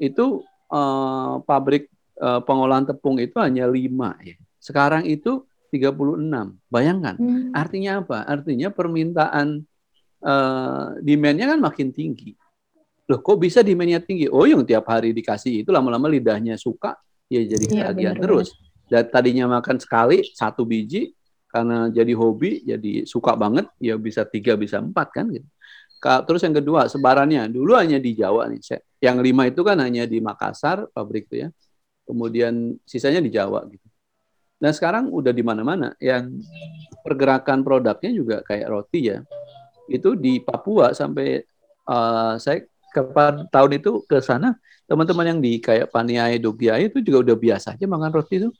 itu 0.00 0.26
eh, 0.72 1.32
pabrik 1.44 1.86
eh, 2.18 2.40
pengolahan 2.42 2.88
tepung 2.88 3.20
itu 3.20 3.36
hanya 3.38 3.68
5 3.68 4.16
ya. 4.24 4.36
Sekarang 4.62 5.02
itu 5.02 5.42
36. 5.74 6.54
Bayangkan, 6.70 7.18
Hmm. 7.18 7.50
artinya 7.50 7.98
apa? 8.00 8.22
Artinya 8.24 8.70
permintaan 8.70 9.66
eh, 10.22 10.86
demand-nya 11.02 11.50
kan 11.50 11.58
makin 11.58 11.90
tinggi. 11.90 12.30
Loh, 13.10 13.18
kok 13.18 13.42
bisa 13.42 13.58
demand-nya 13.58 13.98
tinggi? 13.98 14.30
Oh, 14.30 14.46
yang 14.46 14.62
tiap 14.62 14.86
hari 14.86 15.10
dikasih 15.10 15.66
itu 15.66 15.74
lama-lama 15.74 16.06
lidahnya 16.06 16.54
suka, 16.54 16.94
ya 17.26 17.42
jadi 17.42 17.58
Iya, 17.66 17.74
ketagihan 17.90 18.14
benar-benar. 18.14 18.22
terus. 18.22 18.48
Dan 18.86 19.02
tadinya 19.10 19.58
makan 19.58 19.82
sekali 19.82 20.22
satu 20.30 20.62
biji, 20.62 21.10
karena 21.50 21.90
jadi 21.90 22.14
hobi, 22.14 22.62
jadi 22.62 23.02
suka 23.02 23.34
banget, 23.34 23.66
ya 23.82 23.98
bisa 23.98 24.22
tiga, 24.22 24.54
bisa 24.54 24.78
empat 24.78 25.10
kan 25.10 25.26
gitu. 25.26 25.48
Terus 26.02 26.38
yang 26.46 26.54
kedua, 26.54 26.86
sebarannya 26.86 27.50
dulu 27.50 27.74
hanya 27.74 27.98
di 27.98 28.14
Jawa 28.14 28.46
nih. 28.46 28.62
Yang 29.02 29.16
lima 29.26 29.42
itu 29.50 29.66
kan 29.66 29.74
hanya 29.82 30.06
di 30.06 30.22
Makassar 30.22 30.86
pabrik 30.94 31.26
itu 31.30 31.46
ya. 31.46 31.48
Kemudian 32.06 32.78
sisanya 32.86 33.18
di 33.18 33.30
Jawa 33.34 33.66
gitu. 33.66 33.86
Nah 34.62 34.70
sekarang 34.70 35.10
udah 35.10 35.34
di 35.34 35.42
mana-mana. 35.42 35.90
Yang 35.98 36.46
pergerakan 37.02 37.66
produknya 37.66 38.10
juga 38.14 38.36
kayak 38.46 38.68
roti 38.70 39.10
ya. 39.10 39.18
Itu 39.90 40.14
di 40.14 40.38
Papua 40.38 40.94
sampai 40.94 41.42
eh, 41.86 42.32
saya 42.38 42.62
kapan 42.94 43.50
tahun 43.50 43.82
itu 43.82 44.06
ke 44.06 44.22
sana 44.22 44.54
teman-teman 44.86 45.34
yang 45.34 45.40
di 45.42 45.56
kayak 45.58 45.88
Paniai, 45.90 46.36
Dogiai 46.38 46.86
itu 46.92 47.00
juga 47.02 47.32
udah 47.32 47.36
biasa 47.38 47.74
aja 47.74 47.86
makan 47.90 48.12
roti 48.14 48.36
itu. 48.38 48.50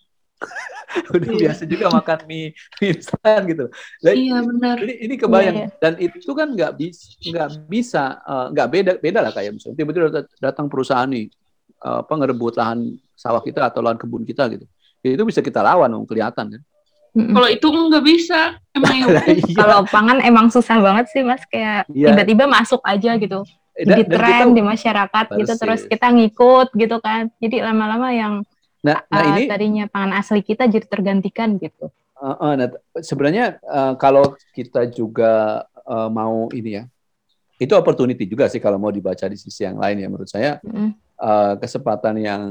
udah 1.14 1.30
Iya. 1.32 1.40
biasa 1.48 1.62
juga 1.64 1.86
makan 1.88 2.18
mie, 2.28 2.52
mie 2.82 2.90
instan 2.92 3.40
gitu. 3.46 3.64
Lah, 4.02 4.12
Iya 4.12 4.36
benar. 4.42 4.76
ini, 4.82 4.94
ini 5.06 5.14
kebayang 5.16 5.56
Iya, 5.56 5.68
dan 5.80 5.92
itu 6.02 6.30
kan 6.34 6.48
nggak 6.52 6.72
bisa 6.76 7.02
nggak 7.22 7.48
bisa 7.70 8.02
eh, 8.26 8.46
nggak 8.52 8.68
beda 8.68 8.92
beda 8.98 9.18
lah 9.22 9.32
kayak 9.32 9.54
misalnya 9.56 9.76
tiba-tiba 9.78 10.06
dat- 10.10 10.32
datang 10.42 10.66
perusahaan 10.66 11.06
nih 11.06 11.30
eh, 11.86 11.98
apa 12.02 12.12
ngerebut 12.12 12.58
lahan 12.58 12.92
sawah 13.14 13.40
kita 13.40 13.70
atau 13.70 13.80
lahan 13.80 13.96
kebun 13.96 14.26
kita 14.26 14.50
gitu 14.52 14.66
itu 15.02 15.22
bisa 15.26 15.42
kita 15.42 15.58
lawan 15.60 15.90
dong 15.90 16.06
kelihatan 16.06 16.46
kan. 16.58 16.62
Kalau 17.12 17.44
itu 17.44 17.66
nggak 17.68 18.04
bisa. 18.06 18.56
Emang 18.72 18.94
ya. 19.04 19.20
Iya. 19.36 19.52
Kalau 19.52 19.84
pangan 19.84 20.22
emang 20.24 20.48
susah 20.48 20.80
banget 20.80 21.12
sih 21.12 21.20
mas, 21.20 21.44
kayak 21.44 21.84
Iya. 21.92 22.14
tiba-tiba 22.14 22.48
masuk 22.48 22.80
aja 22.86 23.18
gitu, 23.20 23.44
Dan- 23.76 23.84
jadi 23.84 24.02
dan 24.08 24.16
tren 24.16 24.32
kita- 24.48 24.56
di 24.56 24.62
masyarakat 24.64 25.26
gitu, 25.36 25.52
Persis. 25.52 25.60
terus 25.60 25.80
kita 25.84 26.06
ngikut 26.08 26.68
gitu 26.72 26.96
kan, 27.04 27.28
jadi 27.36 27.68
lama-lama 27.68 28.08
yang 28.16 28.34
nah, 28.80 29.04
nah 29.12 29.20
uh, 29.20 29.28
ini 29.36 29.44
tadinya 29.44 29.84
pangan 29.92 30.16
asli 30.16 30.40
kita 30.40 30.64
jadi 30.64 30.86
tergantikan 30.88 31.60
gitu. 31.60 31.92
Uh, 32.16 32.32
uh, 32.38 32.52
nah, 32.56 32.68
sebenarnya 33.02 33.60
uh, 33.66 33.92
kalau 33.98 34.32
kita 34.54 34.88
juga 34.88 35.66
uh, 35.84 36.08
mau 36.08 36.48
ini 36.54 36.80
ya, 36.80 36.84
itu 37.60 37.74
opportunity 37.76 38.24
juga 38.24 38.48
sih 38.48 38.62
kalau 38.62 38.78
mau 38.80 38.88
dibaca 38.88 39.26
di 39.28 39.36
sisi 39.36 39.66
yang 39.68 39.76
lain 39.76 40.00
ya 40.00 40.08
menurut 40.08 40.30
saya 40.30 40.62
Mm. 40.64 40.96
uh, 41.20 41.54
kesempatan 41.60 42.14
yang 42.18 42.42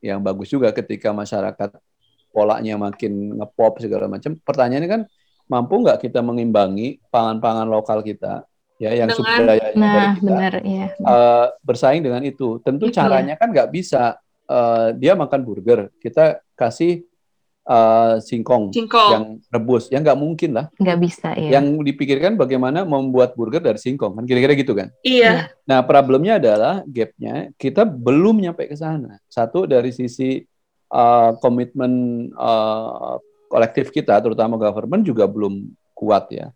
yang 0.00 0.18
bagus 0.24 0.48
juga 0.48 0.72
ketika 0.72 1.12
masyarakat 1.12 1.74
polanya 2.36 2.76
makin 2.76 3.40
ngepop 3.40 3.80
segala 3.80 4.04
macam. 4.06 4.36
Pertanyaannya 4.36 4.90
kan 4.92 5.02
mampu 5.48 5.80
nggak 5.80 6.04
kita 6.04 6.20
mengimbangi 6.20 7.00
pangan-pangan 7.08 7.64
lokal 7.64 8.04
kita 8.04 8.44
ya 8.76 8.92
yang 8.92 9.08
Dengan- 9.08 9.16
sumber 9.16 9.40
dari 9.48 9.60
Nah 9.72 10.12
kita 10.12 10.20
benar 10.20 10.52
ya. 10.60 10.86
uh, 11.00 11.46
bersaing 11.64 12.04
dengan 12.04 12.20
itu. 12.20 12.60
Tentu 12.60 12.92
Iya. 12.92 12.94
caranya 13.00 13.34
kan 13.40 13.48
nggak 13.48 13.72
bisa 13.72 14.20
uh, 14.46 14.92
dia 14.92 15.16
makan 15.16 15.40
burger 15.40 15.88
kita 15.96 16.44
kasih 16.52 17.08
uh, 17.66 18.20
singkong 18.22 18.70
Singkong. 18.70 19.10
yang 19.10 19.24
rebus 19.50 19.90
ya 19.90 19.98
nggak 19.98 20.14
mungkin 20.14 20.50
lah 20.54 20.66
nggak 20.78 20.98
bisa 21.02 21.34
ya. 21.34 21.58
yang 21.58 21.82
dipikirkan 21.82 22.38
bagaimana 22.38 22.86
membuat 22.86 23.34
burger 23.34 23.58
dari 23.58 23.74
singkong 23.76 24.14
kan 24.14 24.24
kira-kira 24.24 24.54
gitu 24.54 24.72
kan 24.72 24.88
Iya. 25.02 25.50
nah 25.66 25.82
problemnya 25.82 26.38
adalah 26.38 26.86
gapnya 26.86 27.50
kita 27.58 27.82
belum 27.82 28.38
nyampe 28.38 28.70
ke 28.70 28.76
sana 28.78 29.18
satu 29.26 29.66
dari 29.66 29.90
sisi 29.90 30.46
uh, 30.90 31.34
komitmen 31.42 31.92
uh, 32.34 33.18
kolektif 33.46 33.94
kita 33.94 34.18
terutama 34.18 34.58
government 34.58 35.06
juga 35.06 35.26
belum 35.26 35.70
kuat 35.94 36.30
ya. 36.30 36.50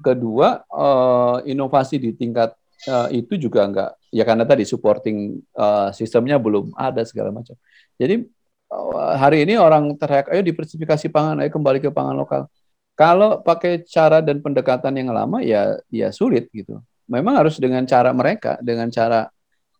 Kedua 0.00 0.64
uh, 0.72 1.44
inovasi 1.44 2.00
di 2.00 2.16
tingkat 2.16 2.56
uh, 2.88 3.08
itu 3.12 3.36
juga 3.36 3.68
nggak 3.68 3.90
ya 4.10 4.24
karena 4.24 4.44
tadi 4.48 4.64
supporting 4.64 5.38
uh, 5.54 5.92
sistemnya 5.92 6.40
belum 6.40 6.72
ada 6.76 7.04
segala 7.04 7.30
macam. 7.30 7.54
Jadi 8.00 8.24
hari 9.18 9.42
ini 9.44 9.58
orang 9.58 9.98
teriak 9.98 10.30
ayo 10.30 10.46
diversifikasi 10.46 11.10
pangan 11.10 11.42
ayo 11.42 11.50
kembali 11.52 11.82
ke 11.82 11.90
pangan 11.92 12.16
lokal. 12.16 12.42
Kalau 12.96 13.40
pakai 13.40 13.82
cara 13.88 14.20
dan 14.20 14.44
pendekatan 14.44 14.92
yang 14.96 15.10
lama 15.12 15.40
ya 15.40 15.76
ya 15.92 16.08
sulit 16.12 16.48
gitu. 16.52 16.80
Memang 17.10 17.42
harus 17.42 17.58
dengan 17.58 17.82
cara 17.84 18.14
mereka 18.14 18.56
dengan 18.62 18.86
cara 18.88 19.26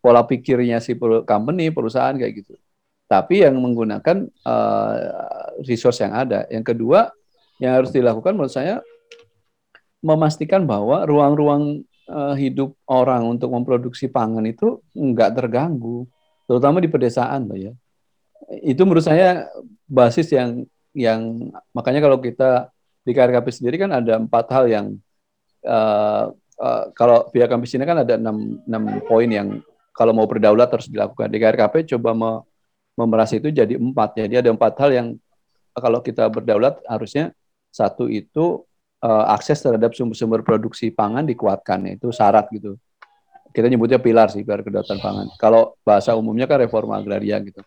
pola 0.03 0.27
pikirnya 0.27 0.83
si 0.83 0.99
company 1.25 1.71
perusahaan 1.71 2.17
kayak 2.17 2.43
gitu 2.43 2.59
tapi 3.11 3.43
yang 3.43 3.59
menggunakan 3.59 4.31
uh, 4.47 4.95
resource 5.67 5.99
yang 5.99 6.15
ada 6.15 6.47
yang 6.47 6.63
kedua 6.63 7.11
yang 7.59 7.83
harus 7.83 7.91
dilakukan 7.91 8.39
menurut 8.39 8.55
saya 8.55 8.79
memastikan 10.01 10.65
bahwa 10.65 11.05
ruang-ruang 11.05 11.83
uh, 12.09 12.35
hidup 12.35 12.73
orang 12.89 13.27
untuk 13.29 13.53
memproduksi 13.53 14.09
pangan 14.09 14.45
itu 14.49 14.81
nggak 14.97 15.37
terganggu, 15.37 16.09
terutama 16.49 16.81
di 16.81 16.89
pedesaan 16.89 17.47
loh 17.47 17.59
ya. 17.59 17.73
Itu 18.65 18.89
menurut 18.89 19.05
saya 19.05 19.47
basis 19.85 20.33
yang 20.33 20.65
yang 20.97 21.53
makanya 21.71 22.03
kalau 22.03 22.19
kita 22.19 22.73
di 23.07 23.13
KRKP 23.15 23.47
sendiri 23.53 23.77
kan 23.77 23.93
ada 23.95 24.19
empat 24.19 24.47
hal 24.51 24.65
yang 24.67 24.87
uh, 25.69 26.33
uh, 26.59 26.85
kalau 26.97 27.29
pihak 27.31 27.47
kampus 27.47 27.77
ini 27.77 27.85
kan 27.87 28.03
ada 28.03 28.17
enam, 28.17 28.59
enam 28.65 28.85
poin 29.05 29.29
yang 29.29 29.61
kalau 29.93 30.17
mau 30.17 30.25
berdaulat 30.25 30.73
harus 30.73 30.89
dilakukan. 30.89 31.29
Di 31.29 31.39
KRKP 31.39 31.93
coba 31.97 32.11
me- 32.17 32.43
memeras 32.99 33.31
itu 33.35 33.49
jadi 33.51 33.77
empat. 33.77 34.19
Jadi 34.19 34.35
ada 34.41 34.51
empat 34.51 34.75
hal 34.81 34.91
yang 34.91 35.07
kalau 35.75 36.03
kita 36.03 36.27
berdaulat 36.29 36.83
harusnya 36.87 37.33
satu 37.71 38.11
itu 38.11 38.67
uh, 39.01 39.25
akses 39.31 39.63
terhadap 39.63 39.95
sumber-sumber 39.95 40.43
produksi 40.43 40.91
pangan 40.91 41.23
dikuatkan 41.25 41.97
itu 41.97 42.11
syarat 42.11 42.51
gitu. 42.51 42.77
Kita 43.51 43.67
nyebutnya 43.67 43.99
pilar 43.99 44.31
sih 44.31 44.47
pilar 44.47 44.63
kedaulatan 44.63 44.99
pangan. 45.03 45.27
Kalau 45.39 45.75
bahasa 45.83 46.15
umumnya 46.15 46.47
kan 46.47 46.63
reforma 46.63 46.99
agraria 46.99 47.39
gitu. 47.43 47.63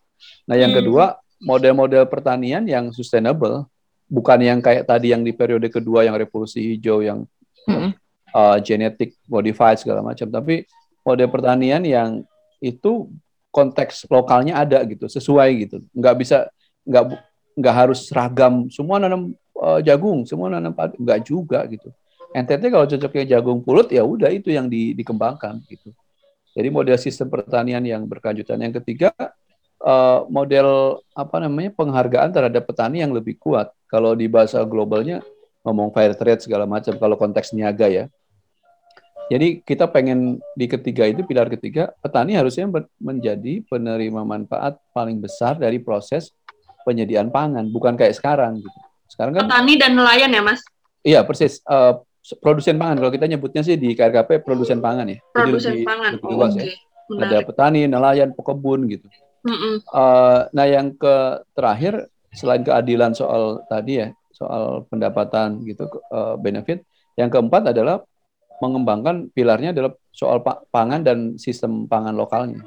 Nah 0.48 0.56
yang 0.56 0.72
Hmm. 0.72 0.80
kedua 0.84 1.06
model-model 1.44 2.08
pertanian 2.08 2.64
yang 2.64 2.92
sustainable 2.96 3.68
bukan 4.08 4.40
yang 4.40 4.60
kayak 4.64 4.88
tadi 4.88 5.12
yang 5.12 5.26
di 5.26 5.36
periode 5.36 5.68
kedua 5.68 6.08
yang 6.08 6.16
revolusi 6.16 6.62
hijau 6.76 7.04
yang 7.04 7.28
Mm-mm. 7.68 7.92
uh, 8.36 8.58
genetic 8.64 9.16
modified 9.28 9.80
segala 9.80 10.04
macam, 10.04 10.28
tapi 10.30 10.68
model 11.04 11.28
pertanian 11.32 11.84
yang 11.84 12.24
itu 12.64 13.12
konteks 13.54 14.10
lokalnya 14.10 14.58
ada 14.58 14.82
gitu, 14.90 15.06
sesuai 15.06 15.50
gitu. 15.70 15.78
Nggak 15.94 16.16
bisa 16.18 16.38
nggak 16.84 17.04
nggak 17.54 17.76
harus 17.86 18.10
seragam 18.10 18.66
semua 18.74 18.98
nanam 18.98 19.38
uh, 19.54 19.78
jagung, 19.86 20.26
semua 20.26 20.50
nanam 20.50 20.74
padi. 20.74 20.98
Enggak 20.98 21.20
juga 21.22 21.62
gitu. 21.70 21.94
NTT 22.34 22.74
kalau 22.74 22.90
cocoknya 22.90 23.38
jagung 23.38 23.62
pulut 23.62 23.94
ya 23.94 24.02
udah 24.02 24.34
itu 24.34 24.50
yang 24.50 24.66
di, 24.66 24.98
dikembangkan 24.98 25.62
gitu. 25.70 25.94
Jadi 26.54 26.68
model 26.74 26.98
sistem 26.98 27.30
pertanian 27.30 27.82
yang 27.86 28.10
berkelanjutan. 28.10 28.58
Yang 28.58 28.82
ketiga 28.82 29.14
uh, 29.82 30.26
model 30.26 31.02
apa 31.14 31.38
namanya 31.38 31.70
penghargaan 31.78 32.34
terhadap 32.34 32.66
petani 32.66 33.06
yang 33.06 33.14
lebih 33.14 33.38
kuat. 33.38 33.70
Kalau 33.86 34.18
di 34.18 34.26
bahasa 34.26 34.66
globalnya 34.66 35.22
ngomong 35.62 35.94
fair 35.94 36.18
trade 36.18 36.42
segala 36.42 36.66
macam. 36.66 36.98
Kalau 36.98 37.16
konteks 37.18 37.54
niaga 37.54 37.86
ya. 37.86 38.06
Jadi 39.32 39.64
kita 39.64 39.88
pengen 39.88 40.44
di 40.54 40.68
ketiga 40.68 41.08
itu 41.08 41.24
pilar 41.24 41.48
ketiga 41.48 41.96
petani 42.04 42.36
harusnya 42.36 42.68
menjadi 43.00 43.64
penerima 43.66 44.22
manfaat 44.28 44.78
paling 44.92 45.24
besar 45.24 45.56
dari 45.56 45.80
proses 45.80 46.36
penyediaan 46.84 47.32
pangan, 47.32 47.72
bukan 47.72 47.96
kayak 47.96 48.14
sekarang 48.20 48.60
gitu. 48.60 48.80
Sekarang 49.08 49.32
kan 49.38 49.48
petani 49.48 49.74
dan 49.80 49.96
nelayan 49.96 50.30
ya 50.34 50.42
mas? 50.44 50.60
Iya 51.04 51.24
persis. 51.24 51.64
Uh, 51.64 52.04
produsen 52.40 52.80
pangan 52.80 53.00
kalau 53.04 53.12
kita 53.12 53.28
nyebutnya 53.28 53.64
sih 53.64 53.76
di 53.76 53.96
KRKP 53.96 54.44
produsen 54.44 54.80
pangan 54.80 55.08
ya. 55.08 55.20
Produsen 55.32 55.76
Jadi 55.76 55.84
lebih, 55.84 55.88
pangan. 55.88 56.12
Lebih 56.20 56.28
luas 56.32 56.52
oh, 56.52 56.60
okay. 56.60 56.68
ya. 56.68 57.26
Ada 57.28 57.38
petani, 57.44 57.82
nelayan, 57.86 58.30
pekebun 58.32 58.88
gitu. 58.88 59.08
Mm 59.44 59.52
-mm. 59.52 59.76
Uh, 59.92 60.48
nah 60.56 60.66
yang 60.68 60.96
ke 60.96 61.44
terakhir 61.52 62.08
selain 62.32 62.64
keadilan 62.64 63.12
soal 63.12 63.62
tadi 63.68 64.00
ya 64.00 64.08
soal 64.34 64.88
pendapatan 64.88 65.62
gitu 65.68 65.86
uh, 66.10 66.40
benefit, 66.40 66.88
yang 67.20 67.30
keempat 67.30 67.76
adalah 67.76 68.02
mengembangkan 68.62 69.32
pilarnya 69.34 69.74
adalah 69.74 69.92
soal 70.14 70.44
pangan 70.70 71.02
dan 71.02 71.40
sistem 71.42 71.90
pangan 71.90 72.14
lokalnya. 72.14 72.62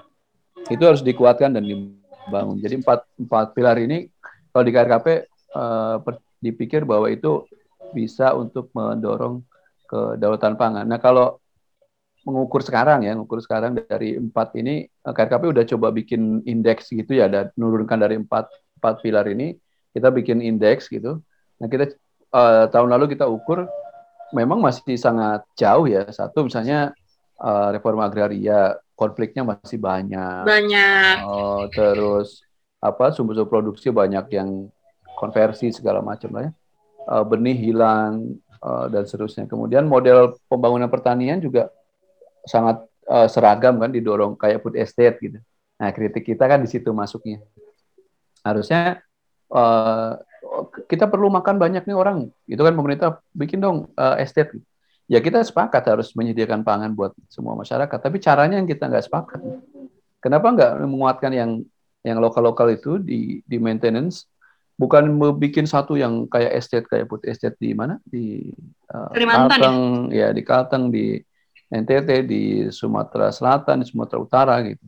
Itu 0.66 0.82
harus 0.82 1.04
dikuatkan 1.04 1.54
dan 1.54 1.62
dibangun. 1.62 2.58
Jadi 2.58 2.82
empat 2.82 3.06
empat 3.20 3.46
pilar 3.54 3.78
ini 3.78 4.10
kalau 4.50 4.64
di 4.66 4.72
KRKP 4.74 5.06
eh, 5.54 5.96
dipikir 6.42 6.82
bahwa 6.82 7.06
itu 7.06 7.46
bisa 7.94 8.34
untuk 8.34 8.72
mendorong 8.74 9.40
kedaulatan 9.86 10.58
pangan. 10.58 10.84
Nah 10.84 10.98
kalau 10.98 11.38
mengukur 12.26 12.58
sekarang 12.66 13.06
ya, 13.06 13.14
mengukur 13.14 13.38
sekarang 13.38 13.78
dari 13.78 14.18
empat 14.18 14.58
ini 14.58 14.82
eh, 14.84 15.12
KRKP 15.14 15.54
udah 15.54 15.64
coba 15.64 15.94
bikin 15.94 16.42
indeks 16.42 16.90
gitu 16.90 17.14
ya, 17.14 17.30
dan 17.30 17.54
menurunkan 17.54 18.02
dari 18.02 18.18
empat 18.18 18.50
empat 18.82 19.00
pilar 19.00 19.30
ini 19.30 19.54
kita 19.94 20.10
bikin 20.12 20.42
indeks 20.42 20.90
gitu. 20.92 21.22
Nah 21.56 21.66
kita 21.72 21.96
uh, 22.36 22.68
tahun 22.68 22.92
lalu 22.92 23.16
kita 23.16 23.24
ukur 23.24 23.64
memang 24.34 24.58
masih 24.58 24.96
sangat 24.98 25.46
jauh 25.54 25.86
ya. 25.86 26.06
Satu 26.10 26.46
misalnya 26.46 26.94
uh, 27.38 27.68
reforma 27.74 28.08
agraria, 28.08 28.74
konfliknya 28.96 29.44
masih 29.46 29.78
banyak. 29.78 30.42
Banyak. 30.46 31.14
Uh, 31.22 31.68
terus 31.70 32.42
apa 32.80 33.10
sumber-sumber 33.10 33.50
produksi 33.50 33.90
banyak 33.90 34.26
yang 34.34 34.70
konversi 35.16 35.72
segala 35.72 36.00
macam 36.00 36.30
lah 36.34 36.42
ya. 36.48 36.52
Uh, 37.06 37.24
benih 37.26 37.54
hilang 37.54 38.38
uh, 38.62 38.90
dan 38.90 39.06
seterusnya. 39.06 39.46
Kemudian 39.46 39.86
model 39.86 40.34
pembangunan 40.50 40.90
pertanian 40.90 41.38
juga 41.38 41.70
sangat 42.46 42.82
uh, 43.06 43.26
seragam 43.30 43.78
kan 43.78 43.90
didorong 43.90 44.34
kayak 44.34 44.62
food 44.62 44.74
estate 44.78 45.18
gitu. 45.22 45.38
Nah 45.76 45.90
kritik 45.92 46.24
kita 46.26 46.46
kan 46.46 46.62
di 46.62 46.68
situ 46.70 46.90
masuknya. 46.90 47.42
Harusnya 48.42 49.02
uh, 49.52 50.18
kita 50.86 51.10
perlu 51.10 51.28
makan 51.30 51.58
banyak 51.58 51.84
nih 51.84 51.96
orang. 51.96 52.30
Itu 52.46 52.62
kan 52.62 52.74
pemerintah 52.74 53.20
bikin 53.34 53.60
dong 53.60 53.90
uh, 53.98 54.16
estate. 54.18 54.54
Ya 55.06 55.22
kita 55.22 55.42
sepakat 55.42 55.86
harus 55.86 56.10
menyediakan 56.18 56.66
pangan 56.66 56.90
buat 56.94 57.14
semua 57.30 57.54
masyarakat. 57.54 57.98
Tapi 57.98 58.18
caranya 58.18 58.58
yang 58.58 58.66
kita 58.66 58.90
nggak 58.90 59.06
sepakat. 59.06 59.40
Kenapa 60.18 60.50
nggak 60.50 60.72
menguatkan 60.82 61.32
yang 61.34 61.50
yang 62.06 62.18
lokal-lokal 62.22 62.70
itu 62.70 63.02
di 63.02 63.42
di 63.42 63.58
maintenance 63.58 64.30
bukan 64.78 65.16
bikin 65.40 65.64
satu 65.64 65.96
yang 65.96 66.28
kayak 66.28 66.52
estate 66.54 66.86
kayak 66.86 67.08
put 67.08 67.24
estate 67.24 67.56
di 67.58 67.72
mana 67.72 67.96
di 68.04 68.52
uh, 68.92 69.10
Kalteng 69.10 70.12
ya? 70.12 70.28
ya 70.30 70.36
di 70.36 70.42
Kalteng 70.44 70.92
di 70.92 71.18
NTT 71.66 72.08
di 72.28 72.42
Sumatera 72.70 73.32
Selatan 73.32 73.82
di 73.82 73.86
Sumatera 73.88 74.20
Utara 74.22 74.54
gitu 74.62 74.86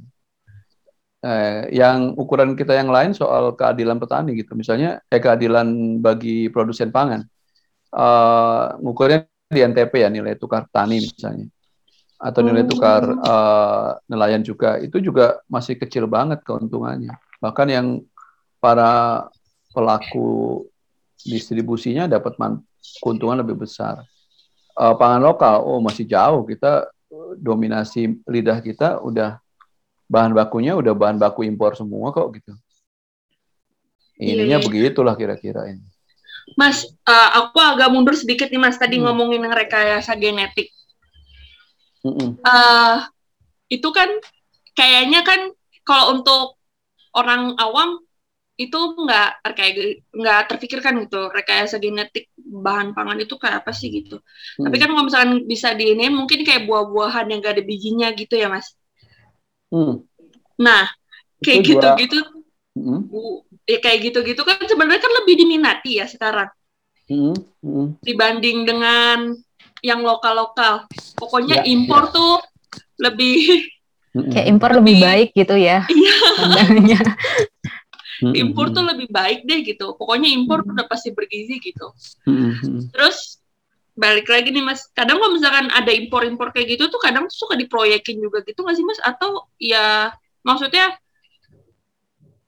eh, 1.22 1.70
yang 1.74 2.14
ukuran 2.14 2.54
kita 2.54 2.74
yang 2.78 2.90
lain 2.90 3.14
soal 3.14 3.54
keadilan 3.54 3.98
petani 3.98 4.38
gitu. 4.38 4.54
Misalnya 4.54 5.02
eh, 5.10 5.20
keadilan 5.20 5.98
bagi 5.98 6.50
produsen 6.50 6.94
pangan. 6.94 7.26
Uh, 7.88 8.76
ngukurnya 8.84 9.24
di 9.48 9.64
NTP 9.64 10.04
ya 10.04 10.12
nilai 10.12 10.36
tukar 10.36 10.68
tani 10.68 11.00
misalnya. 11.00 11.48
Atau 12.20 12.44
nilai 12.44 12.68
tukar 12.68 13.02
uh, 13.06 13.96
nelayan 14.10 14.44
juga. 14.44 14.76
Itu 14.82 15.00
juga 15.00 15.40
masih 15.48 15.80
kecil 15.80 16.04
banget 16.04 16.44
keuntungannya. 16.44 17.16
Bahkan 17.40 17.68
yang 17.70 17.86
para 18.58 19.24
pelaku 19.72 20.66
distribusinya 21.22 22.10
dapat 22.10 22.36
keuntungan 23.00 23.40
lebih 23.40 23.64
besar. 23.64 24.04
Uh, 24.78 24.94
pangan 24.94 25.22
lokal 25.24 25.64
oh 25.64 25.80
masih 25.80 26.04
jauh. 26.04 26.44
Kita 26.44 26.90
dominasi 27.40 28.20
lidah 28.28 28.60
kita 28.60 29.00
udah 29.00 29.40
bahan 30.08 30.32
bakunya 30.32 30.72
udah 30.72 30.96
bahan 30.96 31.20
baku 31.20 31.44
impor 31.44 31.76
semua 31.76 32.10
kok 32.10 32.32
gitu. 32.34 32.52
Ininya 34.18 34.58
yeah. 34.58 34.64
begitulah 34.64 35.14
kira-kira 35.14 35.70
ini. 35.70 35.84
Mas, 36.56 36.88
uh, 37.04 37.30
aku 37.44 37.60
agak 37.60 37.92
mundur 37.92 38.16
sedikit 38.16 38.48
nih 38.48 38.58
Mas 38.58 38.80
tadi 38.80 38.96
hmm. 38.98 39.04
ngomongin 39.04 39.44
rekayasa 39.46 40.16
genetik. 40.16 40.72
Mm 42.02 42.40
uh, 42.40 43.04
itu 43.68 43.88
kan 43.92 44.08
kayaknya 44.72 45.20
kan 45.20 45.52
kalau 45.84 46.16
untuk 46.16 46.56
orang 47.12 47.52
awam 47.60 48.00
itu 48.58 48.74
nggak 48.74 49.44
terkait 49.44 50.02
nggak 50.10 50.40
terpikirkan 50.50 51.04
gitu 51.06 51.30
rekayasa 51.30 51.78
genetik 51.78 52.32
bahan 52.34 52.90
pangan 52.90 53.18
itu 53.22 53.38
kayak 53.38 53.62
apa 53.62 53.70
sih 53.70 53.92
gitu. 53.92 54.18
Hmm. 54.58 54.66
Tapi 54.66 54.76
kan 54.82 54.88
kalau 54.90 55.04
misalkan 55.06 55.32
bisa 55.46 55.76
di 55.78 55.94
ini 55.94 56.10
mungkin 56.10 56.42
kayak 56.42 56.66
buah-buahan 56.66 57.30
yang 57.30 57.38
gak 57.38 57.54
ada 57.60 57.64
bijinya 57.66 58.08
gitu 58.16 58.34
ya 58.34 58.50
mas. 58.50 58.77
Hmm. 59.68 60.04
Nah, 60.58 60.88
kayak 61.44 61.60
gitu-gitu, 61.64 62.18
hmm. 62.74 63.00
ya 63.68 63.78
kayak 63.78 64.10
gitu-gitu 64.10 64.42
kan 64.42 64.58
sebenarnya 64.64 65.02
kan 65.02 65.12
lebih 65.22 65.34
diminati 65.44 66.00
ya 66.00 66.06
sekarang. 66.08 66.50
Hmm. 67.08 67.36
Hmm. 67.64 67.96
Dibanding 68.04 68.68
dengan 68.68 69.32
yang 69.80 70.00
lokal-lokal. 70.02 70.88
Pokoknya 71.16 71.62
ya, 71.62 71.68
impor 71.68 72.10
ya. 72.10 72.14
tuh 72.14 72.34
lebih 72.98 73.36
kayak 74.18 74.46
impor 74.50 74.70
lebih, 74.74 74.98
lebih 74.98 75.06
baik 75.06 75.28
gitu 75.36 75.54
ya. 75.56 75.78
Iya. 78.18 78.34
impor 78.34 78.74
tuh 78.74 78.82
lebih 78.82 79.06
baik 79.14 79.46
deh 79.46 79.62
gitu. 79.62 79.94
Pokoknya 79.94 80.26
impor 80.34 80.66
hmm. 80.66 80.74
udah 80.74 80.86
pasti 80.90 81.14
bergizi 81.14 81.62
gitu. 81.62 81.94
Hmm. 82.26 82.90
Terus 82.90 83.38
balik 83.98 84.30
lagi 84.30 84.54
nih 84.54 84.62
mas. 84.62 84.86
Kadang 84.94 85.18
kalau 85.18 85.34
misalkan 85.34 85.66
ada 85.74 85.90
impor-impor 85.90 86.54
kayak 86.54 86.78
gitu 86.78 86.86
tuh 86.86 87.02
kadang 87.02 87.26
suka 87.26 87.58
diproyekin 87.58 88.22
juga 88.22 88.46
gitu 88.46 88.62
nggak 88.62 88.76
sih 88.78 88.86
mas? 88.86 89.02
Atau 89.02 89.50
ya 89.58 90.14
maksudnya 90.46 90.94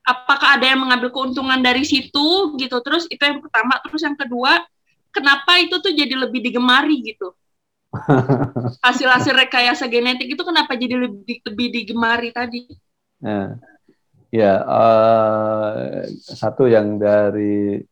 apakah 0.06 0.56
ada 0.56 0.70
yang 0.70 0.80
mengambil 0.86 1.10
keuntungan 1.10 1.58
dari 1.58 1.82
situ 1.82 2.54
gitu? 2.54 2.78
Terus 2.86 3.10
itu 3.10 3.18
yang 3.18 3.42
pertama. 3.42 3.82
Terus 3.82 4.02
yang 4.06 4.14
kedua 4.14 4.62
kenapa 5.10 5.58
itu 5.58 5.82
tuh 5.82 5.90
jadi 5.90 6.14
lebih 6.14 6.40
digemari 6.40 7.02
gitu? 7.02 7.34
Hasil-hasil 8.86 9.34
rekayasa 9.34 9.90
genetik 9.90 10.30
itu 10.30 10.42
kenapa 10.46 10.78
jadi 10.78 11.10
lebih 11.10 11.42
lebih 11.42 11.68
digemari 11.74 12.30
tadi? 12.30 12.70
Ya, 13.18 13.58
ya 14.30 14.52
uh, 14.62 16.06
satu 16.14 16.70
yang 16.70 17.02
dari 17.02 17.82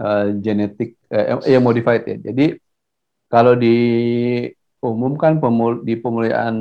uh, 0.00 0.32
genetik 0.40 0.96
uh, 1.12 1.44
yang 1.44 1.60
modified 1.60 2.08
ya. 2.08 2.16
Jadi 2.32 2.63
kalau 3.34 3.58
diumumkan 3.58 5.42
pemul 5.42 5.82
di 5.82 5.98
pemulihan 5.98 6.54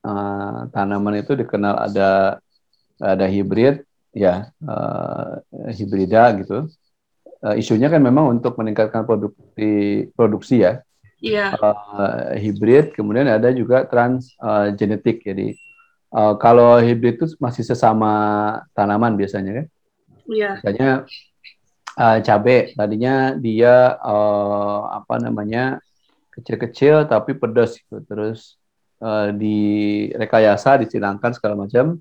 uh, 0.00 0.64
tanaman 0.72 1.20
itu 1.20 1.36
dikenal 1.36 1.84
ada 1.84 2.40
ada 2.96 3.26
hibrid 3.28 3.84
ya 4.16 4.48
uh, 4.64 5.44
hibrida 5.68 6.32
gitu. 6.40 6.64
Uh, 7.44 7.54
isunya 7.60 7.92
kan 7.92 8.00
memang 8.00 8.40
untuk 8.40 8.56
meningkatkan 8.56 9.04
produksi 9.04 10.08
produksi 10.16 10.64
ya. 10.64 10.80
Iya. 11.20 11.52
Uh, 11.60 12.40
hibrid, 12.40 12.96
kemudian 12.96 13.28
ada 13.28 13.52
juga 13.52 13.84
trans 13.84 14.32
uh, 14.40 14.72
genetik. 14.72 15.20
Jadi 15.20 15.60
uh, 16.16 16.40
kalau 16.40 16.80
hibrid 16.80 17.20
itu 17.20 17.36
masih 17.36 17.68
sesama 17.68 18.10
tanaman 18.72 19.12
biasanya 19.12 19.62
kan. 19.62 19.66
Iya. 20.24 20.50
Biasanya 20.64 20.90
uh, 22.00 22.18
cabai 22.24 22.72
tadinya 22.72 23.36
dia 23.36 23.98
uh, 24.00 24.88
apa 25.04 25.20
namanya 25.20 25.84
kecil-kecil 26.38 27.10
tapi 27.10 27.34
pedas 27.34 27.76
gitu. 27.76 27.98
Terus 28.06 28.54
uh, 29.02 29.34
direkayasa, 29.34 30.78
disilangkan 30.82 31.34
segala 31.34 31.66
macam 31.66 31.98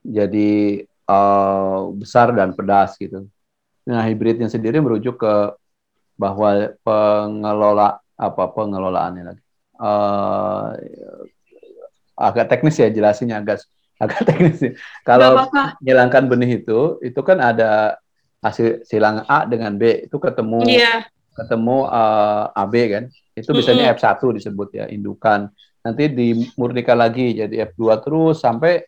jadi 0.00 0.84
uh, 1.10 1.90
besar 1.92 2.32
dan 2.32 2.54
pedas 2.54 2.96
gitu. 2.96 3.26
Nah, 3.84 4.06
hibridnya 4.06 4.46
sendiri 4.46 4.78
merujuk 4.78 5.20
ke 5.20 5.34
bahwa 6.14 6.76
pengelola 6.84 7.98
apa 8.14 8.44
pengelolaannya 8.52 9.24
lagi. 9.34 9.44
Uh, 9.80 10.76
agak 12.20 12.52
teknis 12.52 12.76
ya 12.76 12.92
jelasinnya 12.92 13.40
agak 13.40 13.64
agak 13.96 14.20
teknis. 14.28 14.58
Ya. 14.60 14.72
Kalau 15.02 15.48
menghilangkan 15.48 16.28
benih 16.28 16.60
itu, 16.60 17.00
itu 17.00 17.20
kan 17.24 17.40
ada 17.40 17.96
hasil 18.44 18.84
silang 18.84 19.24
A 19.28 19.48
dengan 19.48 19.76
B 19.76 20.08
itu 20.08 20.16
ketemu. 20.20 20.64
Iya 20.68 21.08
ketemu 21.40 21.88
uh, 21.88 22.52
AB 22.52 22.74
kan, 22.92 23.04
itu 23.40 23.50
biasanya 23.50 23.96
F1 23.96 24.20
disebut 24.36 24.68
ya, 24.76 24.84
indukan. 24.92 25.48
Nanti 25.80 26.12
dimurnikan 26.12 27.00
lagi 27.00 27.32
jadi 27.32 27.72
F2 27.72 27.82
terus 28.04 28.36
sampai 28.44 28.84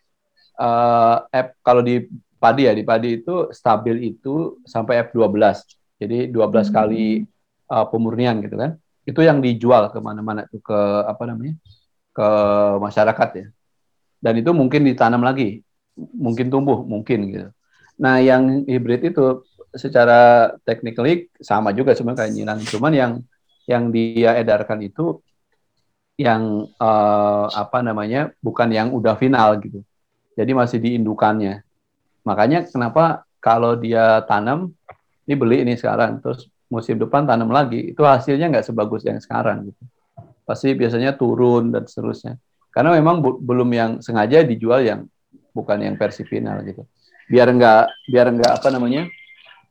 uh, 0.61 1.25
F 1.27 1.57
kalau 1.65 1.81
di 1.81 2.05
padi 2.37 2.69
ya, 2.69 2.73
di 2.77 2.85
padi 2.85 3.19
itu 3.21 3.49
stabil 3.49 4.13
itu 4.13 4.61
sampai 4.63 5.09
F12. 5.09 5.33
Jadi 5.97 6.29
12 6.29 6.37
hmm. 6.37 6.73
kali 6.73 7.25
uh, 7.73 7.85
pemurnian 7.89 8.39
gitu 8.45 8.55
kan. 8.55 8.77
Itu 9.03 9.19
yang 9.25 9.43
dijual 9.43 9.91
ke 9.91 9.99
mana-mana 9.99 10.47
tuh 10.47 10.61
ke 10.63 10.79
apa 11.03 11.23
namanya? 11.27 11.57
ke 12.13 12.27
masyarakat 12.77 13.29
ya. 13.41 13.47
Dan 14.23 14.33
itu 14.39 14.53
mungkin 14.55 14.87
ditanam 14.87 15.25
lagi, 15.25 15.65
mungkin 15.97 16.47
tumbuh, 16.47 16.85
mungkin 16.85 17.19
gitu. 17.27 17.49
Nah, 17.99 18.21
yang 18.23 18.63
hibrid 18.69 19.03
itu 19.03 19.43
secara 19.73 20.53
technically 20.63 21.27
sama 21.41 21.73
juga 21.73 21.97
cuma 21.97 22.13
kayak 22.13 22.31
nyilang, 22.31 22.61
cuman 22.63 22.93
yang 22.93 23.11
yang 23.69 23.89
dia 23.89 24.35
edarkan 24.37 24.79
itu 24.83 25.19
yang 26.19 26.69
uh, 26.77 27.47
apa 27.49 27.81
namanya 27.81 28.29
bukan 28.43 28.69
yang 28.69 28.93
udah 28.93 29.17
final 29.17 29.57
gitu. 29.59 29.81
Jadi 30.37 30.51
masih 30.53 30.79
diindukannya. 30.81 31.65
Makanya 32.25 32.69
kenapa 32.69 33.25
kalau 33.41 33.75
dia 33.77 34.21
tanam 34.29 34.73
ini 35.25 35.33
beli 35.33 35.57
ini 35.65 35.73
sekarang 35.73 36.21
terus 36.21 36.47
musim 36.69 36.97
depan 36.97 37.25
tanam 37.25 37.49
lagi 37.53 37.93
itu 37.93 38.01
hasilnya 38.01 38.49
nggak 38.49 38.65
sebagus 38.65 39.01
yang 39.05 39.17
sekarang 39.17 39.73
gitu. 39.73 39.83
Pasti 40.43 40.75
biasanya 40.75 41.15
turun 41.15 41.73
dan 41.73 41.87
seterusnya. 41.87 42.37
Karena 42.73 42.97
memang 42.97 43.21
belum 43.21 43.69
yang 43.69 43.91
sengaja 44.01 44.41
dijual 44.41 44.81
yang 44.81 45.05
bukan 45.53 45.77
yang 45.85 45.95
versi 45.95 46.25
final 46.25 46.65
gitu 46.65 46.83
biar 47.29 47.47
enggak 47.49 47.87
biar 48.09 48.27
enggak 48.33 48.51
apa 48.59 48.67
namanya 48.73 49.07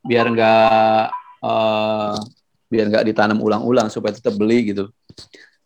biar 0.02 0.26
enggak 0.30 1.12
uh, 1.44 2.16
biar 2.72 2.88
enggak 2.88 3.04
ditanam 3.04 3.36
ulang-ulang 3.44 3.92
supaya 3.92 4.16
tetap 4.16 4.32
beli 4.40 4.72
gitu. 4.72 4.88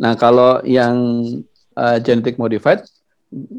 Nah 0.03 0.19
kalau 0.19 0.59
yang 0.67 0.99
uh, 1.79 1.99
genetic 2.03 2.35
modified 2.35 2.83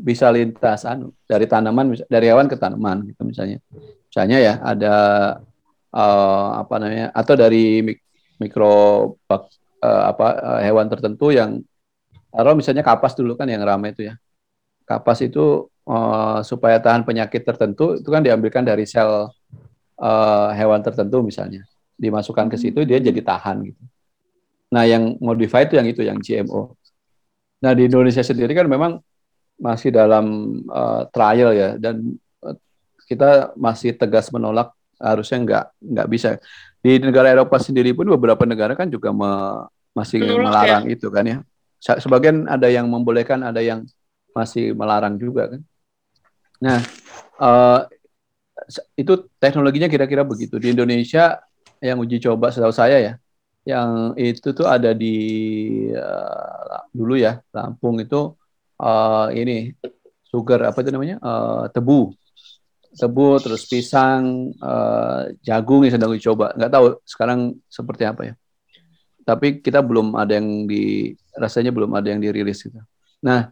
bisa 0.04 0.28
lintas 0.28 0.84
anu 0.84 1.16
dari 1.24 1.48
tanaman 1.48 1.96
dari 2.12 2.28
hewan 2.28 2.52
ke 2.52 2.60
tanaman 2.60 3.08
gitu 3.08 3.24
misalnya. 3.24 3.64
Misalnya 4.12 4.38
ya 4.44 4.54
ada 4.60 4.96
uh, 5.96 6.50
apa 6.60 6.76
namanya 6.84 7.08
atau 7.16 7.34
dari 7.40 7.80
mik 7.88 8.00
mikro 8.44 8.76
uh, 9.32 9.44
apa 9.82 10.28
uh, 10.44 10.62
hewan 10.62 10.92
tertentu 10.92 11.32
yang 11.32 11.64
taruh 12.28 12.54
misalnya 12.54 12.84
kapas 12.84 13.16
dulu 13.16 13.40
kan 13.40 13.48
yang 13.48 13.64
ramai 13.64 13.96
itu 13.96 14.12
ya. 14.12 14.20
Kapas 14.88 15.24
itu 15.24 15.68
uh, 15.88 16.40
supaya 16.44 16.80
tahan 16.84 17.08
penyakit 17.08 17.44
tertentu 17.48 17.96
itu 18.00 18.08
kan 18.12 18.24
diambilkan 18.24 18.64
dari 18.64 18.84
sel 18.88 19.32
uh, 20.00 20.50
hewan 20.56 20.80
tertentu 20.84 21.24
misalnya 21.24 21.68
dimasukkan 21.98 22.48
ke 22.54 22.58
situ 22.58 22.86
dia 22.86 23.02
jadi 23.02 23.20
tahan 23.22 23.66
gitu. 23.68 23.84
Nah 24.74 24.86
yang 24.86 25.18
modified 25.20 25.68
itu 25.68 25.76
yang 25.82 25.88
itu 25.90 26.02
yang 26.06 26.18
GMO. 26.22 26.78
Nah 27.66 27.72
di 27.74 27.90
Indonesia 27.90 28.22
sendiri 28.22 28.54
kan 28.54 28.70
memang 28.70 29.02
masih 29.58 29.90
dalam 29.90 30.26
uh, 30.70 31.10
trial 31.10 31.52
ya 31.52 31.70
dan 31.82 32.14
kita 33.10 33.58
masih 33.58 33.98
tegas 33.98 34.30
menolak 34.30 34.70
harusnya 35.02 35.38
nggak 35.42 35.66
nggak 35.82 36.08
bisa 36.10 36.30
di 36.82 37.02
negara 37.02 37.34
Eropa 37.34 37.58
sendiri 37.58 37.94
pun 37.98 38.06
beberapa 38.14 38.46
negara 38.46 38.78
kan 38.78 38.86
juga 38.86 39.10
me, 39.10 39.66
masih 39.98 40.22
Menolak, 40.22 40.46
melarang 40.46 40.84
ya? 40.86 40.94
itu 40.94 41.08
kan 41.10 41.24
ya 41.26 41.38
sebagian 41.82 42.46
ada 42.46 42.70
yang 42.70 42.86
membolehkan 42.86 43.42
ada 43.42 43.62
yang 43.66 43.82
masih 44.38 44.78
melarang 44.78 45.18
juga 45.18 45.58
kan 45.58 45.62
Nah, 46.64 46.82
uh, 47.38 47.82
itu 48.98 49.30
teknologinya 49.38 49.86
kira-kira 49.86 50.26
begitu. 50.26 50.58
Di 50.58 50.74
Indonesia 50.74 51.38
yang 51.82 51.98
uji 52.02 52.18
coba 52.24 52.50
setahu 52.54 52.74
saya 52.74 52.98
ya, 53.00 53.14
yang 53.68 54.16
itu 54.16 54.56
tuh 54.56 54.64
ada 54.64 54.96
di 54.96 55.16
uh, 55.92 56.82
dulu 56.96 57.20
ya 57.20 57.44
Lampung 57.52 58.00
itu 58.00 58.32
uh, 58.80 59.28
ini 59.36 59.76
sugar 60.28 60.72
apa 60.72 60.80
itu 60.84 60.92
namanya? 60.94 61.18
Uh, 61.20 61.66
tebu. 61.72 62.16
Tebu 62.98 63.38
terus 63.44 63.68
pisang 63.70 64.56
uh, 64.58 65.30
jagung 65.44 65.86
yang 65.86 65.94
sedang 66.00 66.12
dicoba. 66.16 66.56
Nggak 66.56 66.72
tahu 66.72 66.86
sekarang 67.04 67.40
seperti 67.68 68.04
apa 68.08 68.22
ya. 68.32 68.34
Tapi 69.28 69.60
kita 69.60 69.84
belum 69.84 70.16
ada 70.16 70.40
yang 70.40 70.66
di 70.66 71.12
rasanya 71.36 71.76
belum 71.76 71.92
ada 71.92 72.08
yang 72.08 72.24
dirilis 72.24 72.64
gitu. 72.64 72.80
Nah 73.20 73.52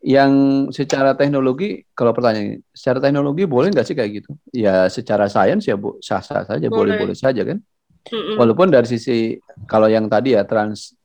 yang 0.00 0.32
secara 0.72 1.12
teknologi, 1.12 1.84
kalau 1.92 2.16
pertanyaan, 2.16 2.64
secara 2.72 3.04
teknologi 3.04 3.44
boleh 3.44 3.68
nggak 3.68 3.84
sih 3.84 3.92
kayak 3.92 4.10
gitu? 4.24 4.30
Ya 4.48 4.88
secara 4.88 5.28
sains 5.28 5.68
ya 5.68 5.76
bu, 5.76 6.00
sah-sah 6.00 6.48
saja, 6.48 6.66
boleh-boleh 6.72 7.12
saja 7.12 7.44
kan. 7.44 7.60
Mm-mm. 8.08 8.40
Walaupun 8.40 8.72
dari 8.72 8.88
sisi 8.88 9.36
kalau 9.68 9.84
yang 9.84 10.08
tadi 10.08 10.32
ya 10.32 10.48
trans 10.48 10.96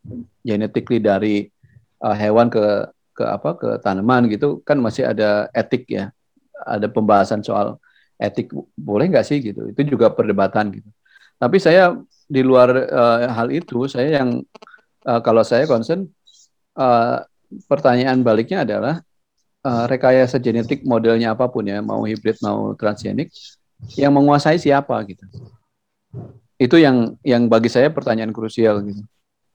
genetically 0.47 1.03
dari 1.03 1.43
uh, 1.99 2.15
hewan 2.15 2.47
ke 2.47 2.87
ke 3.11 3.23
apa 3.23 3.59
ke 3.59 3.69
tanaman 3.83 4.31
gitu 4.31 4.63
kan 4.63 4.79
masih 4.79 5.03
ada 5.03 5.51
etik 5.51 5.91
ya, 5.91 6.15
ada 6.63 6.87
pembahasan 6.87 7.43
soal 7.43 7.75
etik 8.15 8.47
boleh 8.79 9.11
nggak 9.11 9.27
sih 9.27 9.43
gitu. 9.43 9.67
Itu 9.75 9.83
juga 9.83 10.07
perdebatan 10.07 10.71
gitu. 10.71 10.87
Tapi 11.35 11.59
saya 11.59 11.99
di 12.31 12.39
luar 12.39 12.71
uh, 12.71 13.27
hal 13.27 13.51
itu 13.51 13.91
saya 13.91 14.23
yang 14.23 14.39
uh, 15.03 15.19
kalau 15.19 15.43
saya 15.43 15.67
concern 15.67 16.07
uh, 16.79 17.19
pertanyaan 17.65 18.21
baliknya 18.21 18.65
adalah 18.67 19.01
uh, 19.65 19.85
rekayasa 19.89 20.37
genetik 20.37 20.85
modelnya 20.85 21.33
apa 21.33 21.49
pun 21.49 21.65
ya, 21.65 21.81
mau 21.81 22.05
hibrid 22.05 22.37
mau 22.45 22.77
transgenik, 22.77 23.33
yang 23.97 24.13
menguasai 24.13 24.61
siapa 24.61 24.95
gitu. 25.09 25.25
Itu 26.55 26.79
yang 26.79 27.19
yang 27.25 27.51
bagi 27.51 27.67
saya 27.67 27.91
pertanyaan 27.91 28.31
krusial 28.31 28.79
gitu. 28.85 29.03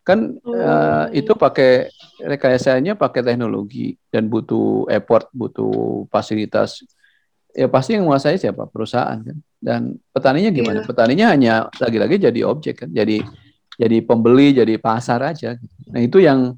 Kan 0.05 0.41
uh, 0.45 1.09
itu 1.12 1.33
pakai 1.37 1.89
rekayasanya 2.21 2.97
pakai 2.97 3.25
teknologi 3.25 3.97
dan 4.12 4.29
butuh 4.29 4.89
effort, 4.93 5.29
butuh 5.33 6.05
fasilitas. 6.12 6.85
Ya 7.51 7.67
pasti 7.67 7.97
yang 7.97 8.07
menguasai 8.07 8.39
siapa? 8.39 8.69
Perusahaan 8.69 9.19
kan. 9.21 9.37
Dan 9.61 9.81
petaninya 10.12 10.51
gimana? 10.53 10.81
Yeah. 10.81 10.89
Petaninya 10.89 11.27
hanya 11.33 11.55
lagi-lagi 11.81 12.17
jadi 12.17 12.41
objek 12.47 12.85
kan. 12.85 12.91
Jadi 12.93 13.21
jadi 13.81 14.05
pembeli, 14.05 14.53
jadi 14.53 14.77
pasar 14.77 15.25
aja. 15.25 15.57
Nah, 15.89 16.01
itu 16.05 16.21
yang 16.21 16.53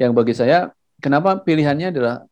yang 0.00 0.16
bagi 0.16 0.32
saya 0.32 0.72
kenapa 0.96 1.36
pilihannya 1.36 1.92
adalah 1.92 2.24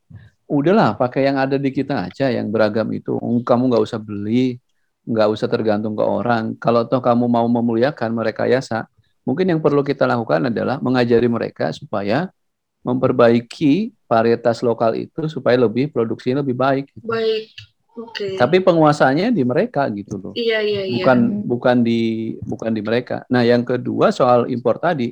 udahlah 0.48 0.96
pakai 0.96 1.28
yang 1.28 1.36
ada 1.36 1.60
di 1.60 1.68
kita 1.68 2.08
aja 2.08 2.32
yang 2.32 2.48
beragam 2.48 2.88
itu. 2.96 3.20
Kamu 3.44 3.68
nggak 3.68 3.84
usah 3.84 4.00
beli, 4.00 4.56
nggak 5.04 5.28
usah 5.28 5.46
tergantung 5.52 5.92
ke 5.92 6.00
orang. 6.00 6.56
Kalau 6.56 6.88
toh 6.88 7.04
kamu 7.04 7.28
mau 7.28 7.44
memuliakan 7.44 8.16
mereka 8.16 8.48
yasa, 8.48 8.88
mungkin 9.28 9.52
yang 9.52 9.60
perlu 9.60 9.84
kita 9.84 10.08
lakukan 10.08 10.48
adalah 10.48 10.80
mengajari 10.80 11.28
mereka 11.28 11.68
supaya 11.76 12.32
memperbaiki 12.80 13.92
varietas 14.08 14.64
lokal 14.64 14.96
itu 14.96 15.28
supaya 15.28 15.60
lebih 15.60 15.92
produksi 15.92 16.32
lebih 16.32 16.56
baik. 16.56 16.88
Baik. 17.04 17.52
Okay. 17.98 18.38
Tapi 18.38 18.62
penguasanya 18.62 19.28
di 19.34 19.42
mereka 19.42 19.84
gitu 19.90 20.16
loh. 20.16 20.32
Iya 20.32 20.62
iya 20.62 20.82
iya. 20.86 21.02
Bukan 21.02 21.18
bukan 21.44 21.76
di 21.82 22.00
bukan 22.40 22.70
di 22.72 22.80
mereka. 22.80 23.26
Nah, 23.28 23.42
yang 23.42 23.66
kedua 23.66 24.14
soal 24.14 24.46
impor 24.46 24.78
tadi 24.78 25.10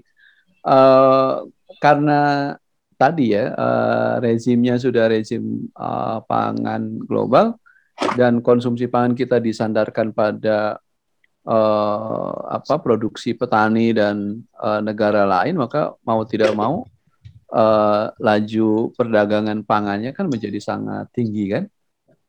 uh, 0.62 1.42
karena 1.82 2.54
tadi 2.96 3.36
ya 3.36 3.52
uh, 3.52 4.14
rezimnya 4.24 4.80
sudah 4.80 5.12
rezim 5.12 5.68
uh, 5.76 6.24
pangan 6.24 7.00
global 7.04 7.60
dan 8.16 8.40
konsumsi 8.40 8.88
pangan 8.88 9.12
kita 9.12 9.36
disandarkan 9.40 10.12
pada 10.16 10.80
uh, 11.44 12.34
apa 12.50 12.80
produksi 12.80 13.36
petani 13.36 13.92
dan 13.92 14.40
uh, 14.56 14.80
negara 14.80 15.24
lain 15.24 15.56
maka 15.60 15.92
mau 16.04 16.24
tidak 16.24 16.52
mau 16.56 16.84
uh, 17.52 18.12
laju 18.18 18.90
perdagangan 18.96 19.62
pangannya 19.62 20.10
kan 20.16 20.26
menjadi 20.26 20.58
sangat 20.58 21.12
tinggi 21.14 21.52
kan? 21.52 21.64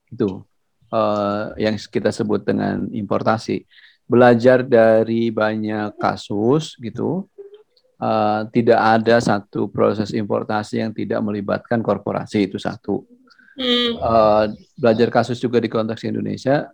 Itu 0.07 0.45
uh, 0.93 1.55
yang 1.57 1.75
kita 1.79 2.13
sebut 2.13 2.45
dengan 2.45 2.87
importasi. 2.91 3.65
Belajar 4.07 4.63
dari 4.63 5.35
banyak 5.35 5.99
kasus 5.99 6.79
gitu 6.79 7.27
uh, 8.01 8.45
tidak 8.53 8.79
ada 8.79 9.17
satu 9.21 9.69
proses 9.69 10.13
importasi 10.13 10.81
yang 10.81 10.91
tidak 10.93 11.19
melibatkan 11.21 11.81
korporasi 11.81 12.49
itu 12.49 12.57
satu. 12.57 13.05
Hmm. 13.57 13.91
Uh, 13.97 14.45
belajar 14.77 15.09
kasus 15.09 15.41
juga 15.41 15.57
di 15.57 15.65
konteks 15.65 16.05
Indonesia 16.05 16.69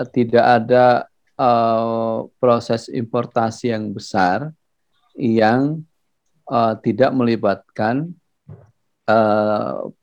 uh, 0.00 0.08
tidak 0.08 0.44
ada 0.44 1.04
uh, 1.36 2.24
proses 2.40 2.88
importasi 2.88 3.76
yang 3.76 3.92
besar 3.92 4.52
yang 5.18 5.84
uh, 6.48 6.74
tidak 6.80 7.12
melibatkan 7.12 8.14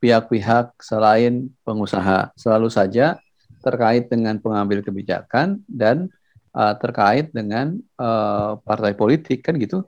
pihak-pihak 0.01 0.65
uh, 0.73 0.81
selain 0.81 1.53
pengusaha. 1.61 2.33
Selalu 2.33 2.73
saja 2.73 3.21
terkait 3.61 4.09
dengan 4.09 4.37
pengambil 4.41 4.81
kebijakan 4.81 5.61
dan 5.69 6.09
uh, 6.57 6.73
terkait 6.77 7.29
dengan 7.29 7.77
uh, 8.01 8.57
partai 8.65 8.97
politik 8.97 9.45
kan 9.45 9.57
gitu. 9.61 9.85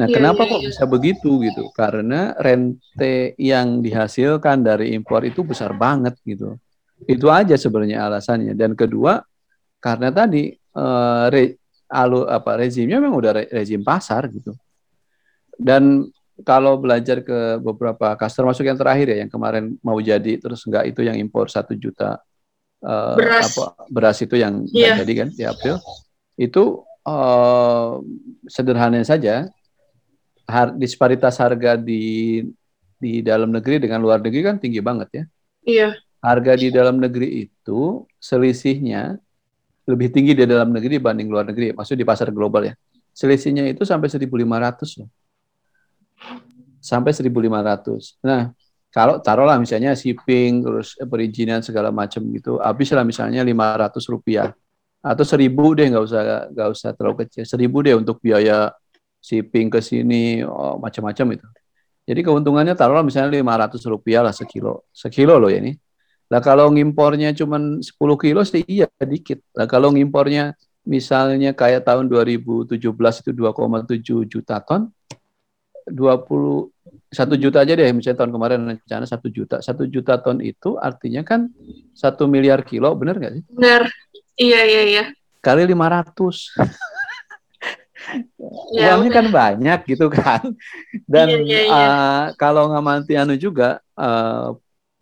Nah, 0.00 0.08
yeah, 0.08 0.16
kenapa 0.16 0.48
yeah, 0.48 0.48
kok 0.48 0.60
yeah. 0.64 0.68
bisa 0.72 0.84
begitu 0.88 1.30
gitu? 1.44 1.64
Karena 1.76 2.32
rente 2.40 3.36
yang 3.36 3.84
dihasilkan 3.84 4.64
dari 4.64 4.96
impor 4.96 5.28
itu 5.28 5.44
besar 5.44 5.76
banget 5.76 6.16
gitu. 6.24 6.56
Itu 7.04 7.28
aja 7.28 7.52
sebenarnya 7.60 8.08
alasannya. 8.08 8.56
Dan 8.56 8.72
kedua, 8.72 9.20
karena 9.76 10.08
tadi 10.08 10.56
uh, 10.56 11.28
re, 11.28 11.60
alu 11.92 12.24
apa 12.24 12.56
rezimnya 12.56 12.96
memang 12.96 13.20
udah 13.20 13.32
re- 13.44 13.50
rezim 13.52 13.84
pasar 13.84 14.24
gitu. 14.32 14.56
Dan 15.60 16.08
kalau 16.40 16.80
belajar 16.80 17.20
ke 17.20 17.60
beberapa 17.60 18.16
customer 18.16 18.56
masuk 18.56 18.64
yang 18.64 18.80
terakhir 18.80 19.12
ya 19.12 19.16
yang 19.20 19.28
kemarin 19.28 19.76
mau 19.84 20.00
jadi 20.00 20.40
terus 20.40 20.64
enggak 20.64 20.88
itu 20.88 21.04
yang 21.04 21.20
impor 21.20 21.52
satu 21.52 21.76
juta 21.76 22.16
eh, 22.80 23.16
Beras. 23.20 23.52
apa 23.52 23.76
beras 23.92 24.18
itu 24.24 24.40
yang 24.40 24.64
Iya. 24.72 25.04
jadi 25.04 25.12
kan 25.12 25.28
di 25.36 25.44
April 25.44 25.76
itu 26.40 26.80
eh, 27.04 27.90
sederhananya 28.48 29.04
saja 29.04 29.52
har- 30.50 30.76
disparitas 30.76 31.38
harga 31.38 31.78
di 31.78 32.42
di 33.00 33.24
dalam 33.24 33.48
negeri 33.48 33.80
dengan 33.80 34.02
luar 34.04 34.20
negeri 34.20 34.42
kan 34.44 34.56
tinggi 34.60 34.80
banget 34.84 35.08
ya 35.14 35.24
Iya. 35.64 35.88
harga 36.20 36.52
di 36.58 36.68
dalam 36.68 37.00
negeri 37.00 37.48
itu 37.48 38.04
selisihnya 38.20 39.16
lebih 39.90 40.08
tinggi 40.14 40.32
di 40.36 40.44
dalam 40.46 40.70
negeri 40.70 41.02
dibanding 41.02 41.26
luar 41.26 41.50
negeri, 41.50 41.74
maksud 41.74 41.98
di 41.98 42.06
pasar 42.06 42.30
global 42.30 42.62
ya. 42.70 42.74
Selisihnya 43.10 43.66
itu 43.66 43.82
sampai 43.82 44.06
1.500 44.06 45.02
loh. 45.02 45.10
Sampai 46.80 47.10
1.500. 47.12 48.16
Nah, 48.22 48.54
kalau 48.94 49.18
taruhlah 49.20 49.58
misalnya 49.58 49.92
shipping, 49.98 50.62
terus 50.62 50.94
perizinan 51.10 51.60
segala 51.60 51.90
macam 51.90 52.22
gitu, 52.32 52.62
habislah 52.62 53.02
misalnya 53.02 53.42
500 53.42 54.06
rupiah. 54.06 54.54
Atau 55.02 55.24
1000 55.26 55.74
deh, 55.74 55.90
nggak 55.90 56.04
usah 56.06 56.22
nggak 56.54 56.68
usah 56.70 56.90
terlalu 56.94 57.26
kecil. 57.26 57.44
1000 57.48 57.76
deh 57.82 57.94
untuk 57.98 58.20
biaya 58.22 58.70
shipping 59.20 59.68
ke 59.68 59.80
sini, 59.84 60.40
oh, 60.42 60.80
macam-macam 60.80 61.36
itu. 61.36 61.46
Jadi 62.08 62.20
keuntungannya 62.26 62.74
taruhlah 62.74 63.06
misalnya 63.06 63.38
500 63.38 63.86
rupiah 63.86 64.24
lah 64.24 64.34
sekilo. 64.34 64.88
Sekilo 64.90 65.38
loh 65.38 65.52
ya 65.52 65.62
ini. 65.62 65.76
Lah 66.32 66.42
kalau 66.42 66.72
ngimpornya 66.72 67.30
cuma 67.36 67.60
10 67.60 67.86
kilo 68.18 68.40
sih 68.42 68.66
iya 68.66 68.90
dikit. 68.98 69.44
Lah 69.54 69.70
kalau 69.70 69.94
ngimpornya 69.94 70.58
misalnya 70.82 71.54
kayak 71.54 71.86
tahun 71.86 72.10
2017 72.10 72.80
itu 73.22 73.30
2,7 73.30 74.26
juta 74.26 74.58
ton, 74.64 74.90
20 75.86 76.70
satu 77.10 77.34
juta 77.34 77.66
aja 77.66 77.74
deh 77.74 77.90
misalnya 77.90 78.22
tahun 78.22 78.32
kemarin 78.34 78.60
rencana 78.62 79.02
satu 79.02 79.26
juta 79.34 79.58
satu 79.58 79.82
juta 79.90 80.14
ton 80.22 80.38
itu 80.38 80.78
artinya 80.78 81.26
kan 81.26 81.50
satu 81.90 82.30
miliar 82.30 82.62
kilo 82.62 82.94
bener 82.94 83.18
nggak 83.18 83.32
sih 83.34 83.44
Benar. 83.50 83.82
Iya, 84.38 84.60
iya, 84.64 84.82
iya. 84.86 85.04
kali 85.42 85.66
500 85.66 86.14
Ya, 88.74 88.94
uangnya 88.96 89.10
udah. 89.10 89.16
kan 89.18 89.26
banyak 89.30 89.80
gitu 89.86 90.06
kan. 90.10 90.42
Dan 91.12 91.26
Iya, 91.30 91.38
iya, 91.46 91.60
iya. 91.66 91.86
eh, 91.86 92.24
kalau 92.38 92.70
ngamati 92.70 93.14
anu 93.14 93.34
juga 93.38 93.78
eh, 93.98 94.48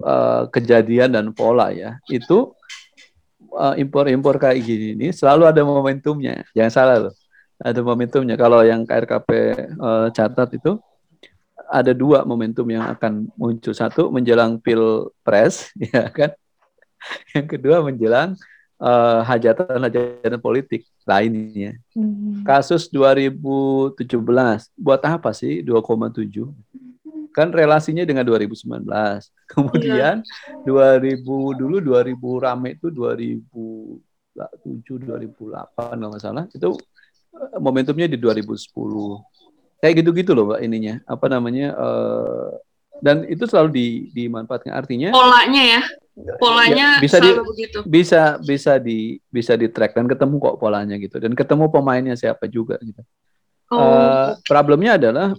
eh, 0.04 0.42
kejadian 0.52 1.10
dan 1.16 1.26
pola 1.32 1.72
ya 1.72 1.96
itu 2.08 2.52
eh, 3.52 3.74
impor-impor 3.82 4.36
kayak 4.36 4.60
gini 4.62 4.86
ini 4.96 5.06
selalu 5.12 5.48
ada 5.48 5.62
momentumnya. 5.64 6.44
Jangan 6.52 6.72
salah 6.72 6.96
loh 7.08 7.14
ada 7.58 7.80
momentumnya. 7.82 8.38
Kalau 8.38 8.62
yang 8.62 8.86
KRKP 8.86 9.28
eh, 9.66 10.08
catat 10.14 10.48
itu 10.54 10.78
ada 11.68 11.92
dua 11.92 12.24
momentum 12.24 12.64
yang 12.70 12.88
akan 12.88 13.28
muncul. 13.36 13.76
Satu 13.76 14.08
menjelang 14.08 14.56
pilpres 14.62 15.68
ya 15.92 16.08
kan? 16.08 16.32
Yang 17.36 17.46
kedua 17.58 17.84
menjelang 17.84 18.34
eh, 18.78 19.20
hajatan-hajatan 19.26 20.40
politik 20.40 20.86
lainnya. 21.08 21.74
Hmm. 21.96 22.44
kasus 22.44 22.92
2017 22.92 23.98
buat 24.76 25.00
apa 25.02 25.30
sih 25.32 25.64
2,7 25.64 26.52
kan 27.32 27.54
relasinya 27.54 28.02
dengan 28.02 28.26
2019 28.26 28.88
kemudian 29.52 30.26
2000 30.66 31.22
dulu 31.54 31.76
2000 31.80 32.44
rame 32.44 32.74
itu 32.74 32.90
2007 32.90 34.02
2008 35.06 35.74
kalau 35.74 36.08
nggak 36.10 36.22
salah. 36.22 36.44
Itu 36.50 36.76
eh, 37.34 37.58
momentumnya 37.58 38.06
di 38.10 38.18
2010 38.18 38.74
kayak 39.78 39.94
gitu-gitu 40.02 40.34
loh 40.34 40.54
mbak 40.54 40.60
ininya. 40.66 40.98
Apa 41.06 41.26
namanya 41.30 41.74
eh, 41.74 42.50
dan 42.98 43.22
itu 43.30 43.46
selalu 43.46 43.70
di, 43.70 43.86
dimanfaatkan. 44.14 44.74
Artinya 44.74 45.14
polanya 45.14 45.62
ya. 45.78 45.82
Polanya 46.36 46.98
Ya, 46.98 47.00
bisa 47.00 47.16
di- 47.18 47.38
begitu. 47.38 47.78
bisa 47.84 48.22
bisa 48.38 48.72
di 48.76 48.98
bisa 49.28 49.54
di 49.54 49.66
track 49.66 49.94
dan 49.94 50.06
ketemu 50.06 50.34
kok 50.36 50.56
polanya 50.56 50.94
gitu 50.94 51.16
dan 51.16 51.32
ketemu 51.32 51.68
pemainnya 51.68 52.14
siapa 52.14 52.46
juga 52.46 52.74
gitu. 52.78 53.00
Oh, 53.68 53.78
Eh, 53.78 54.28
problemnya 54.44 54.96
adalah 54.96 55.36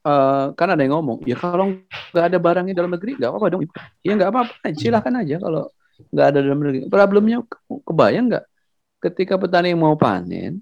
eh, 0.00 0.46
kan 0.52 0.68
ada 0.68 0.80
yang 0.80 0.96
ngomong 0.96 1.24
ya 1.24 1.34
kalau 1.34 1.76
nggak 2.10 2.24
ada 2.24 2.38
barangnya 2.38 2.74
dalam 2.74 2.92
negeri 2.92 3.16
nggak 3.16 3.30
apa-apa 3.30 3.46
dong 3.50 3.62
ya 4.00 4.12
nggak 4.12 4.30
apa-apa 4.30 4.52
silahkan 4.72 5.14
aja 5.16 5.36
kalau 5.38 5.68
nggak 6.08 6.26
ada 6.26 6.38
dalam 6.38 6.58
negeri 6.58 6.78
problemnya 6.86 7.38
ke- 7.42 7.60
kebayang 7.82 8.26
nggak 8.28 8.44
ketika 9.00 9.34
petani 9.36 9.72
mau 9.72 9.92
panen 9.94 10.60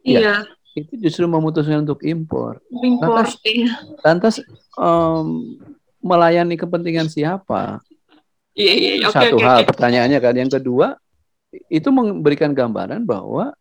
iya. 0.00 0.42
itu 0.72 0.96
justru 0.96 1.24
memutuskan 1.24 1.82
untuk 1.82 2.00
impor 2.02 2.58
Impor. 2.72 3.18
Lantas- 3.22 3.38
Iya, 3.42 3.72
lantas 4.00 4.34
em, 4.74 5.26
melayani 5.98 6.56
kepentingan 6.56 7.06
siapa 7.06 7.78
iya, 8.56 8.72
iya. 9.00 9.06
Oke, 9.08 9.16
satu 9.16 9.36
oke, 9.40 9.44
hal 9.44 9.60
oke. 9.64 9.68
pertanyaannya 9.74 10.18
kan. 10.20 10.34
Yang 10.36 10.50
kedua 10.60 10.96
itu 11.68 11.88
memberikan 11.92 12.52
gambaran 12.52 13.04
bahwa 13.04 13.52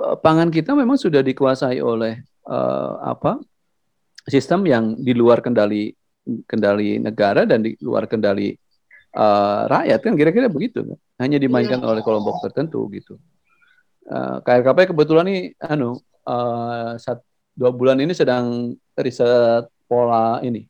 eh, 0.00 0.16
pangan 0.20 0.48
kita 0.52 0.76
memang 0.76 0.96
sudah 1.00 1.20
dikuasai 1.24 1.80
oleh 1.80 2.20
eh, 2.48 2.92
apa 3.04 3.40
sistem 4.28 4.64
yang 4.68 4.84
di 5.00 5.12
luar 5.16 5.40
kendali 5.40 5.92
kendali 6.44 7.00
negara 7.00 7.48
dan 7.48 7.64
di 7.64 7.74
luar 7.80 8.04
kendali 8.04 8.52
eh, 9.14 9.60
rakyat 9.68 10.00
kan. 10.04 10.14
Kira-kira 10.16 10.46
begitu 10.52 10.84
kan. 10.84 10.98
Hanya 11.20 11.40
dimainkan 11.40 11.80
oleh 11.80 12.04
kelompok 12.04 12.44
tertentu 12.44 12.84
gitu. 12.92 13.16
Eh, 14.10 14.36
KRKP 14.44 14.92
kebetulan 14.92 15.24
nih 15.28 15.42
anu 15.64 15.96
eh, 16.28 16.96
sat- 17.00 17.24
dua 17.50 17.74
bulan 17.76 18.00
ini 18.00 18.16
sedang 18.16 18.72
riset 18.96 19.68
pola 19.84 20.40
ini 20.40 20.64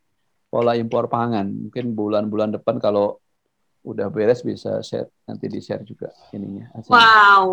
pola 0.50 0.74
impor 0.74 1.06
pangan. 1.06 1.46
Mungkin 1.46 1.94
bulan-bulan 1.94 2.58
depan 2.58 2.82
kalau 2.82 3.22
udah 3.80 4.06
beres 4.12 4.44
bisa 4.44 4.80
share 4.84 5.08
nanti 5.24 5.46
di 5.48 5.60
share 5.64 5.82
juga 5.84 6.12
ininya 6.36 6.68
hasilnya. 6.76 6.92
Wow, 6.92 7.44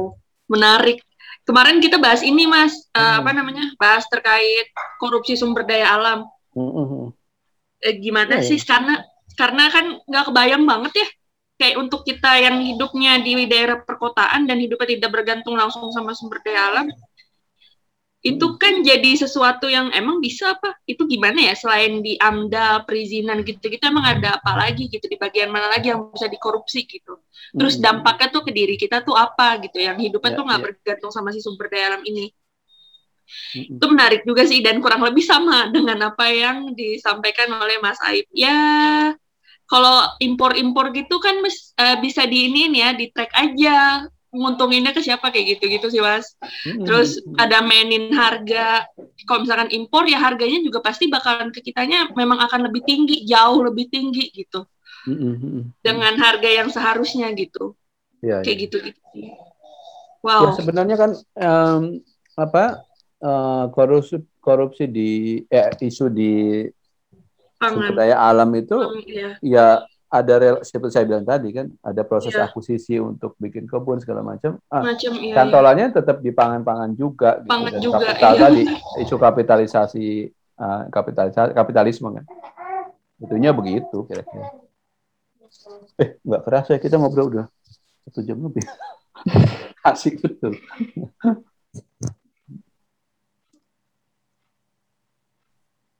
menarik. 0.52 0.99
Kemarin 1.48 1.80
kita 1.80 1.95
bahas 1.99 2.20
ini, 2.24 2.44
Mas. 2.44 2.76
Eh, 2.91 2.99
Hmm. 2.99 3.24
apa 3.24 3.32
namanya? 3.32 3.72
Bahas 3.80 4.04
terkait 4.12 4.68
korupsi 4.99 5.40
sumber 5.40 5.64
daya 5.64 5.95
alam. 5.95 6.28
Mm-mm. 6.52 7.16
Eh, 7.80 7.95
gimana 8.04 8.40
Oh, 8.40 8.44
sih? 8.44 8.60
Karena 8.60 8.99
karena 9.38 9.70
kan 9.72 9.86
nggak 10.04 10.26
kebayang 10.34 10.64
banget 10.68 10.94
ya. 11.04 11.08
Kayak 11.58 11.76
untuk 11.82 12.06
kita 12.06 12.38
yang 12.38 12.62
hidupnya 12.62 13.18
di 13.24 13.48
daerah 13.49 13.82
perkotaan 13.82 14.45
dan 14.45 14.62
hidupnya 14.62 14.94
tidak 14.98 15.10
bergantung 15.10 15.58
langsung 15.58 15.90
sama 15.90 16.14
sumber 16.14 16.38
daya 16.45 16.70
alam, 16.70 16.86
itu 18.30 18.45
Hmm. 18.45 18.58
kan 18.62 18.74
jadi 18.90 19.12
sesuatu 19.24 19.66
yang 19.78 19.88
emang 19.99 20.18
bisa 20.26 20.44
apa? 20.56 20.70
Itu 20.91 21.02
gimana 21.14 21.40
ya? 21.49 21.54
Selain 21.62 21.94
di 22.06 22.14
AMDA, 22.28 22.68
perizinan 22.88 23.38
gitu-gitu, 23.48 23.84
emang 23.94 24.06
ada 24.14 24.30
apa 24.38 24.52
lagi 24.62 24.84
gitu 24.94 25.06
di 25.14 25.18
bagian 25.24 25.49
mana 25.56 25.68
lagi 25.74 25.88
yang 25.94 26.02
bisa 26.16 26.28
dikorupsi 26.36 26.80
gitu? 26.94 27.14
Terus 27.58 27.76
Mm-mm. 27.78 27.86
dampaknya 27.86 28.28
tuh 28.36 28.41
ke 28.48 28.52
diri 28.58 28.76
kita 28.84 28.98
tuh 29.08 29.16
apa 29.26 29.48
gitu? 29.64 29.78
Yang 29.88 29.98
hidupnya 30.12 30.32
Ya, 30.32 30.38
tuh 30.38 30.44
nggak 30.48 30.62
ya. 30.62 30.68
bergantung 30.68 31.12
sama 31.16 31.30
si 31.36 31.40
sumber 31.45 31.68
daya 31.72 31.86
alam 31.95 32.04
ini. 32.12 32.26
Mm-mm. 33.56 33.82
Itu 33.82 33.86
menarik 33.94 34.22
juga 34.26 34.44
sih 34.49 34.60
dan 34.66 34.82
kurang 34.84 35.02
lebih 35.06 35.24
sama 35.26 35.68
dengan 35.76 35.98
apa 36.14 36.26
yang 36.30 36.74
disampaikan 36.74 37.49
oleh 37.54 37.78
Mas 37.84 37.99
Aib. 38.10 38.26
Ya, 38.34 39.14
kalau 39.68 39.95
impor-impor 40.24 40.86
gitu 40.95 41.20
kan 41.20 41.36
eh, 41.84 41.98
bisa 42.04 42.24
diinin 42.28 42.72
ya, 42.76 42.90
di 42.95 43.06
track 43.14 43.32
aja. 43.36 44.08
Nguntunginnya 44.28 44.91
ke 44.91 44.99
siapa 44.99 45.32
kayak 45.32 45.58
gitu-gitu 45.58 45.88
sih 45.88 46.02
Mas. 46.04 46.36
Mm-mm. 46.68 46.84
Terus 46.84 47.24
ada 47.40 47.64
mainin 47.64 48.12
harga. 48.12 48.84
Kalau 49.24 49.44
misalkan 49.48 49.72
impor 49.72 50.04
ya 50.08 50.20
harganya 50.20 50.60
juga 50.62 50.84
pasti 50.84 51.08
bakalan 51.08 51.49
ke 51.56 51.64
kitanya 51.64 52.12
memang 52.16 52.40
akan 52.44 52.68
lebih 52.68 52.84
tinggi, 52.84 53.24
jauh 53.24 53.64
lebih 53.64 53.88
tinggi 53.88 54.28
gitu. 54.36 54.68
Mm-mm. 55.08 55.72
Dengan 55.80 56.14
harga 56.20 56.49
yang 56.52 56.68
seharusnya 56.68 57.32
gitu. 57.36 57.74
Ya, 58.20 58.44
Kayak 58.44 58.58
ya. 58.58 58.62
gitu-gitu 58.68 59.02
sih. 59.16 59.28
Ya, 59.32 59.36
Wow. 60.28 60.52
sebenarnya 60.60 60.98
kan 60.99 61.12
em, 61.40 61.82
apa 62.36 62.84
eh, 63.24 63.64
korupsi 63.72 64.18
korupsi 64.44 64.84
di 64.91 65.40
eh, 65.48 65.72
isu 65.88 66.12
di 66.12 66.32
sumber 67.58 67.90
Pangan. 67.90 67.91
daya 67.98 68.16
alam 68.22 68.49
itu 68.54 68.78
Iya. 69.08 69.30
ya 69.41 69.68
ada 70.08 70.34
rel- 70.40 70.64
seperti 70.64 70.94
saya 70.94 71.04
bilang 71.04 71.24
tadi 71.24 71.52
kan 71.52 71.68
ada 71.82 72.02
proses 72.02 72.32
Iya. 72.32 72.48
akuisisi 72.48 72.96
untuk 72.96 73.36
bikin 73.36 73.68
kebun 73.68 74.00
segala 74.00 74.24
macam. 74.24 74.56
Ah, 74.68 74.80
Macam 74.82 75.12
iya. 75.14 75.22
iya. 75.22 75.36
cantolannya 75.36 75.88
tetap 75.92 76.24
di 76.24 76.32
pangan-pangan 76.32 76.92
juga 76.94 77.44
gitu. 77.44 77.52
Pangan 77.52 77.72
dan 77.76 77.82
juga, 77.84 77.98
kapital 78.08 78.34
iya. 78.34 78.42
tadi 78.48 78.62
isu 79.04 79.16
kapitalisasi 79.18 80.06
uh, 80.58 80.82
kapitalisasi 80.88 81.52
kapitalisme 81.52 82.08
kan 82.14 82.26
itunya 83.18 83.50
begitu 83.50 84.06
kira-kira 84.06 84.48
eh 85.98 86.22
nggak 86.22 86.42
kerasa 86.44 86.70
ya 86.76 86.80
kita 86.80 86.96
ngobrol 86.96 87.28
udah 87.28 87.46
satu 88.06 88.22
jam 88.22 88.38
lebih 88.40 88.62
asik 89.90 90.22
betul 90.22 90.54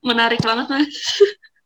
Menarik 0.04 0.40
banget 0.42 0.68
mas. 0.70 0.88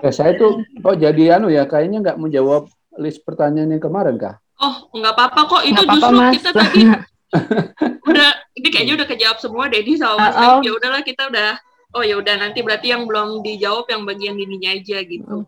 ya 0.00 0.10
saya 0.12 0.32
tuh 0.36 0.64
kok 0.80 0.96
jadi 0.96 1.40
anu 1.40 1.52
ya 1.52 1.68
kayaknya 1.68 2.00
nggak 2.00 2.18
menjawab 2.20 2.68
list 2.96 3.22
pertanyaan 3.24 3.76
yang 3.76 3.82
kemarin 3.82 4.16
kah 4.16 4.40
Oh 4.60 4.76
nggak 4.92 5.12
apa-apa 5.16 5.40
kok. 5.48 5.62
Itu 5.64 5.82
apa-apa, 5.82 5.94
justru 5.96 6.16
Mas. 6.20 6.34
kita 6.36 6.50
tadi 6.52 6.82
udah 8.10 8.30
ini 8.58 8.68
kayaknya 8.74 8.94
udah 9.00 9.06
kejawab 9.06 9.38
semua 9.38 9.70
deh 9.70 9.80
ini 9.80 9.94
sama 9.96 10.18
Mas 10.18 10.34
Uh, 10.34 10.58
oh. 10.58 10.60
ya 10.66 10.72
udahlah 10.74 11.00
kita 11.06 11.30
udah 11.30 11.56
oh 11.94 12.02
ya 12.02 12.18
udah 12.18 12.34
nanti 12.36 12.58
berarti 12.60 12.90
yang 12.90 13.06
belum 13.06 13.40
dijawab 13.46 13.86
yang 13.88 14.02
bagian 14.04 14.36
ininya 14.36 14.76
aja 14.76 14.98
gitu. 15.00 15.46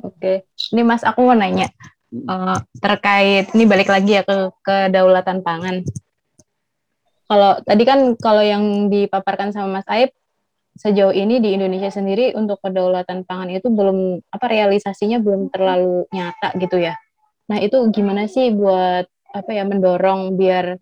Oke, 0.00 0.44
ini 0.72 0.82
Mas 0.84 1.04
aku 1.04 1.24
mau 1.24 1.36
nanya 1.36 1.70
eh, 2.12 2.58
terkait 2.80 3.52
ini 3.54 3.64
balik 3.68 3.88
lagi 3.88 4.20
ya 4.20 4.22
ke 4.26 4.50
kedaulatan 4.66 5.40
pangan. 5.46 5.86
Kalau 7.30 7.62
tadi 7.62 7.82
kan 7.86 8.18
kalau 8.18 8.42
yang 8.42 8.90
dipaparkan 8.90 9.54
sama 9.54 9.80
Mas 9.80 9.86
Aib 9.86 10.10
sejauh 10.76 11.12
ini 11.12 11.42
di 11.42 11.54
Indonesia 11.56 11.90
sendiri 11.90 12.32
untuk 12.38 12.62
kedaulatan 12.62 13.26
pangan 13.26 13.50
itu 13.52 13.68
belum 13.68 14.22
apa 14.30 14.46
realisasinya 14.48 15.18
belum 15.20 15.50
terlalu 15.52 16.06
nyata 16.14 16.56
gitu 16.56 16.80
ya. 16.80 16.96
Nah 17.50 17.58
itu 17.58 17.76
gimana 17.90 18.30
sih 18.30 18.54
buat 18.54 19.04
apa 19.30 19.50
ya 19.54 19.62
mendorong 19.66 20.34
biar 20.38 20.78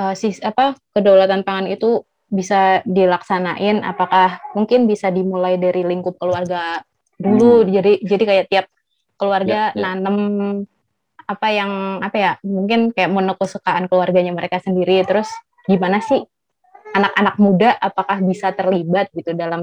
eh, 0.00 0.14
sis 0.16 0.38
apa 0.42 0.74
kedaulatan 0.94 1.42
pangan 1.46 1.70
itu 1.70 2.02
bisa 2.30 2.80
dilaksanain 2.86 3.82
apakah 3.82 4.38
mungkin 4.54 4.86
bisa 4.86 5.10
dimulai 5.10 5.58
dari 5.58 5.82
lingkup 5.82 6.14
keluarga 6.14 6.78
dulu 7.18 7.66
jadi 7.66 7.98
jadi 8.06 8.24
kayak 8.24 8.46
tiap 8.48 8.66
keluarga 9.18 9.74
Ya, 9.74 9.76
ya. 9.76 9.98
nanem 9.98 10.16
apa 11.26 11.46
yang 11.50 11.98
apa 12.02 12.16
ya 12.16 12.32
mungkin 12.46 12.94
kayak 12.94 13.10
menu 13.10 13.34
kesukaan 13.34 13.86
keluarganya 13.90 14.30
mereka 14.34 14.58
sendiri 14.62 15.02
terus 15.04 15.26
gimana 15.66 15.98
sih 16.02 16.22
anak-anak 16.90 17.36
muda 17.36 17.70
apakah 17.76 18.18
bisa 18.20 18.50
terlibat 18.50 19.08
gitu 19.12 19.30
dalam 19.32 19.62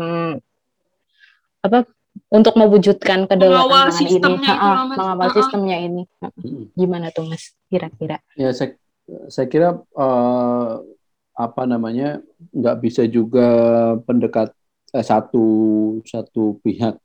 apa 1.60 1.84
untuk 2.30 2.58
mewujudkan 2.58 3.30
kedaulatan 3.30 3.94
ini 3.94 4.10
sistemnya 4.10 4.54
itu 4.54 4.68
Mas. 4.68 4.98
mengawal 4.98 5.30
sistemnya 5.32 5.78
ini 5.80 6.04
Mm. 6.18 6.74
gimana 6.74 7.08
tuh 7.10 7.26
mas 7.26 7.54
kira-kira 7.68 8.18
Ya 8.34 8.50
saya 8.52 8.74
saya 9.28 9.46
kira 9.46 9.70
eh, 9.78 10.74
apa 11.34 11.64
namanya 11.64 12.20
nggak 12.52 12.78
bisa 12.80 13.06
juga 13.06 13.48
pendekat 14.02 14.50
eh, 14.92 15.06
satu 15.06 15.46
satu 16.04 16.58
pihak 16.60 16.98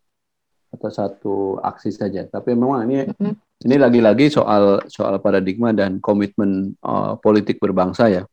atau 0.72 0.88
satu 0.88 1.34
aksi 1.60 1.92
saja. 1.92 2.24
Tapi 2.24 2.56
memang 2.56 2.88
ini 2.88 3.04
Mhm. 3.06 3.32
ini 3.62 3.76
lagi-lagi 3.76 4.32
soal 4.32 4.80
soal 4.88 5.20
paradigma 5.20 5.70
dan 5.70 6.00
komitmen 6.00 6.72
eh, 6.74 7.12
politik 7.20 7.60
berbangsa 7.60 8.08
ya. 8.08 8.24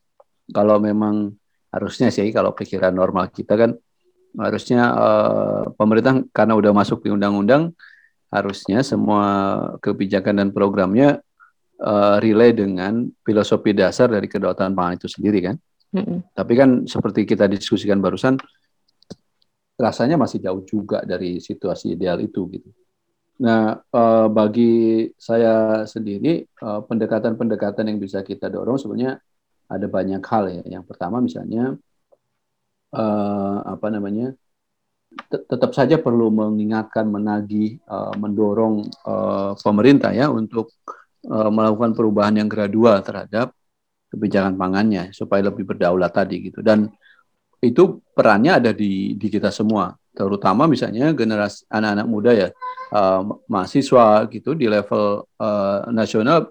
Kalau 0.50 0.80
memang 0.80 1.36
harusnya 1.70 2.10
sih 2.10 2.30
kalau 2.34 2.54
pikiran 2.58 2.94
normal 2.94 3.30
kita 3.30 3.54
kan 3.54 3.72
harusnya 4.38 4.82
eh, 4.94 5.64
pemerintah 5.74 6.22
karena 6.30 6.54
udah 6.54 6.72
masuk 6.74 7.02
di 7.06 7.10
undang-undang 7.10 7.74
harusnya 8.30 8.86
semua 8.86 9.26
kebijakan 9.82 10.46
dan 10.46 10.50
programnya 10.54 11.22
eh, 11.82 12.16
relay 12.22 12.54
dengan 12.54 13.10
filosofi 13.26 13.74
dasar 13.74 14.10
dari 14.10 14.30
kedaulatan 14.30 14.78
pangan 14.78 14.98
itu 14.98 15.10
sendiri 15.10 15.40
kan. 15.42 15.56
Mm-mm. 15.90 16.22
Tapi 16.38 16.54
kan 16.54 16.70
seperti 16.86 17.26
kita 17.26 17.50
diskusikan 17.50 17.98
barusan, 17.98 18.38
rasanya 19.74 20.22
masih 20.22 20.38
jauh 20.38 20.62
juga 20.62 21.02
dari 21.02 21.42
situasi 21.42 21.98
ideal 21.98 22.22
itu 22.22 22.46
gitu. 22.54 22.70
Nah, 23.42 23.82
eh, 23.82 24.28
bagi 24.30 24.74
saya 25.18 25.88
sendiri 25.90 26.46
pendekatan-pendekatan 26.60 27.90
yang 27.90 27.98
bisa 27.98 28.22
kita 28.22 28.52
dorong 28.52 28.78
sebenarnya 28.78 29.18
ada 29.70 29.88
banyak 29.88 30.24
hal 30.26 30.44
ya. 30.50 30.64
Yang 30.80 30.84
pertama 30.90 31.22
misalnya 31.22 31.78
eh, 32.94 33.58
apa 33.74 33.88
namanya 33.94 34.34
tet- 35.30 35.46
tetap 35.50 35.72
saja 35.78 35.96
perlu 36.02 36.30
mengingatkan, 36.34 37.06
menagih, 37.10 37.78
eh, 37.80 38.14
mendorong 38.18 38.76
eh, 38.86 39.52
pemerintah 39.62 40.12
ya 40.14 40.28
untuk 40.34 40.74
eh, 41.26 41.50
melakukan 41.52 41.92
perubahan 41.98 42.36
yang 42.40 42.50
gradual 42.50 43.00
terhadap 43.06 43.54
kebijakan 44.10 44.58
pangannya 44.58 45.14
supaya 45.14 45.46
lebih 45.54 45.70
berdaulat 45.70 46.10
tadi 46.10 46.50
gitu 46.50 46.66
dan 46.66 46.90
itu 47.62 48.00
perannya 48.16 48.58
ada 48.58 48.72
di 48.74 49.14
di 49.20 49.28
kita 49.30 49.52
semua 49.54 49.94
terutama 50.16 50.66
misalnya 50.66 51.14
generasi 51.14 51.68
anak-anak 51.70 52.08
muda 52.10 52.32
ya 52.34 52.50
eh, 52.96 53.22
mahasiswa 53.46 54.26
gitu 54.34 54.58
di 54.58 54.66
level 54.66 55.30
eh, 55.38 55.80
nasional 55.94 56.50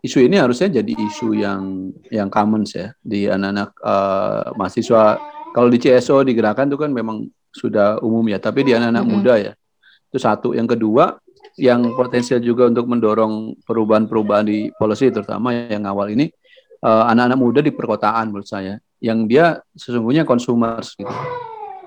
isu 0.00 0.24
ini 0.24 0.36
harusnya 0.40 0.80
jadi 0.80 0.92
isu 0.96 1.36
yang 1.36 1.92
yang 2.08 2.28
common 2.32 2.64
ya 2.64 2.92
di 3.00 3.28
anak-anak 3.28 3.70
eh, 3.76 4.44
mahasiswa 4.56 5.02
kalau 5.52 5.68
di 5.68 5.78
CSO 5.78 6.24
di 6.24 6.32
gerakan 6.32 6.70
itu 6.72 6.78
kan 6.80 6.90
memang 6.90 7.26
sudah 7.50 7.98
umum 8.00 8.22
ya 8.30 8.38
tapi 8.38 8.62
di 8.62 8.72
anak-anak 8.72 9.04
Mhm. 9.04 9.10
muda 9.10 9.34
ya 9.36 9.52
itu 10.10 10.18
satu 10.18 10.54
yang 10.54 10.66
kedua 10.66 11.18
yang 11.58 11.82
potensial 11.98 12.40
juga 12.40 12.70
untuk 12.70 12.86
mendorong 12.88 13.58
perubahan-perubahan 13.66 14.46
di 14.46 14.58
policy 14.78 15.10
terutama 15.10 15.52
yang 15.52 15.84
awal 15.84 16.08
ini 16.08 16.30
eh, 16.80 17.04
anak-anak 17.12 17.38
muda 17.38 17.60
di 17.60 17.72
perkotaan 17.74 18.32
menurut 18.32 18.48
saya 18.48 18.80
yang 19.00 19.24
dia 19.24 19.60
sesungguhnya 19.76 20.24
konsumer 20.28 20.80
gitu. 20.84 21.08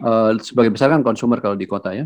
Eh, 0.03 0.31
sebagai 0.43 0.73
besar 0.73 0.89
kan 0.93 1.01
konsumer 1.05 1.39
kalau 1.39 1.53
di 1.57 1.65
kota 1.69 1.93
ya. 1.93 2.05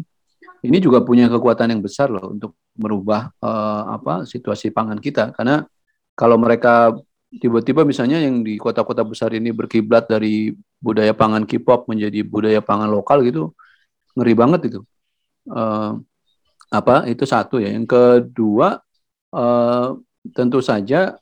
Ini 0.57 0.77
juga 0.81 1.05
punya 1.05 1.29
kekuatan 1.29 1.69
yang 1.69 1.81
besar 1.85 2.09
loh 2.11 2.31
untuk 2.33 2.55
merubah 2.77 3.31
eh, 3.39 3.83
apa 3.91 4.23
situasi 4.27 4.69
pangan 4.71 4.99
kita 5.01 5.31
karena 5.35 5.63
kalau 6.17 6.37
mereka 6.41 6.97
tiba-tiba 7.29 7.85
misalnya 7.85 8.17
yang 8.17 8.41
di 8.41 8.57
kota-kota 8.57 9.05
besar 9.05 9.29
ini 9.37 9.53
berkiblat 9.53 10.09
dari 10.09 10.55
budaya 10.81 11.13
pangan 11.13 11.45
K-pop 11.45 11.85
menjadi 11.91 12.25
budaya 12.25 12.59
pangan 12.63 12.89
lokal 12.89 13.21
gitu 13.21 13.53
ngeri 14.17 14.33
banget 14.33 14.61
itu. 14.73 14.81
Eh, 15.53 15.91
apa 16.73 16.95
itu 17.05 17.23
satu 17.23 17.61
ya. 17.61 17.69
Yang 17.69 17.87
kedua 17.93 18.81
eh, 19.37 19.87
tentu 20.33 20.59
saja 20.65 21.15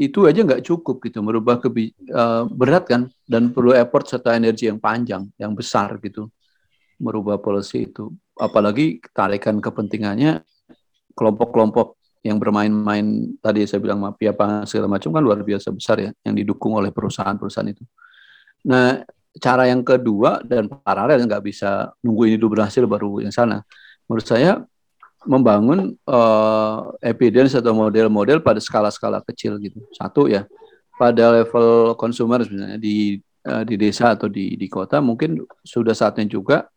itu 0.00 0.24
aja 0.24 0.40
nggak 0.40 0.64
cukup 0.64 0.96
gitu 1.04 1.20
merubah 1.20 1.60
kebi 1.60 1.92
eh, 1.92 2.44
berat 2.48 2.88
kan 2.88 3.02
dan 3.28 3.52
perlu 3.54 3.76
effort 3.76 4.08
serta 4.08 4.34
energi 4.34 4.66
yang 4.66 4.80
panjang 4.80 5.28
yang 5.36 5.52
besar 5.52 6.00
gitu 6.00 6.32
merubah 6.96 7.36
policy 7.36 7.88
itu 7.88 8.08
apalagi 8.40 9.00
tarikan 9.12 9.60
kepentingannya 9.60 10.40
kelompok-kelompok 11.12 11.99
yang 12.20 12.36
bermain-main 12.36 13.32
tadi 13.40 13.64
saya 13.64 13.80
bilang 13.80 14.00
mafia 14.00 14.36
pangan 14.36 14.68
segala 14.68 14.92
macam 14.92 15.08
kan 15.08 15.22
luar 15.24 15.40
biasa 15.40 15.72
besar 15.72 15.96
ya 16.04 16.10
yang 16.20 16.36
didukung 16.36 16.76
oleh 16.76 16.92
perusahaan-perusahaan 16.92 17.72
itu. 17.72 17.84
Nah 18.68 19.00
cara 19.40 19.64
yang 19.70 19.80
kedua 19.80 20.44
dan 20.44 20.68
paralel 20.68 21.24
nggak 21.24 21.40
bisa 21.40 21.88
nunggu 22.04 22.28
ini 22.28 22.36
dulu 22.36 22.60
berhasil 22.60 22.84
baru 22.84 23.24
yang 23.24 23.32
sana. 23.32 23.64
Menurut 24.04 24.26
saya 24.26 24.60
membangun 25.24 25.96
eh, 25.96 26.78
evidence 27.08 27.56
atau 27.56 27.72
model-model 27.72 28.44
pada 28.44 28.60
skala-skala 28.60 29.24
kecil 29.24 29.56
gitu. 29.60 29.80
Satu 29.96 30.28
ya 30.28 30.44
pada 31.00 31.40
level 31.40 31.96
konsumer 31.96 32.44
misalnya 32.44 32.76
di 32.76 33.16
eh, 33.48 33.62
di 33.64 33.74
desa 33.80 34.12
atau 34.12 34.28
di 34.28 34.60
di 34.60 34.68
kota 34.68 35.00
mungkin 35.00 35.40
sudah 35.64 35.96
saatnya 35.96 36.28
juga 36.28 36.68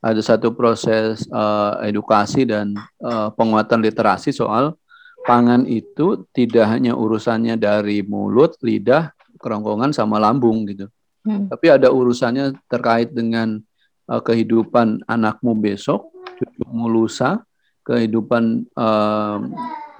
ada 0.00 0.18
satu 0.24 0.56
proses 0.56 1.28
eh, 1.28 1.72
edukasi 1.92 2.48
dan 2.48 2.74
eh, 3.04 3.28
penguatan 3.38 3.78
literasi 3.84 4.32
soal 4.32 4.74
pangan 5.24 5.68
itu 5.68 6.26
tidak 6.32 6.66
hanya 6.70 6.96
urusannya 6.96 7.56
dari 7.60 8.04
mulut, 8.04 8.56
lidah, 8.64 9.12
kerongkongan 9.40 9.92
sama 9.96 10.20
lambung 10.20 10.68
gitu. 10.68 10.88
Hmm. 11.24 11.48
Tapi 11.48 11.66
ada 11.68 11.92
urusannya 11.92 12.56
terkait 12.68 13.12
dengan 13.12 13.60
eh, 14.08 14.22
kehidupan 14.22 15.04
anakmu 15.04 15.56
besok, 15.56 16.08
cucumu 16.40 16.88
lusa, 16.88 17.44
kehidupan 17.84 18.64
eh, 18.68 19.38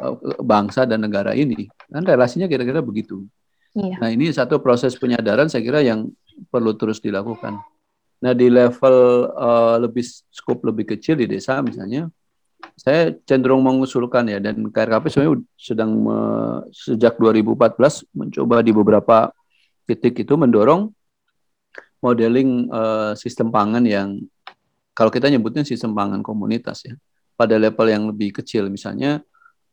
eh, 0.01 0.14
bangsa 0.40 0.84
dan 0.84 1.05
negara 1.05 1.36
ini. 1.36 1.68
Kan 1.90 2.05
relasinya 2.05 2.47
kira-kira 2.47 2.80
begitu. 2.84 3.24
Iya. 3.74 4.02
Nah, 4.02 4.09
ini 4.10 4.30
satu 4.34 4.59
proses 4.59 4.98
penyadaran 4.98 5.47
saya 5.47 5.62
kira 5.62 5.80
yang 5.82 6.10
perlu 6.51 6.74
terus 6.74 6.98
dilakukan. 6.98 7.59
Nah, 8.20 8.32
di 8.36 8.52
level 8.52 8.97
eh, 9.32 9.76
lebih 9.80 10.05
skop 10.32 10.64
lebih 10.64 10.97
kecil 10.97 11.16
di 11.16 11.26
desa 11.28 11.60
misalnya, 11.64 12.09
saya 12.81 13.12
cenderung 13.28 13.61
mengusulkan 13.61 14.24
ya 14.24 14.40
dan 14.40 14.57
KRKP 14.73 15.05
sebenarnya 15.12 15.44
sedang 15.52 15.90
me- 16.01 16.65
sejak 16.73 17.20
2014 17.20 18.09
mencoba 18.16 18.65
di 18.65 18.73
beberapa 18.73 19.28
titik 19.85 20.24
itu 20.24 20.32
mendorong 20.32 20.89
modeling 22.01 22.73
eh, 22.73 23.12
sistem 23.20 23.52
pangan 23.52 23.85
yang 23.85 24.16
kalau 24.97 25.12
kita 25.12 25.28
nyebutnya 25.28 25.61
sistem 25.61 25.93
pangan 25.93 26.24
komunitas 26.24 26.89
ya 26.89 26.97
pada 27.36 27.61
level 27.61 27.86
yang 27.89 28.09
lebih 28.09 28.40
kecil. 28.40 28.73
Misalnya 28.73 29.20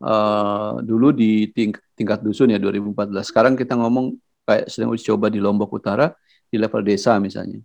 eh, 0.04 0.74
dulu 0.84 1.16
di 1.16 1.48
ting- 1.56 1.80
tingkat 1.96 2.20
dusun 2.20 2.52
ya 2.52 2.60
2014 2.60 3.24
sekarang 3.32 3.56
kita 3.56 3.80
ngomong 3.80 4.20
kayak 4.44 4.68
sedang 4.68 4.92
uji 4.92 5.08
coba 5.08 5.32
di 5.32 5.40
Lombok 5.40 5.72
Utara 5.72 6.12
di 6.52 6.60
level 6.60 6.84
desa 6.84 7.16
misalnya. 7.24 7.64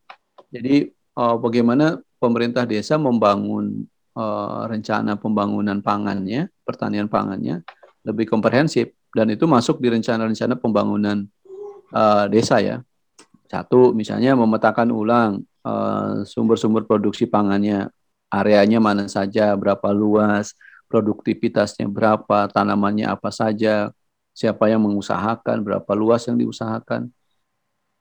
Jadi 0.54 0.86
eh, 0.94 1.36
bagaimana 1.42 1.98
pemerintah 2.22 2.62
desa 2.62 2.94
membangun 2.94 3.90
eh, 4.16 4.62
rencana 4.68 5.16
pembangunan 5.16 5.80
pangannya 5.80 6.48
pertanian 6.62 7.08
pangannya 7.08 7.64
lebih 8.06 8.28
komprehensif. 8.28 8.92
Dan 9.12 9.28
itu 9.28 9.44
masuk 9.44 9.76
di 9.80 9.92
rencana-rencana 9.92 10.56
pembangunan 10.56 11.24
eh, 11.92 12.26
desa 12.32 12.60
ya. 12.60 12.80
Satu 13.48 13.92
misalnya 13.92 14.32
memetakan 14.36 14.88
ulang 14.92 15.30
eh, 15.64 16.24
sumber-sumber 16.24 16.84
produksi 16.88 17.28
pangannya. 17.28 17.88
Areanya 18.32 18.80
mana 18.80 19.04
saja 19.12 19.52
berapa 19.52 19.92
luas 19.92 20.56
produktivitasnya 20.92 21.88
berapa 21.88 22.52
tanamannya 22.52 23.08
apa 23.08 23.32
saja 23.32 23.88
siapa 24.36 24.68
yang 24.68 24.84
mengusahakan, 24.84 25.64
berapa 25.64 25.92
luas 25.96 26.28
yang 26.28 26.36
diusahakan, 26.36 27.08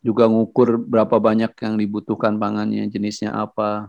juga 0.03 0.27
ngukur 0.27 0.75
berapa 0.75 1.15
banyak 1.15 1.55
yang 1.55 1.79
dibutuhkan 1.79 2.35
pangannya, 2.35 2.91
jenisnya 2.91 3.31
apa, 3.31 3.87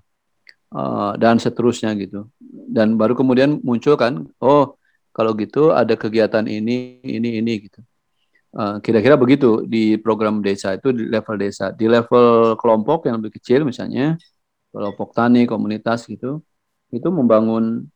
uh, 0.72 1.12
dan 1.20 1.36
seterusnya 1.36 1.92
gitu. 2.00 2.28
Dan 2.72 2.96
baru 2.96 3.12
kemudian 3.12 3.60
muncul 3.60 3.94
kan, 4.00 4.26
oh 4.40 4.76
kalau 5.12 5.36
gitu 5.36 5.70
ada 5.76 5.92
kegiatan 5.94 6.44
ini, 6.48 6.98
ini, 7.04 7.38
ini 7.38 7.52
gitu. 7.68 7.80
Uh, 8.52 8.76
kira-kira 8.84 9.16
begitu 9.16 9.64
di 9.64 9.96
program 9.96 10.44
desa 10.44 10.76
itu 10.76 10.92
di 10.92 11.08
level 11.08 11.36
desa. 11.40 11.72
Di 11.72 11.88
level 11.88 12.56
kelompok 12.56 13.08
yang 13.08 13.20
lebih 13.20 13.40
kecil 13.40 13.64
misalnya, 13.64 14.16
kelompok 14.72 15.12
tani, 15.12 15.44
komunitas 15.44 16.08
gitu, 16.08 16.40
itu 16.92 17.08
membangun 17.08 17.88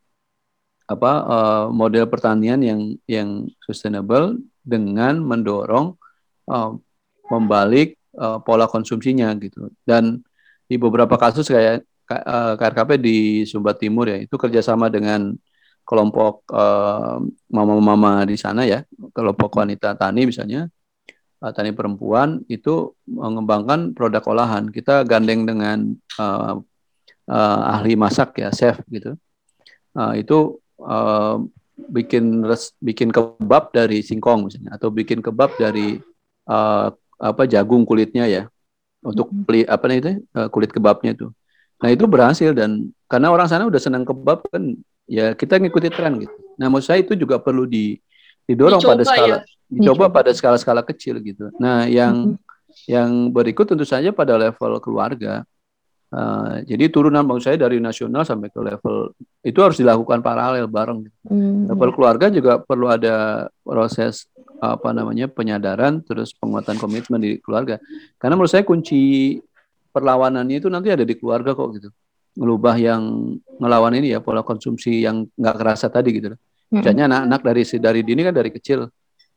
apa 0.87 1.11
uh, 1.27 1.65
model 1.67 2.07
pertanian 2.07 2.63
yang 2.63 2.79
yang 3.11 3.29
sustainable 3.59 4.39
dengan 4.63 5.19
mendorong 5.19 5.99
uh, 6.47 6.71
membalik 7.27 7.99
pola 8.17 8.65
konsumsinya 8.65 9.29
gitu 9.37 9.69
dan 9.85 10.25
di 10.65 10.73
beberapa 10.73 11.21
kasus 11.21 11.45
kayak 11.45 11.85
KRKP 12.07 12.89
di 12.97 13.17
Sumba 13.43 13.75
Timur 13.75 14.07
ya 14.07 14.17
itu 14.23 14.39
kerjasama 14.39 14.87
dengan 14.87 15.35
kelompok 15.87 16.47
mama-mama 17.51 18.23
uh, 18.23 18.27
di 18.27 18.35
sana 18.35 18.67
ya 18.67 18.83
kelompok 19.15 19.55
wanita 19.55 19.95
tani 19.95 20.27
misalnya 20.27 20.67
uh, 21.41 21.51
tani 21.53 21.73
perempuan 21.73 22.41
itu 22.49 22.93
mengembangkan 23.05 23.93
produk 23.93 24.23
olahan. 24.29 24.69
Kita 24.69 25.05
gandeng 25.05 25.45
dengan 25.45 25.93
uh, 26.17 26.61
uh, 27.29 27.61
ahli 27.77 27.93
masak 27.97 28.41
ya 28.41 28.49
chef 28.53 28.81
gitu. 28.89 29.17
Uh, 29.97 30.13
itu 30.17 30.61
uh, 30.81 31.41
bikin 31.77 32.45
res, 32.45 32.73
bikin 32.81 33.13
kebab 33.13 33.69
dari 33.73 34.01
singkong 34.01 34.49
misalnya 34.49 34.77
atau 34.77 34.89
bikin 34.89 35.21
kebab 35.21 35.53
dari 35.57 36.01
uh, 36.49 36.89
apa 37.17 37.43
jagung 37.49 37.81
kulitnya 37.81 38.29
ya 38.29 38.43
untuk 39.01 39.29
beli 39.29 39.65
apa 39.65 39.89
nih 39.89 39.97
itu 40.01 40.09
kulit 40.53 40.69
kebabnya 40.73 41.13
itu. 41.13 41.29
Nah 41.77 41.89
itu 41.93 42.05
berhasil 42.09 42.51
dan 42.57 42.89
karena 43.05 43.29
orang 43.29 43.47
sana 43.47 43.69
udah 43.69 43.81
senang 43.81 44.03
kebab 44.03 44.43
kan 44.49 44.75
ya 45.05 45.37
kita 45.37 45.61
ngikuti 45.61 45.93
tren 45.93 46.17
gitu. 46.21 46.35
Nah 46.57 46.67
menurut 46.71 46.85
saya 46.85 47.01
itu 47.01 47.13
juga 47.13 47.37
perlu 47.37 47.69
di 47.69 47.97
didorong 48.47 48.79
dicoba 48.79 48.93
pada 48.95 49.03
skala 49.05 49.27
ya? 49.27 49.39
dicoba 49.67 50.05
pada 50.09 50.31
skala-skala 50.33 50.81
kecil 50.83 51.19
gitu. 51.21 51.53
Nah 51.61 51.85
yang 51.85 52.35
-hmm. 52.35 52.89
yang 52.89 53.09
berikut 53.29 53.69
tentu 53.69 53.85
saja 53.85 54.09
pada 54.09 54.35
level 54.39 54.79
keluarga 54.81 55.45
Uh, 56.07 56.63
jadi 56.63 56.87
turunan 56.87 57.19
bang 57.27 57.43
saya 57.43 57.59
dari 57.59 57.83
nasional 57.83 58.23
sampai 58.23 58.47
ke 58.47 58.63
level 58.63 59.11
itu 59.43 59.59
harus 59.59 59.75
dilakukan 59.75 60.23
paralel 60.23 60.63
bareng. 60.71 61.03
Hmm. 61.27 61.67
Level 61.67 61.91
keluarga 61.91 62.31
juga 62.31 62.63
perlu 62.63 62.87
ada 62.87 63.47
proses 63.59 64.31
apa 64.63 64.95
namanya 64.95 65.27
penyadaran 65.27 65.99
terus 66.07 66.31
penguatan 66.31 66.79
komitmen 66.79 67.19
di 67.19 67.43
keluarga. 67.43 67.75
Karena 68.15 68.39
menurut 68.39 68.55
saya 68.55 68.63
kunci 68.63 69.35
perlawanannya 69.97 70.61
itu 70.61 70.69
nanti 70.69 70.93
ada 70.93 71.01
di 71.01 71.17
keluarga 71.17 71.57
kok 71.57 71.69
gitu. 71.73 71.89
Ngelubah 72.37 72.77
yang 72.77 73.33
ngelawan 73.57 73.97
ini 73.97 74.13
ya 74.13 74.21
pola 74.21 74.45
konsumsi 74.45 75.01
yang 75.01 75.25
nggak 75.33 75.55
kerasa 75.57 75.89
tadi 75.89 76.13
gitu. 76.13 76.37
Hmm. 76.69 76.85
Misalnya 76.85 77.09
anak-anak 77.09 77.41
dari 77.41 77.61
dari 77.81 78.01
dini 78.05 78.21
kan 78.21 78.35
dari 78.37 78.49
kecil 78.53 78.79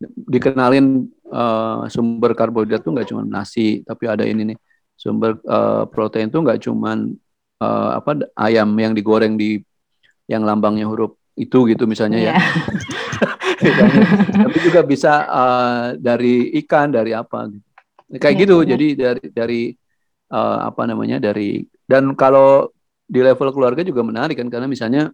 dikenalin 0.05 1.09
uh, 1.29 1.85
sumber 1.89 2.33
karbohidrat 2.33 2.81
tuh 2.81 2.93
nggak 2.97 3.09
cuma 3.13 3.21
nasi 3.21 3.85
tapi 3.85 4.09
ada 4.09 4.25
ini 4.25 4.53
nih 4.53 4.59
sumber 4.97 5.37
uh, 5.45 5.85
protein 5.93 6.33
itu 6.33 6.41
nggak 6.41 6.61
cuman 6.65 7.13
uh, 7.61 8.01
apa 8.01 8.25
ayam 8.41 8.73
yang 8.81 8.97
digoreng 8.97 9.37
di 9.37 9.61
yang 10.25 10.45
lambangnya 10.45 10.89
huruf 10.89 11.21
itu 11.37 11.69
gitu 11.73 11.85
misalnya 11.89 12.21
yeah. 12.21 12.37
ya. 12.37 12.43
Iya. 13.61 13.85
Tapi 14.49 14.59
juga 14.65 14.81
bisa 14.85 15.13
uh, 15.29 15.85
dari 15.97 16.53
ikan, 16.65 16.93
dari 16.93 17.13
apa 17.13 17.49
gitu. 17.49 17.67
Kayak 18.17 18.35
yeah, 18.35 18.43
gitu. 18.45 18.57
Yeah. 18.61 18.69
Jadi 18.73 18.87
dari 18.97 19.25
dari 19.33 19.63
uh, 20.31 20.59
apa 20.67 20.83
namanya 20.87 21.19
dari 21.19 21.67
dan 21.85 22.15
kalau 22.15 22.71
di 23.11 23.21
level 23.21 23.51
keluarga 23.51 23.83
juga 23.83 24.07
menarik 24.07 24.39
kan 24.39 24.47
karena 24.47 24.71
misalnya 24.71 25.11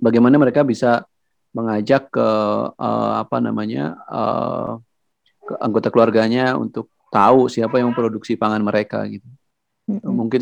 bagaimana 0.00 0.40
mereka 0.40 0.64
bisa 0.64 1.04
mengajak 1.52 2.08
ke 2.08 2.28
uh, 2.72 3.12
apa 3.20 3.36
namanya 3.44 4.00
uh, 4.08 4.80
ke 5.44 5.54
anggota 5.60 5.92
keluarganya 5.92 6.56
untuk 6.56 6.88
tahu 7.12 7.52
siapa 7.52 7.76
yang 7.76 7.92
memproduksi 7.92 8.40
pangan 8.40 8.64
mereka 8.64 9.04
gitu. 9.04 9.28
Mm-hmm. 9.92 10.08
Mungkin 10.08 10.40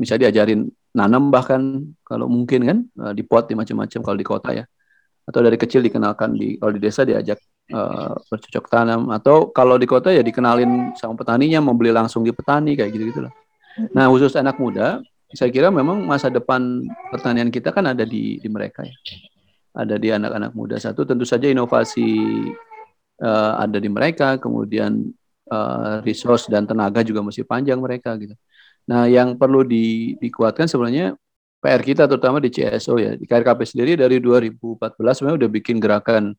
bisa 0.00 0.14
diajarin 0.16 0.64
nanam 0.96 1.28
bahkan 1.28 1.92
kalau 2.06 2.24
mungkin 2.30 2.60
kan 2.64 2.78
di 3.12 3.20
pot 3.26 3.44
di 3.44 3.58
macam-macam 3.58 4.00
kalau 4.00 4.16
di 4.16 4.24
kota 4.24 4.50
ya. 4.56 4.64
Atau 5.28 5.44
dari 5.44 5.60
kecil 5.60 5.84
dikenalkan 5.84 6.36
di 6.36 6.56
kalau 6.56 6.72
di 6.72 6.80
desa 6.80 7.04
diajak 7.04 7.36
uh, 7.72 8.18
bercocok 8.28 8.66
tanam 8.68 9.08
atau 9.14 9.48
kalau 9.54 9.78
di 9.80 9.86
kota 9.88 10.10
ya 10.10 10.20
dikenalin 10.20 10.92
sama 10.98 11.14
petaninya 11.16 11.62
mau 11.64 11.72
beli 11.72 11.94
langsung 11.94 12.26
di 12.26 12.34
petani 12.34 12.76
kayak 12.76 12.90
gitu 12.92 13.04
gitulah. 13.14 13.32
Nah 13.94 14.10
khusus 14.10 14.34
anak 14.36 14.60
muda 14.60 15.00
saya 15.34 15.50
kira 15.50 15.70
memang 15.72 16.04
masa 16.04 16.30
depan 16.30 16.84
pertanian 17.10 17.48
kita 17.48 17.74
kan 17.74 17.88
ada 17.88 18.04
di 18.04 18.42
di 18.42 18.48
mereka 18.50 18.84
ya. 18.84 18.94
Ada 19.74 19.98
di 19.98 20.08
anak-anak 20.12 20.52
muda 20.54 20.76
satu 20.78 21.02
tentu 21.02 21.26
saja 21.26 21.50
inovasi 21.50 22.06
uh, 23.22 23.52
ada 23.58 23.78
di 23.78 23.90
mereka 23.90 24.38
kemudian 24.38 25.10
uh, 25.50 26.00
resource 26.06 26.46
dan 26.46 26.64
tenaga 26.64 27.02
juga 27.02 27.20
masih 27.20 27.42
panjang 27.42 27.78
mereka 27.78 28.14
gitu. 28.18 28.34
Nah, 28.84 29.08
yang 29.08 29.36
perlu 29.40 29.64
di, 29.64 30.14
dikuatkan 30.20 30.68
sebenarnya 30.68 31.16
PR 31.64 31.80
kita 31.80 32.04
terutama 32.04 32.36
di 32.40 32.52
CSO 32.52 33.00
ya. 33.00 33.16
Di 33.16 33.24
KRKP 33.24 33.60
sendiri 33.64 33.92
dari 33.96 34.20
2014 34.20 34.92
sebenarnya 35.16 35.38
udah 35.44 35.50
bikin 35.50 35.76
gerakan 35.80 36.36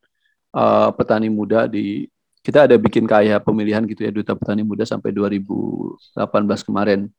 uh, 0.56 0.90
petani 0.96 1.28
muda 1.28 1.68
di 1.68 2.08
kita 2.40 2.70
ada 2.70 2.78
bikin 2.80 3.04
kayak 3.10 3.44
pemilihan 3.44 3.84
gitu 3.84 4.06
ya 4.08 4.12
duta 4.14 4.38
petani 4.38 4.64
muda 4.64 4.88
sampai 4.88 5.12
2018 5.12 6.16
kemarin 6.64 7.10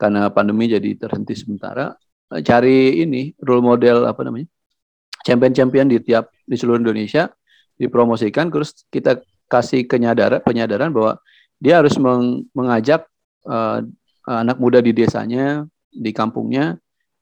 karena 0.00 0.32
pandemi 0.32 0.66
jadi 0.66 0.98
terhenti 0.98 1.38
sementara 1.38 1.94
cari 2.42 3.04
ini 3.04 3.36
role 3.38 3.62
model 3.62 4.08
apa 4.08 4.24
namanya 4.24 4.48
champion-champion 5.22 5.86
di 5.86 6.00
tiap 6.00 6.32
di 6.48 6.56
seluruh 6.56 6.80
Indonesia 6.80 7.28
dipromosikan 7.76 8.48
terus 8.48 8.88
kita 8.88 9.20
kasih 9.46 9.84
kenyadaran 9.84 10.40
penyadaran 10.40 10.88
bahwa 10.90 11.20
dia 11.62 11.78
harus 11.78 11.94
meng, 11.94 12.50
mengajak 12.50 13.06
uh, 13.46 13.84
anak 14.26 14.58
muda 14.58 14.82
di 14.82 14.90
desanya, 14.90 15.62
di 15.94 16.10
kampungnya 16.10 16.74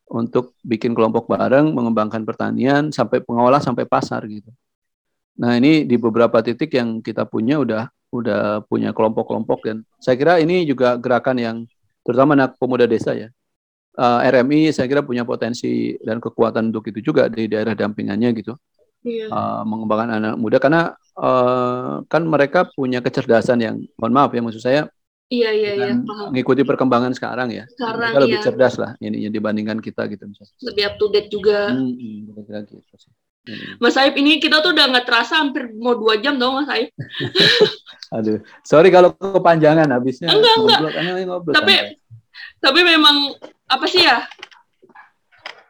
untuk 0.09 0.57
bikin 0.65 0.97
kelompok 0.97 1.28
bareng, 1.28 1.77
mengembangkan 1.77 2.24
pertanian 2.24 2.89
sampai 2.89 3.20
pengolah 3.20 3.61
sampai 3.61 3.85
pasar 3.85 4.24
gitu. 4.31 4.49
Nah 5.39 5.57
ini 5.61 5.86
di 5.86 5.97
beberapa 6.01 6.43
titik 6.43 6.74
yang 6.74 6.98
kita 7.05 7.28
punya 7.28 7.62
udah 7.62 7.86
udah 8.11 8.66
punya 8.66 8.90
kelompok-kelompok 8.90 9.59
dan 9.62 9.77
saya 10.02 10.19
kira 10.19 10.43
ini 10.43 10.66
juga 10.66 10.98
gerakan 10.98 11.36
yang 11.39 11.57
terutama 12.02 12.35
anak 12.35 12.59
pemuda 12.59 12.90
desa 12.90 13.15
ya. 13.15 13.31
Uh, 13.94 14.23
eh, 14.23 14.31
RMI 14.35 14.70
saya 14.74 14.86
kira 14.86 15.02
punya 15.02 15.27
potensi 15.27 15.98
dan 16.02 16.23
kekuatan 16.23 16.70
untuk 16.70 16.86
itu 16.89 17.02
juga 17.02 17.27
di 17.27 17.51
daerah 17.51 17.74
dampingannya 17.74 18.31
gitu 18.39 18.55
iya. 19.05 19.27
uh, 19.28 19.62
mengembangkan 19.66 20.23
anak 20.23 20.35
muda 20.39 20.62
karena 20.62 20.94
uh, 21.19 21.98
kan 22.07 22.23
mereka 22.23 22.70
punya 22.70 23.02
kecerdasan 23.02 23.59
yang 23.61 23.77
mohon 23.98 24.15
maaf 24.15 24.31
ya 24.32 24.40
maksud 24.40 24.62
saya 24.62 24.89
Iya 25.31 25.55
iya 25.55 25.73
iya. 25.78 25.94
Mengikuti 26.27 26.66
perkembangan 26.66 27.15
sekarang 27.15 27.55
ya. 27.55 27.62
Sekarang 27.70 28.11
kita 28.11 28.19
lebih 28.19 28.39
iya. 28.43 28.47
cerdas 28.51 28.74
lah 28.82 28.98
ini 28.98 29.31
dibandingkan 29.31 29.78
kita 29.78 30.11
gitu 30.11 30.27
misalnya. 30.27 30.51
Lebih 30.59 30.82
up 30.90 30.94
to 30.98 31.07
date 31.07 31.31
juga. 31.31 31.70
Hmm, 31.70 31.94
hmm, 31.94 32.19
gitu 32.35 32.40
hmm. 32.51 33.15
Mas 33.81 33.97
Saib 33.97 34.15
ini 34.21 34.37
kita 34.37 34.61
tuh 34.61 34.77
udah 34.77 34.93
nggak 34.93 35.07
terasa 35.09 35.41
hampir 35.41 35.73
mau 35.73 35.97
dua 35.97 36.21
jam 36.21 36.37
dong 36.37 36.61
Mas 36.61 36.69
Saib. 36.69 36.93
Aduh, 38.17 38.43
sorry 38.67 38.91
kalau 38.93 39.15
kepanjangan 39.17 39.89
habisnya. 39.89 40.35
Enggak 40.35 40.55
enggak. 40.61 40.81
Ngobrol, 41.25 41.55
tapi 41.55 41.75
tapi 42.61 42.81
memang 42.85 43.33
apa 43.71 43.87
sih 43.89 44.03
ya? 44.05 44.27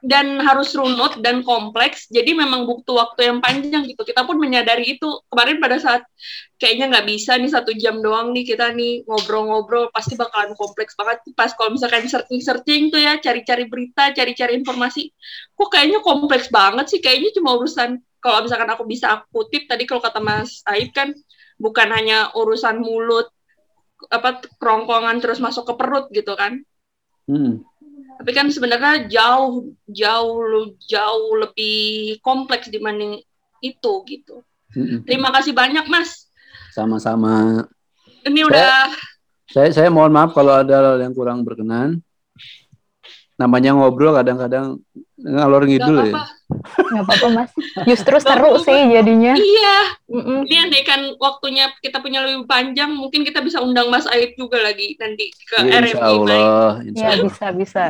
Dan 0.00 0.40
harus 0.40 0.72
runut 0.72 1.20
dan 1.20 1.44
kompleks 1.44 2.08
jadi 2.08 2.32
memang 2.32 2.64
butuh 2.64 2.96
waktu 2.96 3.28
yang 3.28 3.38
panjang 3.44 3.84
gitu. 3.84 4.00
Kita 4.00 4.24
pun 4.24 4.40
menyadari 4.40 4.96
itu. 4.96 5.08
Kemarin 5.28 5.60
pada 5.60 5.76
saat 5.76 6.02
kayaknya 6.56 6.96
nggak 6.96 7.06
bisa 7.06 7.36
nih 7.36 7.52
satu 7.52 7.70
jam 7.76 8.00
doang 8.00 8.32
nih 8.32 8.48
kita 8.48 8.72
nih 8.72 9.04
ngobrol-ngobrol 9.04 9.92
pasti 9.92 10.16
bakalan 10.16 10.56
kompleks 10.56 10.96
banget. 10.96 11.20
Pas 11.36 11.52
kalau 11.52 11.76
misalkan 11.76 12.08
searching-searching 12.08 12.88
tuh 12.88 13.00
ya 13.00 13.20
cari-cari 13.20 13.68
berita 13.68 14.12
cari-cari 14.16 14.56
informasi 14.56 15.12
kok 15.52 15.68
kayaknya 15.68 16.00
kompleks 16.00 16.48
banget 16.48 16.88
sih. 16.88 17.00
Kayaknya 17.04 17.30
cuma 17.36 17.60
urusan 17.60 18.00
kalau 18.24 18.44
misalkan 18.44 18.68
aku 18.72 18.84
bisa 18.88 19.20
aku 19.20 19.44
kutip 19.44 19.68
tadi 19.68 19.84
kalau 19.84 20.00
kata 20.00 20.20
Mas 20.20 20.64
Aib 20.64 20.96
kan 20.96 21.12
bukan 21.60 21.88
hanya 21.92 22.32
urusan 22.32 22.80
mulut 22.80 23.28
apa 24.08 24.40
kerongkongan 24.56 25.20
terus 25.20 25.44
masuk 25.44 25.68
ke 25.68 25.74
perut 25.76 26.08
gitu 26.08 26.32
kan. 26.32 26.64
Hmm 27.28 27.69
tapi 28.20 28.36
kan 28.36 28.52
sebenarnya 28.52 29.08
jauh 29.08 29.72
jauh 29.88 30.36
jauh 30.84 31.32
lebih 31.40 32.20
kompleks 32.20 32.68
dibanding 32.68 33.16
itu 33.64 33.92
gitu. 34.04 34.44
Terima 35.08 35.32
kasih 35.32 35.56
banyak 35.56 35.88
Mas. 35.88 36.28
Sama-sama. 36.76 37.64
Ini 38.28 38.44
udah 38.44 38.92
saya 39.48 39.72
saya 39.72 39.88
mohon 39.88 40.12
maaf 40.12 40.36
kalau 40.36 40.60
ada 40.60 41.00
yang 41.00 41.16
kurang 41.16 41.48
berkenan. 41.48 42.04
Namanya 43.40 43.72
ngobrol 43.72 44.12
kadang-kadang 44.12 44.84
ngalor 45.16 45.64
ngidul 45.64 46.12
ya. 46.12 46.20
Nggak 46.90 47.04
apa-apa 47.06 47.26
mas. 47.30 47.50
Justru 47.88 48.16
seru 48.18 48.58
sih 48.60 48.80
jadinya. 48.90 49.34
Iya, 49.34 49.76
Mm-mm. 50.10 50.40
ini 50.44 50.56
andai 50.58 50.82
kan 50.82 51.00
waktunya 51.16 51.70
kita 51.78 52.02
punya 52.02 52.20
lebih 52.26 52.44
panjang, 52.50 52.90
mungkin 52.92 53.22
kita 53.22 53.40
bisa 53.40 53.62
undang 53.62 53.88
Mas 53.88 54.04
Aib 54.10 54.34
juga 54.34 54.58
lagi 54.60 54.98
nanti 54.98 55.30
ke 55.46 55.56
Ya, 55.62 55.78
RMI. 55.80 55.94
insya. 55.94 56.02
Allah, 56.02 56.70
insya 56.82 57.06
Ya 57.06 57.14
bisa 57.22 57.46
bisa. 57.54 57.84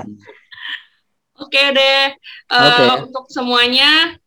Oke 1.40 1.62
deh, 1.72 2.12
Eh, 2.52 2.64
Oke. 2.68 3.08
untuk 3.08 3.24
semuanya 3.32 4.20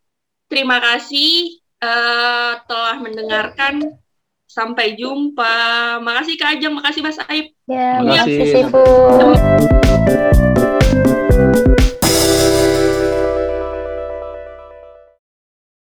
terima 0.50 0.82
kasih 0.82 1.62
eh, 1.84 2.54
telah 2.66 2.96
mendengarkan. 2.98 4.02
Sampai 4.54 4.94
jumpa. 4.94 5.98
Makasih 6.06 6.38
Kak 6.38 6.62
Ajeng, 6.62 6.78
makasih 6.78 7.02
Mas 7.02 7.18
Aib. 7.26 7.58
Ya 7.66 7.98
makasih 8.06 8.38
kasih. 8.38 8.70
Sifu. 8.70 10.43